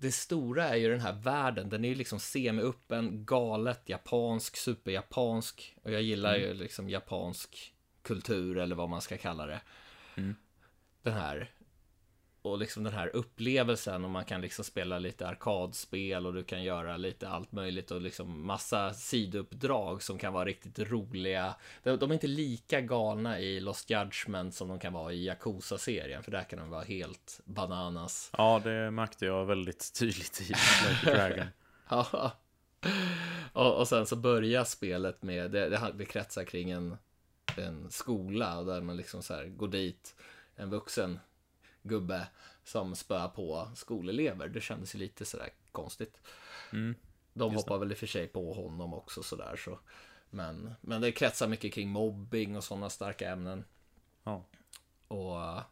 det 0.00 0.12
stora 0.12 0.68
är 0.68 0.76
ju 0.76 0.90
den 0.90 1.00
här 1.00 1.12
världen, 1.12 1.68
den 1.68 1.84
är 1.84 1.88
ju 1.88 1.94
liksom 1.94 2.18
semi-öppen, 2.20 3.24
galet 3.24 3.88
japansk, 3.88 4.56
superjapansk. 4.56 5.76
Och 5.82 5.92
jag 5.92 6.02
gillar 6.02 6.36
ju 6.36 6.54
liksom 6.54 6.90
japansk 6.90 7.74
kultur 8.02 8.58
eller 8.58 8.76
vad 8.76 8.88
man 8.88 9.00
ska 9.00 9.16
kalla 9.16 9.46
det. 9.46 9.60
Den 11.02 11.12
här. 11.12 11.50
Och 12.42 12.58
liksom 12.58 12.84
den 12.84 12.92
här 12.92 13.16
upplevelsen 13.16 14.04
och 14.04 14.10
man 14.10 14.24
kan 14.24 14.40
liksom 14.40 14.64
spela 14.64 14.98
lite 14.98 15.28
arkadspel 15.28 16.26
och 16.26 16.34
du 16.34 16.44
kan 16.44 16.62
göra 16.62 16.96
lite 16.96 17.28
allt 17.28 17.52
möjligt 17.52 17.90
och 17.90 18.00
liksom 18.00 18.46
massa 18.46 18.94
sidouppdrag 18.94 20.02
som 20.02 20.18
kan 20.18 20.32
vara 20.32 20.44
riktigt 20.44 20.78
roliga. 20.78 21.54
De, 21.82 21.96
de 21.96 22.10
är 22.10 22.14
inte 22.14 22.26
lika 22.26 22.80
galna 22.80 23.40
i 23.40 23.60
Lost 23.60 23.90
Judgment 23.90 24.54
som 24.54 24.68
de 24.68 24.78
kan 24.78 24.92
vara 24.92 25.12
i 25.12 25.24
Yakuza-serien, 25.24 26.22
för 26.22 26.30
där 26.30 26.42
kan 26.42 26.58
de 26.58 26.70
vara 26.70 26.84
helt 26.84 27.40
bananas. 27.44 28.30
Ja, 28.38 28.60
det 28.64 28.90
märkte 28.90 29.26
jag 29.26 29.46
väldigt 29.46 29.94
tydligt 29.98 30.40
i 30.40 30.44
Like 30.44 31.16
Dragon. 31.16 31.46
Ja. 31.92 32.32
och, 33.52 33.78
och 33.78 33.88
sen 33.88 34.06
så 34.06 34.16
börjar 34.16 34.64
spelet 34.64 35.22
med, 35.22 35.50
det, 35.50 35.68
det, 35.68 35.92
det 35.94 36.04
kretsar 36.04 36.44
kring 36.44 36.70
en, 36.70 36.96
en 37.56 37.90
skola 37.90 38.62
där 38.62 38.80
man 38.80 38.96
liksom 38.96 39.22
så 39.22 39.34
här 39.34 39.44
går 39.44 39.68
dit, 39.68 40.16
en 40.56 40.70
vuxen 40.70 41.18
gubbe 41.82 42.28
som 42.64 42.96
spöar 42.96 43.28
på 43.28 43.70
skolelever. 43.74 44.48
Det 44.48 44.60
kändes 44.60 44.94
ju 44.94 44.98
lite 44.98 45.24
sådär 45.24 45.48
konstigt. 45.72 46.20
Mm. 46.72 46.94
De 47.32 47.54
hoppar 47.54 47.78
väl 47.78 47.90
i 47.90 47.94
och 47.94 47.98
för 47.98 48.06
sig 48.06 48.28
på 48.28 48.52
honom 48.52 48.94
också 48.94 49.22
sådär 49.22 49.56
så. 49.56 49.78
Men, 50.30 50.74
men 50.80 51.00
det 51.00 51.12
kretsar 51.12 51.48
mycket 51.48 51.72
kring 51.72 51.88
mobbing 51.88 52.56
och 52.56 52.64
sådana 52.64 52.90
starka 52.90 53.30
ämnen. 53.30 53.64
Ja. 54.24 54.44
Och 55.08 55.62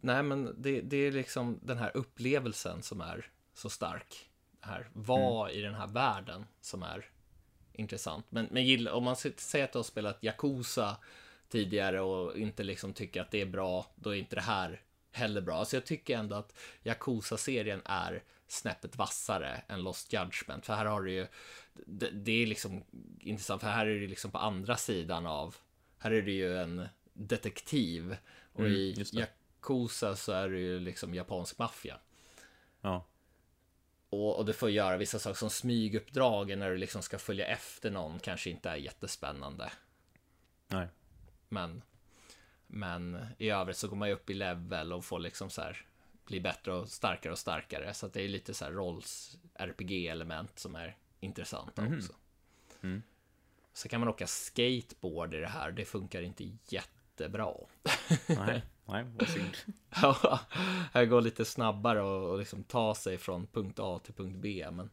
nej 0.00 0.22
men 0.22 0.62
det, 0.62 0.80
det 0.80 0.96
är 0.96 1.12
liksom 1.12 1.60
den 1.62 1.78
här 1.78 1.96
upplevelsen 1.96 2.82
som 2.82 3.00
är 3.00 3.30
så 3.54 3.70
stark. 3.70 4.30
Det 4.60 4.66
här, 4.66 4.90
vad 4.92 5.50
i 5.50 5.60
den 5.60 5.74
här 5.74 5.86
världen 5.86 6.46
som 6.60 6.82
är 6.82 7.10
intressant. 7.72 8.26
Men, 8.28 8.48
men 8.50 8.64
gilla, 8.64 8.94
om 8.94 9.04
man 9.04 9.16
säger 9.16 9.64
att 9.64 9.72
du 9.72 9.78
har 9.78 9.82
spelat 9.82 10.24
Yakuza 10.24 10.96
tidigare 11.48 12.00
och 12.00 12.38
inte 12.38 12.62
liksom 12.62 12.92
tycker 12.92 13.22
att 13.22 13.30
det 13.30 13.40
är 13.40 13.46
bra, 13.46 13.86
då 13.94 14.10
är 14.10 14.18
inte 14.18 14.36
det 14.36 14.42
här 14.42 14.82
heller 15.14 15.40
bra. 15.40 15.56
Alltså 15.56 15.76
jag 15.76 15.86
tycker 15.86 16.18
ändå 16.18 16.36
att 16.36 16.54
Yakuza-serien 16.82 17.82
är 17.84 18.22
snäppet 18.46 18.96
vassare 18.96 19.62
än 19.68 19.82
Lost 19.82 20.12
Judgment. 20.12 20.66
För 20.66 20.74
här 20.74 20.84
har 20.84 21.02
du 21.02 21.12
ju, 21.12 21.26
det, 21.86 22.10
det 22.10 22.42
är 22.42 22.46
liksom 22.46 22.84
intressant, 23.20 23.62
för 23.62 23.68
här 23.68 23.86
är 23.86 24.00
det 24.00 24.06
liksom 24.06 24.30
på 24.30 24.38
andra 24.38 24.76
sidan 24.76 25.26
av, 25.26 25.56
här 25.98 26.10
är 26.10 26.22
det 26.22 26.32
ju 26.32 26.58
en 26.58 26.88
detektiv. 27.12 28.16
Och 28.52 28.60
Mm, 28.60 28.72
i. 28.72 29.04
Yakuza 29.12 30.16
så 30.16 30.32
är 30.32 30.48
det 30.48 30.58
ju 30.58 30.80
liksom 30.80 31.14
japansk 31.14 31.58
maffia. 31.58 31.98
Ja. 32.80 33.06
och, 34.10 34.38
och 34.38 34.44
du 34.44 34.52
får 34.52 34.70
göra 34.70 34.96
vissa 34.96 35.18
saker 35.18 35.38
som 35.38 35.50
smyguppdragen 35.50 36.58
när 36.58 36.70
du 36.70 36.76
liksom 36.76 37.02
ska 37.02 37.18
följa 37.18 37.46
efter 37.46 37.90
någon 37.90 38.18
kanske 38.18 38.50
inte 38.50 38.70
är 38.70 38.76
jättespännande. 38.76 39.72
Nej. 40.68 40.88
Men, 41.48 41.82
men 42.74 43.26
i 43.38 43.50
övrigt 43.50 43.76
så 43.76 43.88
går 43.88 43.96
man 43.96 44.08
ju 44.08 44.14
upp 44.14 44.30
i 44.30 44.34
level 44.34 44.92
och 44.92 45.04
får 45.04 45.18
liksom 45.18 45.50
så 45.50 45.62
här 45.62 45.86
bli 46.26 46.40
bättre 46.40 46.72
och 46.72 46.88
starkare 46.88 47.32
och 47.32 47.38
starkare. 47.38 47.94
Så 47.94 48.06
att 48.06 48.12
det 48.12 48.22
är 48.22 48.28
lite 48.28 48.54
så 48.54 48.64
här 48.64 48.72
rolls 48.72 49.38
RPG-element 49.54 50.58
som 50.58 50.74
är 50.76 50.96
intressanta 51.20 51.82
Mhm. 51.82 51.96
också. 51.98 52.12
Mm. 52.82 53.02
Så 53.72 53.88
kan 53.88 54.00
man 54.00 54.08
åka 54.08 54.26
skateboard 54.26 55.34
i 55.34 55.40
det 55.40 55.46
här. 55.48 55.70
Det 55.72 55.84
funkar 55.84 56.22
inte 56.22 56.50
jättebra. 56.68 57.54
Nej, 58.26 58.62
nej, 58.84 59.04
vad 59.18 59.28
synd. 59.28 59.56
Ja, 60.02 60.40
här 60.92 61.04
går 61.04 61.20
lite 61.20 61.44
snabbare 61.44 62.02
och, 62.02 62.30
och 62.30 62.38
liksom 62.38 62.64
ta 62.64 62.94
sig 62.94 63.18
från 63.18 63.46
punkt 63.46 63.78
A 63.78 64.00
till 64.04 64.14
punkt 64.14 64.36
B. 64.36 64.66
Men 64.72 64.90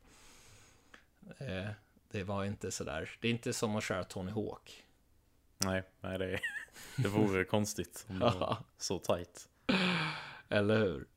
eh, 1.38 1.70
det 2.12 2.24
var 2.24 2.46
inte 2.46 2.72
så 2.72 2.84
där. 2.84 3.10
Det 3.20 3.28
är 3.28 3.32
inte 3.32 3.54
som 3.54 3.76
att 3.76 3.84
köra 3.84 4.04
Tony 4.04 4.32
Hawk. 4.32 4.86
Nej, 5.66 5.84
nej 6.02 6.18
det, 6.20 6.40
det 6.98 7.08
vore 7.08 7.44
konstigt 7.56 8.06
om 8.10 8.20
det 8.20 8.26
var 8.40 8.58
så 8.78 9.00
tight. 9.00 9.50
eller 10.50 10.78
hur? 10.78 11.08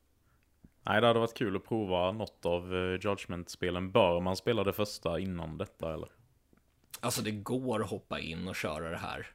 Nej, 0.83 1.01
det 1.01 1.07
hade 1.07 1.19
varit 1.19 1.33
kul 1.37 1.55
att 1.55 1.65
prova 1.65 2.11
något 2.11 2.45
av 2.45 2.75
eh, 2.75 2.99
Judgment-spelen. 3.05 3.91
Bör 3.91 4.19
man 4.21 4.35
spela 4.35 4.63
det 4.63 4.73
första 4.73 5.19
innan 5.19 5.57
detta 5.57 5.93
eller? 5.93 6.09
Alltså 6.99 7.21
det 7.21 7.31
går 7.31 7.83
att 7.83 7.89
hoppa 7.89 8.19
in 8.19 8.47
och 8.47 8.55
köra 8.55 8.89
det 8.89 8.97
här. 8.97 9.27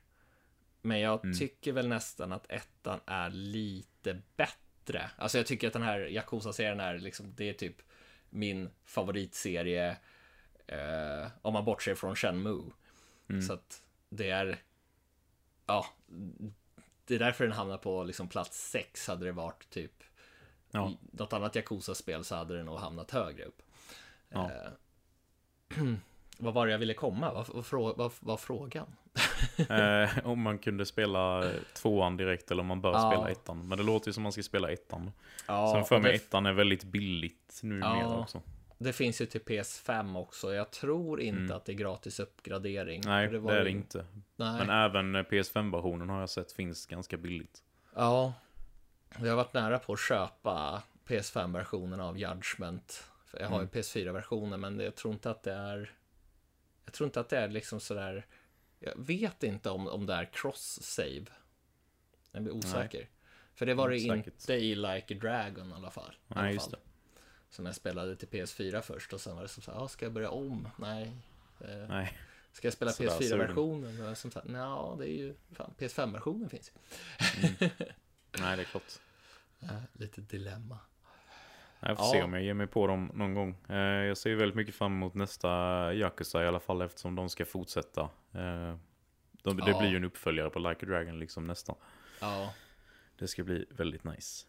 Men 0.83 1.01
jag 1.01 1.25
Mm. 1.25 1.39
tycker 1.39 1.73
väl 1.73 1.89
nästan 1.89 2.33
att 2.33 2.51
ettan 2.51 3.01
är 3.07 3.31
lite 3.31 4.23
bättre. 4.37 5.11
Alltså 5.17 5.39
jag 5.39 5.47
tycker 5.47 5.67
att 5.67 5.73
den 5.73 5.83
här 5.83 6.01
Yakuza-serien 6.09 6.81
är 6.81 6.99
liksom, 6.99 7.35
det 7.37 7.49
är 7.49 7.53
typ 7.55 7.77
min 8.31 8.71
favoritserie. 8.85 9.97
Eh, 10.67 11.27
om 11.43 11.53
man 11.53 11.65
bortser 11.65 11.95
från 11.95 12.17
Shenmue. 12.17 12.71
Mm. 13.29 13.43
Så 13.43 13.53
att 13.53 13.83
det 14.09 14.31
är, 14.31 14.59
ja, 15.73 15.87
det 17.05 17.15
är 17.15 17.19
därför 17.19 17.45
den 17.45 17.53
hamnar 17.53 17.79
på 17.79 18.05
liksom 18.05 18.29
plats 18.29 18.71
6 18.71 19.09
hade 19.09 19.25
det 19.25 19.33
varit 19.33 19.71
typ 19.71 19.93
Ja. 20.71 20.93
något 21.13 21.33
annat 21.33 21.57
Yakuza-spel 21.57 22.25
så 22.25 22.35
hade 22.37 22.57
det 22.57 22.63
nog 22.63 22.79
hamnat 22.79 23.11
högre 23.11 23.45
upp. 23.45 23.63
Ja. 24.29 24.51
Eh, 24.51 25.83
vad 26.39 26.55
var 26.55 26.67
det 26.67 26.73
jag 26.73 26.79
ville 26.79 26.95
komma? 26.95 27.33
Vad 27.33 27.49
vad 27.49 27.65
frå- 27.65 27.95
vad 27.97 28.13
var 28.21 28.37
frågan? 28.37 28.87
Eh, 29.69 30.11
om 30.27 30.41
man 30.43 30.59
kunde 30.59 30.87
spela 30.87 31.45
eh, 31.49 31.61
tvåan 31.75 32.17
direkt 32.17 32.51
eller 32.51 32.61
om 32.61 32.67
man 32.67 32.81
bör 32.81 32.93
Ja. 32.93 33.11
spela 33.13 33.31
ettan. 33.31 33.69
Men 33.69 33.79
det 33.79 33.85
låter 33.85 34.09
ju 34.09 34.13
som 34.13 34.23
man 34.23 34.33
ska 34.33 34.43
spela 34.43 34.71
ettan. 34.73 35.13
Ja, 35.49 35.73
Sen 35.75 35.85
för 35.85 35.99
mig 35.99 36.11
det, 36.13 36.17
ettan 36.17 36.47
är 36.47 36.53
väldigt 36.53 36.85
billigt 36.85 37.61
numera 37.63 37.99
Ja. 38.01 38.19
också. 38.19 38.43
Det 38.85 38.93
finns 38.93 39.21
ju 39.21 39.27
till 39.27 39.41
PS5 39.41 40.19
också. 40.19 40.55
Jag 40.55 40.71
tror 40.71 41.21
inte 41.21 41.41
Mm. 41.41 41.57
att 41.57 41.65
det 41.65 41.73
är 41.73 41.77
gratis 41.77 42.21
uppgradering. 42.21 43.03
Nej, 43.05 43.29
det, 43.29 43.39
var 43.39 43.53
är 43.53 43.65
det 43.65 43.71
inte. 43.71 44.05
Nej. 44.37 44.67
Men 44.67 44.71
även 44.71 45.15
eh, 45.15 45.23
PS5-versionen 45.23 46.09
har 46.09 46.21
jag 46.21 46.31
sett 46.31 46.53
finns 46.53 46.87
ganska 46.87 47.17
billigt. 47.17 47.63
Ja, 47.95 48.33
jag 49.19 49.29
har 49.29 49.37
varit 49.37 49.55
nära 49.55 49.79
på 49.79 49.93
att 49.93 50.01
köpa 50.01 50.83
PS5-versionen 51.07 52.01
av 52.01 52.19
Judgment. 52.19 53.05
Jag 53.33 53.49
har 53.49 53.57
ju 53.57 53.63
Mm. 53.63 53.69
PS4-versionen, 53.69 54.61
men 54.61 54.81
jag 54.81 54.95
tror 54.95 55.15
inte 55.15 55.31
att 55.31 55.43
det 55.43 55.53
är... 55.53 55.93
Jag 56.85 56.95
tror 56.95 57.07
inte 57.07 57.21
att 57.21 57.29
det 57.29 57.39
är 57.39 57.49
liksom 57.49 57.81
sådär... 57.81 58.27
Jag 58.79 58.93
vet 58.97 59.43
inte 59.43 59.71
om, 59.71 59.89
om 59.89 60.07
det 60.07 60.15
är 60.15 60.25
cross-save. 60.25 61.27
Jag 62.33 62.43
blir 62.43 62.53
osäker. 62.55 63.09
För 63.55 63.67
det 63.67 63.75
var 63.75 63.89
det 63.89 63.99
inte 63.99 64.53
i 64.55 64.75
Like 64.75 65.15
a 65.15 65.19
Dragon 65.21 65.71
i 65.71 65.75
alla 65.75 65.91
fall. 65.91 66.13
I 66.29 66.33
alla 66.35 66.43
Nej, 66.43 66.55
just 66.55 66.71
fall. 66.71 66.81
det. 66.85 66.90
Som 67.51 67.67
jag 67.67 67.75
spelade 67.75 68.17
till 68.17 68.29
PS4 68.29 68.81
först 68.81 69.13
och 69.13 69.21
sen 69.21 69.37
var 69.37 69.43
det 69.43 69.49
som 69.49 69.63
så 69.63 69.71
här, 69.73 69.79
ah, 69.85 69.89
ska 69.89 70.05
jag 70.05 70.13
börja 70.13 70.31
om? 70.31 70.69
Nej. 70.77 71.13
Eh, 71.61 71.89
Nej, 71.89 72.19
Ska 72.53 72.67
jag 72.67 72.73
spela 72.75 72.91
Sådär 72.93 73.11
PS4-versionen? 73.11 74.01
Och 74.03 74.09
jag 74.09 74.17
som 74.17 74.31
sagt, 74.31 74.49
nja, 74.49 74.97
det 74.99 75.05
är 75.11 75.13
ju, 75.17 75.35
fan, 75.53 75.75
PS5-versionen 75.79 76.49
finns 76.51 76.73
ju. 76.75 76.81
nej 78.41 78.57
det 78.57 78.63
är 78.63 78.65
klart. 78.65 78.83
Eh, 79.63 79.83
lite 79.93 80.21
dilemma. 80.21 80.79
Jag 81.81 81.97
får 81.99 82.07
Ja. 82.07 82.13
se 82.13 82.23
om 82.23 82.33
jag 82.35 82.43
ger 82.43 82.55
mig 82.55 82.67
på 82.67 82.87
dem 82.87 83.11
någon 83.15 83.35
gång. 83.35 83.57
Eh, 83.69 83.77
Jag 83.77 84.17
ser 84.19 84.35
väldigt 84.35 84.57
mycket 84.57 84.75
fram 84.75 84.93
emot 84.93 85.15
nästa 85.15 85.49
Yakuza 85.95 86.45
i 86.45 86.47
alla 86.47 86.61
fall 86.61 86.83
eftersom 86.83 87.15
de 87.15 87.29
ska 87.29 87.45
fortsätta. 87.45 88.01
Eh, 88.33 88.77
De, 89.43 89.57
det 89.57 89.75
blir 89.79 89.89
ju 89.91 89.97
en 89.97 90.05
uppföljare 90.05 90.51
på 90.51 90.59
Like 90.59 90.87
a 90.87 90.89
Dragon 90.89 91.19
liksom 91.19 91.47
nästan. 91.47 91.77
Ja, 92.21 92.55
Det 93.19 93.29
ska 93.29 93.45
bli 93.45 93.67
väldigt 93.71 94.05
nice. 94.05 94.47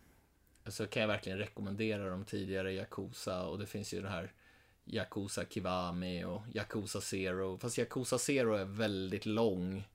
Så 0.67 0.87
kan 0.87 1.01
jag 1.01 1.07
verkligen 1.07 1.37
rekommendera 1.37 2.09
de 2.09 2.25
tidigare 2.25 2.73
Yakuza 2.73 3.43
och 3.43 3.59
det 3.59 3.65
finns 3.65 3.93
ju 3.93 4.01
den 4.01 4.11
här 4.11 4.33
Yakuza 4.85 5.45
Kiwami 5.45 6.23
och 6.23 6.41
Yakuza 6.53 7.01
Zero. 7.01 7.57
Fast 7.57 7.77
Yakuza 7.77 8.17
Zero 8.17 8.53
är 8.53 8.65
väldigt 8.65 9.25
lång. 9.25 9.87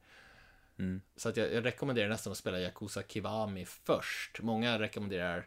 Mm. 0.79 1.01
Så 1.17 1.29
att 1.29 1.37
jag, 1.37 1.53
jag 1.53 1.65
rekommenderar 1.65 2.09
nästan 2.09 2.31
att 2.31 2.39
spela 2.39 2.61
Yakuza 2.61 3.03
Kiwami 3.03 3.65
först. 3.65 4.43
Många 4.43 4.79
rekommenderar 4.79 5.47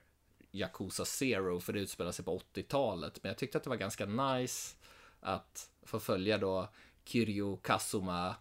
Yakuza 0.51 1.05
Zero 1.05 1.59
för 1.59 1.73
det 1.73 1.79
utspelar 1.79 2.11
sig 2.11 2.25
på 2.25 2.39
80-talet. 2.53 3.23
Men 3.23 3.29
jag 3.29 3.37
tyckte 3.37 3.57
att 3.57 3.63
det 3.63 3.69
var 3.69 3.77
ganska 3.77 4.05
nice 4.05 4.75
att 5.19 5.69
få 5.83 5.99
följa 5.99 6.37
då 6.37 6.69
Kiryu 7.05 7.57
Kazuma 7.57 8.35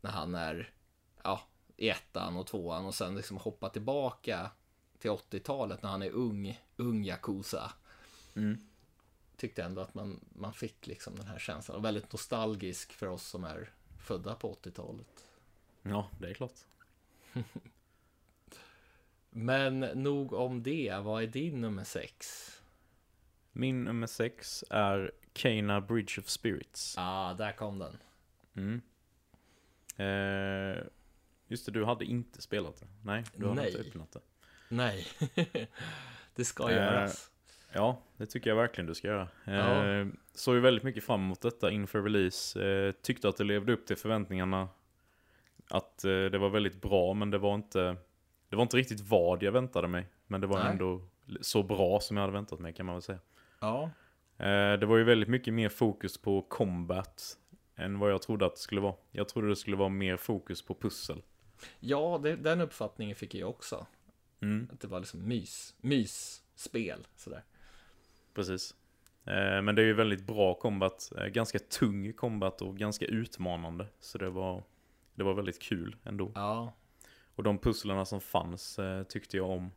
när 0.00 0.10
han 0.10 0.34
är 0.34 0.72
ja, 1.22 1.40
i 1.76 1.88
ettan 1.88 2.36
och 2.36 2.46
tvåan 2.46 2.86
och 2.86 2.94
sen 2.94 3.16
liksom 3.16 3.36
hoppa 3.36 3.68
tillbaka 3.68 4.50
till 5.00 5.10
80-talet 5.10 5.82
när 5.82 5.90
han 5.90 6.02
är 6.02 6.10
ung, 6.10 6.60
ung 6.76 7.04
Yakuza. 7.04 7.72
Mm. 8.36 8.58
Tyckte 9.36 9.62
ändå 9.62 9.80
att 9.80 9.94
man, 9.94 10.20
man 10.28 10.52
fick 10.52 10.86
liksom 10.86 11.16
den 11.16 11.26
här 11.26 11.38
känslan 11.38 11.76
och 11.76 11.84
väldigt 11.84 12.12
nostalgisk 12.12 12.92
för 12.92 13.06
oss 13.06 13.26
som 13.26 13.44
är 13.44 13.70
födda 13.98 14.34
på 14.34 14.54
80-talet. 14.54 15.24
Ja, 15.82 16.08
det 16.20 16.30
är 16.30 16.34
klart. 16.34 16.58
Men 19.30 19.80
nog 19.80 20.32
om 20.32 20.62
det. 20.62 20.96
Vad 21.02 21.22
är 21.22 21.26
din 21.26 21.60
nummer 21.60 21.84
sex? 21.84 22.46
Min 23.52 23.84
nummer 23.84 24.06
sex 24.06 24.64
är 24.70 25.12
Kena 25.34 25.80
Bridge 25.80 26.20
of 26.20 26.28
Spirits. 26.28 26.94
Ah, 26.98 27.34
där 27.34 27.52
kom 27.52 27.78
den. 27.78 27.96
Mm. 28.54 28.80
Eh, 29.96 30.84
just 31.46 31.66
det, 31.66 31.72
du 31.72 31.84
hade 31.84 32.04
inte 32.04 32.42
spelat 32.42 32.80
det. 32.80 32.86
Nej, 33.04 33.24
du 33.36 33.54
Nej. 33.54 33.66
inte 33.66 33.80
öppnat 33.80 34.12
det. 34.12 34.20
Nej, 34.70 35.06
det 36.34 36.44
ska 36.44 36.70
Eh, 36.70 36.76
göras. 36.76 37.30
Ja, 37.72 38.02
det 38.16 38.26
tycker 38.26 38.50
jag 38.50 38.56
verkligen 38.56 38.86
du 38.86 38.94
ska 38.94 39.08
göra. 39.08 39.28
Ja. 39.44 39.86
Eh, 39.86 40.06
såg 40.34 40.54
ju 40.54 40.60
väldigt 40.60 40.84
mycket 40.84 41.04
fram 41.04 41.20
emot 41.20 41.40
detta 41.40 41.70
inför 41.70 42.02
release. 42.02 42.64
Eh, 42.68 42.92
tyckte 42.92 43.28
att 43.28 43.36
det 43.36 43.44
levde 43.44 43.72
upp 43.72 43.86
till 43.86 43.96
förväntningarna. 43.96 44.68
Att 45.70 46.04
eh, 46.04 46.10
det 46.10 46.38
var 46.38 46.48
väldigt 46.48 46.80
bra, 46.82 47.14
men 47.14 47.30
det 47.30 47.38
var 47.38 47.54
inte 47.54 47.96
Det 48.48 48.56
var 48.56 48.62
inte 48.62 48.76
riktigt 48.76 49.00
vad 49.00 49.42
jag 49.42 49.52
väntade 49.52 49.88
mig. 49.88 50.06
Men 50.26 50.40
det 50.40 50.46
var 50.46 50.58
Nej. 50.58 50.70
ändå 50.72 51.02
så 51.40 51.62
bra 51.62 52.00
som 52.00 52.16
jag 52.16 52.22
hade 52.22 52.32
väntat 52.32 52.60
mig 52.60 52.72
kan 52.72 52.86
man 52.86 52.94
väl 52.94 53.02
säga. 53.02 53.18
Ja, 53.60 53.90
Eh, 54.40 54.72
det 54.78 54.86
var 54.86 54.96
ju 54.96 55.04
väldigt 55.04 55.28
mycket 55.28 55.54
mer 55.54 55.68
fokus 55.68 56.18
på 56.18 56.42
combat 56.42 57.36
än 57.76 57.98
vad 57.98 58.10
jag 58.12 58.22
trodde 58.22 58.46
att 58.46 58.54
det 58.54 58.60
skulle 58.60 58.80
vara. 58.80 58.94
Jag 59.10 59.28
trodde 59.28 59.48
det 59.48 59.56
skulle 59.56 59.76
vara 59.76 59.88
mer 59.88 60.16
fokus 60.16 60.62
på 60.62 60.74
pussel. 60.74 61.22
ja 61.80 62.20
det, 62.22 62.36
den 62.36 62.60
uppfattningen 62.60 63.16
fick 63.16 63.34
jag 63.34 63.50
också. 63.50 63.86
Mm, 64.40 64.68
Att 64.72 64.80
det 64.80 64.88
var 64.88 65.00
liksom 65.00 65.28
mys, 65.28 65.74
mysspel 65.80 67.06
sådär. 67.16 67.44
precis. 68.34 68.74
Eh, 69.24 69.62
men 69.62 69.74
det 69.74 69.82
är 69.82 69.86
ju 69.86 69.94
väldigt 69.94 70.26
bra 70.26 70.54
combat. 70.54 71.12
Eh, 71.18 71.26
ganska 71.26 71.58
tung 71.58 72.12
combat 72.12 72.62
och 72.62 72.76
ganska 72.76 73.04
utmanande. 73.06 73.86
Så 74.00 74.18
det 74.18 74.30
var, 74.30 74.62
det 75.14 75.22
var 75.24 75.34
väldigt 75.34 75.62
kul 75.62 75.96
ändå. 76.04 76.32
Ja, 76.34 76.72
Och 77.34 77.42
de 77.42 77.58
pusslerna 77.58 78.04
som 78.04 78.20
fanns 78.20 78.78
eh, 78.78 79.02
tyckte 79.02 79.36
jag 79.36 79.50
om. 79.50 79.70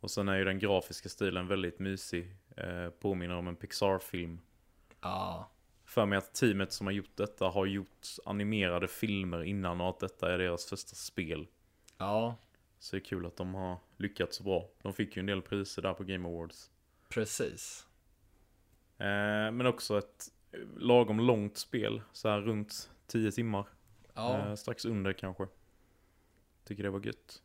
Och 0.00 0.10
sen 0.10 0.28
är 0.28 0.36
ju 0.38 0.44
den 0.44 0.58
grafiska 0.58 1.08
stilen 1.08 1.48
väldigt 1.48 1.78
mysig. 1.78 2.36
Eh, 2.56 2.88
påminner 2.90 3.34
om 3.36 3.48
en 3.48 3.56
Pixar-film. 3.56 4.40
ja, 5.00 5.50
För 5.84 6.06
mig 6.06 6.18
att 6.18 6.34
teamet 6.34 6.72
som 6.72 6.86
har 6.86 6.92
gjort 6.92 7.16
detta 7.16 7.44
har 7.48 7.66
gjort 7.66 8.06
animerade 8.24 8.88
filmer 8.88 9.42
innan 9.44 9.80
och 9.80 9.88
att 9.88 10.00
detta 10.00 10.32
är 10.34 10.38
deras 10.38 10.66
första 10.66 10.94
spel. 10.94 11.46
ja, 11.98 12.36
Så 12.78 12.96
det 12.96 13.00
är 13.02 13.04
kul 13.04 13.26
att 13.26 13.36
de 13.36 13.54
har 13.54 13.78
lyckats 13.98 14.36
så 14.36 14.42
bra. 14.42 14.68
De 14.82 14.92
fick 14.92 15.16
ju 15.16 15.20
en 15.20 15.26
del 15.26 15.42
priser 15.42 15.82
där 15.82 15.94
på 15.94 16.04
Game 16.04 16.28
Awards. 16.28 16.70
precis. 17.08 17.86
Eh, 18.98 19.06
men 19.52 19.66
också 19.66 19.98
ett 19.98 20.28
lagom 20.76 21.20
långt 21.20 21.56
spel. 21.56 22.02
Så 22.12 22.28
här 22.28 22.40
runt 22.40 22.90
10 23.06 23.30
timmar. 23.32 23.66
Ja, 24.14 24.38
Eh, 24.48 24.54
strax 24.54 24.84
under 24.84 25.12
kanske. 25.12 25.46
Tycker 26.64 26.82
det 26.82 26.90
var 26.90 27.06
gött. 27.06 27.42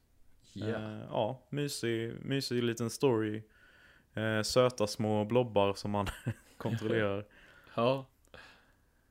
ja. 0.54 0.68
Eh, 0.68 1.02
ja, 1.10 1.42
mysig, 1.50 2.14
mysig 2.26 2.64
liten 2.64 2.90
story. 2.90 3.44
Eh, 4.14 4.42
söta 4.42 4.88
små 4.88 5.26
blobbar 5.26 5.74
som 5.74 5.92
man 5.92 6.08
kontrollerar. 6.58 7.26
ja. 7.76 8.06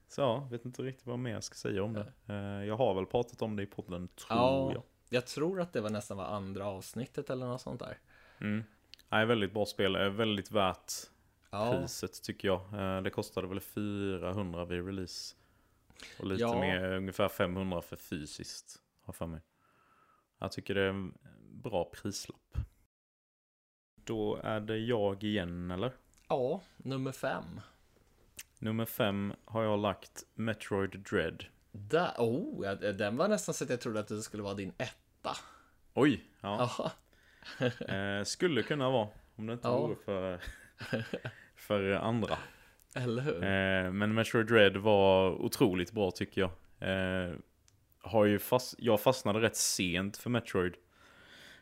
Så 0.08 0.20
ja, 0.20 0.48
vet 0.50 0.64
inte 0.64 0.82
riktigt 0.82 1.06
vad 1.06 1.18
mer 1.18 1.30
jag 1.32 1.44
ska 1.44 1.54
säga 1.54 1.82
om 1.82 1.92
det. 1.92 2.12
Eh, 2.26 2.64
jag 2.66 2.76
har 2.76 2.94
väl 2.94 3.06
pratat 3.06 3.42
om 3.42 3.56
det 3.56 3.62
i 3.62 3.66
podden, 3.66 4.08
tror 4.08 4.38
Ja. 4.38 4.70
jag. 4.72 4.82
Jag 5.12 5.26
tror 5.26 5.60
att 5.60 5.72
det 5.72 5.80
var 5.80 5.90
nästan 5.90 6.16
var 6.16 6.24
andra 6.24 6.66
avsnittet 6.66 7.30
eller 7.30 7.46
något 7.46 7.60
sånt 7.60 7.80
där. 7.80 7.98
Mm. 8.40 8.64
Nej, 9.08 9.26
väldigt 9.26 9.52
bra 9.54 9.66
spel. 9.66 9.96
Eh, 9.96 10.08
väldigt 10.08 10.50
värt 10.50 10.92
Ja, 11.50 11.72
priset 11.72 12.22
tycker 12.22 12.48
jag. 12.48 12.60
Eh, 12.74 13.02
Det 13.02 13.10
kostade 13.10 13.46
väl 13.46 13.60
400 13.60 14.64
vid 14.64 14.86
release. 14.86 15.34
Och 16.18 16.26
lite 16.26 16.40
Ja. 16.42 16.60
mer, 16.60 16.92
ungefär 16.92 17.28
500 17.28 17.82
för 17.82 17.96
fysiskt. 17.96 18.82
Har 19.02 19.12
för 19.12 19.26
mig. 19.26 19.40
Jag 20.38 20.52
tycker 20.52 20.74
det 20.74 20.80
är 20.82 20.88
en 20.88 21.18
bra 21.50 21.84
prislapp. 21.84 22.58
Då 24.04 24.36
är 24.42 24.60
det 24.60 24.78
jag 24.78 25.24
igen 25.24 25.70
eller? 25.70 25.92
ja 26.28 26.60
nummer 26.76 27.12
fem. 27.12 27.60
Nummer 28.58 28.84
fem 28.84 29.32
har 29.44 29.62
jag 29.62 29.78
lagt 29.80 30.24
Metroid 30.34 31.00
Dread. 31.10 31.44
Där, 31.72 32.12
oh, 32.18 32.70
den 32.74 33.16
var 33.16 33.28
nästan 33.28 33.54
så 33.54 33.64
att 33.64 33.70
jag 33.70 33.80
trodde 33.80 34.00
att 34.00 34.08
det 34.08 34.22
skulle 34.22 34.42
vara 34.42 34.54
din 34.54 34.72
etta. 35.22 35.36
Oj! 35.94 36.24
Ja. 36.40 36.70
Eh, 37.88 38.24
skulle 38.24 38.62
kunna 38.62 38.90
vara. 38.90 39.08
Om 39.36 39.46
det 39.46 39.52
inte 39.52 39.68
Ja. 39.68 39.78
vore 39.78 39.96
för, 40.04 40.38
för 41.56 41.90
andra. 41.92 42.38
Eller 42.94 43.22
hur? 43.22 43.34
Eh, 43.44 43.92
men 43.92 44.14
Metroid 44.14 44.46
Dread 44.46 44.76
var 44.76 45.30
otroligt 45.30 45.92
bra 45.92 46.10
tycker 46.10 46.40
jag. 46.40 46.50
Eh, 46.90 47.34
har 48.00 48.24
ju 48.24 48.38
fast, 48.38 48.74
jag 48.78 49.00
fastnade 49.00 49.40
rätt 49.40 49.56
sent 49.56 50.16
för 50.16 50.30
Metroid. 50.30 50.74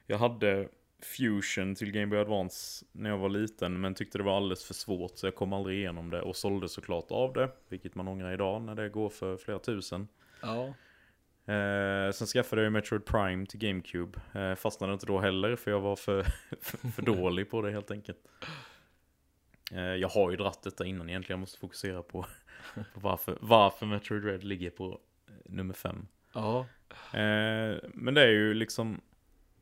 Jag 0.07 0.19
hade 0.19 0.69
Fusion 1.17 1.75
till 1.75 1.93
Game 1.93 2.07
Boy 2.07 2.19
Advance 2.19 2.87
när 2.93 3.11
jag 3.11 3.19
var 3.19 3.29
liten 3.29 3.81
men 3.81 3.95
tyckte 3.95 4.19
det 4.19 4.25
var 4.25 4.37
alldeles 4.37 4.65
för 4.65 4.75
svårt 4.75 5.19
så 5.19 5.27
jag 5.27 5.35
kom 5.35 5.53
aldrig 5.53 5.79
igenom 5.79 6.11
det 6.11 6.23
och 6.23 6.37
sålde 6.37 6.69
såklart 6.69 7.11
av 7.11 7.33
det. 7.33 7.51
Vilket 7.69 7.95
man 7.95 8.09
ångrar 8.09 8.33
idag 8.33 8.63
när 8.63 8.75
det 8.75 8.89
går 8.89 9.09
för 9.09 9.37
flera 9.37 9.59
tusen. 9.59 10.09
Ja. 10.43 10.75
Eh, 11.47 12.13
sen 12.13 12.27
skaffade 12.27 12.63
jag 12.63 12.73
Metroid 12.73 13.05
Prime 13.05 13.47
till 13.47 13.61
GameCube. 13.61 14.19
Eh, 14.33 14.55
fastnade 14.55 14.93
inte 14.93 15.07
då 15.07 15.19
heller 15.19 15.57
för 15.57 15.71
jag 15.71 15.81
var 15.81 15.97
för, 15.97 16.23
för, 16.61 16.89
för 16.89 17.03
dålig 17.03 17.51
på 17.51 17.63
det 17.63 17.71
helt 17.71 17.91
enkelt. 17.91 18.19
Eh, 19.73 19.81
jag 19.81 20.09
har 20.09 20.31
ju 20.31 20.37
dratt 20.37 20.63
detta 20.63 20.87
innan 20.87 21.09
egentligen, 21.09 21.39
jag 21.39 21.41
måste 21.41 21.59
fokusera 21.59 22.03
på, 22.03 22.27
på 22.75 22.81
varför, 23.01 23.39
varför 23.41 23.87
Metroid 23.87 24.25
Red 24.25 24.45
ligger 24.45 24.71
på 24.71 25.01
eh, 25.29 25.35
nummer 25.45 25.75
fem. 25.75 26.07
Ja. 26.33 26.67
Eh, 27.13 27.77
men 27.95 28.15
det 28.15 28.23
är 28.23 28.31
ju 28.31 28.55
liksom, 28.55 29.01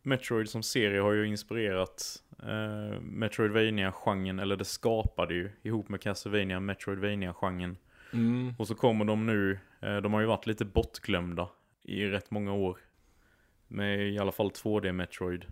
Metroid 0.02 0.48
som 0.48 0.62
serie 0.62 1.00
har 1.00 1.12
ju 1.12 1.26
inspirerat 1.26 2.22
eh, 2.42 3.00
Metroidvania-genren, 3.00 4.38
eller 4.38 4.56
det 4.56 4.64
skapade 4.64 5.34
ju 5.34 5.50
ihop 5.62 5.88
med 5.88 6.00
Castlevania 6.00 6.60
Metroidvania-genren. 6.60 7.76
Mm. 8.12 8.54
Och 8.58 8.68
så 8.68 8.74
kommer 8.74 9.04
de 9.04 9.26
nu, 9.26 9.58
eh, 9.80 9.96
de 9.96 10.12
har 10.12 10.20
ju 10.20 10.26
varit 10.26 10.46
lite 10.46 10.64
bortglömda 10.64 11.48
i 11.88 12.08
rätt 12.10 12.30
många 12.30 12.52
år. 12.52 12.78
Med 13.68 14.08
i 14.12 14.18
alla 14.18 14.32
fall 14.32 14.50
2D 14.50 14.92
Metroid. 14.92 15.46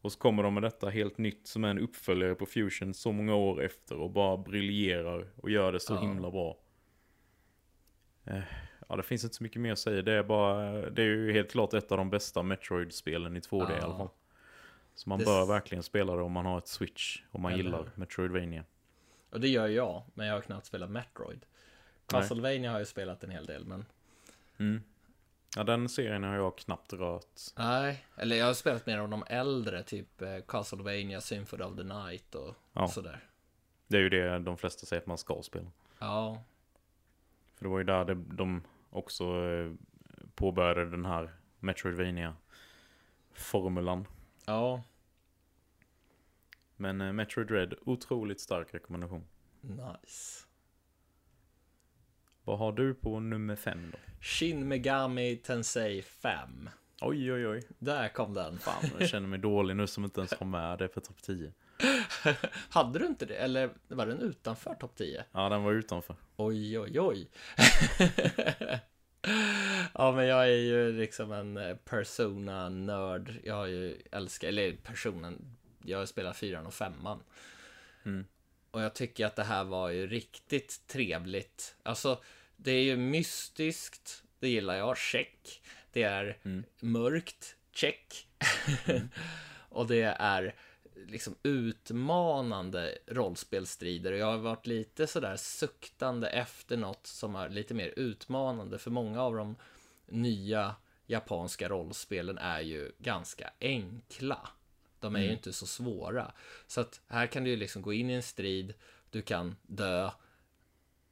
Och 0.00 0.12
så 0.12 0.18
kommer 0.18 0.42
de 0.42 0.54
med 0.54 0.62
detta 0.62 0.88
helt 0.90 1.18
nytt 1.18 1.46
som 1.46 1.64
är 1.64 1.68
en 1.68 1.78
uppföljare 1.78 2.34
på 2.34 2.46
Fusion 2.46 2.94
så 2.94 3.12
många 3.12 3.34
år 3.34 3.62
efter 3.62 3.96
och 3.96 4.10
bara 4.10 4.36
briljerar 4.36 5.28
och 5.36 5.50
gör 5.50 5.72
det 5.72 5.80
så 5.80 5.94
Ja. 5.94 6.00
himla 6.00 6.30
bra. 6.30 6.58
Eh, 8.24 8.40
Ja, 8.88 8.96
det 8.96 9.02
finns 9.02 9.24
inte 9.24 9.36
så 9.36 9.42
mycket 9.42 9.60
mer 9.60 9.72
att 9.72 9.78
säga. 9.78 10.02
Det 10.02 10.12
är 10.12 10.22
bara, 10.22 10.90
det 10.90 11.02
är 11.02 11.06
ju 11.06 11.32
helt 11.32 11.50
klart 11.50 11.74
ett 11.74 11.92
av 11.92 11.98
de 11.98 12.10
bästa 12.10 12.42
Metroid-spelen 12.42 13.36
i 13.36 13.40
2D 13.40 13.72
i 13.72 13.76
Ja. 13.76 13.84
alla 13.84 13.96
fall. 13.96 14.08
Så 14.94 15.08
man 15.08 15.18
Det- 15.18 15.24
bör 15.24 15.46
verkligen 15.46 15.82
spela 15.82 16.16
det 16.16 16.22
om 16.22 16.32
man 16.32 16.46
har 16.46 16.58
ett 16.58 16.68
Switch, 16.68 17.22
om 17.30 17.42
man 17.42 17.52
Eller 17.52 17.62
gillar? 17.64 17.90
Metroidvania. 17.94 18.64
Och 19.30 19.40
det 19.40 19.48
gör 19.48 19.68
jag, 19.68 20.02
men 20.14 20.26
jag 20.26 20.34
har 20.34 20.40
knappt 20.40 20.66
spelat 20.66 20.90
Metroid. 20.90 21.46
Castlevania 22.06 22.70
har 22.72 22.78
jag 22.78 22.88
spelat 22.88 23.24
en 23.24 23.30
hel 23.30 23.46
del, 23.46 23.64
men 23.64 23.84
Mm. 24.58 24.82
Ja, 25.56 25.64
den 25.64 25.88
serien 25.88 26.24
har 26.24 26.34
jag 26.34 26.58
knappt 26.58 26.92
rört. 26.92 27.26
nej. 27.56 28.04
Eller 28.16 28.36
jag 28.36 28.46
har 28.46 28.54
spelat 28.54 28.86
mer 28.86 28.98
av 28.98 29.08
de 29.08 29.24
äldre, 29.26 29.82
typ 29.82 30.22
eh, 30.22 30.38
Castlevania, 30.48 31.20
Symphony 31.20 31.64
of 31.64 31.76
the 31.76 31.82
Night 31.82 32.34
och 32.34 32.54
Ja. 32.72 32.88
sådär. 32.88 33.24
Det 33.86 33.96
är 33.96 34.00
ju 34.00 34.08
det 34.08 34.38
de 34.38 34.56
flesta 34.56 34.86
säger 34.86 35.00
att 35.00 35.06
man 35.06 35.18
ska 35.18 35.42
spela. 35.42 35.66
Ja, 35.98 36.42
För 37.54 37.64
det 37.64 37.68
var 37.70 37.78
ju 37.78 37.84
där 37.84 38.04
det, 38.04 38.14
de 38.14 38.62
också 38.90 39.24
eh, 39.24 39.72
påbörjade 40.34 40.90
den 40.90 41.04
här 41.04 41.30
Metroidvania-formulan. 41.60 44.06
ja, 44.46 44.82
Men 46.76 47.00
eh, 47.00 47.12
Metroid 47.12 47.50
Red, 47.50 47.74
otroligt 47.84 48.40
stark 48.40 48.74
rekommendation. 48.74 49.24
nice. 49.60 50.46
Vad 52.44 52.58
har 52.58 52.72
du 52.72 52.94
på 52.94 53.20
nummer 53.20 53.56
fem 53.56 53.92
då? 53.92 53.98
Shin 54.20 54.68
Megami 54.68 55.36
Tensei 55.36 56.02
5. 56.02 56.68
Oj, 57.00 57.32
oj, 57.32 57.46
oj. 57.48 57.62
Där 57.78 58.08
kom 58.08 58.34
den. 58.34 58.58
Fan, 58.58 58.84
jag 58.98 59.08
känner 59.08 59.28
mig 59.28 59.38
dålig 59.38 59.76
nu 59.76 59.86
som 59.86 60.04
inte 60.04 60.20
ens 60.20 60.32
har 60.32 60.46
med 60.46 60.78
det 60.78 60.88
på 60.88 61.00
topp 61.00 61.22
10. 61.22 61.52
Hade 62.70 62.98
du 62.98 63.06
inte 63.06 63.26
det? 63.26 63.34
Eller 63.34 63.70
var 63.88 64.06
den 64.06 64.20
utanför 64.20 64.74
topp 64.74 64.96
10? 64.96 65.24
Ja, 65.32 65.48
den 65.48 65.62
var 65.62 65.72
utanför. 65.72 66.16
Oj, 66.36 66.78
oj, 66.78 67.00
oj. 67.00 67.30
ja, 69.94 70.12
men 70.12 70.26
jag 70.26 70.42
är 70.42 70.60
ju 70.60 70.92
liksom 70.92 71.32
en 71.32 71.56
eh, 71.56 71.76
Persona-nörd. 71.76 73.34
Jag 73.44 73.54
har 73.54 73.66
ju 73.66 74.02
älskat, 74.12 74.48
eller 74.48 74.72
personen, 74.72 75.56
jag 75.84 75.98
har 75.98 76.06
spelat 76.06 76.36
fyran 76.36 76.66
och 76.66 76.74
femman. 76.74 77.22
Mm. 78.04 78.24
Och 78.72 78.82
jag 78.82 78.94
tycker 78.94 79.26
att 79.26 79.36
det 79.36 79.44
här 79.44 79.64
var 79.64 79.88
ju 79.90 80.06
riktigt 80.06 80.86
trevligt. 80.86 81.76
Alltså, 81.82 82.22
det 82.56 82.72
är 82.72 82.82
ju 82.82 82.96
mystiskt, 82.96 84.22
det 84.38 84.48
gillar 84.48 84.74
jag, 84.74 84.98
check. 84.98 85.62
Det 85.92 86.02
är 86.02 86.38
Mm. 86.44 86.64
mörkt, 86.80 87.56
check. 87.72 88.26
och 89.68 89.86
det 89.86 90.02
är 90.18 90.54
liksom 90.94 91.34
utmanande 91.42 92.98
rollspelstrider. 93.06 94.12
Och 94.12 94.18
jag 94.18 94.26
har 94.26 94.38
varit 94.38 94.66
lite 94.66 95.06
sådär 95.06 95.36
suktande 95.36 96.28
efter 96.28 96.76
något 96.76 97.06
som 97.06 97.34
är 97.36 97.48
lite 97.48 97.74
mer 97.74 97.92
utmanande. 97.96 98.78
För 98.78 98.90
många 98.90 99.22
av 99.22 99.34
de 99.36 99.56
nya 100.06 100.74
japanska 101.06 101.68
rollspelen 101.68 102.38
är 102.38 102.60
ju 102.60 102.92
ganska 102.98 103.50
enkla. 103.60 104.48
De 105.02 105.14
är 105.16 105.20
ju 105.20 105.24
Mm. 105.24 105.36
inte 105.36 105.52
så 105.52 105.66
svåra. 105.66 106.32
Så 106.66 106.80
att 106.80 107.00
här 107.08 107.26
kan 107.26 107.44
du 107.44 107.50
ju 107.50 107.56
liksom 107.56 107.82
gå 107.82 107.92
in 107.92 108.10
i 108.10 108.12
en 108.12 108.22
strid, 108.22 108.74
du 109.10 109.22
kan 109.22 109.56
dö. 109.62 110.10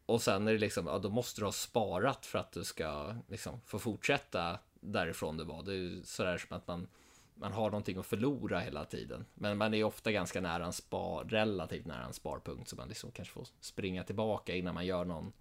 Och 0.06 0.22
sen 0.22 0.48
är 0.48 0.52
det 0.52 0.58
liksom, 0.58 0.86
ja 0.86 0.98
då 0.98 1.10
måste 1.10 1.40
du 1.40 1.44
ha 1.44 1.52
sparat 1.52 2.26
för 2.26 2.38
att 2.38 2.52
du 2.52 2.64
ska 2.64 3.16
liksom 3.28 3.60
få 3.66 3.78
fortsätta 3.78 4.58
därifrån 4.80 5.36
du 5.36 5.44
var. 5.44 5.62
Det 5.62 5.72
är 5.72 5.76
ju 5.76 6.02
sådär 6.02 6.38
som 6.38 6.56
att 6.56 6.66
man, 6.66 6.88
man 7.34 7.52
har 7.52 7.70
någonting 7.70 7.98
att 7.98 8.06
förlora 8.06 8.60
hela 8.60 8.84
tiden. 8.84 9.26
Men 9.34 9.58
man 9.58 9.74
är 9.74 9.84
ofta 9.84 10.12
ganska 10.12 10.40
nära 10.40 10.64
en 10.66 10.72
spar, 10.72 11.24
relativt 11.24 11.86
nära 11.86 12.04
en 12.04 12.12
sparpunkt. 12.12 12.68
Så 12.68 12.76
man 12.76 12.88
liksom 12.88 13.10
kanske 13.10 13.34
får 13.34 13.46
springa 13.60 14.04
tillbaka 14.04 14.54
innan 14.54 14.74
man 14.74 14.86
gör 14.86 15.04
någon, 15.04 15.32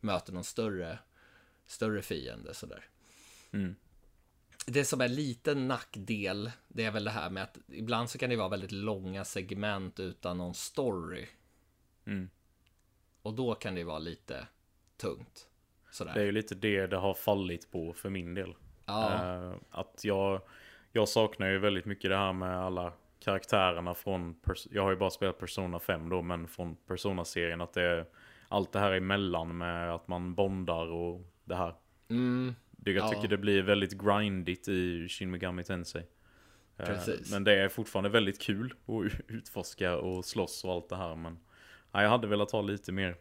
möter 0.00 0.32
någon 0.32 0.44
större, 0.44 0.98
större 1.66 2.02
fiende 2.02 2.54
sådär. 2.54 2.84
Mm. 3.52 3.76
Det 4.66 4.84
som 4.84 5.00
är 5.00 5.08
lite 5.08 5.54
nackdel, 5.54 6.50
det 6.68 6.84
är 6.84 6.90
väl 6.90 7.04
det 7.04 7.10
här 7.10 7.30
med 7.30 7.42
att 7.42 7.58
ibland 7.68 8.10
så 8.10 8.18
kan 8.18 8.30
det 8.30 8.36
vara 8.36 8.48
väldigt 8.48 8.72
långa 8.72 9.24
segment 9.24 10.00
utan 10.00 10.38
någon 10.38 10.54
story. 10.54 11.26
Mm. 12.06 12.30
Och 13.22 13.34
då 13.34 13.54
kan 13.54 13.74
det 13.74 13.84
vara 13.84 13.98
lite 13.98 14.46
tungt. 14.96 15.46
Sådär. 15.90 16.14
Det 16.14 16.20
är 16.20 16.24
ju 16.24 16.32
lite 16.32 16.54
det 16.54 16.86
det 16.86 16.96
har 16.96 17.14
fallit 17.14 17.70
på 17.70 17.92
för 17.92 18.10
min 18.10 18.34
del. 18.34 18.54
Ja, 18.86 19.24
Eh, 19.24 19.54
att 19.70 20.00
jag, 20.04 20.40
jag 20.92 21.08
saknar 21.08 21.48
ju 21.48 21.58
väldigt 21.58 21.84
mycket 21.84 22.10
det 22.10 22.16
här 22.16 22.32
med 22.32 22.58
alla 22.58 22.92
karaktärerna 23.20 23.94
från, 23.94 24.40
jag 24.70 24.82
har 24.82 24.90
ju 24.90 24.96
bara 24.96 25.10
spelat 25.10 25.38
Persona 25.38 25.78
5 25.78 26.08
då, 26.08 26.22
men 26.22 26.48
från 26.48 26.76
Persona-serien 26.76 27.60
att 27.60 27.72
det 27.72 27.82
är 27.82 28.06
allt 28.48 28.72
det 28.72 28.78
här 28.78 28.92
emellan 28.92 29.58
med 29.58 29.94
att 29.94 30.08
man 30.08 30.34
bondar 30.34 30.86
och 30.86 31.20
det 31.44 31.56
här. 31.56 31.74
mm, 32.08 32.54
Det, 32.82 32.90
jag 32.92 33.04
Ja. 33.04 33.08
tycker 33.14 33.28
det 33.28 33.38
blir 33.38 33.62
väldigt 33.62 33.92
grindigt 33.92 34.68
i 34.68 35.08
Shin 35.08 35.30
Megami 35.30 35.64
Tensei. 35.64 36.02
Eh, 36.76 36.86
Precis. 36.86 37.30
Men 37.32 37.44
det 37.44 37.52
är 37.54 37.68
fortfarande 37.68 38.08
väldigt 38.08 38.40
kul 38.40 38.74
att 38.86 39.20
utforska 39.30 39.96
och 39.96 40.24
slåss 40.24 40.64
och 40.64 40.72
allt 40.72 40.88
det 40.88 40.96
här. 40.96 41.16
Men 41.16 41.38
ja, 41.92 42.02
jag 42.02 42.10
hade 42.10 42.26
velat 42.26 42.50
ha 42.50 42.62
lite 42.62 42.92
mer 42.92 43.16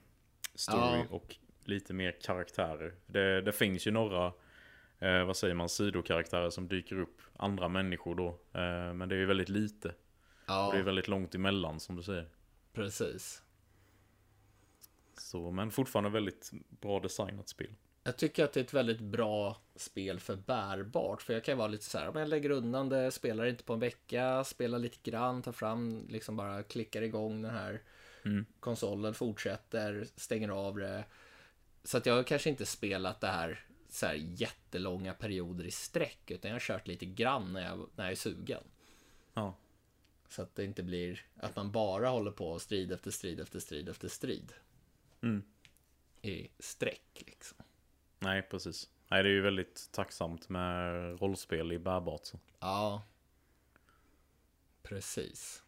story 0.55 0.79
Ja. 0.99 1.05
och 1.09 1.35
lite 1.63 1.93
mer 1.93 2.15
karaktärer. 2.21 2.93
Det, 3.07 3.41
det 3.41 3.51
finns 3.51 3.87
ju 3.87 3.91
några, 3.91 4.25
eh, 4.99 5.23
vad 5.25 5.37
säger 5.37 5.53
man, 5.55 5.69
sidokaraktärer 5.69 6.49
som 6.49 6.67
dyker 6.67 6.99
upp. 6.99 7.21
Andra 7.37 7.67
människor 7.67 8.15
då. 8.15 8.27
Eh, 8.59 8.93
men 8.93 9.09
det 9.09 9.15
är 9.15 9.19
ju 9.19 9.25
väldigt 9.25 9.49
lite. 9.49 9.93
ja, 10.47 10.67
Och 10.67 10.73
det 10.73 10.79
är 10.79 10.83
väldigt 10.83 11.07
långt 11.07 11.35
emellan 11.35 11.79
som 11.79 11.95
du 11.95 12.03
säger. 12.03 12.29
precis. 12.73 13.43
Så, 15.17 15.51
men 15.51 15.71
fortfarande 15.71 16.09
väldigt 16.09 16.51
bra 16.81 16.99
designat 16.99 17.49
spel. 17.49 17.73
Jag 18.03 18.17
tycker 18.17 18.43
att 18.43 18.53
det 18.53 18.59
är 18.59 18.63
ett 18.63 18.73
väldigt 18.73 18.99
bra 18.99 19.57
spel 19.75 20.19
för 20.19 20.35
bärbart. 20.35 21.21
För 21.21 21.33
jag 21.33 21.43
kan 21.43 21.57
vara 21.57 21.67
lite 21.67 21.83
så 21.85 21.97
här, 21.97 22.07
om 22.07 22.15
jag 22.15 22.29
lägger 22.29 22.49
undan 22.49 22.89
det, 22.89 23.11
spelar 23.11 23.45
inte 23.45 23.63
på 23.63 23.73
en 23.73 23.79
vecka, 23.79 24.43
spelar 24.43 24.79
lite 24.79 25.11
grann, 25.11 25.41
tar 25.41 25.51
fram, 25.51 26.07
liksom 26.09 26.35
bara 26.35 26.63
klickar 26.63 27.01
igång 27.01 27.41
den 27.41 27.51
här 27.51 27.81
Mm. 28.25 28.45
konsolen, 28.59 29.13
fortsätter, 29.13 30.07
stänger 30.15 30.49
av 30.49 30.77
det. 30.77 31.03
Så 31.83 31.97
att 31.97 32.05
jag 32.05 32.13
har 32.13 32.23
kanske 32.23 32.49
inte 32.49 32.65
spelat 32.65 33.21
det 33.21 33.27
här 33.27 33.65
så 33.89 34.05
här 34.05 34.13
jättelånga 34.13 35.13
perioder 35.13 35.65
i 35.65 35.71
sträck, 35.71 36.31
utan 36.31 36.49
jag 36.49 36.55
har 36.55 36.59
kört 36.59 36.87
lite 36.87 37.05
grann 37.05 37.53
när 37.53 37.65
jag, 37.65 37.89
när 37.95 38.03
jag 38.03 38.11
är 38.11 38.15
sugen. 38.15 38.63
Ja. 39.33 39.55
Så 40.29 40.41
att 40.41 40.55
det 40.55 40.65
inte 40.65 40.83
blir 40.83 41.25
att 41.35 41.55
man 41.55 41.71
bara 41.71 42.09
håller 42.09 42.31
på 42.31 42.59
strid 42.59 42.91
efter 42.91 43.11
strid 43.11 43.39
efter 43.39 43.59
strid 43.59 43.89
efter 43.89 44.07
strid. 44.07 44.53
Mm. 45.21 45.43
I 46.21 46.47
streck 46.59 47.23
liksom. 47.25 47.57
Nej, 48.19 48.41
precis. 48.41 48.89
Nej, 49.07 49.23
det 49.23 49.29
är 49.29 49.33
ju 49.33 49.41
väldigt 49.41 49.89
tacksamt 49.91 50.49
med 50.49 50.91
rollspel 51.21 51.71
i 51.71 51.79
bärbart. 51.79 52.25
Så. 52.25 52.39
Ja. 52.59 53.03
Precis. 54.83 55.63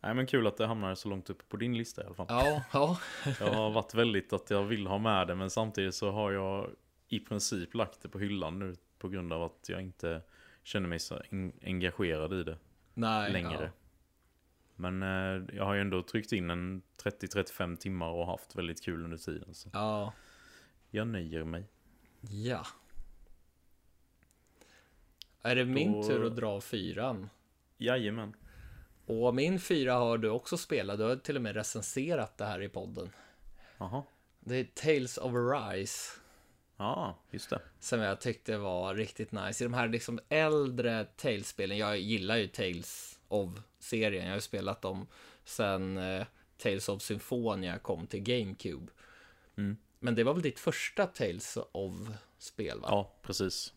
Nej, 0.00 0.14
men 0.14 0.26
kul 0.26 0.46
att 0.46 0.56
det 0.56 0.66
hamnar 0.66 0.94
så 0.94 1.08
långt 1.08 1.30
upp 1.30 1.48
på 1.48 1.56
din 1.56 1.76
lista 1.78 2.02
i 2.02 2.06
alla 2.06 2.14
fall. 2.14 2.26
Ja, 2.28 2.62
ja. 2.72 2.98
Jag 3.40 3.52
har 3.54 3.70
varit 3.70 3.94
väldigt 3.94 4.32
att 4.32 4.50
jag 4.50 4.62
vill 4.64 4.86
ha 4.86 4.98
med 4.98 5.26
det, 5.26 5.34
men 5.34 5.50
samtidigt 5.50 5.94
så 5.94 6.10
har 6.10 6.32
jag 6.32 6.70
i 7.08 7.20
princip 7.20 7.74
lagt 7.74 8.02
det 8.02 8.08
på 8.08 8.18
hyllan 8.18 8.58
nu 8.58 8.76
på 8.98 9.08
grund 9.08 9.32
av 9.32 9.42
att 9.42 9.68
jag 9.68 9.82
inte 9.82 10.22
känner 10.62 10.88
mig 10.88 10.98
så 10.98 11.22
en- 11.30 11.52
engagerad 11.62 12.32
i 12.32 12.42
det 12.42 12.58
Nej. 12.94 13.32
längre. 13.32 13.62
Ja. 13.64 13.82
Men 14.74 15.02
eh, 15.02 15.56
jag 15.56 15.64
har 15.64 15.74
ju 15.74 15.80
ändå 15.80 16.02
tryckt 16.02 16.32
in 16.32 16.50
en 16.50 16.82
30-35 17.02 17.76
timmar 17.76 18.08
och 18.08 18.26
haft 18.26 18.56
väldigt 18.56 18.84
kul 18.84 19.04
under 19.04 19.16
tiden. 19.16 19.54
Så 19.54 19.70
ja. 19.72 20.12
Jag 20.96 21.06
nöjer 21.08 21.44
mig. 21.44 21.64
Ja. 22.30 22.66
Är 25.42 25.56
det 25.56 25.64
min 25.64 25.92
Då- 25.92 26.02
tur 26.02 26.26
att 26.26 26.36
dra 26.36 26.60
fyran? 26.60 27.30
Jajamän. 27.78 28.34
Och 29.06 29.34
min 29.34 29.60
fyra 29.60 29.94
har 29.94 30.18
du 30.18 30.30
också 30.30 30.56
spelat. 30.56 30.98
Du 30.98 31.04
har 31.04 31.16
till 31.16 31.36
och 31.36 31.42
med 31.42 31.54
recenserat 31.56 32.38
det 32.38 32.44
här 32.44 32.62
i 32.62 32.68
podden. 32.68 33.10
Jaha. 33.78 34.02
Det 34.40 34.56
är 34.56 34.64
Tales 34.64 35.18
of 35.18 35.34
Arise. 35.34 36.12
Ja, 36.76 37.18
just 37.30 37.50
det. 37.50 37.60
Som 37.80 38.00
jag 38.00 38.20
tyckte 38.20 38.58
var 38.58 38.94
riktigt 38.94 39.32
nice. 39.32 39.64
I 39.64 39.66
de 39.66 39.74
här 39.74 39.88
liksom 39.88 40.20
äldre 40.28 41.04
Tales-spelen. 41.04 41.78
Jag 41.78 41.98
gillar 41.98 42.36
ju 42.36 42.46
Tales 42.48 43.20
of-serien. 43.28 44.24
Jag 44.24 44.30
har 44.30 44.36
ju 44.36 44.40
spelat 44.40 44.82
dem 44.82 45.06
sen 45.44 45.98
eh, 45.98 46.26
Tales 46.58 46.88
of 46.88 47.02
Symphonia 47.02 47.78
kom 47.78 48.06
till 48.06 48.20
GameCube. 48.22 48.92
Mm. 49.56 49.76
Men 49.98 50.14
det 50.14 50.24
var 50.24 50.34
väl 50.34 50.42
ditt 50.42 50.58
första 50.58 51.06
Tales 51.06 51.58
of-spel 51.72 52.80
va? 52.80 52.88
Ja, 52.90 53.12
precis. 53.22 53.72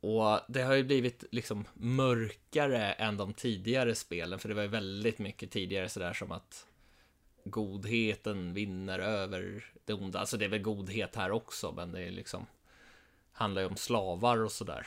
Och 0.00 0.40
det 0.48 0.62
har 0.62 0.74
ju 0.74 0.84
blivit 0.84 1.24
liksom 1.30 1.64
mörkare 1.74 2.92
än 2.92 3.16
de 3.16 3.34
tidigare 3.34 3.94
spelen, 3.94 4.38
för 4.38 4.48
det 4.48 4.54
var 4.54 4.62
ju 4.62 4.68
väldigt 4.68 5.18
mycket 5.18 5.50
tidigare 5.50 5.88
sådär 5.88 6.12
som 6.12 6.32
att 6.32 6.66
godheten 7.44 8.54
vinner 8.54 8.98
över 8.98 9.72
det 9.84 9.92
onda. 9.92 10.18
Alltså 10.18 10.36
det 10.36 10.44
är 10.44 10.48
väl 10.48 10.62
godhet 10.62 11.16
här 11.16 11.30
också, 11.30 11.72
men 11.72 11.92
det 11.92 12.02
är 12.02 12.10
liksom 12.10 12.46
handlar 13.32 13.62
ju 13.62 13.68
om 13.68 13.76
slavar 13.76 14.38
och 14.38 14.52
sådär. 14.52 14.86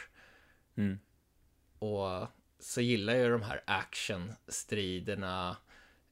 Mm. 0.76 1.00
Och 1.80 2.28
så 2.60 2.82
gillar 2.82 3.14
jag 3.14 3.32
de 3.32 3.42
här 3.42 3.64
actionstriderna. 3.68 5.58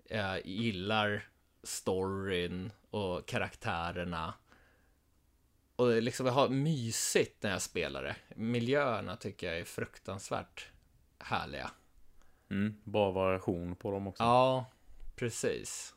Jag 0.10 0.46
gillar 0.46 1.30
storyn 1.64 2.72
och 2.90 3.28
karaktärerna. 3.28 4.34
Och 5.76 6.02
liksom, 6.02 6.26
jag 6.26 6.34
har 6.34 6.50
mysigt 6.50 7.44
när 7.44 7.52
jag 7.52 7.62
spelar 7.62 8.04
det. 8.04 8.16
Miljöerna 8.36 9.16
tycker 9.16 9.48
jag 9.48 9.60
är 9.60 9.64
fruktansvärt 9.64 10.68
härliga. 11.20 11.72
Mm. 12.50 12.82
Bra 12.84 13.12
variation 13.12 13.76
på 13.76 13.92
dem 13.92 14.08
också. 14.08 14.24
Ja, 14.24 14.66
precis. 15.16 15.96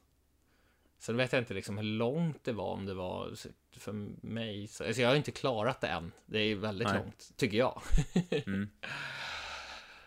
Sen 0.99 1.17
vet 1.17 1.33
jag 1.33 1.43
inte 1.43 1.55
liksom 1.55 1.77
hur 1.79 1.85
långt 1.85 2.45
det 2.45 2.53
var, 2.53 2.73
om 2.73 2.87
det 2.87 2.95
var 2.95 3.35
för 3.79 3.93
mig. 4.27 4.67
Så, 4.67 4.85
alltså 4.87 5.03
jag 5.03 5.09
har 5.09 5.17
inte 5.17 5.31
klarat 5.31 5.81
det 5.81 5.89
än. 5.89 6.13
Det 6.27 6.39
är 6.39 6.57
väldigt 6.57 6.89
Nej. 6.89 6.99
långt, 6.99 7.33
tycker 7.37 7.59
jag. 7.59 7.83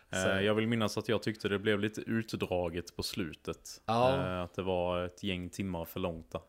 Eh, 0.09 0.23
Så- 0.23 0.27
Jag 0.29 0.55
vill 0.55 0.67
minnas 0.67 0.97
att 0.97 1.09
jag 1.09 1.23
tyckte 1.23 1.49
det 1.49 1.59
blev 1.59 1.79
lite 1.79 2.01
utdraget 2.01 2.95
på 2.95 3.03
slutet. 3.03 3.81
Ja. 3.85 4.15
Eh, 4.15 4.41
Att 4.41 4.53
det 4.53 4.61
var 4.61 5.05
ett 5.05 5.23
gäng 5.23 5.49
timmar 5.49 5.85
för 5.85 5.99
långt 5.99 6.31
där. 6.31 6.41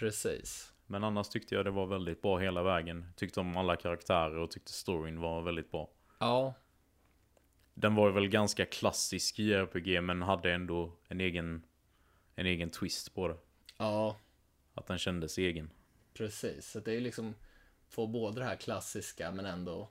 Precis. 0.00 0.72
Men 0.86 1.04
annars 1.04 1.28
tyckte 1.28 1.54
jag 1.54 1.64
det 1.64 1.70
var 1.70 1.86
väldigt 1.86 2.22
bra 2.22 2.38
hela 2.38 2.62
vägen. 2.62 3.12
Tyckte 3.16 3.40
om 3.40 3.56
alla 3.56 3.76
karaktärer 3.76 4.36
och 4.38 4.50
tyckte 4.50 4.72
storyn 4.72 5.20
var 5.20 5.42
väldigt 5.42 5.70
bra. 5.70 5.90
Ja, 6.18 6.54
Den 7.74 7.94
var 7.94 8.10
väl 8.10 8.28
ganska 8.28 8.66
klassisk 8.66 9.38
JRPG 9.38 10.00
men 10.02 10.22
hade 10.22 10.52
ändå 10.52 10.92
en 11.08 11.20
egen, 11.20 11.62
en 12.34 12.46
egen 12.46 12.70
twist 12.70 13.14
på 13.14 13.28
det. 13.28 13.36
ja, 13.78 14.16
Att 14.74 14.86
den 14.86 14.98
kändes 14.98 15.38
egen. 15.38 15.70
precis. 16.14 16.70
Så 16.70 16.80
det 16.80 16.92
är 16.96 17.00
liksom 17.00 17.34
få 17.88 18.06
både 18.06 18.40
det 18.40 18.44
här 18.44 18.56
klassiska 18.56 19.30
men 19.32 19.46
ändå 19.46 19.88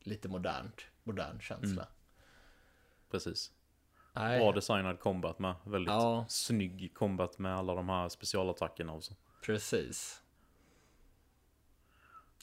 lite 0.00 0.28
modernt, 0.28 0.86
modern 1.02 1.40
känsla. 1.40 1.88
Precis. 3.10 3.52
Nej, 4.12 4.38
Bra 4.40 4.52
designad 4.52 5.00
combat 5.00 5.38
med. 5.38 5.54
Väldigt 5.64 5.92
Ja. 5.94 6.24
snygg 6.28 6.94
combat 6.94 7.38
med 7.38 7.56
alla 7.56 7.74
de 7.74 7.88
här 7.88 8.08
specialattackerna 8.08 8.92
och 8.92 9.04
så. 9.04 9.14
Precis. 9.46 10.22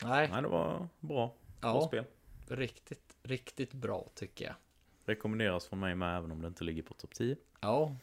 Nej, 0.03 0.29
Nej, 0.31 0.41
det 0.41 0.47
var 0.47 0.87
bra. 0.99 1.35
Bra 1.61 1.73
ja, 1.75 1.87
spel. 1.87 2.05
riktigt, 2.47 3.17
riktigt 3.23 3.73
bra 3.73 4.09
tycker 4.15 4.45
jag. 4.45 4.55
Rekommenderas 5.05 5.67
från 5.67 5.79
mig 5.79 5.95
med 5.95 6.17
även 6.17 6.31
om 6.31 6.41
det 6.41 6.47
inte 6.47 6.63
ligger 6.63 6.83
på 6.83 6.93
topp 6.93 7.13
10. 7.13 7.37
Ja. 7.61 7.95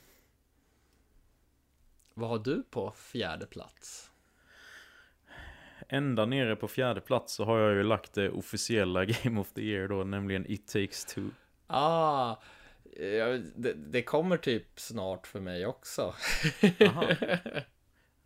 Vad 2.14 2.28
har 2.28 2.39
du 2.39 2.62
på 2.62 2.90
fjärde 2.90 3.47
plats? 3.47 4.10
Ända 5.89 6.27
nere 6.27 6.56
på 6.56 6.68
fjärde 6.68 7.01
plats 7.01 7.35
så 7.35 7.44
har 7.44 7.59
jag 7.59 7.74
ju 7.74 7.82
lagt 7.82 8.12
det 8.12 8.31
officiella 8.31 9.05
Game 9.22 9.40
of 9.40 9.52
the 9.52 9.60
Year 9.62 9.89
då, 9.89 10.05
nämligen 10.05 10.51
It 10.51 10.68
takes 10.68 11.05
two. 11.05 11.28
Ah, 11.66 12.36
det, 13.55 13.74
det 13.74 14.02
kommer 14.02 14.36
typ 14.36 14.81
snart 14.81 15.27
för 15.27 15.40
mig 15.40 15.66
också. 15.66 16.14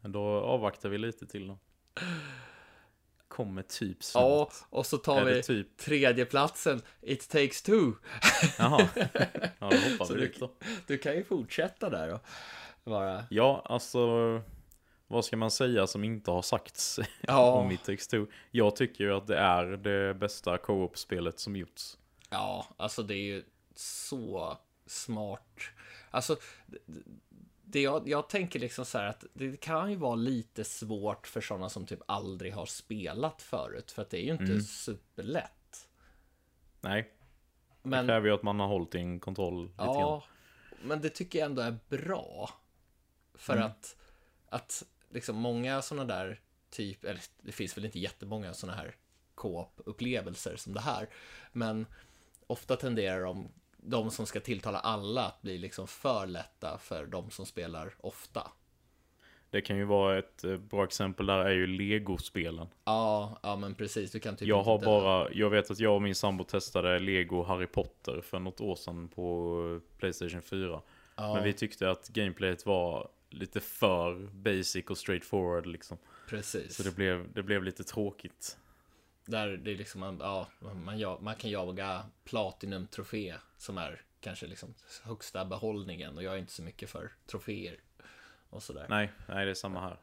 Men 0.04 0.12
Då 0.12 0.20
avvaktar 0.40 0.88
vi 0.88 0.98
lite 0.98 1.26
till 1.26 1.46
då. 1.48 1.58
Kommer 3.28 3.62
typ 3.62 4.02
snart. 4.04 4.22
Ja, 4.22 4.50
och 4.70 4.86
så 4.86 4.98
tar 4.98 5.24
det 5.24 5.34
vi 5.34 5.42
typ? 5.42 5.76
tredje 5.76 6.24
platsen 6.24 6.82
It 7.02 7.28
takes 7.28 7.62
two. 7.62 7.92
Jaha. 8.58 8.88
Ja, 9.58 9.70
då 9.70 9.76
hoppar 9.76 10.04
Så 10.04 10.14
vi 10.14 10.20
du- 10.20 10.32
då. 10.40 10.52
Du 10.86 10.98
kan 10.98 11.14
ju 11.14 11.24
fortsätta 11.24 11.90
där 11.90 12.12
och 12.14 12.20
bara... 12.84 13.24
Ja, 13.30 13.62
alltså. 13.64 14.08
Vad 15.06 15.24
ska 15.24 15.36
man 15.36 15.50
säga 15.50 15.86
som 15.86 16.04
inte 16.04 16.30
har 16.30 16.42
sagts 16.42 17.00
Ja. 17.20 17.52
om 17.52 17.70
It 17.70 17.84
takes 17.84 18.08
two? 18.08 18.26
Jag 18.50 18.76
tycker 18.76 19.04
ju 19.04 19.14
att 19.16 19.26
det 19.26 19.38
är 19.38 19.64
det 19.66 20.14
bästa 20.14 20.58
co-op-spelet 20.58 21.38
som 21.38 21.56
gjorts. 21.56 21.98
Ja, 22.30 22.66
alltså 22.76 23.02
det 23.02 23.14
är 23.14 23.24
ju 23.34 23.44
så 23.74 24.58
smart. 24.86 25.60
Alltså, 26.10 26.36
det- 27.74 27.78
det 27.78 27.82
jag, 27.82 28.08
jag 28.08 28.28
tänker 28.28 28.58
liksom 28.60 28.84
så 28.84 28.98
här 28.98 29.06
att 29.06 29.24
det 29.34 29.60
kan 29.60 29.90
ju 29.90 29.96
vara 29.96 30.14
lite 30.14 30.64
svårt 30.64 31.26
för 31.26 31.40
sådana 31.40 31.68
som 31.68 31.86
typ 31.86 32.00
aldrig 32.06 32.52
har 32.54 32.66
spelat 32.66 33.42
förut, 33.42 33.90
för 33.90 34.02
att 34.02 34.10
det 34.10 34.18
är 34.18 34.24
ju 34.24 34.32
inte 34.32 34.60
superlätt. 34.60 35.88
Nej, 36.80 37.12
det 37.82 37.88
Men, 37.88 38.06
kräver 38.06 38.28
ju 38.28 38.34
att 38.34 38.42
man 38.42 38.60
har 38.60 38.66
hållit 38.66 38.94
i 38.94 38.98
en 38.98 39.20
kontroll 39.20 39.62
lite 39.66 39.74
grann. 39.84 39.94
ja, 40.00 40.22
men 40.82 41.00
det 41.00 41.08
tycker 41.10 41.38
jag 41.38 41.46
ändå 41.46 41.62
är 41.62 41.78
bra. 41.88 42.50
För 43.34 43.56
att, 43.56 43.96
att 44.48 44.82
liksom 45.10 45.36
många 45.36 45.82
sådana 45.82 46.04
där 46.14 46.40
typ, 46.70 47.04
eller 47.04 47.20
det 47.42 47.52
finns 47.52 47.76
väl 47.76 47.84
inte 47.84 47.98
jättemånga 47.98 48.54
sådana 48.54 48.78
här 48.78 48.96
co-op-upplevelser 49.34 50.56
som 50.56 50.74
det 50.74 50.80
här, 50.80 51.08
men 51.52 51.86
ofta 52.46 52.76
tenderar 52.76 53.20
de, 53.24 53.48
de 53.86 54.10
som 54.10 54.26
ska 54.26 54.40
tilltala 54.40 54.78
alla 54.78 55.24
att 55.26 55.42
bli 55.42 55.58
liksom 55.58 55.86
för 55.86 56.26
lätta 56.26 56.78
för 56.78 57.06
de 57.06 57.30
som 57.30 57.46
spelar 57.46 57.94
ofta. 58.00 58.50
Det 59.50 59.60
kan 59.60 59.76
ju 59.76 59.84
vara 59.84 60.18
ett 60.18 60.44
eh, 60.44 60.56
bra 60.56 60.84
exempel 60.84 61.26
där 61.26 61.38
är 61.38 61.50
ju 61.50 61.66
Lego-spelen. 61.66 62.66
Ja, 62.84 63.38
ja 63.42 63.56
men 63.56 63.74
precis, 63.74 64.10
du 64.12 64.20
kan 64.20 64.36
typ 64.36 64.48
Jag 64.48 64.62
har 64.62 64.78
bara, 64.78 65.32
jag 65.32 65.50
vet 65.50 65.70
att 65.70 65.78
jag 65.78 65.94
och 65.94 66.02
min 66.02 66.14
sambo 66.14 66.44
testade 66.44 66.98
Lego 66.98 67.42
Harry 67.42 67.66
Potter 67.66 68.20
för 68.20 68.38
något 68.38 68.60
år 68.60 68.76
sedan 68.76 69.08
på 69.08 69.56
eh, 69.74 69.98
Playstation 69.98 70.42
4. 70.42 70.80
ja, 71.16 71.34
Men 71.34 71.44
vi 71.44 71.52
tyckte 71.52 71.90
att 71.90 72.08
gameplayet 72.08 72.66
var 72.66 73.08
lite 73.30 73.60
för 73.60 74.14
basic 74.32 74.86
och 74.90 74.98
straightforward 74.98 75.66
liksom. 75.66 75.98
precis. 76.28 76.76
Så 76.76 76.82
det 76.82 76.96
blev, 76.96 77.32
det 77.32 77.42
blev 77.42 77.64
lite 77.64 77.84
tråkigt. 77.84 78.56
Där 79.26 79.48
det 79.48 79.70
är 79.72 79.76
liksom, 79.76 80.00
man- 80.00 80.18
ja, 80.20 80.46
man, 80.84 81.16
man 81.20 81.36
kan 81.36 81.50
jaga 81.50 82.02
Platinum-trofé 82.24 83.34
som 83.64 83.78
är 83.78 84.00
kanske 84.20 84.46
liksom 84.46 84.74
högsta 85.04 85.44
behållningen 85.44 86.16
och 86.16 86.22
jag 86.22 86.34
är 86.34 86.38
inte 86.38 86.52
så 86.52 86.62
mycket 86.62 86.90
för 86.90 87.12
troféer 87.26 87.76
och 88.50 88.62
sådär. 88.62 88.86
Nej, 88.88 89.12
nej 89.28 89.44
det 89.44 89.50
är 89.50 89.54
samma 89.54 89.80
här. 89.80 89.98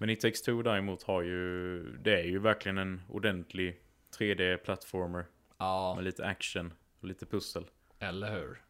Men 0.00 0.10
It 0.10 0.20
takes 0.20 0.42
two 0.42 0.62
däremot 0.62 1.02
har 1.02 1.22
ju, 1.22 1.82
det 1.96 2.20
är 2.20 2.24
ju 2.24 2.38
verkligen 2.38 2.78
en 2.78 3.02
ordentlig 3.08 3.80
3D-plattformer 4.18 5.24
Ja, 5.58 5.94
med 5.94 6.04
lite 6.04 6.26
action 6.26 6.72
och 7.00 7.08
lite 7.08 7.26
pussel. 7.26 7.64
eller 7.98 8.30
hur? 8.32 8.62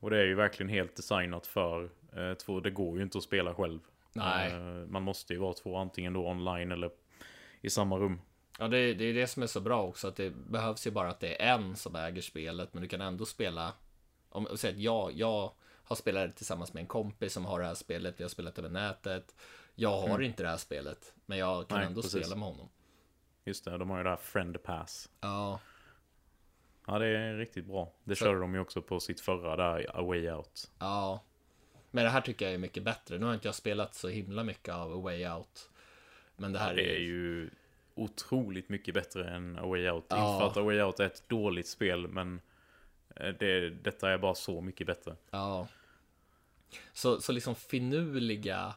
Och 0.00 0.10
det 0.10 0.18
är 0.18 0.24
ju 0.26 0.34
verkligen 0.34 0.70
helt 0.70 0.96
designat 0.96 1.46
för 1.46 1.90
eh, 2.12 2.34
två, 2.34 2.60
det 2.60 2.70
går 2.70 2.96
ju 2.96 3.02
inte 3.02 3.18
att 3.18 3.24
spela 3.24 3.54
själv. 3.54 3.80
Nej. 4.12 4.52
Eh, 4.52 4.86
man 4.86 5.02
måste 5.02 5.32
ju 5.32 5.38
vara 5.38 5.52
två, 5.54 5.76
antingen 5.76 6.12
då 6.12 6.28
online 6.28 6.72
eller 6.72 6.90
i 7.60 7.70
samma 7.70 7.98
rum. 7.98 8.20
Ja, 8.58 8.68
det, 8.68 8.94
det 8.94 9.04
är 9.04 9.14
det 9.14 9.26
som 9.26 9.42
är 9.42 9.46
så 9.46 9.60
bra 9.60 9.82
också, 9.82 10.08
att 10.08 10.16
det 10.16 10.30
behövs 10.30 10.86
ju 10.86 10.90
bara 10.90 11.08
att 11.08 11.20
det 11.20 11.42
är 11.42 11.54
en 11.54 11.76
som 11.76 11.96
äger 11.96 12.22
spelet, 12.22 12.74
men 12.74 12.82
du 12.82 12.88
kan 12.88 13.00
ändå 13.00 13.26
spela 13.26 13.72
om 14.28 14.48
säg 14.56 14.70
att 14.70 14.78
jag, 14.78 15.12
jag 15.12 15.52
har 15.84 15.96
spelat 15.96 16.26
det 16.28 16.32
tillsammans 16.32 16.72
med 16.74 16.80
en 16.80 16.86
kompis 16.86 17.32
som 17.32 17.44
har 17.44 17.60
det 17.60 17.66
här 17.66 17.74
spelet, 17.74 18.14
vi 18.20 18.24
har 18.24 18.28
spelat 18.28 18.58
över 18.58 18.68
nätet. 18.68 19.34
Jag 19.74 20.00
har 20.00 20.20
inte 20.22 20.42
det 20.42 20.48
här 20.48 20.56
spelet, 20.56 21.12
men 21.26 21.38
jag 21.38 21.68
kan 21.68 21.78
Nej, 21.78 21.86
ändå 21.86 22.02
precis. 22.02 22.20
spela 22.26 22.36
med 22.36 22.48
honom. 22.48 22.68
Just 23.44 23.64
det, 23.64 23.78
de 23.78 23.90
har 23.90 23.96
ju 23.98 24.04
det 24.04 24.10
här 24.10 24.16
Friend 24.16 24.62
Pass. 24.62 25.08
Ja, 25.20 25.60
Ja, 26.88 26.98
det 26.98 27.06
är 27.06 27.34
riktigt 27.36 27.66
bra. 27.66 27.92
Det 28.04 28.16
Så- 28.16 28.24
körde 28.24 28.40
de 28.40 28.54
ju 28.54 28.60
också 28.60 28.82
på 28.82 29.00
sitt 29.00 29.20
förra 29.20 29.56
där, 29.56 29.90
A 29.94 30.02
Way 30.02 30.30
Out. 30.30 30.70
ja. 30.78 31.22
Men 31.90 32.04
det 32.04 32.10
här 32.10 32.20
tycker 32.20 32.44
jag 32.44 32.54
är 32.54 32.58
mycket 32.58 32.82
bättre. 32.82 33.18
Nu 33.18 33.26
har 33.26 33.34
inte 33.34 33.48
jag 33.48 33.54
spelat 33.54 33.94
så 33.94 34.08
himla 34.08 34.42
mycket 34.44 34.74
av 34.74 34.92
A 34.92 34.96
Way 35.00 35.28
Out. 35.28 35.70
Men 36.36 36.52
det 36.52 36.58
här 36.58 36.74
Det 36.74 36.96
är 36.96 37.00
ju 37.00 37.50
otroligt 37.96 38.68
mycket 38.68 38.94
bättre 38.94 39.30
än 39.30 39.58
A 39.58 39.66
Way 39.66 39.90
Out. 39.90 40.04
Ja. 40.08 40.16
Inte 40.16 40.40
för 40.40 40.50
att 40.50 40.56
A 40.56 40.62
Way 40.62 40.82
Out 40.82 41.00
är 41.00 41.06
ett 41.06 41.28
dåligt 41.28 41.68
spel, 41.68 42.08
men 42.08 42.40
eh, 43.16 43.28
det, 43.28 43.70
detta 43.70 44.10
är 44.10 44.18
bara 44.18 44.34
så 44.34 44.60
mycket 44.60 44.86
bättre. 44.86 45.16
Ja. 45.30 45.68
Så, 46.92 47.20
så 47.20 47.32
liksom 47.32 47.54
finurliga 47.54 48.74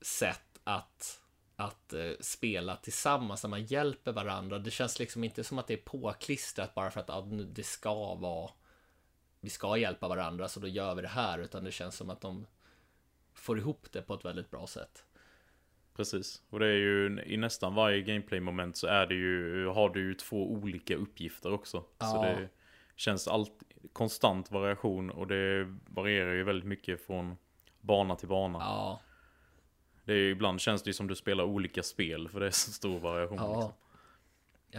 sätt 0.00 0.58
att, 0.64 1.20
att 1.56 1.92
eh, 1.92 2.10
spela 2.20 2.76
tillsammans, 2.76 3.42
när 3.42 3.50
man 3.50 3.64
hjälper 3.64 4.12
varandra. 4.12 4.58
Det 4.58 4.70
känns 4.70 4.98
liksom 4.98 5.24
inte 5.24 5.44
som 5.44 5.58
att 5.58 5.66
det 5.66 5.74
är 5.74 5.82
påklistrat 5.84 6.74
bara 6.74 6.90
för 6.90 7.00
att 7.00 7.10
ah, 7.10 7.20
det 7.30 7.66
ska 7.66 8.14
vara, 8.14 8.50
vi 9.40 9.50
ska 9.50 9.76
hjälpa 9.76 10.08
varandra 10.08 10.48
så 10.48 10.60
då 10.60 10.68
gör 10.68 10.94
vi 10.94 11.02
det 11.02 11.08
här, 11.08 11.38
utan 11.38 11.64
det 11.64 11.72
känns 11.72 11.96
som 11.96 12.10
att 12.10 12.20
de 12.20 12.46
får 13.34 13.58
ihop 13.58 13.86
det 13.92 14.02
på 14.02 14.14
ett 14.14 14.24
väldigt 14.24 14.50
bra 14.50 14.66
sätt. 14.66 15.04
Precis. 15.98 16.42
Och 16.50 16.58
det 16.58 16.66
är 16.66 16.76
ju 16.76 17.22
i 17.26 17.36
nästan 17.36 17.74
varje 17.74 18.02
gameplay-moment 18.02 18.76
så 18.76 18.86
är 18.86 19.06
det 19.06 19.14
ju, 19.14 19.66
har 19.66 19.88
du 19.90 20.00
ju 20.08 20.14
två 20.14 20.50
olika 20.52 20.96
uppgifter 20.96 21.52
också. 21.52 21.78
Så 21.80 21.86
Ja. 21.98 22.22
det 22.22 22.48
känns 22.96 23.28
allt, 23.28 23.52
konstant 23.92 24.50
variation 24.50 25.10
och 25.10 25.26
det 25.26 25.74
varierar 25.86 26.32
ju 26.32 26.44
väldigt 26.44 26.68
mycket 26.68 27.06
från 27.06 27.36
bana 27.80 28.16
till 28.16 28.28
bana. 28.28 28.58
Ja, 28.58 29.00
Det 30.04 30.12
är 30.12 30.16
ju, 30.16 30.30
ibland 30.30 30.60
känns 30.60 30.82
det 30.82 30.88
ju 30.88 30.94
som 30.94 31.06
du 31.06 31.14
spelar 31.14 31.44
olika 31.44 31.82
spel 31.82 32.28
för 32.28 32.40
det 32.40 32.46
är 32.46 32.50
så 32.50 32.72
stor 32.72 32.98
variation. 32.98 33.36
ja. 33.38 33.54
Liksom. 33.54 33.72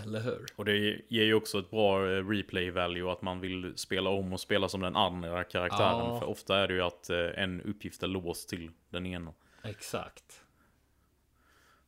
Eller 0.04 0.20
hur? 0.20 0.46
Och 0.56 0.66
det 0.66 0.78
ger 1.10 1.24
ju 1.24 1.34
också 1.34 1.60
ett 1.60 1.70
bra 1.70 2.12
eh, 2.12 2.28
replay 2.30 2.72
value 2.72 3.12
att 3.12 3.22
man 3.22 3.40
vill 3.40 3.74
spela 3.76 4.10
om 4.10 4.34
och 4.34 4.40
spela 4.40 4.70
som 4.70 4.82
den 4.82 4.96
andra 4.96 5.44
karaktären. 5.44 5.98
Ja. 6.06 6.20
För 6.20 6.28
ofta 6.30 6.58
är 6.58 6.68
det 6.68 6.74
ju 6.74 6.82
att 6.82 7.10
eh, 7.10 7.18
en 7.44 7.62
uppgift 7.62 8.04
är 8.04 8.08
låst 8.08 8.50
till 8.50 8.72
den 8.90 9.06
ena. 9.06 9.34
Exakt. 9.64 10.44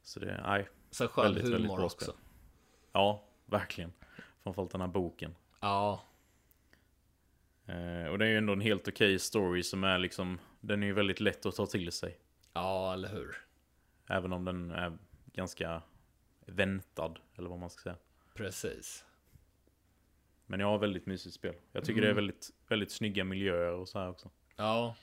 Så 0.03 0.19
det, 0.19 0.41
nej. 0.43 0.69
Så 0.91 1.07
skön 1.07 1.23
Väldigt, 1.23 1.43
väldigt 1.43 1.61
humor 1.61 1.75
bra 1.77 1.85
också. 1.85 2.11
spel. 2.11 2.15
Ja, 2.91 3.23
verkligen. 3.45 3.93
Framförallt 4.43 4.71
den 4.71 4.81
här 4.81 4.87
boken. 4.87 5.35
Ja, 5.59 6.03
Eh, 7.65 8.05
och 8.07 8.17
det 8.19 8.25
är 8.25 8.29
ju 8.29 8.37
ändå 8.37 8.53
en 8.53 8.61
helt 8.61 8.87
okej 8.87 9.19
story 9.19 9.63
som 9.63 9.83
är 9.83 9.99
liksom, 9.99 10.39
den 10.59 10.83
är 10.83 10.87
ju 10.87 10.93
väldigt 10.93 11.19
lätt 11.19 11.45
att 11.45 11.55
ta 11.55 11.65
till 11.65 11.91
sig. 11.91 12.17
ja, 12.53 12.93
eller 12.93 13.09
hur? 13.09 13.35
Även 14.07 14.33
om 14.33 14.45
den 14.45 14.71
är 14.71 14.97
ganska 15.33 15.81
väntad, 16.45 17.13
eller 17.37 17.49
vad 17.49 17.59
man 17.59 17.69
ska 17.69 17.81
säga. 17.81 17.95
Precis. 18.33 19.05
Men 20.45 20.59
jag 20.59 20.67
har 20.67 20.77
väldigt 20.77 21.05
mysigt 21.05 21.35
spel. 21.35 21.55
Jag 21.71 21.83
tycker 21.85 22.01
Mm. 22.01 22.05
det 22.05 22.11
är 22.11 22.15
väldigt, 22.15 22.49
väldigt 22.67 22.91
snygga 22.91 23.23
miljöer 23.23 23.71
och 23.73 23.89
så 23.89 23.99
här 23.99 24.09
också. 24.09 24.29
Ja. 24.55 24.95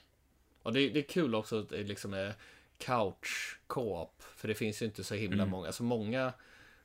Och 0.61 0.73
det, 0.73 0.89
det 0.89 0.99
är 0.99 1.09
kul 1.09 1.35
också 1.35 1.59
att 1.59 1.69
det 1.69 1.83
liksom 1.83 2.13
är 2.13 2.33
couch 2.79 3.59
co-op. 3.67 4.21
För 4.35 4.47
det 4.47 4.55
finns 4.55 4.81
ju 4.81 4.85
inte 4.85 5.03
så 5.03 5.15
himla 5.15 5.43
Mm. 5.43 5.49
många. 5.49 5.67
Alltså 5.67 5.83
många 5.83 6.33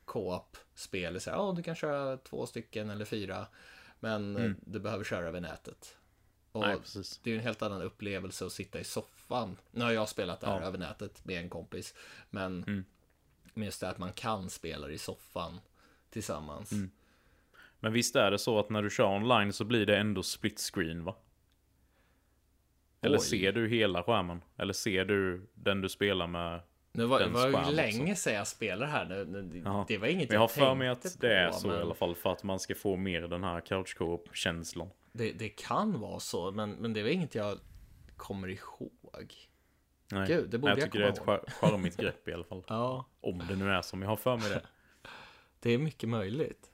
co-op-spel 0.05 1.17
är 1.17 1.21
så 1.21 1.31
här, 1.31 1.37
ja 1.37 1.53
du 1.57 1.63
kan 1.63 1.75
köra 1.75 2.17
två 2.17 2.47
stycken 2.47 2.91
eller 2.91 3.05
fyra. 3.05 3.47
Men 4.01 4.37
eh, 4.37 4.43
Mm. 4.45 4.57
du 4.61 4.81
behöver 4.81 5.05
köra 5.05 5.27
över 5.29 5.41
nätet. 5.41 5.97
Och 6.53 6.61
Nej, 6.61 6.77
det 7.23 7.31
är 7.31 7.33
ju 7.33 7.39
en 7.39 7.45
helt 7.45 7.63
annan 7.63 7.83
upplevelse 7.83 8.47
att 8.47 8.53
sitta 8.53 8.81
i 8.81 8.85
soffan. 8.85 9.57
Nu 9.71 9.85
har 9.85 9.93
jag 9.93 10.09
spelat 10.09 10.41
det 10.41 10.47
här 10.47 10.61
Ja. 10.61 10.67
över 10.67 10.79
nätet 10.79 11.25
med 11.25 11.41
en 11.43 11.49
kompis. 11.49 11.95
Men 12.31 12.65
Mm. 12.65 12.85
just 13.55 13.81
det 13.81 13.89
att 13.89 13.99
man 13.99 14.13
kan 14.13 14.51
spela 14.51 14.91
i 14.91 14.99
soffan 14.99 15.61
tillsammans. 16.11 16.73
Mm. 16.73 16.91
Men 17.81 17.93
visst 17.93 18.17
är 18.17 18.31
det 18.31 18.39
så 18.39 18.59
att 18.59 18.71
när 18.71 18.83
du 18.83 18.91
kör 18.91 19.05
online 19.17 19.53
så 19.53 19.65
blir 19.65 19.87
det 19.87 19.97
ändå 19.99 20.23
split 20.23 20.61
screen 20.75 21.05
va? 21.05 21.17
Eller 23.05 23.19
Oj. 23.19 23.23
ser 23.23 23.53
du 23.53 23.69
hela 23.69 24.03
skärmen? 24.03 24.43
Eller 24.57 24.73
ser 24.73 25.05
du 25.05 25.47
den 25.55 25.81
du 25.81 25.89
spelar 25.89 26.27
med? 26.27 26.61
Nu 26.93 27.05
var, 27.05 27.19
det 27.19 27.25
Den 27.25 27.33
var 27.33 27.73
länge 27.73 28.17
sedan 28.17 28.35
jag 28.35 28.47
spelade 28.47 28.91
här. 28.91 29.05
Nu, 29.05 29.25
nu, 29.25 29.63
Ja. 29.65 29.85
Det 29.89 29.99
var 29.99 30.07
inget 30.09 30.29
Men 30.29 30.35
jag 30.35 30.41
har 30.41 30.49
för 30.49 30.75
mig 30.75 30.89
tänkte 30.95 31.09
att 31.09 31.21
det 31.21 31.35
är 31.39 31.49
på, 31.49 31.55
så 31.55 31.69
men- 31.69 31.79
i 31.79 31.81
alla 31.81 31.95
fall 31.95 32.15
för 32.15 32.33
att 32.33 32.43
man 32.43 32.59
ska 32.59 32.75
få 32.75 32.97
mer 32.97 33.21
den 33.21 33.45
här 33.45 33.61
couch 33.61 33.95
co-op-känslan. 33.99 34.91
Det, 35.13 35.33
det 35.33 35.49
kan 35.49 36.01
vara 36.01 36.21
så, 36.21 36.51
men, 36.51 36.71
men 36.71 36.93
det 36.93 37.03
var 37.03 37.11
inget 37.11 37.35
jag 37.35 37.59
kommer 38.17 38.49
ihåg. 38.49 39.35
Nej. 40.13 40.27
Gud, 40.29 40.51
det 40.51 40.59
borde 40.59 40.71
jag 40.73 40.79
jag 40.79 40.85
tycker 40.85 40.99
det 40.99 41.07
är 41.33 41.39
ett 41.45 41.53
charmigt 41.53 41.97
grepp 41.97 42.29
i 42.29 42.33
alla 42.33 42.45
fall. 42.45 42.65
Ja, 42.69 43.07
Om 43.21 43.43
det 43.49 43.57
nu 43.57 43.71
är 43.71 43.83
som 43.83 44.03
jag 44.03 44.09
har 44.09 44.17
för 44.17 44.37
mig 44.37 44.49
det. 44.51 44.63
det 45.61 45.71
är 45.71 45.79
mycket 45.79 46.09
möjligt. 46.09 46.71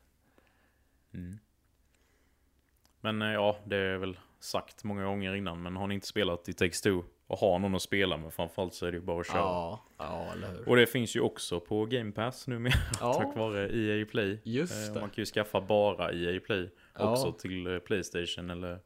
Men 3.01 3.23
eh, 3.23 3.28
ja, 3.32 3.59
det 3.65 3.77
är 3.77 3.97
väl 3.97 4.19
sagt 4.41 4.85
många 4.85 5.05
gånger 5.05 5.35
innan. 5.35 5.62
Men 5.62 5.77
har 5.77 5.87
ni 5.87 5.95
inte 5.95 6.07
spelat 6.07 6.49
i 6.49 6.53
Takes 6.53 6.81
Two 6.81 7.03
och 7.27 7.39
har 7.39 7.59
någon 7.59 7.75
att 7.75 7.83
spela 7.83 8.17
med 8.17 8.33
framförallt 8.33 8.75
så 8.75 8.87
är 8.87 8.93
det 8.93 8.97
ju 8.99 9.05
bara 9.05 9.21
att 9.21 9.27
köra. 9.27 9.39
Ja, 9.39 9.85
ja, 9.99 10.33
eller 10.35 10.49
hur. 10.49 10.69
Och 10.69 10.77
det 10.77 10.87
finns 10.87 11.17
ju 11.17 11.21
också 11.21 11.61
på 11.61 11.87
Game 11.87 12.12
Pass 12.12 12.47
numera 12.47 12.73
Ja. 13.01 13.15
tack 13.15 13.37
vare 13.37 13.69
EA 13.79 14.07
Play. 14.07 14.39
Just 14.45 14.89
Eh, 14.89 14.95
det. 14.95 15.01
Man 15.01 15.11
kan 15.11 15.23
ju 15.23 15.27
skaffa 15.27 15.61
bara 15.61 16.12
EA 16.12 16.41
Play 16.41 16.71
Ja. 16.99 17.12
också 17.12 17.33
till 17.33 17.67
eh, 17.67 17.79
Playstation 17.79 18.51
eller 18.51 18.79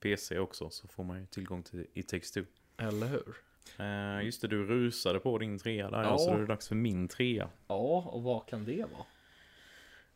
PC 0.00 0.38
också. 0.38 0.70
Så 0.70 0.88
får 0.88 1.04
man 1.04 1.20
ju 1.20 1.26
tillgång 1.26 1.62
till 1.62 1.86
It 1.94 2.08
Takes 2.08 2.32
Two. 2.32 2.44
Eller 2.78 3.06
hur? 3.06 3.34
Eh, 3.78 4.24
just 4.24 4.42
det, 4.42 4.48
du 4.48 4.66
rusade 4.66 5.18
på 5.18 5.38
din 5.38 5.58
trea 5.58 5.90
där. 5.90 6.02
Ja. 6.02 6.18
Så 6.18 6.30
är 6.34 6.38
det 6.38 6.46
dags 6.46 6.68
för 6.68 6.74
min 6.74 7.08
trea. 7.08 7.48
Ja, 7.68 8.08
och 8.12 8.22
vad 8.22 8.46
kan 8.48 8.64
det 8.64 8.84
vara? 8.92 9.06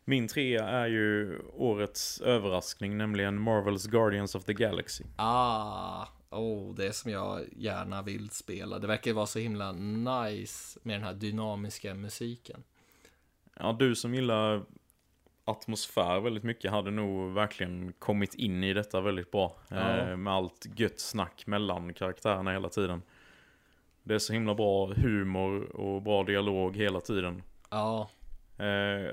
Min 0.09 0.27
trea 0.27 0.67
är 0.67 0.87
ju 0.87 1.39
årets 1.53 2.21
överraskning, 2.21 2.97
nämligen 2.97 3.41
Marvels 3.41 3.85
Guardians 3.85 4.35
of 4.35 4.43
the 4.43 4.53
Galaxy. 4.53 5.03
Ah, 5.15 6.05
oh, 6.29 6.75
det 6.75 6.93
som 6.93 7.11
jag 7.11 7.45
gärna 7.55 8.01
vill 8.01 8.29
spela. 8.29 8.79
Det 8.79 8.87
verkar 8.87 9.13
vara 9.13 9.25
så 9.25 9.39
himla 9.39 9.71
nice 9.71 10.79
med 10.83 10.95
den 10.95 11.03
här 11.03 11.13
dynamiska 11.13 11.93
musiken. 11.93 12.63
Ja, 13.59 13.75
du 13.79 13.95
som 13.95 14.15
gillar 14.15 14.65
atmosfär 15.45 16.19
väldigt 16.19 16.43
mycket 16.43 16.71
hade 16.71 16.91
nog 16.91 17.33
verkligen 17.33 17.93
kommit 17.93 18.35
in 18.35 18.63
i 18.63 18.73
detta 18.73 19.01
väldigt 19.01 19.31
bra. 19.31 19.55
Ja. 19.69 19.97
Eh, 19.97 20.17
med 20.17 20.33
allt 20.33 20.67
gött 20.75 20.99
snack 20.99 21.47
mellan 21.47 21.93
karaktärerna 21.93 22.51
hela 22.51 22.69
tiden. 22.69 23.01
Det 24.03 24.15
är 24.15 24.19
så 24.19 24.33
himla 24.33 24.55
bra 24.55 24.93
humor 24.93 25.75
och 25.75 26.01
bra 26.01 26.23
dialog 26.23 26.77
hela 26.77 27.01
tiden. 27.01 27.43
Ja, 27.69 28.09
Eh, 28.57 29.11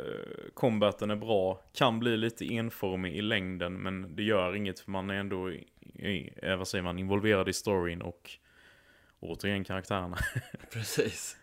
combaten 0.54 1.10
är 1.10 1.16
bra, 1.16 1.60
kan 1.72 2.00
bli 2.00 2.16
lite 2.16 2.54
enformig 2.54 3.16
i 3.16 3.22
längden 3.22 3.82
men 3.82 4.16
det 4.16 4.22
gör 4.22 4.56
inget 4.56 4.80
för 4.80 4.90
man 4.90 5.10
är 5.10 5.14
ändå 5.14 5.52
i, 5.52 5.66
i, 5.94 6.30
eh, 6.42 6.56
vad 6.56 6.68
säger 6.68 6.82
man, 6.82 6.98
involverad 6.98 7.48
i 7.48 7.52
storyn 7.52 8.02
och 8.02 8.30
återigen 9.20 9.64
karaktärerna. 9.64 10.16
precis. 10.72 11.36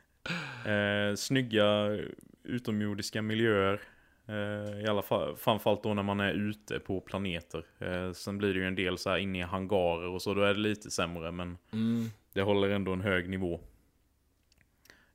Eh, 0.65 1.15
snygga 1.15 1.97
utomjordiska 2.43 3.21
miljöer. 3.21 3.81
Eh, 4.27 4.83
I 4.83 4.87
alla 4.89 5.01
fall, 5.01 5.35
framförallt 5.35 5.83
då 5.83 5.93
när 5.93 6.03
man 6.03 6.19
är 6.19 6.33
ute 6.33 6.79
på 6.79 7.01
planeter. 7.01 7.65
Eh, 7.79 8.11
sen 8.11 8.37
blir 8.37 8.53
det 8.53 8.59
ju 8.59 8.67
en 8.67 8.75
del 8.75 8.97
så 8.97 9.09
här 9.09 9.17
inne 9.17 9.39
i 9.39 9.41
hangarer 9.41 10.07
och 10.07 10.21
så, 10.21 10.33
då 10.33 10.41
är 10.41 10.53
det 10.53 10.59
lite 10.59 10.91
sämre 10.91 11.31
men 11.31 11.57
Mm, 11.73 12.05
det 12.33 12.41
håller 12.41 12.69
ändå 12.69 12.93
en 12.93 13.01
hög 13.01 13.29
nivå. 13.29 13.59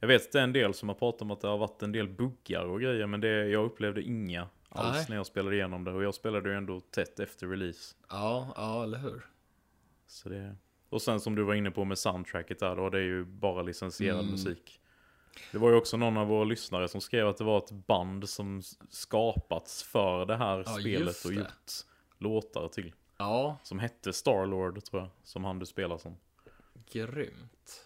Jag 0.06 0.18
vet 0.18 0.26
att 0.26 0.32
det 0.32 0.38
är 0.38 0.44
en 0.44 0.52
del 0.52 0.74
som 0.74 0.88
har 0.88 0.96
pratat 0.96 1.22
om 1.22 1.30
att 1.30 1.40
det 1.40 1.48
har 1.48 1.58
varit 1.58 1.82
en 1.82 1.92
del 1.92 2.08
buggar 2.08 2.64
och 2.64 2.80
grejer 2.80 3.06
men 3.06 3.20
det, 3.20 3.48
jag 3.48 3.64
upplevde 3.64 4.02
inga 4.02 4.48
alls 4.68 4.96
Nej. 4.96 5.06
när 5.08 5.16
jag 5.16 5.26
spelade 5.26 5.56
igenom 5.56 5.84
det 5.84 5.90
och 5.92 6.02
jag 6.04 6.14
spelade 6.14 6.48
ju 6.48 6.54
ändå 6.56 6.80
tätt 6.80 7.20
efter 7.20 7.46
release. 7.46 7.94
ja, 8.10 8.52
ja, 8.56 8.82
eller 8.82 8.98
hur? 8.98 9.26
Så 10.06 10.28
det... 10.28 10.56
Och 10.88 11.02
sen 11.02 11.20
som 11.20 11.34
du 11.34 11.42
var 11.42 11.54
inne 11.54 11.70
på 11.70 11.84
med 11.84 11.98
soundtracket 11.98 12.58
där 12.58 12.76
då, 12.76 12.90
det 12.90 12.98
är 12.98 13.02
ju 13.02 13.24
bara 13.24 13.62
licensierad 13.62 14.18
Mm. 14.18 14.30
musik. 14.30 14.80
Det 15.52 15.58
var 15.58 15.70
ju 15.70 15.76
också 15.76 15.96
någon 15.96 16.16
av 16.16 16.26
våra 16.26 16.44
lyssnare 16.44 16.88
som 16.88 17.00
skrev 17.00 17.28
att 17.28 17.36
det 17.36 17.44
var 17.44 17.58
ett 17.58 17.70
band 17.70 18.28
som 18.28 18.62
skapats 18.90 19.82
för 19.82 20.26
det 20.26 20.36
här 20.36 20.58
Ja, 20.66 20.78
spelet 20.80 21.24
och 21.24 21.30
det. 21.30 21.36
gjort 21.36 21.72
låtar 22.18 22.68
till. 22.68 22.94
Ja, 23.18 23.58
Som 23.62 23.78
hette 23.78 24.12
Starlord 24.12 24.84
tror 24.84 25.02
jag, 25.02 25.10
som 25.22 25.44
han 25.44 25.58
du 25.58 25.66
spelar 25.66 25.98
som. 25.98 26.16
grymt. 26.92 27.85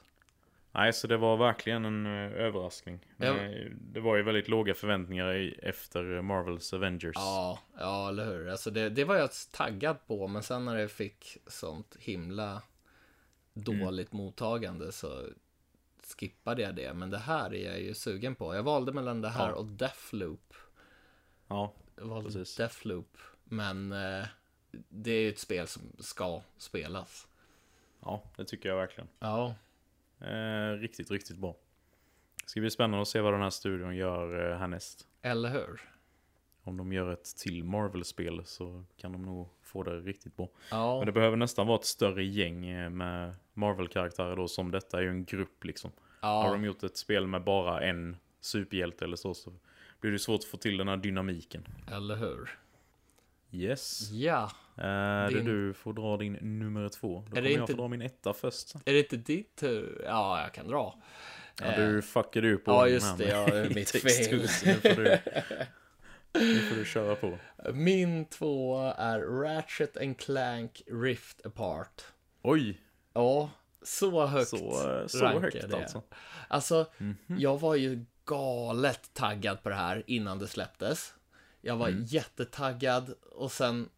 Nej, 0.72 0.92
så 0.92 1.06
det 1.06 1.16
var 1.16 1.36
verkligen 1.36 1.84
en 1.84 2.06
eh, 2.06 2.32
överraskning. 2.32 3.06
Ja. 3.16 3.26
Eh, 3.36 3.66
Det 3.70 4.00
var 4.00 4.16
ju 4.16 4.22
väldigt 4.22 4.48
låga 4.48 4.74
förväntningar 4.74 5.54
efter 5.62 6.22
Marvels 6.22 6.72
Avengers. 6.72 7.12
Ja, 7.16 7.58
ja, 7.78 8.08
eller 8.08 8.24
hur? 8.24 8.48
Alltså 8.48 8.70
det, 8.70 8.88
det 8.88 9.04
var 9.04 9.16
jag 9.16 9.30
taggad 9.52 10.06
på, 10.06 10.26
men 10.28 10.42
sen 10.42 10.64
när 10.64 10.76
det 10.76 10.88
fick 10.88 11.36
sånt 11.46 11.96
himla 12.00 12.62
dåligt 13.52 14.12
mottagande 14.12 14.92
så 14.92 15.26
skippade 16.18 16.62
jag 16.62 16.74
det. 16.74 16.94
Men 16.94 17.10
det 17.10 17.18
här 17.18 17.54
är 17.54 17.70
jag 17.70 17.80
ju 17.80 17.94
sugen 17.94 18.34
på. 18.34 18.54
Jag 18.54 18.62
valde 18.62 18.92
mellan 18.92 19.20
det 19.20 19.28
här 19.28 19.48
Ja. 19.48 19.54
och 19.54 19.66
Deathloop. 19.66 20.54
Ja, 21.48 21.72
Jag 21.96 22.04
valde 22.06 22.28
Precis. 22.30 22.56
Deathloop, 22.56 23.18
men 23.44 23.92
eh, 23.92 24.24
det 24.88 25.10
är 25.10 25.20
ju 25.20 25.28
ett 25.28 25.38
spel 25.38 25.66
som 25.66 25.82
ska 25.98 26.40
spelas. 26.56 27.26
Ja, 28.00 28.22
det 28.36 28.44
tycker 28.44 28.68
jag 28.68 28.76
verkligen. 28.76 29.08
Ja, 29.18 29.54
Eh, 30.20 30.78
riktigt, 30.80 31.10
riktigt 31.10 31.38
bra. 31.38 31.56
Det 32.42 32.48
ska 32.48 32.60
bli 32.60 32.70
spännande 32.70 33.02
att 33.02 33.08
se 33.08 33.20
vad 33.20 33.34
den 33.34 33.42
här 33.42 33.50
studion 33.50 33.96
gör 33.96 34.50
eh, 34.52 34.58
härnäst. 34.58 35.06
eller 35.22 35.48
hur? 35.48 35.80
Om 36.62 36.76
de 36.76 36.92
gör 36.92 37.12
ett 37.12 37.36
till 37.36 37.64
Marvel-spel 37.64 38.42
så 38.44 38.84
kan 38.96 39.12
de 39.12 39.22
nog 39.22 39.48
få 39.62 39.82
det 39.82 40.00
riktigt 40.00 40.36
bra. 40.36 40.48
Ja, 40.70 40.96
Men 40.98 41.06
det 41.06 41.12
behöver 41.12 41.36
nästan 41.36 41.66
vara 41.66 41.78
ett 41.78 41.84
större 41.84 42.24
gäng 42.24 42.66
eh, 42.66 42.90
med 42.90 43.34
Marvel-karaktärer 43.54 44.36
då, 44.36 44.48
som 44.48 44.70
detta 44.70 44.98
är 44.98 45.02
ju 45.02 45.08
en 45.08 45.24
grupp 45.24 45.64
liksom. 45.64 45.90
Har 46.20 46.44
ja, 46.44 46.52
de 46.52 46.64
gjort 46.64 46.82
ett 46.82 46.96
spel 46.96 47.26
med 47.26 47.44
bara 47.44 47.80
en 47.80 48.16
superhjälte 48.40 49.04
eller 49.04 49.16
så, 49.16 49.34
så 49.34 49.52
blir 50.00 50.10
det 50.12 50.18
svårt 50.18 50.38
att 50.38 50.44
få 50.44 50.56
till 50.56 50.76
den 50.76 50.88
här 50.88 50.96
dynamiken. 50.96 51.64
eller 51.92 52.16
hur? 52.16 52.50
Yes. 53.52 54.10
Ja, 54.10 54.50
Eh, 54.76 54.84
det 54.84 55.28
Din- 55.34 55.44
du 55.44 55.74
får 55.74 55.92
dra 55.92 56.16
din 56.16 56.32
nummer 56.32 56.88
två. 56.88 57.08
Då 57.14 57.22
det 57.22 57.30
kommer 57.30 57.50
jag 57.50 57.60
inte- 57.60 57.72
få 57.72 57.76
dra 57.78 57.88
min 57.88 58.02
etta 58.02 58.32
först. 58.32 58.74
är 58.74 58.92
det 58.92 58.98
inte 58.98 59.16
ditt 59.16 59.56
tur? 59.56 60.02
Ja, 60.06 60.42
jag 60.42 60.52
kan 60.54 60.68
dra. 60.68 61.02
Ja, 61.62 61.76
du 61.76 62.02
fuckade 62.02 62.46
ju 62.48 62.58
på 62.58 62.70
Ja, 62.70 62.88
just 62.88 63.18
det, 63.18 63.24
ja, 63.28 63.46
mitt 63.74 63.92
textur, 63.92 64.38
fel. 64.38 64.48
så 64.48 64.66
Nu 64.66 64.74
får, 64.74 65.02
du, 65.02 65.18
nu 66.54 66.58
får 66.60 66.76
du 66.76 66.84
köra 66.84 67.14
på. 67.16 67.38
Min 67.72 68.24
tvåa 68.24 68.94
är 68.94 69.20
Ratchet 69.20 69.96
and 69.96 70.18
Clank 70.18 70.82
Rift 70.86 71.46
Apart. 71.46 72.02
Oj, 72.42 72.80
Ja, 73.14 73.50
så 73.82 74.26
högt 74.26 74.48
så, 74.48 74.56
eh, 75.00 75.06
så 75.06 75.26
högt 75.26 75.70
det. 75.70 75.76
alltså. 75.76 76.02
Alltså, 76.48 76.86
Mhm. 76.98 77.16
jag 77.28 77.60
var 77.60 77.74
ju 77.74 78.04
galet 78.24 79.10
taggad 79.14 79.62
på 79.62 79.68
det 79.68 79.74
här 79.74 80.02
innan 80.06 80.38
det 80.38 80.46
släpptes. 80.46 81.14
Jag 81.60 81.76
var 81.76 81.88
Mm. 81.88 82.04
jättetaggad 82.04 83.14
och 83.32 83.52
sen 83.52 83.88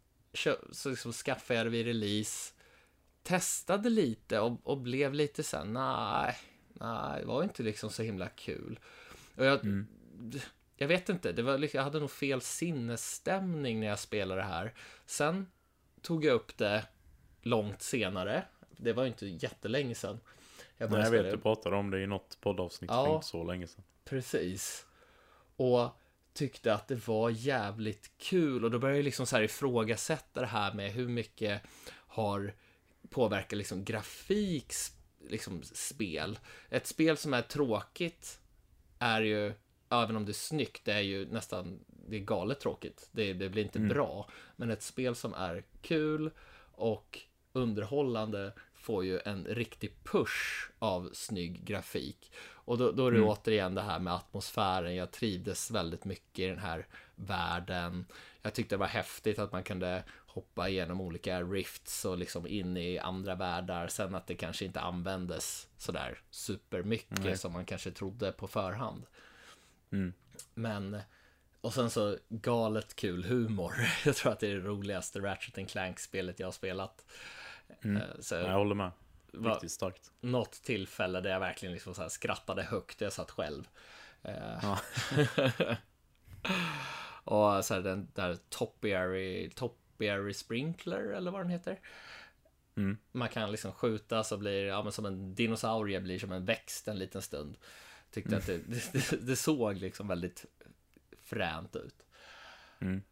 så 0.73 0.91
liksom 0.91 1.13
skaffade 1.13 1.59
jag 1.59 1.67
det 1.67 1.71
vid 1.71 1.87
release. 1.87 2.55
Testade 3.23 3.91
lite 3.91 4.41
och, 4.41 4.61
och 4.63 4.79
blev 4.79 5.15
lite 5.15 5.43
så 5.43 5.57
här, 5.57 5.65
nej, 5.65 6.37
nej, 6.73 7.21
det 7.21 7.27
var 7.27 7.43
inte 7.43 7.63
liksom 7.63 7.91
så 7.91 8.03
himla 8.03 8.29
kul. 8.29 8.79
Och 9.37 9.45
jag, 9.45 9.61
Mm. 9.65 9.87
jag 10.77 10.89
vet 10.89 11.09
inte, 11.09 11.33
det 11.33 11.43
var, 11.43 11.69
jag 11.77 11.83
hade 11.83 12.01
nog 12.01 12.11
fel 12.11 12.41
sinnesstämning 12.41 13.81
när 13.81 13.87
jag 13.87 13.99
spelade 13.99 14.41
det 14.41 14.47
här. 14.47 14.75
Sen 15.07 15.47
tog 16.03 16.25
jag 16.25 16.35
upp 16.35 16.57
det 16.59 16.85
långt 17.43 17.83
senare. 17.83 18.45
Det 18.71 18.93
var 18.93 19.03
ju 19.03 19.09
inte 19.09 19.27
jättelänge 19.27 19.95
sedan. 19.95 20.21
Jag 20.77 20.91
Nej, 20.91 21.01
jag 21.03 21.11
vet, 21.11 21.31
du 21.33 21.39
pratade 21.39 21.77
om 21.77 21.91
det 21.91 22.01
i 22.03 22.07
något 22.07 22.39
poddavsnitt 22.41 22.91
Ja. 22.91 23.07
för 23.07 23.15
inte 23.15 23.27
så 23.27 23.45
länge 23.45 23.67
sedan. 23.67 23.85
Precis. 24.05 24.87
Och 25.57 25.91
tyckte 26.35 26.75
att 26.75 26.89
det 26.89 27.09
var 27.09 27.31
jävligt 27.31 28.11
kul 28.19 28.65
och 28.65 28.71
då 28.71 28.79
började 28.79 28.99
jag 28.99 29.05
liksom 29.05 29.27
så 29.27 29.37
här 29.37 29.43
ifrågasätta 29.43 30.41
det 30.41 30.47
här 30.47 30.75
med 30.75 30.93
hur 30.93 31.09
mycket 31.09 31.63
har 31.91 32.55
påverkat 33.11 33.59
liksom 33.59 33.85
grafik, 33.85 34.73
liksom 35.29 35.63
spel. 35.63 36.39
Ett 36.69 36.87
spel 36.87 37.17
som 37.17 37.35
är 37.35 37.43
tråkigt 37.43 38.41
är 38.99 39.23
ju, 39.23 39.53
även 39.89 40.17
om 40.17 40.25
det 40.25 40.31
är 40.31 40.35
snyggt, 40.35 40.85
det 40.85 40.93
är 40.93 41.01
ju 41.01 41.27
nästan, 41.27 41.85
det 41.87 42.17
är 42.17 42.21
galet 42.21 42.61
tråkigt. 42.61 43.09
Det, 43.13 43.33
det 43.33 43.49
blir 43.49 43.63
inte 43.63 43.79
bra. 43.79 44.31
Men 44.57 44.71
ett 44.71 44.83
spel 44.83 45.15
som 45.15 45.35
är 45.35 45.65
kul 45.83 46.31
och 46.73 47.19
underhållande 47.53 48.53
får 48.83 49.05
ju 49.05 49.21
en 49.25 49.45
riktig 49.45 50.05
push 50.05 50.71
av 50.79 51.11
snygg 51.13 51.65
grafik. 51.65 52.33
Och 52.65 52.79
då, 52.79 52.93
då 52.93 53.07
är 53.07 53.13
det 53.13 53.23
återigen 53.23 53.75
det 53.75 53.83
här 53.83 53.99
med 53.99 54.15
atmosfären. 54.15 54.95
Jag 54.95 55.11
trivdes 55.11 55.71
väldigt 55.71 56.05
mycket 56.05 56.39
i 56.39 56.47
den 56.47 56.59
här 56.59 56.87
världen. 57.15 58.07
Jag 58.43 58.55
tyckte 58.55 58.75
det 58.75 58.79
var 58.79 58.87
häftigt 58.87 59.39
att 59.39 59.53
man 59.53 59.63
kunde 59.63 60.03
hoppa 60.27 60.69
igenom 60.69 61.01
olika 61.01 61.43
rifts 61.43 62.05
och 62.05 62.19
liksom 62.19 62.47
in 62.47 62.77
i 62.77 62.99
andra 62.99 63.35
världar. 63.35 63.89
Sen 63.89 64.15
att 64.15 64.27
det 64.27 64.35
kanske 64.35 64.65
inte 64.65 64.81
användes 64.81 65.69
sådär 65.79 66.19
supermycket 66.31 67.25
Nej. 67.25 67.39
som 67.39 67.53
man 67.53 67.65
kanske 67.65 67.91
trodde 67.91 68.33
på 68.33 68.49
förhand. 68.49 69.07
Mm. 69.93 70.13
Men 70.55 71.01
och 71.61 71.75
sen 71.75 71.91
så 71.91 72.17
galet 72.29 72.97
kul 72.97 73.25
humor. 73.25 73.75
Jag 74.05 74.17
tror 74.17 74.33
att 74.33 74.41
det 74.41 74.51
är 74.51 74.55
det 74.55 74.61
roligaste 74.61 75.21
Ratchet 75.21 75.71
Clank-spelet 75.71 76.41
jag 76.41 76.47
har 76.47 76.53
spelat. 76.53 77.07
Mm. 77.85 77.97
Eh, 77.97 78.09
Så 78.21 78.35
Jag 78.35 78.53
håller 78.53 78.75
med. 78.75 78.91
Riktigt 79.33 79.71
starkt. 79.71 80.13
något 80.21 80.53
tillfälle 80.53 81.21
där 81.21 81.31
jag 81.31 81.41
verkligen 81.41 81.73
liksom 81.73 81.95
så 81.95 82.09
skrattade 82.11 82.63
högt. 82.63 83.01
Jag 83.01 83.13
satt 83.13 83.31
själv. 83.31 83.69
Eh, 84.23 84.59
Ja. 84.63 84.79
och 87.25 87.65
så 87.65 87.75
här 87.75 87.81
den 87.81 88.09
där 88.15 88.37
Topiary, 88.49 89.51
Topiary 89.51 90.35
Sprinkler 90.35 91.03
eller 91.03 91.31
vad 91.31 91.41
den 91.41 91.51
heter. 91.51 91.81
Mm. 92.77 92.99
Man 93.13 93.29
kan 93.29 93.51
liksom 93.51 93.73
skjuta 93.73 94.25
så 94.25 94.39
blir 94.39 94.67
ja, 94.67 94.83
men 94.83 94.93
som 94.93 95.07
en 95.07 95.35
dinosaurie 95.35 96.01
blir 96.01 96.19
som 96.19 96.33
en 96.33 96.45
växt 96.45 96.89
en 96.89 96.99
liten 96.99 97.23
stund. 97.23 97.59
Tyckte 98.11 98.37
att 98.37 98.47
det, 98.47 98.59
det, 98.93 99.27
det 99.27 99.37
såg 99.37 99.77
liksom 99.77 100.09
väldigt 100.09 100.45
fränt 101.21 101.77
ut. 101.77 102.07
Mm. 102.81 103.03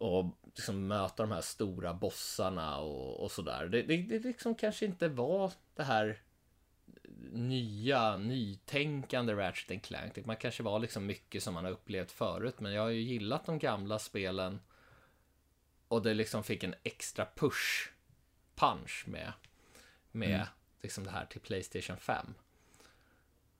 Och 0.00 0.38
liksom 0.44 0.86
möta 0.86 1.22
de 1.22 1.32
här 1.32 1.40
stora 1.40 1.94
bossarna 1.94 2.78
och, 2.78 3.22
och 3.24 3.30
sådär. 3.30 3.66
Det, 3.66 3.82
det, 3.82 3.96
det 3.96 4.18
liksom 4.18 4.54
kanske 4.54 4.86
inte 4.86 5.08
var 5.08 5.52
det 5.74 5.82
här 5.82 6.18
nya, 7.32 8.16
nytänkande 8.16 9.34
Ratchet 9.34 9.82
Clank. 9.82 10.26
Man 10.26 10.36
kanske 10.36 10.62
var 10.62 10.78
liksom 10.78 11.06
mycket 11.06 11.42
som 11.42 11.54
man 11.54 11.64
har 11.64 11.72
upplevt 11.72 12.10
förut, 12.10 12.60
men 12.60 12.72
jag 12.72 12.82
har 12.82 12.88
ju 12.88 13.00
gillat 13.00 13.46
de 13.46 13.58
gamla 13.58 13.98
spelen. 13.98 14.60
Och 15.88 16.02
det 16.02 16.14
liksom 16.14 16.44
fick 16.44 16.64
en 16.64 16.74
extra 16.82 17.26
push, 17.34 17.90
punch 18.54 19.04
med, 19.06 19.32
med 20.12 20.34
Mm. 20.34 20.46
liksom 20.80 21.04
det 21.04 21.10
här 21.10 21.26
till 21.26 21.40
Playstation 21.40 21.96
5. 21.96 22.34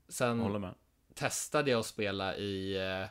Sen 0.08 0.40
testade 1.14 1.70
jag 1.70 1.80
att 1.80 1.86
spela 1.86 2.36
i 2.36 2.76
eh, 2.76 3.08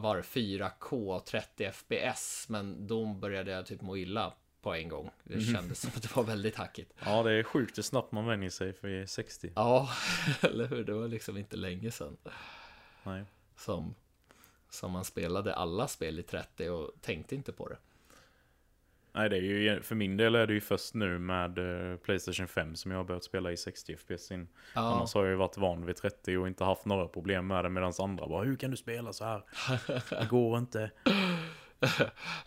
var 0.00 0.16
det, 0.16 0.22
4K 0.22 1.20
30 1.20 1.72
FPS, 1.72 2.48
men 2.48 2.86
då 2.86 3.06
började 3.06 3.50
jag 3.50 3.66
typ 3.66 3.82
må 3.82 3.96
illa 3.96 4.32
på 4.62 4.74
en 4.74 4.88
gång. 4.88 5.10
Det 5.24 5.40
kändes 5.40 5.80
som 5.80 5.90
att 5.96 6.02
det 6.02 6.16
var 6.16 6.24
väldigt 6.24 6.56
hackigt. 6.56 6.92
Ja, 7.04 7.22
det 7.22 7.32
är 7.32 7.42
sjukt 7.42 7.78
hur 7.78 7.82
snabbt 7.82 8.12
man 8.12 8.26
vänjer 8.26 8.50
sig 8.50 8.72
för 8.72 9.06
60. 9.06 9.52
Ja, 9.54 9.88
eller 10.40 10.66
hur? 10.66 10.84
Det 10.84 10.92
var 10.92 11.08
liksom 11.08 11.36
inte 11.36 11.56
länge 11.56 11.90
sedan 11.90 12.16
Nej. 13.02 13.24
som, 13.56 13.94
som 14.70 14.92
man 14.92 15.04
spelade 15.04 15.54
alla 15.54 15.88
spel 15.88 16.18
i 16.18 16.22
30 16.22 16.68
och 16.68 16.90
tänkte 17.00 17.34
inte 17.34 17.52
på 17.52 17.68
det. 17.68 17.76
Nej, 19.16 19.28
det 19.28 19.36
är 19.36 19.40
ju, 19.40 19.82
för 19.82 19.94
min 19.94 20.16
del 20.16 20.34
är 20.34 20.46
det 20.46 20.52
ju 20.54 20.60
först 20.60 20.94
nu 20.94 21.18
med 21.18 21.58
eh, 21.92 21.96
Playstation 21.98 22.48
5 22.48 22.74
som 22.76 22.90
jag 22.90 22.98
har 22.98 23.04
börjat 23.04 23.24
spela 23.24 23.52
i 23.52 23.56
60 23.56 23.96
FPS 23.96 24.30
in. 24.30 24.48
Ja, 24.74 24.80
Annars 24.80 25.14
har 25.14 25.22
jag 25.24 25.30
ju 25.30 25.36
varit 25.36 25.56
van 25.56 25.86
vid 25.86 25.96
30 25.96 26.36
och 26.36 26.46
inte 26.48 26.64
haft 26.64 26.84
några 26.84 27.08
problem 27.08 27.46
med 27.46 27.64
det 27.64 27.68
medan 27.68 27.92
andra 27.98 28.26
bara 28.26 28.44
Hur 28.44 28.56
kan 28.56 28.70
du 28.70 28.76
spela 28.76 29.12
så 29.12 29.24
här? 29.24 29.42
Det 30.20 30.26
går 30.30 30.58
inte. 30.58 30.90
jag 31.80 31.90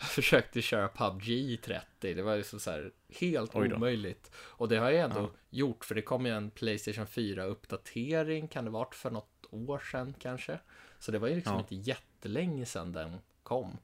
försökte 0.00 0.62
köra 0.62 0.88
PubG 0.88 1.28
i 1.28 1.56
30. 1.56 2.14
Det 2.14 2.22
var 2.22 2.34
ju 2.34 2.42
så 2.42 2.70
här 2.70 2.90
helt 3.20 3.54
omöjligt. 3.54 4.30
Och 4.36 4.68
det 4.68 4.76
har 4.76 4.90
jag 4.90 5.00
ändå 5.04 5.20
Ja. 5.20 5.30
gjort, 5.50 5.84
för 5.84 5.94
det 5.94 6.02
kom 6.02 6.26
ju 6.26 6.32
en 6.32 6.50
Playstation 6.50 7.06
4-uppdatering, 7.06 8.48
kan 8.48 8.64
det 8.64 8.70
varit 8.70 8.94
för 8.94 9.10
något 9.10 9.46
år 9.50 9.78
sedan 9.78 10.14
kanske? 10.18 10.58
Så 10.98 11.12
det 11.12 11.18
var 11.18 11.28
ju 11.28 11.34
liksom 11.34 11.54
Ja. 11.54 11.60
inte 11.60 11.74
jättelänge 11.90 12.66
sedan 12.66 12.92
den 12.92 13.16
kom. 13.42 13.78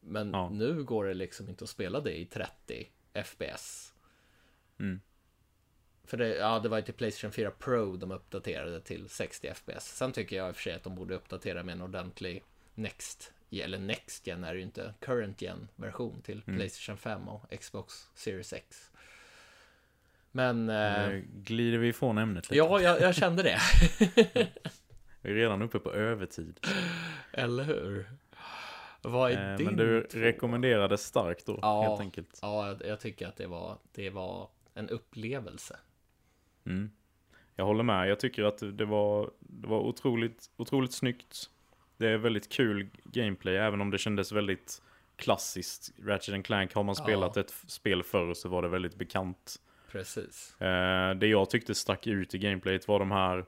Men 0.00 0.30
Ja. 0.30 0.48
nu 0.52 0.84
går 0.84 1.04
det 1.04 1.14
liksom 1.14 1.48
inte 1.48 1.64
att 1.64 1.70
spela 1.70 2.00
det 2.00 2.18
i 2.20 2.24
30 2.26 2.88
FPS. 3.24 3.92
Mm. 4.80 5.00
För 6.04 6.16
det, 6.16 6.28
ja, 6.36 6.58
det 6.58 6.68
var 6.68 6.76
ju 6.78 6.82
till 6.84 6.94
Playstation 6.94 7.32
4 7.32 7.50
Pro 7.50 7.96
de 7.96 8.10
uppdaterade 8.10 8.80
till 8.80 9.08
60 9.08 9.54
FPS. 9.54 9.96
Sen 9.96 10.12
tycker 10.12 10.36
jag 10.36 10.48
i 10.48 10.52
och 10.52 10.56
för 10.56 10.62
sig 10.62 10.72
att 10.74 10.82
de 10.84 10.94
borde 10.94 11.14
uppdatera 11.14 11.62
med 11.62 11.72
en 11.72 11.82
ordentlig 11.82 12.42
Next, 12.74 13.32
eller 13.50 13.78
Next 13.78 14.26
Gen 14.26 14.44
är 14.44 14.52
det 14.52 14.58
ju 14.58 14.64
inte, 14.64 14.94
Current 15.00 15.42
Gen 15.42 15.68
version 15.76 16.22
till 16.22 16.42
Mm. 16.46 16.58
Playstation 16.58 16.96
5 16.98 17.28
och 17.28 17.60
Xbox 17.60 18.08
Series 18.14 18.52
X. 18.52 18.90
Men, 20.32 20.68
eh, 20.68 21.08
Nu 21.08 21.28
glider 21.34 21.78
vi 21.78 21.88
ifrån 21.88 22.18
ämnet 22.18 22.44
lite. 22.50 22.56
ja, 22.58 22.80
jag, 22.80 23.00
jag 23.00 23.14
kände 23.14 23.42
det. 23.42 23.58
Vi 25.22 25.30
är 25.30 25.34
redan 25.34 25.62
uppe 25.62 25.78
på 25.78 25.92
övertid. 25.92 26.60
eller 27.32 27.64
hur? 27.64 28.10
Vad 29.02 29.32
är 29.32 29.50
Eh, 29.52 29.56
din 29.56 29.66
Men 29.66 29.76
du 29.76 30.02
två? 30.10 30.18
rekommenderade 30.18 30.98
starkt 30.98 31.46
då, 31.46 31.58
Ja. 31.62 31.82
helt 31.82 32.00
enkelt. 32.00 32.38
Ja, 32.42 32.66
jag, 32.68 32.86
jag 32.86 33.00
tycker 33.00 33.26
att 33.28 33.36
det 33.36 33.46
var, 33.46 33.78
det 33.92 34.10
var 34.10 34.48
en 34.74 34.88
upplevelse. 34.88 35.76
Mm. 36.66 36.90
Jag 37.56 37.64
håller 37.64 37.82
med. 37.82 38.08
Jag 38.08 38.20
tycker 38.20 38.44
att 38.44 38.58
det 38.78 38.84
var, 38.84 39.30
det 39.38 39.68
var 39.68 39.78
otroligt, 39.80 40.50
otroligt 40.56 40.92
snyggt. 40.92 41.50
Det 41.96 42.08
är 42.08 42.16
väldigt 42.16 42.52
kul 42.52 42.90
gameplay, 43.04 43.56
även 43.56 43.80
om 43.80 43.90
det 43.90 43.98
kändes 43.98 44.32
väldigt 44.32 44.82
klassiskt. 45.16 45.92
Ratchet 46.04 46.44
Clank, 46.46 46.74
har 46.74 46.82
man 46.82 46.94
Ja. 46.98 47.04
spelat 47.04 47.36
ett 47.36 47.50
f- 47.50 47.64
spel 47.66 48.02
förr 48.02 48.34
så 48.34 48.48
var 48.48 48.62
det 48.62 48.68
väldigt 48.68 48.94
bekant. 48.96 49.56
Precis. 49.90 50.60
Eh, 50.60 51.14
det 51.14 51.26
jag 51.26 51.50
tyckte 51.50 51.74
stack 51.74 52.06
ut 52.06 52.34
i 52.34 52.38
gameplayet 52.38 52.88
var 52.88 52.98
de 52.98 53.10
här, 53.10 53.44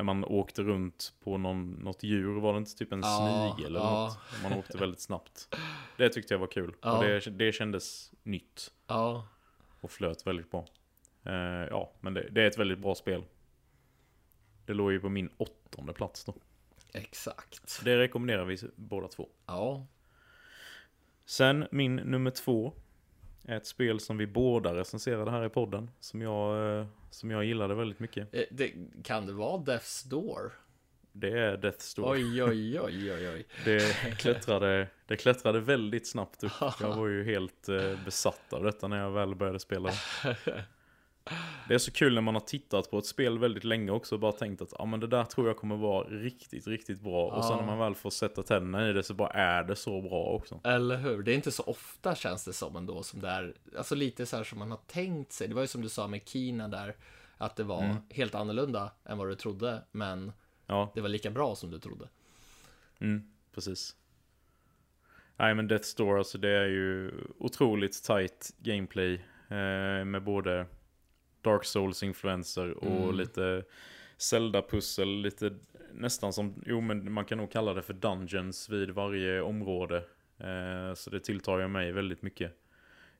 när 0.00 0.04
man 0.04 0.24
åkte 0.24 0.62
runt 0.62 1.12
på 1.24 1.38
någon, 1.38 1.70
något 1.72 2.02
djur, 2.02 2.40
var 2.40 2.52
det 2.52 2.58
inte 2.58 2.74
typ 2.76 2.92
en 2.92 3.00
Ja, 3.02 3.52
snigel 3.56 3.70
eller 3.76 3.80
ja. 3.86 4.04
något? 4.06 4.42
Man 4.42 4.58
åkte 4.58 4.78
väldigt 4.78 5.00
snabbt. 5.00 5.56
det 5.96 6.08
tyckte 6.08 6.34
jag 6.34 6.38
var 6.38 6.46
kul. 6.46 6.74
Ja. 6.82 6.98
Och 6.98 7.04
det, 7.04 7.20
det 7.30 7.52
kändes 7.52 8.12
nytt 8.22 8.72
Ja, 8.86 9.28
och 9.80 9.90
flöt 9.90 10.26
väldigt 10.26 10.50
bra. 10.50 10.66
Eh, 11.24 11.32
ja, 11.70 11.92
men 12.00 12.14
det, 12.14 12.28
det 12.30 12.42
är 12.42 12.46
ett 12.46 12.58
väldigt 12.58 12.78
bra 12.78 12.94
spel. 12.94 13.24
Det 14.66 14.72
låg 14.74 14.92
ju 14.92 15.00
på 15.00 15.08
min 15.08 15.30
åttonde 15.36 15.92
plats 15.92 16.24
då. 16.24 16.34
exakt. 16.92 17.80
Det 17.84 17.98
rekommenderar 17.98 18.44
vi 18.44 18.58
båda 18.76 19.08
två. 19.08 19.28
Ja, 19.46 19.86
Sen 21.24 21.66
min 21.70 21.96
nummer 21.96 22.30
två 22.30 22.72
är 23.44 23.56
ett 23.56 23.66
spel 23.66 24.00
som 24.00 24.16
vi 24.18 24.26
båda 24.26 24.74
recenserade 24.74 25.30
här 25.30 25.44
i 25.44 25.48
podden. 25.48 25.90
Som 26.00 26.22
jag, 26.22 26.78
eh, 26.80 26.86
som 27.10 27.30
jag 27.30 27.44
gillade 27.44 27.74
väldigt 27.74 28.00
mycket. 28.00 28.34
Eh, 28.34 28.42
det, 28.50 28.72
kan 29.04 29.26
det 29.26 29.32
vara 29.32 29.58
Death's 29.58 30.08
Door? 30.08 30.52
Det 31.12 31.38
är 31.38 31.56
Death's 31.56 31.96
Door. 31.96 32.12
Oj, 32.12 32.42
oj, 32.42 32.80
oj, 32.80 33.12
oj, 33.12 33.28
oj. 33.28 33.46
Det 33.64 33.94
klättrade, 34.18 34.88
det 35.06 35.16
klättrade 35.16 35.60
väldigt 35.60 36.08
snabbt 36.08 36.44
upp. 36.44 36.52
Jag 36.80 36.96
var 36.96 37.06
ju 37.06 37.24
helt 37.24 37.68
eh, 37.68 38.04
besatt 38.04 38.52
av 38.52 38.64
detta 38.64 38.88
när 38.88 38.98
jag 38.98 39.10
väl 39.10 39.34
började 39.34 39.58
spela. 39.58 39.90
Det 41.68 41.74
är 41.74 41.78
så 41.78 41.92
kul 41.92 42.14
när 42.14 42.20
man 42.20 42.34
har 42.34 42.40
tittat 42.40 42.90
på 42.90 42.98
ett 42.98 43.06
spel 43.06 43.38
väldigt 43.38 43.64
länge 43.64 43.90
också 43.90 44.14
och 44.14 44.20
bara 44.20 44.32
tänkt 44.32 44.62
att 44.62 44.80
ah, 44.80 44.84
men 44.84 45.00
det 45.00 45.06
där 45.06 45.24
tror 45.24 45.46
jag 45.46 45.56
kommer 45.56 45.76
vara 45.76 46.04
riktigt, 46.08 46.66
riktigt 46.66 47.00
bra. 47.00 47.26
Och 47.30 47.44
sen 47.44 47.52
Ja. 47.52 47.56
när 47.60 47.66
man 47.66 47.78
väl 47.78 47.94
får 47.94 48.10
sätta 48.10 48.42
tänderna 48.42 48.88
i 48.88 48.92
det 48.92 49.02
så 49.02 49.14
bara 49.14 49.30
är 49.30 49.64
det 49.64 49.76
så 49.76 50.00
bra 50.02 50.24
också. 50.24 50.60
Eller 50.64 50.96
hur? 50.96 51.22
Det 51.22 51.32
är 51.32 51.34
inte 51.34 51.52
så 51.52 51.62
ofta 51.62 52.14
känns 52.14 52.44
det 52.44 52.52
som 52.52 52.76
ändå 52.76 53.02
som 53.02 53.20
det 53.20 53.28
är, 53.28 53.54
alltså 53.78 53.94
lite 53.94 54.26
så 54.26 54.36
här 54.36 54.44
som 54.44 54.58
man 54.58 54.70
har 54.70 54.80
tänkt 54.86 55.32
sig. 55.32 55.48
Det 55.48 55.54
var 55.54 55.62
ju 55.62 55.68
som 55.68 55.82
du 55.82 55.88
sa 55.88 56.06
med 56.08 56.28
Kina 56.28 56.68
där, 56.68 56.96
att 57.38 57.56
det 57.56 57.64
var 57.64 57.96
helt 58.10 58.34
annorlunda 58.34 58.90
än 59.04 59.18
vad 59.18 59.28
du 59.28 59.34
trodde, 59.34 59.82
men 59.92 60.32
Ja, 60.66 60.92
det 60.94 61.00
var 61.00 61.08
lika 61.08 61.30
bra 61.30 61.56
som 61.56 61.70
du 61.70 61.78
trodde. 61.78 62.08
mm, 62.98 63.32
precis. 63.54 63.96
Nej 65.36 65.54
men 65.54 65.68
Death 65.68 65.84
Store 65.84 66.18
alltså 66.18 66.38
det 66.38 66.48
är 66.50 66.66
ju 66.66 67.12
otroligt 67.38 68.02
tight 68.04 68.54
gameplay. 68.58 69.14
Eh, 69.48 70.04
med 70.04 70.22
både 70.22 70.66
Dark 71.42 71.64
Souls-influenser 71.64 72.70
och 72.70 73.02
Mm. 73.04 73.14
lite 73.16 73.64
Zelda-pussel, 74.16 75.20
lite 75.22 75.54
nästan 75.92 76.32
som, 76.32 76.62
jo 76.66 76.80
men 76.80 77.12
man 77.12 77.24
kan 77.24 77.38
nog 77.38 77.50
kalla 77.52 77.74
det 77.74 77.82
för 77.82 77.94
dungeons 77.94 78.68
vid 78.68 78.90
varje 78.90 79.40
område. 79.40 79.96
Eh, 80.38 80.94
så 80.94 81.10
det 81.10 81.20
tilltar 81.20 81.58
ju 81.58 81.68
mig 81.68 81.92
väldigt 81.92 82.22
mycket. 82.22 82.56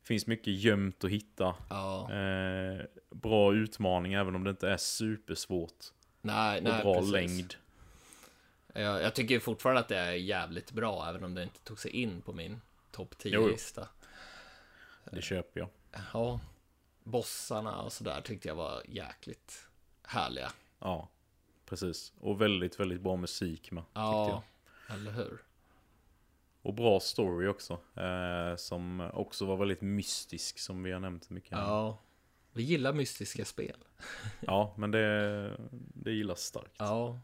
Finns 0.03 0.27
mycket 0.27 0.53
gömt 0.55 1.05
att 1.05 1.11
hitta. 1.11 1.55
Ja, 1.71 2.13
Eh, 2.13 2.81
bra 3.11 3.55
utmaning 3.55 4.13
även 4.15 4.35
om 4.35 4.45
det 4.45 4.51
inte 4.51 4.69
är 4.69 4.77
supersvårt. 4.77 5.85
nej, 6.21 6.59
Och 6.59 6.65
nej, 6.65 6.83
bra 6.83 6.95
precis. 6.95 7.13
längd. 7.13 7.55
Jag, 8.73 9.03
jag 9.03 9.15
tycker 9.15 9.41
fortfarande 9.41 9.81
att 9.81 9.89
det 9.89 9.97
är 9.99 10.13
jävligt 10.13 10.73
bra, 10.73 11.09
även 11.09 11.25
om 11.25 11.35
det 11.35 11.43
inte 11.43 11.61
tog 11.61 11.79
sig 11.79 11.91
in 11.91 12.21
på 12.23 12.33
min 12.33 12.61
topp 12.91 13.15
Jo, 13.25 13.31
jo. 13.35 13.49
10-lista. 13.49 13.89
Det 15.13 15.23
köper 15.23 15.61
jag. 15.61 15.69
Ja, 16.13 16.41
bossarna 17.05 17.83
och 17.83 17.93
sådär 17.93 18.21
tyckte 18.21 18.49
jag 18.49 18.55
var 18.55 18.83
jäkligt 18.89 19.69
härliga. 20.03 20.53
Ja, 20.79 21.09
precis. 21.67 22.13
Och 22.21 22.41
väldigt, 22.41 22.81
väldigt 22.81 23.01
bra 23.01 23.17
musik 23.17 23.71
med. 23.71 23.85
tyckte 23.85 24.01
jag. 24.01 24.29
Ja, 24.29 24.43
eller 24.95 25.11
hur? 25.11 25.43
Och 26.63 26.75
bra 26.75 27.01
story 27.01 27.49
också. 27.49 27.73
Eh, 27.95 28.57
som 28.57 29.11
också 29.15 29.47
var 29.47 29.57
väldigt 29.57 29.81
mystisk 29.81 30.59
som 30.59 30.83
vi 30.83 30.93
har 30.93 31.01
nämnt 31.01 31.31
mycket. 31.31 31.51
Ja, 31.53 31.99
vi 32.53 32.63
gillar 32.63 32.93
mystiska 32.93 33.45
spel. 33.45 33.77
Ja, 34.41 34.75
men 34.79 34.91
det, 34.91 35.57
det 35.95 36.11
gillas 36.13 36.41
starkt. 36.41 36.77
Ja, 36.79 37.21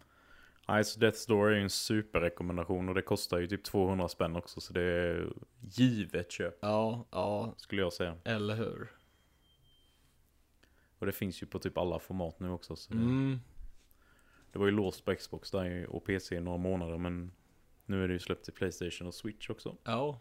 så 0.85 1.01
Death 1.01 1.19
Door 1.29 1.53
är 1.53 1.61
en 1.61 1.71
superrekommendation 1.71 2.89
och 2.89 2.95
det 2.95 3.03
kostar 3.03 3.39
ju 3.39 3.47
typ 3.47 3.65
200 3.65 4.09
spänn 4.09 4.37
också. 4.37 4.61
Så 4.61 4.73
det 4.73 4.83
är 4.83 5.33
givet 5.61 6.33
köp, 6.33 6.59
ja, 6.61 7.07
ja, 7.11 7.55
skulle 7.57 7.83
jag 7.83 7.93
säga. 7.93 8.17
eller 8.25 8.55
hur? 8.55 8.91
Och 10.99 11.07
det 11.07 11.13
finns 11.13 11.43
ju 11.43 11.47
på 11.47 11.59
typ 11.59 11.79
alla 11.79 11.99
format 11.99 12.41
nu 12.41 12.51
också. 12.51 12.77
Mm, 12.91 13.41
det 14.53 14.59
var 14.59 14.67
ju 14.67 14.73
låst 14.73 15.05
på 15.05 15.15
Xbox 15.15 15.51
där 15.51 15.87
och 15.87 16.05
PC 16.05 16.37
i 16.37 16.41
några 16.41 16.59
månader. 16.59 16.99
Men 16.99 17.33
nu 17.87 18.05
är 18.05 18.09
det 18.09 18.15
ju 18.15 18.21
släppt 18.21 18.45
till 18.45 18.55
Playstation 18.55 19.07
och 19.07 19.15
Switch 19.15 19.51
också. 19.51 19.77
ja. 19.85 20.21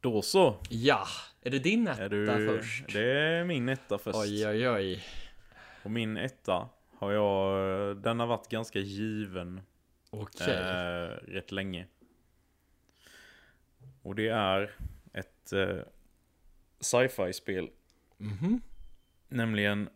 Då 0.00 0.22
så. 0.22 0.56
Ja, 0.70 1.06
är 1.40 1.50
det 1.50 1.58
din 1.58 1.88
etta 1.88 2.08
du, 2.08 2.26
först? 2.26 2.92
Det 2.92 3.10
är 3.10 3.44
min 3.44 3.68
etta 3.68 3.98
först. 3.98 4.18
Oj, 4.18 4.46
oj, 4.48 4.68
oj. 4.68 5.04
Och 5.82 5.90
min 5.90 6.16
etta 6.16 6.68
har 6.98 7.12
jag, 7.12 7.96
den 7.96 8.20
har 8.20 8.26
varit 8.26 8.48
ganska 8.48 8.78
given 8.78 9.60
Okej. 10.10 10.54
eh, 10.54 11.08
rätt 11.08 11.52
länge. 11.52 11.86
Och 14.02 14.14
det 14.14 14.28
är 14.28 14.74
ett 15.12 15.52
eh, 15.52 15.78
sci-fi 16.80 17.32
spel, 17.32 17.70
Mhm. 18.18 18.60
nämligen 19.28 19.88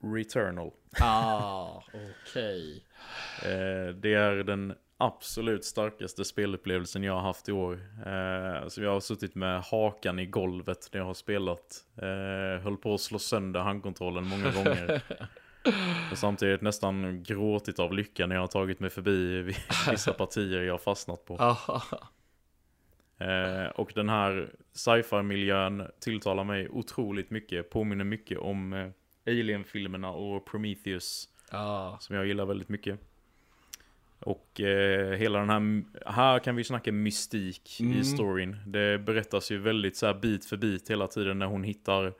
Returnal. 0.00 0.70
Ah, 1.00 1.76
okej. 2.22 2.84
Eh, 3.42 3.94
det 3.94 4.14
är 4.14 4.34
den 4.44 4.74
absolut 4.96 5.64
starkaste 5.64 6.24
spelupplevelsen 6.24 7.02
jag 7.02 7.12
har 7.12 7.20
haft 7.20 7.48
i 7.48 7.52
år. 7.52 7.72
Eh, 8.06 8.68
så 8.68 8.82
jag 8.82 8.90
har 8.90 9.00
suttit 9.00 9.34
med 9.34 9.62
hakan 9.62 10.18
i 10.18 10.26
golvet 10.26 10.88
när 10.92 11.00
jag 11.00 11.06
har 11.06 11.14
spelat. 11.14 11.84
Eh, 11.96 12.62
höll 12.62 12.76
på 12.76 12.94
att 12.94 13.00
slå 13.00 13.18
sönder 13.18 13.60
handkontrollen 13.60 14.24
många 14.26 14.50
gånger. 14.50 15.02
Och 16.12 16.18
samtidigt 16.18 16.62
nästan 16.62 17.22
gråtit 17.22 17.78
av 17.78 17.92
lycka 17.92 18.26
när 18.26 18.34
jag 18.34 18.42
har 18.42 18.46
tagit 18.48 18.80
mig 18.80 18.90
förbi 18.90 19.42
vissa 19.90 20.12
partier 20.12 20.62
jag 20.62 20.74
har 20.74 20.78
fastnat 20.78 21.24
på. 21.24 21.36
Ah, 23.18 23.24
Eh, 23.24 23.66
och 23.70 23.92
den 23.94 24.08
här 24.08 24.50
sci-fi-miljön 24.72 25.86
tilltalar 26.00 26.44
mig 26.44 26.68
otroligt 26.68 27.30
mycket. 27.30 27.70
Påminner 27.70 28.04
mycket 28.04 28.38
om 28.38 28.72
eh, 28.72 28.88
Alien-filmerna 29.26 30.10
och 30.10 30.46
Prometheus. 30.46 31.28
ah, 31.50 31.98
Som 31.98 32.16
jag 32.16 32.26
gillar 32.26 32.44
väldigt 32.46 32.68
mycket. 32.68 33.00
Och 34.20 34.60
eh, 34.60 35.12
hela 35.16 35.38
den 35.38 35.50
här, 35.50 35.84
här 36.10 36.38
kan 36.38 36.56
vi 36.56 36.64
snacka 36.64 36.92
mystik 36.92 37.80
Mm. 37.80 37.98
i 37.98 38.04
storyn. 38.04 38.56
Det 38.66 38.98
berättas 38.98 39.50
ju 39.50 39.58
väldigt 39.58 39.96
så 39.96 40.06
här 40.06 40.14
bit 40.14 40.44
för 40.44 40.56
bit 40.56 40.90
hela 40.90 41.06
tiden 41.06 41.38
när 41.38 41.46
hon 41.46 41.64
hittar 41.64 42.14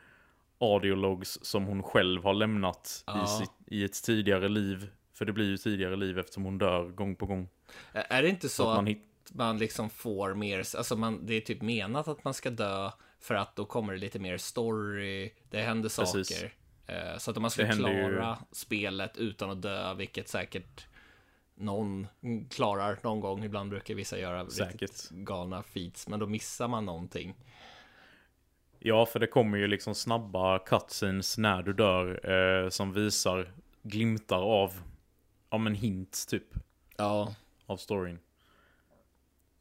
audiologs 0.59 1.39
som 1.43 1.65
hon 1.65 1.83
själv 1.83 2.23
har 2.25 2.35
lämnat 2.35 3.05
Ja. 3.07 3.25
i, 3.25 3.27
sitt, 3.27 3.53
i 3.67 3.85
ett 3.85 4.05
tidigare 4.05 4.49
liv. 4.49 4.91
För 5.13 5.25
det 5.25 5.33
blir 5.33 5.47
ju 5.51 5.57
tidigare 5.57 5.97
liv 5.97 6.19
eftersom 6.19 6.45
hon 6.45 6.59
dör 6.59 6.89
gång 6.89 7.17
på 7.17 7.27
gång. 7.27 7.49
Är 7.93 8.23
det 8.23 8.29
inte 8.29 8.49
så 8.49 8.63
Så 8.63 8.69
att 8.71 8.77
man 8.77 8.89
att 9.25 9.35
man 9.35 9.59
liksom 9.59 9.91
får 9.91 10.35
mer, 10.35 10.59
alltså 10.59 10.97
man, 10.97 11.27
det 11.27 11.35
är 11.35 11.41
typ 11.41 11.63
menat 11.63 12.09
att 12.09 12.25
man 12.25 12.35
ska 12.35 12.51
dö 12.51 12.91
för 13.21 13.35
att 13.35 13.57
då 13.57 13.65
kommer 13.65 13.93
det 13.93 13.99
lite 13.99 14.19
mer 14.19 14.39
story, 14.39 15.33
det 15.51 15.61
händer 15.63 15.89
Precis. 15.99 16.29
saker. 16.29 16.53
Eh, 16.87 17.19
Så 17.19 17.31
att 17.31 17.37
om 17.37 17.43
man 17.43 17.51
ska 17.51 17.65
händer 17.65 17.91
ju- 17.91 18.09
klara 18.17 18.39
spelet 18.53 19.17
utan 19.17 19.51
att 19.51 19.63
dö, 19.63 19.95
vilket 19.95 20.29
säkert 20.29 20.87
någon 21.55 22.07
klarar 22.51 22.99
någon 23.03 23.21
gång, 23.21 23.45
ibland 23.45 23.71
brukar 23.71 23.95
vissa 23.95 24.19
göra 24.19 24.45
riktigt 24.45 24.97
Säkert. 24.97 25.11
galna 25.11 25.63
feats, 25.63 26.09
men 26.09 26.21
då 26.21 26.27
missar 26.27 26.69
man 26.69 26.85
någonting. 26.85 27.35
ja, 28.79 29.07
för 29.07 29.21
det 29.21 29.27
kommer 29.27 29.59
ju 29.59 29.67
liksom 29.67 29.95
snabba 29.95 30.59
cutscenes 30.59 31.39
när 31.39 31.63
du 31.63 31.73
dör 31.73 32.31
eh, 32.65 32.69
som 32.69 32.93
visar 32.93 33.53
glimtar 33.83 34.43
av, 34.43 34.73
ja 35.51 35.59
men 35.59 35.75
hints 35.75 36.27
typ. 36.27 36.47
Ja, 36.97 37.35
av 37.67 37.77
storyn. 37.77 38.19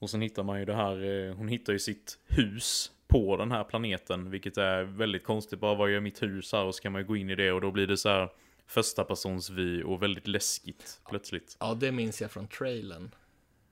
Och 0.03 0.09
sen 0.09 0.21
hittar 0.21 0.43
man 0.43 0.59
ju 0.59 0.65
det 0.65 0.73
här, 0.75 1.27
eh, 1.29 1.35
hon 1.35 1.47
hittar 1.47 1.73
ju 1.73 1.79
sitt 1.79 2.19
hus 2.27 2.91
på 3.07 3.37
den 3.37 3.51
här 3.51 3.63
planeten, 3.63 4.29
vilket 4.31 4.57
är 4.57 4.83
väldigt 4.83 5.23
konstigt. 5.23 5.59
Bara 5.59 5.75
vad 5.75 5.91
gör 5.91 5.99
mitt 5.99 6.21
hus 6.23 6.51
här? 6.53 6.63
Och 6.63 6.75
så 6.75 6.81
kan 6.81 6.91
man 6.91 7.01
ju 7.01 7.07
gå 7.07 7.15
in 7.15 7.29
i 7.29 7.35
det 7.35 7.51
och 7.51 7.61
då 7.61 7.71
blir 7.71 7.87
det 7.87 7.97
så 7.97 8.09
här 8.09 8.29
första 8.67 9.03
persons 9.03 9.49
vy 9.49 9.83
och 9.83 10.03
väldigt 10.03 10.27
läskigt 10.27 11.01
plötsligt. 11.09 11.57
ja, 11.59 11.73
det 11.73 11.91
minns 11.91 12.21
jag 12.21 12.31
från 12.31 12.47
trailern, 12.47 13.15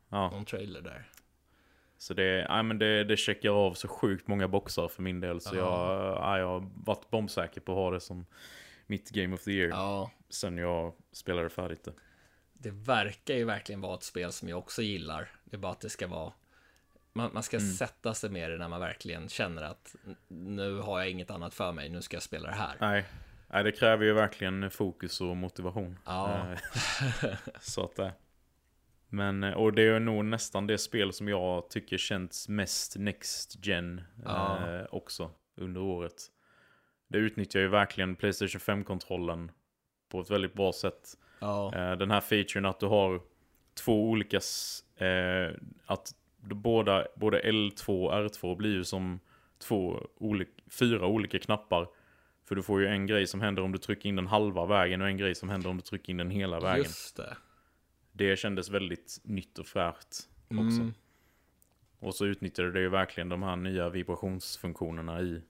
Ja, 0.10 0.30
någon 0.30 0.46
trailer 0.46 0.82
där. 0.82 1.10
så 1.98 2.14
det, 2.14 2.46
nej, 2.50 2.64
men 2.64 2.80
det, 2.80 3.04
det 3.04 3.18
checkar 3.18 3.50
av 3.50 3.74
så 3.74 3.88
sjukt 3.88 4.28
många 4.28 4.48
boxar 4.48 4.88
för 4.88 5.02
min 5.02 5.20
del. 5.20 5.42
Så 5.42 5.56
Ja. 5.56 5.60
jag, 5.60 6.16
ja, 6.18 6.40
jag 6.40 6.48
har 6.48 6.70
varit 6.86 7.10
bombsäker 7.10 7.62
på 7.62 7.72
att 7.72 7.78
ha 7.78 7.92
det 7.92 8.00
som 8.00 8.26
mitt 8.88 9.10
Game 9.10 9.36
of 9.36 9.44
the 9.44 9.52
Year. 9.52 9.70
Ja, 9.70 10.12
Sen 10.30 10.58
jag 10.58 10.94
spelade 11.12 11.50
färdigt 11.50 11.84
det. 11.84 11.94
Det 12.62 12.72
verkar 12.72 13.34
ju 13.34 13.46
verkligen 13.46 13.82
vara 13.82 13.96
ett 13.96 14.04
spel 14.04 14.32
som 14.32 14.50
jag 14.50 14.60
också 14.60 14.82
gillar. 14.82 15.30
Det 15.44 15.56
är 15.56 15.60
bara 15.60 15.72
att 15.72 15.80
det 15.82 15.90
ska 15.90 16.08
vara 16.08 16.34
man, 17.14 17.34
man 17.34 17.44
ska 17.44 17.58
Mm. 17.58 17.70
sätta 17.72 18.14
sig 18.14 18.30
med 18.30 18.52
det 18.52 18.58
när 18.58 18.68
man 18.68 18.80
verkligen 18.80 19.30
känner 19.30 19.62
att 19.62 19.96
nu 20.28 20.76
har 20.76 21.00
jag 21.00 21.10
inget 21.10 21.32
annat 21.32 21.54
för 21.54 21.72
mig, 21.72 21.90
nu 21.90 22.02
ska 22.02 22.16
jag 22.16 22.24
spela 22.24 22.50
det 22.50 22.56
här. 22.56 22.76
Nej, 22.80 23.06
nej 23.48 23.64
det 23.64 23.72
kräver 23.72 24.06
ju 24.06 24.14
verkligen 24.14 24.72
fokus 24.72 25.22
och 25.22 25.38
motivation. 25.38 26.00
Ja. 26.06 26.52
Eh, 27.24 27.34
Så 27.62 27.84
att 27.86 27.96
det. 27.96 28.14
Men, 29.10 29.44
eh, 29.44 29.54
och 29.54 29.74
det 29.74 29.82
är 29.88 30.00
nog 30.00 30.26
nästan 30.26 30.68
det 30.68 30.78
spel 30.78 31.14
som 31.14 31.28
jag 31.28 31.70
tycker 31.70 31.98
känns 31.98 32.50
mest 32.50 32.96
next 32.98 33.66
gen 33.66 34.02
Ja. 34.26 34.70
eh, 34.76 34.86
också 34.92 35.32
under 35.56 35.82
året. 35.82 36.22
Det 37.08 37.18
utnyttjar 37.18 37.60
ju 37.60 37.68
verkligen 37.68 38.16
Playstation 38.16 38.60
5-kontrollen 38.84 39.52
på 40.10 40.22
ett 40.22 40.30
väldigt 40.30 40.54
bra 40.54 40.74
sätt. 40.74 41.18
Ja. 41.42 41.76
Eh, 41.76 41.98
den 41.98 42.12
här 42.12 42.22
featuren 42.22 42.66
att 42.66 42.80
du 42.80 42.86
har 42.86 43.22
två 43.74 44.10
olika, 44.10 44.40
eh, 44.96 45.52
att 45.86 46.16
båda, 46.40 47.08
både 47.16 47.42
L2 47.42 48.06
och 48.06 48.14
R2 48.14 48.56
blir 48.56 48.74
ju 48.74 48.84
som 48.84 49.20
två 49.60 50.08
olika, 50.16 50.52
fyra 50.70 51.08
olika 51.08 51.40
knappar. 51.40 51.88
För 52.46 52.56
du 52.56 52.64
får 52.64 52.82
ju 52.82 52.88
en 52.88 53.08
grej 53.08 53.28
som 53.28 53.42
händer 53.42 53.62
om 53.64 53.72
du 53.72 53.78
trycker 53.78 54.10
in 54.10 54.16
den 54.16 54.28
halva 54.28 54.66
vägen 54.66 55.02
och 55.02 55.08
en 55.08 55.18
grej 55.18 55.36
som 55.36 55.50
händer 55.50 55.70
om 55.70 55.78
du 55.78 55.82
trycker 55.82 56.12
in 56.12 56.18
den 56.18 56.30
hela 56.30 56.60
vägen. 56.60 56.84
Just 56.84 57.16
det. 57.16 57.38
Det 58.12 58.40
kändes 58.40 58.70
väldigt 58.70 59.20
nytt 59.24 59.60
och 59.60 59.66
fräscht 59.66 60.30
också. 60.48 60.82
Mm. 60.82 60.94
Och 62.00 62.16
så 62.16 62.26
utnyttjade 62.26 62.72
det 62.72 62.80
ju 62.80 62.90
verkligen 62.90 63.30
de 63.30 63.44
här 63.44 63.56
nya 63.56 63.90
vibrationsfunktionerna 63.90 65.22
i 65.22 65.42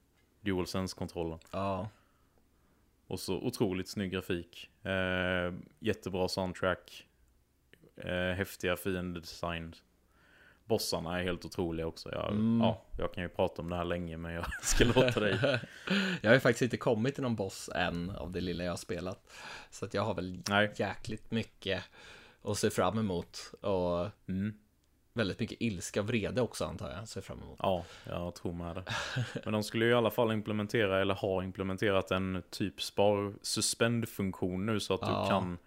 DualSense-kontrollen. 0.42 1.40
Ja. 1.52 1.90
Och 3.12 3.20
så 3.20 3.36
otroligt 3.36 3.88
snygg 3.90 4.12
grafik. 4.12 4.70
Eh, 4.84 5.54
jättebra 5.80 6.28
soundtrack. 6.28 7.08
Eh, 7.98 8.14
häftiga 8.36 8.78
fiendedesign. 8.78 9.74
Bossarna 10.66 11.20
är 11.20 11.24
helt 11.24 11.46
otroliga 11.46 11.88
också. 11.88 12.12
Jag, 12.12 12.32
Mm. 12.32 12.60
ja, 12.62 12.82
jag 12.98 13.14
kan 13.14 13.24
ju 13.24 13.30
prata 13.30 13.62
om 13.62 13.70
det 13.70 13.76
här 13.76 13.86
länge 13.86 14.18
men 14.18 14.34
jag 14.34 14.46
ska 14.64 14.86
låta 14.86 15.20
dig. 15.20 15.40
jag 16.22 16.30
har 16.30 16.34
ju 16.34 16.40
faktiskt 16.40 16.62
inte 16.62 16.78
kommit 16.78 17.14
till 17.16 17.24
någon 17.24 17.36
boss 17.36 17.70
än 17.76 18.10
av 18.10 18.32
det 18.32 18.42
lilla 18.42 18.64
jag 18.64 18.72
har 18.72 18.78
spelat. 18.78 19.32
Så 19.70 19.86
att 19.86 19.94
jag 19.94 20.02
har 20.02 20.14
väl 20.14 20.40
Nej. 20.50 20.72
jäkligt 20.76 21.32
mycket 21.32 21.84
att 22.44 22.58
se 22.58 22.70
fram 22.70 23.00
emot. 23.00 23.38
Och 23.62 24.08
Mm. 24.28 24.54
Väldigt 25.14 25.40
mycket 25.40 25.62
ilska 25.62 26.00
och 26.02 26.08
vrede 26.08 26.42
också 26.42 26.66
antar 26.66 26.92
jag, 26.92 27.08
ser 27.08 27.22
fram 27.22 27.42
emot. 27.42 27.60
Ja, 27.62 27.86
jag 28.06 28.36
tror 28.36 28.54
med 28.54 28.76
det. 28.76 28.84
Men 29.44 29.54
de 29.54 29.64
skulle 29.64 29.86
ju 29.86 29.92
i 29.92 29.94
alla 29.94 30.12
fall 30.12 30.32
implementera, 30.32 31.02
eller 31.02 31.14
har 31.14 31.44
implementerat 31.44 32.12
en 32.12 32.44
typ 32.50 32.82
spar 32.82 33.34
suspend-funktion 33.42 34.66
nu 34.66 34.80
så 34.80 34.94
att 34.94 35.02
Ja. 35.02 35.22
du 35.24 35.30
kan 35.30 35.58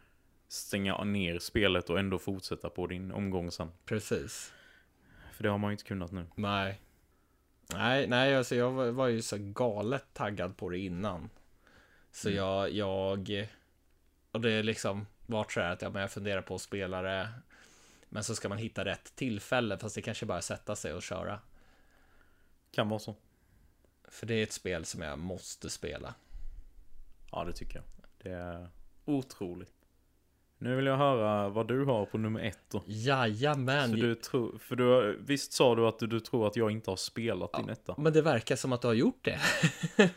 stänga 0.49 1.05
ner 1.05 1.39
spelet 1.39 1.91
och 1.91 1.99
ändå 1.99 2.19
fortsätta 2.19 2.71
på 2.71 2.87
din 2.87 3.13
omgång 3.13 3.51
sen. 3.51 3.71
Precis. 3.85 4.53
För 5.33 5.43
det 5.43 5.49
har 5.51 5.59
man 5.59 5.71
ju 5.71 5.73
inte 5.73 5.85
kunnat 5.85 6.13
nu. 6.13 6.27
Nej. 6.35 6.81
Nej, 7.75 8.07
nej, 8.07 8.37
alltså 8.37 8.55
jag 8.55 8.71
var, 8.71 8.91
var 8.91 9.07
ju 9.09 9.23
så 9.23 9.37
galet 9.39 10.05
taggad 10.13 10.57
på 10.57 10.69
det 10.71 10.79
innan. 10.79 11.31
Så 12.13 12.29
Mm. 12.29 12.39
jag, 12.39 12.71
jag, 12.73 13.49
och 14.33 14.41
det 14.41 14.53
är 14.53 14.63
liksom 14.63 15.07
vart 15.27 15.53
så 15.53 15.61
här 15.61 15.71
att 15.73 15.83
ja, 15.83 15.91
men 15.91 16.01
jag 16.01 16.11
funderar 16.11 16.43
på 16.43 16.55
att 16.55 16.61
spela 16.61 17.03
det. 17.03 17.29
Men 18.15 18.25
så 18.25 18.35
ska 18.35 18.49
man 18.49 18.59
hitta 18.59 18.85
rätt 18.85 19.17
tillfälle, 19.17 19.79
fast 19.79 19.95
det 19.95 20.03
kanske 20.03 20.27
bara 20.27 20.35
är 20.35 20.39
att 20.39 20.45
sätta 20.45 20.77
sig 20.77 20.93
och 20.93 21.03
köra. 21.03 21.41
Kan 22.71 22.89
vara 22.89 22.99
så. 22.99 23.17
För 24.09 24.27
det 24.27 24.35
är 24.35 24.43
ett 24.43 24.53
spel 24.53 24.85
som 24.85 25.03
jag 25.03 25.19
måste 25.19 25.71
spela. 25.71 26.15
Ja, 27.33 27.45
det 27.45 27.53
tycker 27.53 27.77
jag. 27.77 27.85
Det 28.19 28.31
är 28.31 28.69
otroligt. 29.05 29.73
Nu 30.59 30.77
vill 30.77 30.87
jag 30.87 30.97
höra 30.97 31.49
vad 31.49 31.69
du 31.69 31.85
har 31.85 32.07
på 32.07 32.19
nummer 32.19 32.41
ett 32.41 32.61
då. 32.71 32.83
Jajamän! 32.87 33.91
För, 33.91 33.97
du 33.97 34.15
tror, 34.15 34.59
för 34.59 34.77
du, 34.77 35.19
visst 35.27 35.53
sa 35.53 35.75
du 35.75 35.87
att 35.87 35.99
du, 35.99 36.07
du 36.07 36.21
tror 36.21 36.47
att 36.47 36.57
jag 36.57 36.71
inte 36.71 36.91
har 36.91 36.97
spelat 36.97 37.53
din 37.53 37.69
etta? 37.69 37.95
Men 37.99 38.13
det 38.13 38.23
verkar 38.23 38.57
som 38.57 38.73
att 38.73 38.81
du 38.81 38.87
har 38.87 38.95
gjort 38.95 39.25
det. 39.25 39.41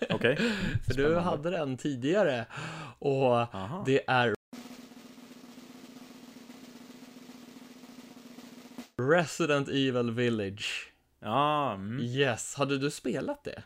Okej. 0.09 0.37
För 0.87 0.93
du 0.93 1.15
hade 1.15 1.49
den 1.49 1.77
tidigare. 1.77 2.45
Och 2.99 3.35
Aha. 3.35 3.83
det 3.85 4.09
är 4.09 4.36
Resident 9.01 9.67
Evil 9.69 10.11
Village. 10.11 10.93
Ja, 11.19 11.73
mm. 11.73 11.99
Yes, 12.05 12.55
hade 12.55 12.77
du 12.77 12.91
spelat 12.91 13.43
det? 13.43 13.63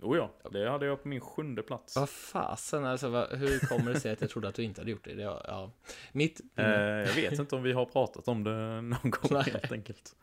Oh 0.00 0.16
ja, 0.16 0.50
det 0.50 0.70
hade 0.70 0.86
jag 0.86 1.02
på 1.02 1.08
min 1.08 1.20
sjunde 1.20 1.62
plats. 1.62 1.96
Vad 1.96 2.08
fasen, 2.08 2.84
alltså, 2.84 3.08
vad, 3.08 3.32
hur 3.38 3.58
kommer 3.58 3.92
det 3.92 4.00
sig 4.00 4.12
att 4.12 4.20
jag 4.20 4.30
trodde 4.30 4.48
att 4.48 4.54
du 4.54 4.62
inte 4.62 4.80
hade 4.80 4.90
gjort 4.90 5.04
det? 5.04 5.14
det 5.14 5.26
var- 5.26 5.44
ja. 5.48 5.72
Mitt, 6.12 6.40
Eh, 6.56 6.64
jag 6.66 7.14
vet 7.14 7.38
inte 7.38 7.56
om 7.56 7.62
vi 7.62 7.72
har 7.72 7.84
pratat 7.86 8.28
om 8.28 8.44
det 8.44 8.80
någon 8.80 9.10
gång 9.10 9.30
Nej. 9.30 9.42
helt 9.52 9.72
enkelt. 9.72 10.16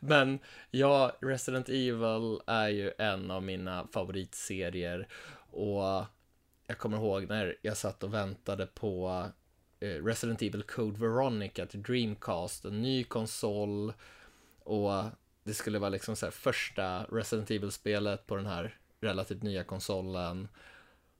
Men 0.00 0.38
ja, 0.70 1.12
Resident 1.20 1.68
Evil 1.68 2.40
är 2.46 2.68
ju 2.68 2.92
en 2.98 3.30
av 3.30 3.42
mina 3.42 3.86
favoritserier. 3.92 5.08
Och 5.50 5.82
jag 6.66 6.78
kommer 6.78 6.96
ihåg 6.96 7.28
när 7.28 7.56
jag 7.62 7.76
satt 7.76 8.02
och 8.02 8.14
väntade 8.14 8.66
på 8.66 9.24
Resident 9.80 10.42
Evil 10.42 10.62
Code 10.62 10.98
Veronica 10.98 11.66
till 11.66 11.82
Dreamcast, 11.82 12.64
en 12.64 12.82
ny 12.82 13.04
konsol. 13.04 13.92
Och 14.58 15.04
det 15.44 15.54
skulle 15.54 15.78
vara 15.78 15.90
liksom 15.90 16.16
så 16.16 16.26
här 16.26 16.30
första 16.30 17.04
Resident 17.04 17.50
Evil-spelet 17.50 18.26
på 18.26 18.36
den 18.36 18.46
här 18.46 18.78
relativt 19.00 19.42
nya 19.42 19.64
konsolen. 19.64 20.48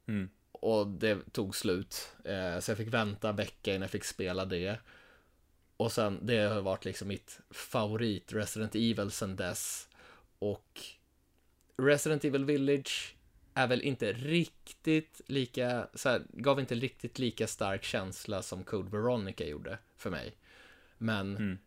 Mm. 0.06 0.30
Och 0.52 0.86
det 0.86 1.32
tog 1.32 1.56
slut. 1.56 2.12
Eh, 2.24 2.58
så 2.60 2.70
jag 2.70 2.78
fick 2.78 2.94
vänta 2.94 3.28
en 3.28 3.36
vecka 3.36 3.70
innan 3.70 3.82
jag 3.82 3.90
fick 3.90 4.04
spela 4.04 4.44
det. 4.44 4.78
Och 5.76 5.92
sen, 5.92 6.18
det 6.22 6.38
har 6.38 6.60
varit 6.60 6.84
liksom 6.84 7.08
mitt 7.08 7.40
favorit 7.50 8.32
Resident 8.32 8.74
Evil 8.74 9.10
sen 9.10 9.36
dess. 9.36 9.88
Och 10.38 10.80
Resident 11.76 12.24
Evil 12.24 12.44
Village 12.44 13.14
är 13.54 13.66
väl 13.66 13.82
inte 13.82 14.12
riktigt 14.12 15.20
lika, 15.26 15.88
så 15.94 16.08
här, 16.08 16.22
gav 16.32 16.60
inte 16.60 16.74
riktigt 16.74 17.18
lika 17.18 17.46
stark 17.46 17.84
känsla 17.84 18.42
som 18.42 18.64
Code 18.64 18.90
Veronica 18.90 19.44
gjorde 19.46 19.78
för 19.96 20.10
mig. 20.10 20.36
Men 20.98 21.36
Mm. 21.36 21.58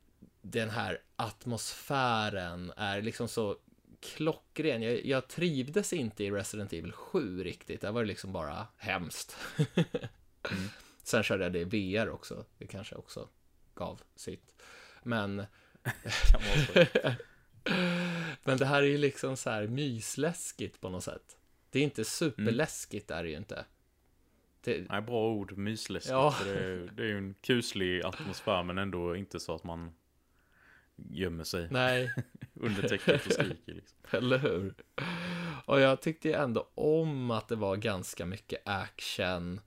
den 0.42 0.70
här 0.70 1.02
atmosfären 1.16 2.74
är 2.78 3.02
liksom 3.02 3.28
så 3.28 3.58
klockren. 4.00 4.82
Jag, 4.82 5.06
jag 5.06 5.28
trivdes 5.28 5.94
inte 5.94 6.24
i 6.24 6.32
Resident 6.32 6.74
Evil 6.74 6.92
7 6.92 7.44
riktigt. 7.44 7.82
Där 7.82 7.92
var 7.92 8.02
det 8.02 8.08
liksom 8.08 8.32
bara 8.34 8.68
hemskt. 8.78 9.38
Mm. 10.52 10.70
Sen 11.04 11.24
körde 11.24 11.44
jag 11.44 11.54
det 11.54 11.60
i 11.60 11.94
VR 11.96 12.10
också. 12.10 12.46
Det 12.58 12.68
kanske 12.68 12.96
också 12.96 13.30
gav 13.76 14.02
sitt. 14.16 14.56
Men, 15.04 15.36
men 18.44 18.58
det 18.58 18.66
här 18.66 18.82
är 18.82 18.88
ju 18.88 18.98
liksom 18.98 19.38
så 19.38 19.50
här 19.50 19.68
mysläskigt 19.68 20.82
på 20.82 20.90
något 20.90 21.04
sätt. 21.04 21.38
Det 21.74 21.80
är 21.80 21.84
inte 21.84 22.06
superläskigt, 22.06 23.12
är 23.12 23.24
det 23.24 23.30
ju 23.30 23.38
inte. 23.38 23.66
Det, 24.62 24.86
Nej, 24.90 25.02
bra 25.02 25.30
ord, 25.30 25.58
mysläskigt. 25.58 26.12
Ja. 26.12 26.32
För 26.32 26.46
Det, 26.46 26.60
är, 26.60 26.92
det 26.96 27.04
är 27.04 27.08
ju 27.08 27.18
en 27.18 27.36
kuslig 27.42 28.06
atmosfär 28.06 28.64
men 28.64 28.78
ändå 28.78 29.16
inte 29.16 29.40
så 29.40 29.56
att 29.56 29.64
man 29.64 29.92
gömmer 30.96 31.44
sig 31.44 31.68
nej, 31.72 32.14
under 32.54 32.88
täcket 32.88 33.26
och 33.26 33.32
skriker. 33.32 33.74
Liksom. 33.74 33.98
Eller 34.18 34.38
hur? 34.38 34.74
Och 35.66 35.80
jag 35.80 36.02
tyckte 36.02 36.28
ju 36.28 36.34
ändå 36.34 36.70
om 36.76 37.32
att 37.32 37.48
det 37.48 37.56
var 37.56 37.76
ganska 37.76 38.26
mycket 38.26 38.62
action. 38.66 39.62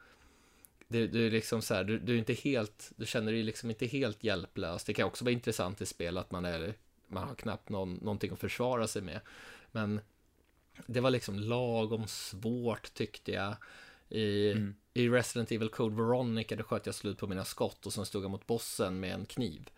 Du, 0.89 1.07
du 1.07 1.27
är 1.27 1.31
liksom 1.31 1.63
så 1.63 1.75
här, 1.75 1.85
du, 1.85 1.99
du 1.99 2.15
är 2.15 2.19
inte 2.19 2.33
helt, 2.35 2.93
du 2.97 3.07
känner 3.07 3.33
dig 3.33 3.43
liksom 3.43 3.71
inte 3.71 3.87
helt 3.87 4.25
hjälplös. 4.25 4.85
Det 4.85 4.95
kan 4.95 5.07
också 5.07 5.25
vara 5.25 5.33
intressant 5.33 5.81
i 5.81 5.87
spel 5.87 6.19
att 6.19 6.31
man 6.31 6.45
är, 6.45 6.75
man 7.09 7.29
har 7.29 7.35
knappt 7.35 7.69
någon, 7.69 7.95
någonting 7.95 8.33
att 8.33 8.41
försvara 8.41 8.87
sig 8.87 9.03
med. 9.03 9.21
Men 9.73 10.01
det 10.87 11.01
var 11.01 11.11
liksom 11.11 11.39
lagom 11.39 12.07
svårt 12.07 12.95
tyckte 12.95 13.33
jag. 13.33 13.57
I, 14.09 14.53
Mm. 14.53 14.75
I 14.95 15.09
Resident 15.09 15.53
Evil 15.53 15.69
Code 15.69 15.97
Veronica, 15.97 16.57
då 16.57 16.63
sköt 16.63 16.87
jag 16.87 16.95
slut 16.95 17.19
på 17.19 17.27
mina 17.27 17.45
skott 17.45 17.87
och 17.87 17.93
sen 17.93 18.07
stod 18.07 18.25
jag 18.25 18.31
mot 18.31 18.47
bossen 18.47 19.01
med 19.01 19.15
en 19.15 19.27
kniv. 19.27 19.71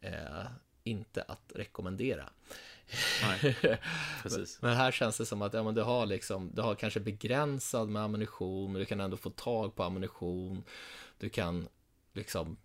Eh, 0.00 0.46
inte 0.84 1.22
att 1.22 1.52
rekommendera. 1.54 2.30
Nej, 3.22 3.56
precis. 4.22 4.62
Men 4.62 4.76
här 4.76 4.92
känns 4.92 5.18
det 5.18 5.26
som 5.26 5.42
att 5.42 5.54
ja, 5.54 5.62
men 5.62 5.74
du 5.74 5.82
har 5.82 6.06
liksom, 6.06 6.50
du 6.54 6.62
har 6.62 6.74
kanske 6.74 7.00
begränsad 7.00 7.88
med 7.88 8.02
ammunition, 8.02 8.72
men 8.72 8.80
du 8.80 8.86
kan 8.86 9.00
ändå 9.00 9.16
få 9.16 9.30
tag 9.30 9.74
på 9.74 9.82
ammunition. 9.82 10.64
Du 11.18 11.28
kan 11.28 11.68
liksom, 12.12 12.56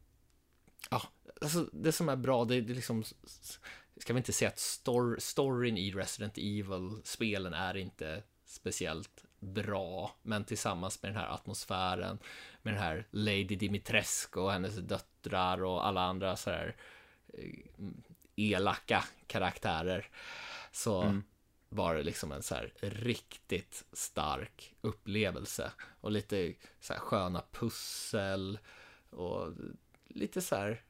ja, 0.89 1.01
alltså 1.41 1.69
det 1.71 1.91
som 1.91 2.09
är 2.09 2.15
bra, 2.15 2.45
det, 2.45 2.61
det 2.61 2.73
är 2.73 2.75
liksom, 2.75 3.03
ska 3.97 4.13
vi 4.13 4.17
inte 4.17 4.33
säga 4.33 4.49
att 4.49 4.59
stor, 4.59 5.15
storyn 5.19 5.77
i 5.77 5.91
Resident 5.91 6.37
Evil-spelen 6.37 7.53
är 7.53 7.77
inte 7.77 8.23
speciellt 8.45 9.23
bra, 9.39 10.15
men 10.21 10.43
tillsammans 10.43 11.01
med 11.01 11.11
den 11.11 11.21
här 11.21 11.33
atmosfären, 11.33 12.19
med 12.61 12.73
den 12.73 12.83
här 12.83 13.07
Lady 13.11 13.43
Dimitrescu 13.55 14.39
och 14.39 14.51
hennes 14.51 14.75
döttrar 14.75 15.63
och 15.63 15.87
alla 15.87 16.01
andra 16.01 16.35
så 16.35 16.49
här 16.49 16.75
eh, 17.27 17.49
elaka 18.35 19.03
karaktärer 19.27 20.09
så 20.71 21.01
Mm. 21.01 21.23
var 21.69 21.95
det 21.95 22.03
liksom 22.03 22.31
en 22.31 22.43
så 22.43 22.55
här 22.55 22.73
riktigt 22.79 23.85
stark 23.93 24.75
upplevelse 24.81 25.71
och 26.01 26.11
lite 26.11 26.53
så 26.79 26.93
här 26.93 26.99
sköna 26.99 27.43
pussel 27.51 28.59
och 29.09 29.53
lite 30.07 30.41
så 30.41 30.55
här 30.55 30.81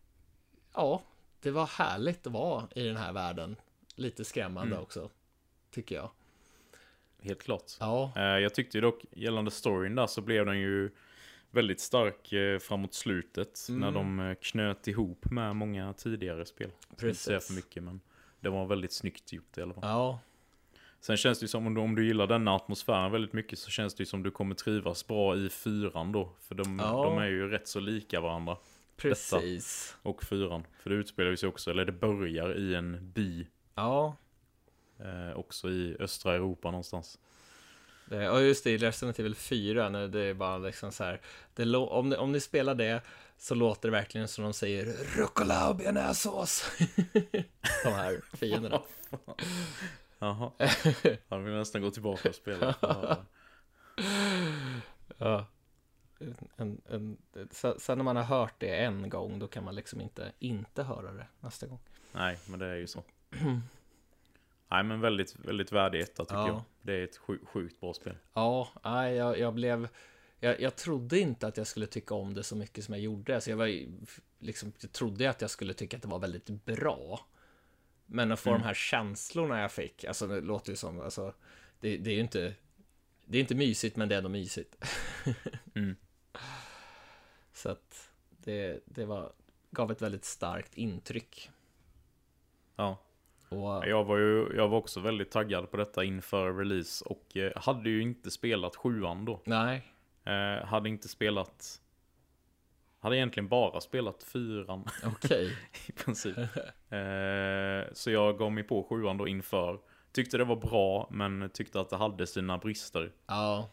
ja, 0.74 1.04
det 1.44 1.52
var 1.52 1.66
härligt 1.66 2.28
att 2.28 2.34
vara 2.34 2.68
i 2.76 2.84
den 2.84 2.98
här 2.98 3.14
världen. 3.14 3.56
Lite 3.96 4.26
skrämmande 4.26 4.72
Mm. 4.76 4.84
också, 4.84 5.10
tycker 5.72 5.96
jag. 5.96 6.10
Helt 7.22 7.44
klart. 7.44 7.72
Ja, 7.80 8.12
Eh, 8.16 8.22
Jag 8.24 8.54
tyckte 8.54 8.80
dock 8.80 9.06
gällande 9.12 9.52
storyn 9.52 9.96
där 9.96 10.08
så 10.08 10.22
blev 10.22 10.46
den 10.46 10.60
ju 10.60 10.92
väldigt 11.52 11.80
stark 11.80 12.34
eh, 12.34 12.60
framåt 12.60 12.94
slutet. 12.94 13.66
Mm. 13.70 13.82
När 13.82 13.92
de 13.92 14.20
eh, 14.20 14.36
knöt 14.42 14.88
ihop 14.88 15.26
med 15.32 15.56
många 15.56 15.94
tidigare 15.94 16.46
spel. 16.46 16.70
Jag 16.70 16.98
ska 16.98 17.08
inte 17.08 17.14
Precis. 17.30 17.48
för 17.48 17.54
mycket 17.54 17.84
men 17.84 18.02
det 18.40 18.50
var 18.50 18.66
väldigt 18.66 18.92
snyggt 18.94 19.34
gjort 19.34 19.58
i 19.58 19.62
alla 19.62 19.74
fall. 19.74 19.84
ja, 19.84 20.20
Sen 21.00 21.18
känns 21.18 21.40
det 21.40 21.44
ju 21.44 21.48
som 21.48 21.68
om 21.68 21.74
du, 21.74 21.82
om 21.82 21.96
du 21.96 22.06
gillar 22.08 22.28
denna 22.28 22.56
atmosfären 22.56 23.12
väldigt 23.12 23.34
mycket 23.34 23.60
så 23.60 23.70
känns 23.70 23.96
det 23.96 24.02
ju 24.02 24.06
som 24.06 24.24
du 24.24 24.32
kommer 24.32 24.56
trivas 24.56 25.08
bra 25.08 25.36
i 25.36 25.50
fyran 25.50 26.12
då. 26.12 26.30
För 26.40 26.56
de, 26.56 26.80
Ja. 26.80 27.04
de 27.04 27.18
är 27.18 27.26
ju 27.28 27.50
rätt 27.50 27.68
så 27.68 27.80
lika 27.80 28.22
varandra. 28.22 28.58
Precis. 28.98 29.98
Och 30.02 30.24
fyran. 30.24 30.64
För 30.80 30.90
det 30.90 30.96
utspelar 30.96 31.36
sig 31.36 31.50
också, 31.50 31.72
eller 31.72 31.86
det 31.86 31.92
börjar 31.92 32.58
i 32.58 32.76
en 32.76 33.12
by. 33.12 33.48
Ja, 33.76 34.16
Eh, 35.00 35.38
också 35.38 35.70
i 35.70 35.96
östra 36.00 36.34
Europa 36.36 36.72
någonstans. 36.72 37.20
det, 38.06 38.30
och 38.30 38.42
just 38.42 38.64
det, 38.64 38.72
i 38.72 38.78
Resident 38.78 39.20
Evil 39.20 39.36
4, 39.36 39.90
när 39.90 40.08
det 40.08 40.20
är 40.20 40.34
bara 40.34 40.58
liksom 40.58 40.92
så 40.92 41.04
här, 41.04 41.22
det, 41.54 41.76
om, 41.78 42.10
ni, 42.10 42.16
om 42.16 42.32
ni 42.32 42.40
spelar 42.40 42.76
det 42.76 43.02
så 43.38 43.56
låter 43.56 43.90
det 43.90 43.92
verkligen 43.92 44.28
som 44.28 44.44
de 44.44 44.54
säger 44.54 44.86
rucola 45.18 45.70
och 45.70 45.76
bearnaisesås. 45.76 46.72
de 47.84 47.90
här 47.90 48.22
fienderna. 48.38 48.82
Jaha. 50.20 50.52
Han 51.30 51.44
vill 51.44 51.54
nästan 51.54 51.82
gå 51.82 51.92
tillbaka 51.92 52.30
och 52.30 52.36
spela. 52.36 52.76
Ja. 55.18 55.46
En, 56.56 56.82
en, 56.90 57.18
sen 57.78 57.98
när 57.98 58.04
man 58.04 58.16
har 58.16 58.24
hört 58.24 58.54
det 58.58 58.76
en 58.76 59.10
gång, 59.10 59.40
då 59.40 59.48
kan 59.48 59.64
man 59.64 59.76
liksom 59.76 60.02
inte 60.02 60.32
inte 60.40 60.84
höra 60.84 61.12
det 61.12 61.28
nästa 61.40 61.68
gång. 61.68 61.80
Nej, 62.12 62.38
men 62.48 62.60
det 62.60 62.66
är 62.66 62.76
ju 62.76 62.88
så. 62.88 63.04
Nej, 64.68 64.84
men 64.84 65.02
väldigt, 65.02 65.36
väldigt 65.40 65.72
värdig 65.72 66.00
etta 66.02 66.26
tycker 66.26 66.36
Ja. 66.36 66.48
jag. 66.48 66.62
Det 66.82 66.94
är 66.94 67.04
ett 67.04 67.18
sju- 67.18 67.46
sjukt 67.46 67.80
bra 67.80 67.94
spel. 67.94 68.16
Ja, 68.34 68.68
nej, 68.84 69.16
jag, 69.16 69.40
jag 69.40 69.54
blev... 69.54 69.88
Jag, 70.40 70.62
jag 70.62 70.76
trodde 70.76 71.20
inte 71.20 71.48
att 71.48 71.58
jag 71.58 71.68
skulle 71.68 71.86
tycka 71.86 72.14
om 72.16 72.34
det 72.34 72.44
så 72.44 72.56
mycket 72.56 72.84
som 72.84 72.94
jag 72.94 73.02
gjorde. 73.04 73.36
Alltså 73.36 73.50
jag, 73.50 73.58
var, 73.58 73.86
liksom, 74.40 74.74
jag 74.80 74.92
trodde 74.92 75.30
att 75.30 75.42
jag 75.42 75.50
skulle 75.50 75.74
tycka 75.74 75.98
att 75.98 76.04
det 76.04 76.10
var 76.10 76.20
väldigt 76.20 76.66
bra. 76.66 77.20
Men 78.06 78.32
att 78.32 78.40
få 78.40 78.50
Mm. 78.50 78.62
de 78.62 78.66
här 78.68 78.74
känslorna 78.74 79.62
jag 79.62 79.72
fick, 79.72 80.04
alltså 80.04 80.28
det 80.28 80.42
låter 80.42 80.70
ju 80.70 80.76
som, 80.76 81.00
alltså, 81.02 81.34
det, 81.80 81.98
det 81.98 82.10
är 82.10 82.14
ju 82.14 82.20
inte, 82.20 82.54
det 83.34 83.38
är 83.38 83.42
inte 83.42 83.56
mysigt, 83.56 83.96
men 83.96 84.10
det 84.10 84.16
är 84.16 84.18
ändå 84.18 84.30
mysigt. 84.30 84.76
Mm. 85.76 85.96
Så 87.54 87.70
att 87.70 88.12
det, 88.30 88.80
det 88.86 89.06
var, 89.06 89.32
gav 89.72 89.92
ett 89.92 90.02
väldigt 90.02 90.26
starkt 90.26 90.78
intryck. 90.78 91.50
Ja. 92.76 92.98
Och, 93.50 93.88
Jag 93.88 94.04
var 94.04 94.18
ju 94.18 94.56
jag 94.56 94.68
var 94.68 94.78
också 94.78 95.00
väldigt 95.00 95.32
taggad 95.32 95.72
på 95.72 95.78
detta 95.78 96.04
inför 96.04 96.54
release 96.54 97.06
och 97.06 97.38
eh, 97.38 97.52
hade 97.56 97.90
ju 97.90 98.02
inte 98.02 98.32
spelat 98.32 98.76
sjuan 98.76 99.26
då. 99.26 99.42
nej, 99.46 99.88
Eh, 100.26 100.66
hade 100.66 100.90
inte 100.90 101.08
spelat... 101.08 101.82
Hade 103.00 103.18
egentligen 103.18 103.48
bara 103.48 103.82
spelat 103.82 104.24
fyran 104.24 104.86
okej. 105.06 105.58
i 105.88 105.92
princip. 105.92 106.38
Eh, 106.38 107.94
så 107.94 108.12
jag 108.12 108.38
gav 108.38 108.52
mig 108.52 108.64
på 108.64 108.84
sjuan 108.84 109.18
då 109.18 109.28
inför. 109.28 109.80
Tyckte 110.14 110.38
det 110.38 110.44
var 110.44 110.56
bra, 110.56 111.08
men 111.12 111.50
tyckte 111.50 111.80
att 111.80 111.90
det 111.90 111.98
hade 111.98 112.28
sina 112.28 112.58
brister. 112.58 113.12
Ja, 113.28 113.70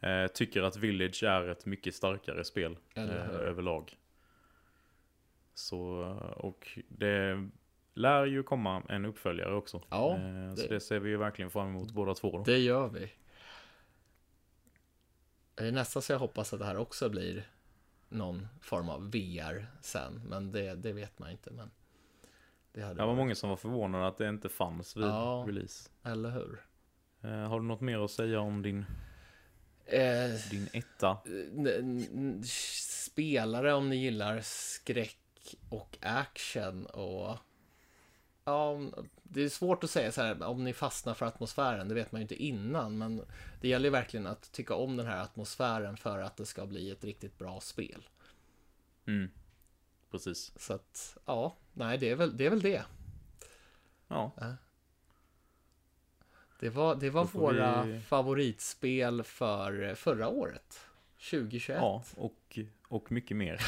Eh, 0.00 0.26
tycker 0.26 0.62
att 0.62 0.76
Village 0.76 1.22
är 1.22 1.48
ett 1.48 1.66
mycket 1.66 1.94
starkare 1.94 2.44
spel 2.44 2.76
eh, 2.94 3.04
överlag. 3.30 3.96
Så, 5.54 5.78
och 6.36 6.78
det 6.88 7.48
lär 7.94 8.24
ju 8.26 8.42
komma 8.42 8.82
en 8.88 9.04
uppföljare 9.04 9.54
också. 9.54 9.82
Ja, 9.88 10.14
eh, 10.16 10.54
så 10.54 10.62
det- 10.62 10.68
det 10.68 10.80
ser 10.80 10.98
vi 10.98 11.10
ju 11.10 11.16
verkligen 11.16 11.50
fram 11.50 11.68
emot 11.68 11.90
båda 11.90 12.14
två 12.14 12.30
då. 12.38 12.44
det 12.44 12.58
gör 12.58 12.88
vi. 12.88 13.12
Det 15.54 15.68
är 15.68 15.72
nästan 15.72 16.02
så 16.02 16.12
jag 16.12 16.18
hoppas 16.18 16.52
att 16.52 16.58
det 16.58 16.66
här 16.66 16.76
också 16.76 17.08
blir 17.08 17.48
någon 18.08 18.48
form 18.60 18.88
av 18.88 19.10
VR 19.10 19.66
sen, 19.80 20.22
men 20.28 20.52
det, 20.52 20.74
det 20.74 20.92
vet 20.92 21.18
man 21.18 21.30
inte. 21.30 21.50
Men 21.50 21.70
det 22.76 22.82
hade 22.82 22.94
Det 22.94 23.00
var 23.00 23.06
varit- 23.06 23.16
många 23.18 23.34
som 23.34 23.50
var 23.50 23.56
förvånade 23.56 24.06
att 24.06 24.18
det 24.18 24.28
inte 24.28 24.48
fanns 24.48 24.96
vid 24.96 25.04
Ja. 25.04 25.44
release. 25.48 25.90
Eller 26.04 26.30
hur? 26.30 26.60
Eh, 27.22 27.30
har 27.48 27.60
du 27.60 27.66
något 27.66 27.80
mer 27.80 27.98
att 28.04 28.10
säga 28.10 28.40
om 28.40 28.62
din, 28.62 28.84
Eh, 29.86 30.30
din 30.50 30.68
etta? 30.72 31.18
n- 31.26 32.42
spelare 32.44 33.72
om 33.74 33.88
ni 33.88 33.96
gillar 33.96 34.40
skräck 34.42 35.18
och 35.70 35.98
action 36.00 36.86
och 36.86 37.36
ja, 38.44 38.78
det 39.22 39.42
är 39.42 39.48
svårt 39.48 39.84
att 39.84 39.90
säga 39.90 40.12
så 40.12 40.22
här 40.22 40.42
om 40.42 40.64
ni 40.64 40.72
fastnar 40.72 41.14
för 41.14 41.26
atmosfären, 41.26 41.88
det 41.88 41.94
vet 41.94 42.12
man 42.12 42.20
ju 42.20 42.22
inte 42.22 42.42
innan, 42.44 42.98
men 42.98 43.22
det 43.60 43.68
gäller 43.68 43.84
ju 43.86 43.90
verkligen 43.92 44.26
att 44.26 44.52
tycka 44.52 44.74
om 44.74 44.96
den 44.96 45.06
här 45.06 45.22
atmosfären 45.22 45.96
för 45.96 46.18
att 46.18 46.36
det 46.36 46.46
ska 46.46 46.66
bli 46.66 46.90
ett 46.90 47.04
riktigt 47.04 47.38
bra 47.38 47.60
spel. 47.60 48.08
Mm. 49.06 49.30
Precis. 50.10 50.52
Så 50.56 50.72
att, 50.72 51.16
ja, 51.24 51.56
nej, 51.72 51.98
det 51.98 52.10
är 52.10 52.16
väl 52.16 52.36
det. 52.36 52.46
Är 52.46 52.50
väl 52.50 52.60
det. 52.62 52.84
Ja, 54.08 54.32
Det 56.60 56.68
var, 56.70 56.94
det 56.94 57.10
var 57.10 57.24
våra 57.24 57.84
vi- 57.84 58.00
favoritspel 58.00 59.22
för 59.22 59.94
förra 59.94 60.28
året, 60.28 60.80
2021. 61.30 61.78
ja 61.80 62.02
och, 62.16 62.58
och 62.88 63.12
mycket 63.12 63.36
mer. 63.36 63.60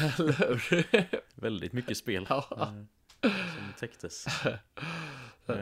Väldigt 1.41 1.73
mycket 1.73 1.97
spel 1.97 2.25
Ja. 2.29 2.47
eh, 2.51 3.31
som 3.31 3.73
täcktes. 3.79 4.25
Eh, 5.47 5.59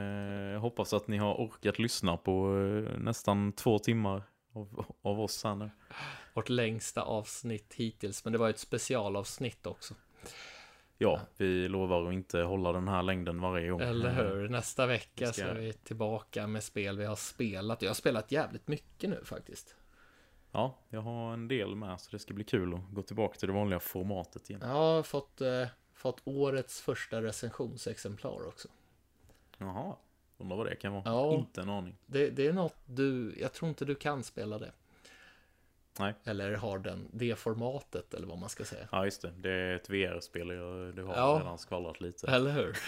jag 0.54 0.60
hoppas 0.60 0.94
att 0.94 1.08
ni 1.08 1.18
har 1.18 1.34
orkat 1.36 1.80
lyssna 1.80 2.18
på 2.18 2.58
eh, 2.60 2.98
nästan 3.00 3.52
två 3.54 3.80
timmar 3.80 4.24
av, 4.54 4.86
av 5.02 5.20
oss 5.22 5.44
här 5.44 5.56
nu. 5.56 5.70
Vårt 6.34 6.50
längsta 6.50 7.02
avsnitt 7.02 7.74
hittills, 7.74 8.24
men 8.24 8.34
det 8.34 8.40
var 8.40 8.50
ett 8.50 8.60
specialavsnitt 8.60 9.68
också. 9.68 9.94
Ja, 10.98 11.20
vi 11.38 11.68
lovar 11.68 12.08
att 12.08 12.14
inte 12.14 12.40
hålla 12.42 12.72
den 12.72 12.88
här 12.88 13.04
längden 13.04 13.42
varje 13.42 13.70
gång. 13.70 13.82
Eller 13.82 14.10
Eh, 14.10 14.16
hur? 14.16 14.50
Nästa 14.50 14.86
vecka 14.86 15.34
ska 15.34 15.42
så 15.44 15.48
är 15.48 15.56
vi 15.56 15.74
tillbaka 15.74 16.48
med 16.48 16.64
spel 16.64 16.98
vi 16.98 17.06
har 17.06 17.16
spelat. 17.16 17.82
Jag 17.82 17.90
har 17.90 17.96
spelat 17.96 18.32
jävligt 18.32 18.68
mycket 18.68 19.10
nu 19.10 19.22
faktiskt. 19.24 19.76
Ja, 20.52 20.76
jag 20.90 21.02
har 21.02 21.34
en 21.34 21.48
del 21.48 21.76
med 21.76 22.00
så 22.00 22.12
det 22.12 22.20
ska 22.20 22.34
bli 22.34 22.44
kul 22.44 22.74
att 22.74 22.80
gå 22.92 23.02
tillbaka 23.02 23.38
till 23.38 23.48
det 23.48 23.54
vanliga 23.54 23.80
formatet 23.80 24.50
igen. 24.50 24.62
Jag 24.64 24.70
har 24.74 25.04
fått, 25.04 25.42
eh, 25.42 25.68
fått 25.94 26.22
årets 26.24 26.82
första 26.82 27.22
recensionsexemplar 27.22 28.48
också. 28.48 28.68
Jaha, 29.58 29.96
undrar 30.38 30.58
vad 30.58 30.66
det 30.66 30.76
kan 30.76 30.94
vara. 30.94 31.04
Ja. 31.06 31.34
Inte 31.34 31.62
en 31.62 31.70
aning. 31.70 31.96
Det, 32.06 32.30
det 32.30 32.48
är 32.48 32.54
något 32.54 32.76
du, 32.86 33.36
jag 33.40 33.54
tror 33.54 33.70
inte 33.70 33.86
du 33.86 33.96
kan 33.96 34.24
spela 34.24 34.60
det. 34.60 34.72
Nej. 36.00 36.14
Eller 36.24 36.54
har 36.54 36.80
den, 36.80 37.10
det 37.14 37.36
formatet 37.36 38.14
eller 38.14 38.28
vad 38.28 38.38
man 38.38 38.50
ska 38.50 38.66
säga. 38.66 38.88
Ja, 38.92 39.06
just 39.06 39.22
det. 39.22 39.32
Det 39.38 39.52
är 39.52 39.76
ett 39.76 39.90
VR-spel. 39.90 40.48
Du 40.96 41.04
har 41.04 41.16
Ja. 41.16 41.38
redan 41.42 41.58
skvallrat 41.58 42.02
lite. 42.02 42.28
Eller 42.28 42.52
hur? 42.52 42.78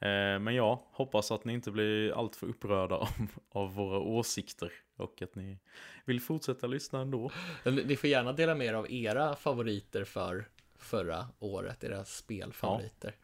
Eh, 0.00 0.38
men 0.38 0.54
ja, 0.54 0.86
hoppas 0.92 1.30
att 1.30 1.44
ni 1.44 1.52
inte 1.52 1.70
blir 1.70 2.18
alltför 2.18 2.46
upprörda 2.46 2.96
om, 2.96 3.28
av 3.48 3.74
våra 3.74 3.98
åsikter. 3.98 4.72
Och 4.96 5.22
att 5.22 5.34
ni 5.34 5.58
vill 6.04 6.20
fortsätta 6.20 6.66
lyssna 6.66 7.00
ändå. 7.00 7.30
Ni 7.64 7.96
får 7.96 8.10
gärna 8.10 8.32
dela 8.32 8.54
med 8.54 8.66
er 8.66 8.74
av 8.74 8.90
era 8.92 9.36
favoriter 9.36 10.04
för 10.04 10.48
förra 10.78 11.28
året, 11.38 11.84
era 11.84 12.04
spelfavoriter. 12.04 13.14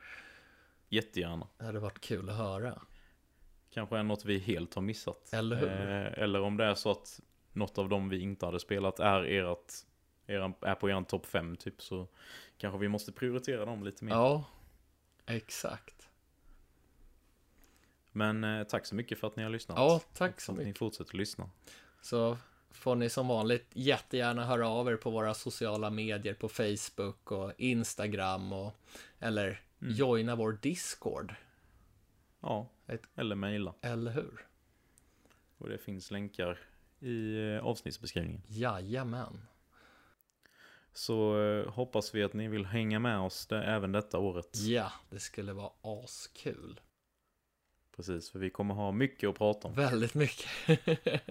Jättegärna. 0.88 1.46
Det 1.58 1.64
hade 1.64 1.80
varit 1.80 2.00
kul 2.00 2.28
att 2.30 2.36
höra. 2.36 2.82
Kanske 3.70 3.96
är 3.98 4.02
något 4.02 4.24
vi 4.24 4.38
helt 4.38 4.74
har 4.74 4.82
missat. 4.82 5.32
Eller 5.32 5.56
hur? 5.56 5.68
Eh, 5.68 6.22
eller 6.22 6.40
om 6.40 6.56
det 6.56 6.64
är 6.64 6.74
så 6.74 6.90
att 6.90 7.20
något 7.52 7.78
av 7.78 7.88
dem 7.88 8.08
vi 8.08 8.20
inte 8.20 8.46
hade 8.46 8.60
spelat 8.60 9.00
är, 9.00 9.22
ert, 9.24 9.72
eran, 10.26 10.54
är 10.60 10.74
på 10.74 10.90
er 10.90 11.02
topp 11.04 11.26
5 11.26 11.56
typ. 11.56 11.82
Så 11.82 12.06
kanske 12.58 12.78
vi 12.78 12.88
måste 12.88 13.12
prioritera 13.12 13.64
dem 13.64 13.84
lite 13.84 14.04
mer. 14.04 14.12
Ja, 14.12 14.44
exakt. 15.26 16.08
Men 18.12 18.44
eh, 18.44 18.64
tack 18.64 18.86
så 18.86 18.94
mycket 18.94 19.18
för 19.18 19.26
att 19.26 19.36
ni 19.36 19.42
har 19.42 19.50
lyssnat. 19.50 19.78
Ja, 19.78 20.00
tack 20.14 20.40
så 20.40 20.52
att 20.52 20.58
ni 20.58 20.64
mycket. 20.64 20.78
fortsätter 20.78 21.16
lyssna. 21.16 21.50
Så 22.00 22.36
får 22.70 22.94
ni 22.94 23.08
som 23.08 23.28
vanligt 23.28 23.66
jättegärna 23.72 24.44
höra 24.44 24.68
av 24.68 24.88
er 24.88 24.96
på 24.96 25.10
våra 25.10 25.34
sociala 25.34 25.90
medier 25.90 26.34
på 26.34 26.48
Facebook 26.48 27.32
och 27.32 27.52
Instagram 27.58 28.52
och 28.52 28.74
eller 29.18 29.60
Mm. 29.82 29.94
joina 29.94 30.36
vår 30.36 30.52
Discord, 30.62 31.34
Ja, 32.40 32.66
Ett- 32.88 33.08
eller 33.14 33.36
mejla. 33.36 33.74
eller 33.80 34.10
hur? 34.10 34.46
Och 35.58 35.68
det 35.68 35.78
finns 35.78 36.10
länkar 36.10 36.58
i 37.00 37.36
eh, 37.54 37.64
avsnittsbeskrivningen. 37.66 38.42
Jajamän. 38.46 39.46
Så 40.92 41.40
eh, 41.42 41.70
hoppas 41.72 42.14
vi 42.14 42.22
att 42.22 42.32
ni 42.32 42.48
vill 42.48 42.66
hänga 42.66 42.98
med 42.98 43.18
oss 43.18 43.46
det, 43.46 43.64
även 43.64 43.92
detta 43.92 44.18
året. 44.18 44.56
Ja, 44.56 44.92
det 45.10 45.20
skulle 45.20 45.52
vara 45.52 45.70
askul. 45.82 46.80
Precis, 47.96 48.30
för 48.30 48.38
vi 48.38 48.50
kommer 48.50 48.74
ha 48.74 48.92
mycket 48.92 49.28
att 49.30 49.36
prata 49.38 49.68
om. 49.68 49.74
Väldigt 49.74 50.14
mycket. 50.14 50.48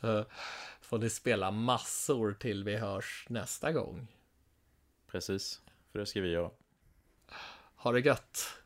Eh, 0.00 0.24
Får 0.80 0.98
ni 0.98 1.10
spela 1.10 1.50
massor 1.50 2.32
till 2.32 2.64
vi 2.64 2.76
hörs 2.76 3.26
nästa 3.28 3.72
gång. 3.72 4.06
Precis, 5.06 5.62
för 5.92 5.98
det 5.98 6.06
ska 6.06 6.20
vi 6.20 6.28
göra. 6.30 6.50
Ha 7.76 7.92
det 7.92 8.00
gött. 8.00 8.58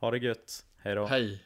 Ha 0.00 0.10
det 0.10 0.18
gött, 0.18 0.66
hej 0.76 0.94
då. 0.94 1.06
Hej. 1.06 1.42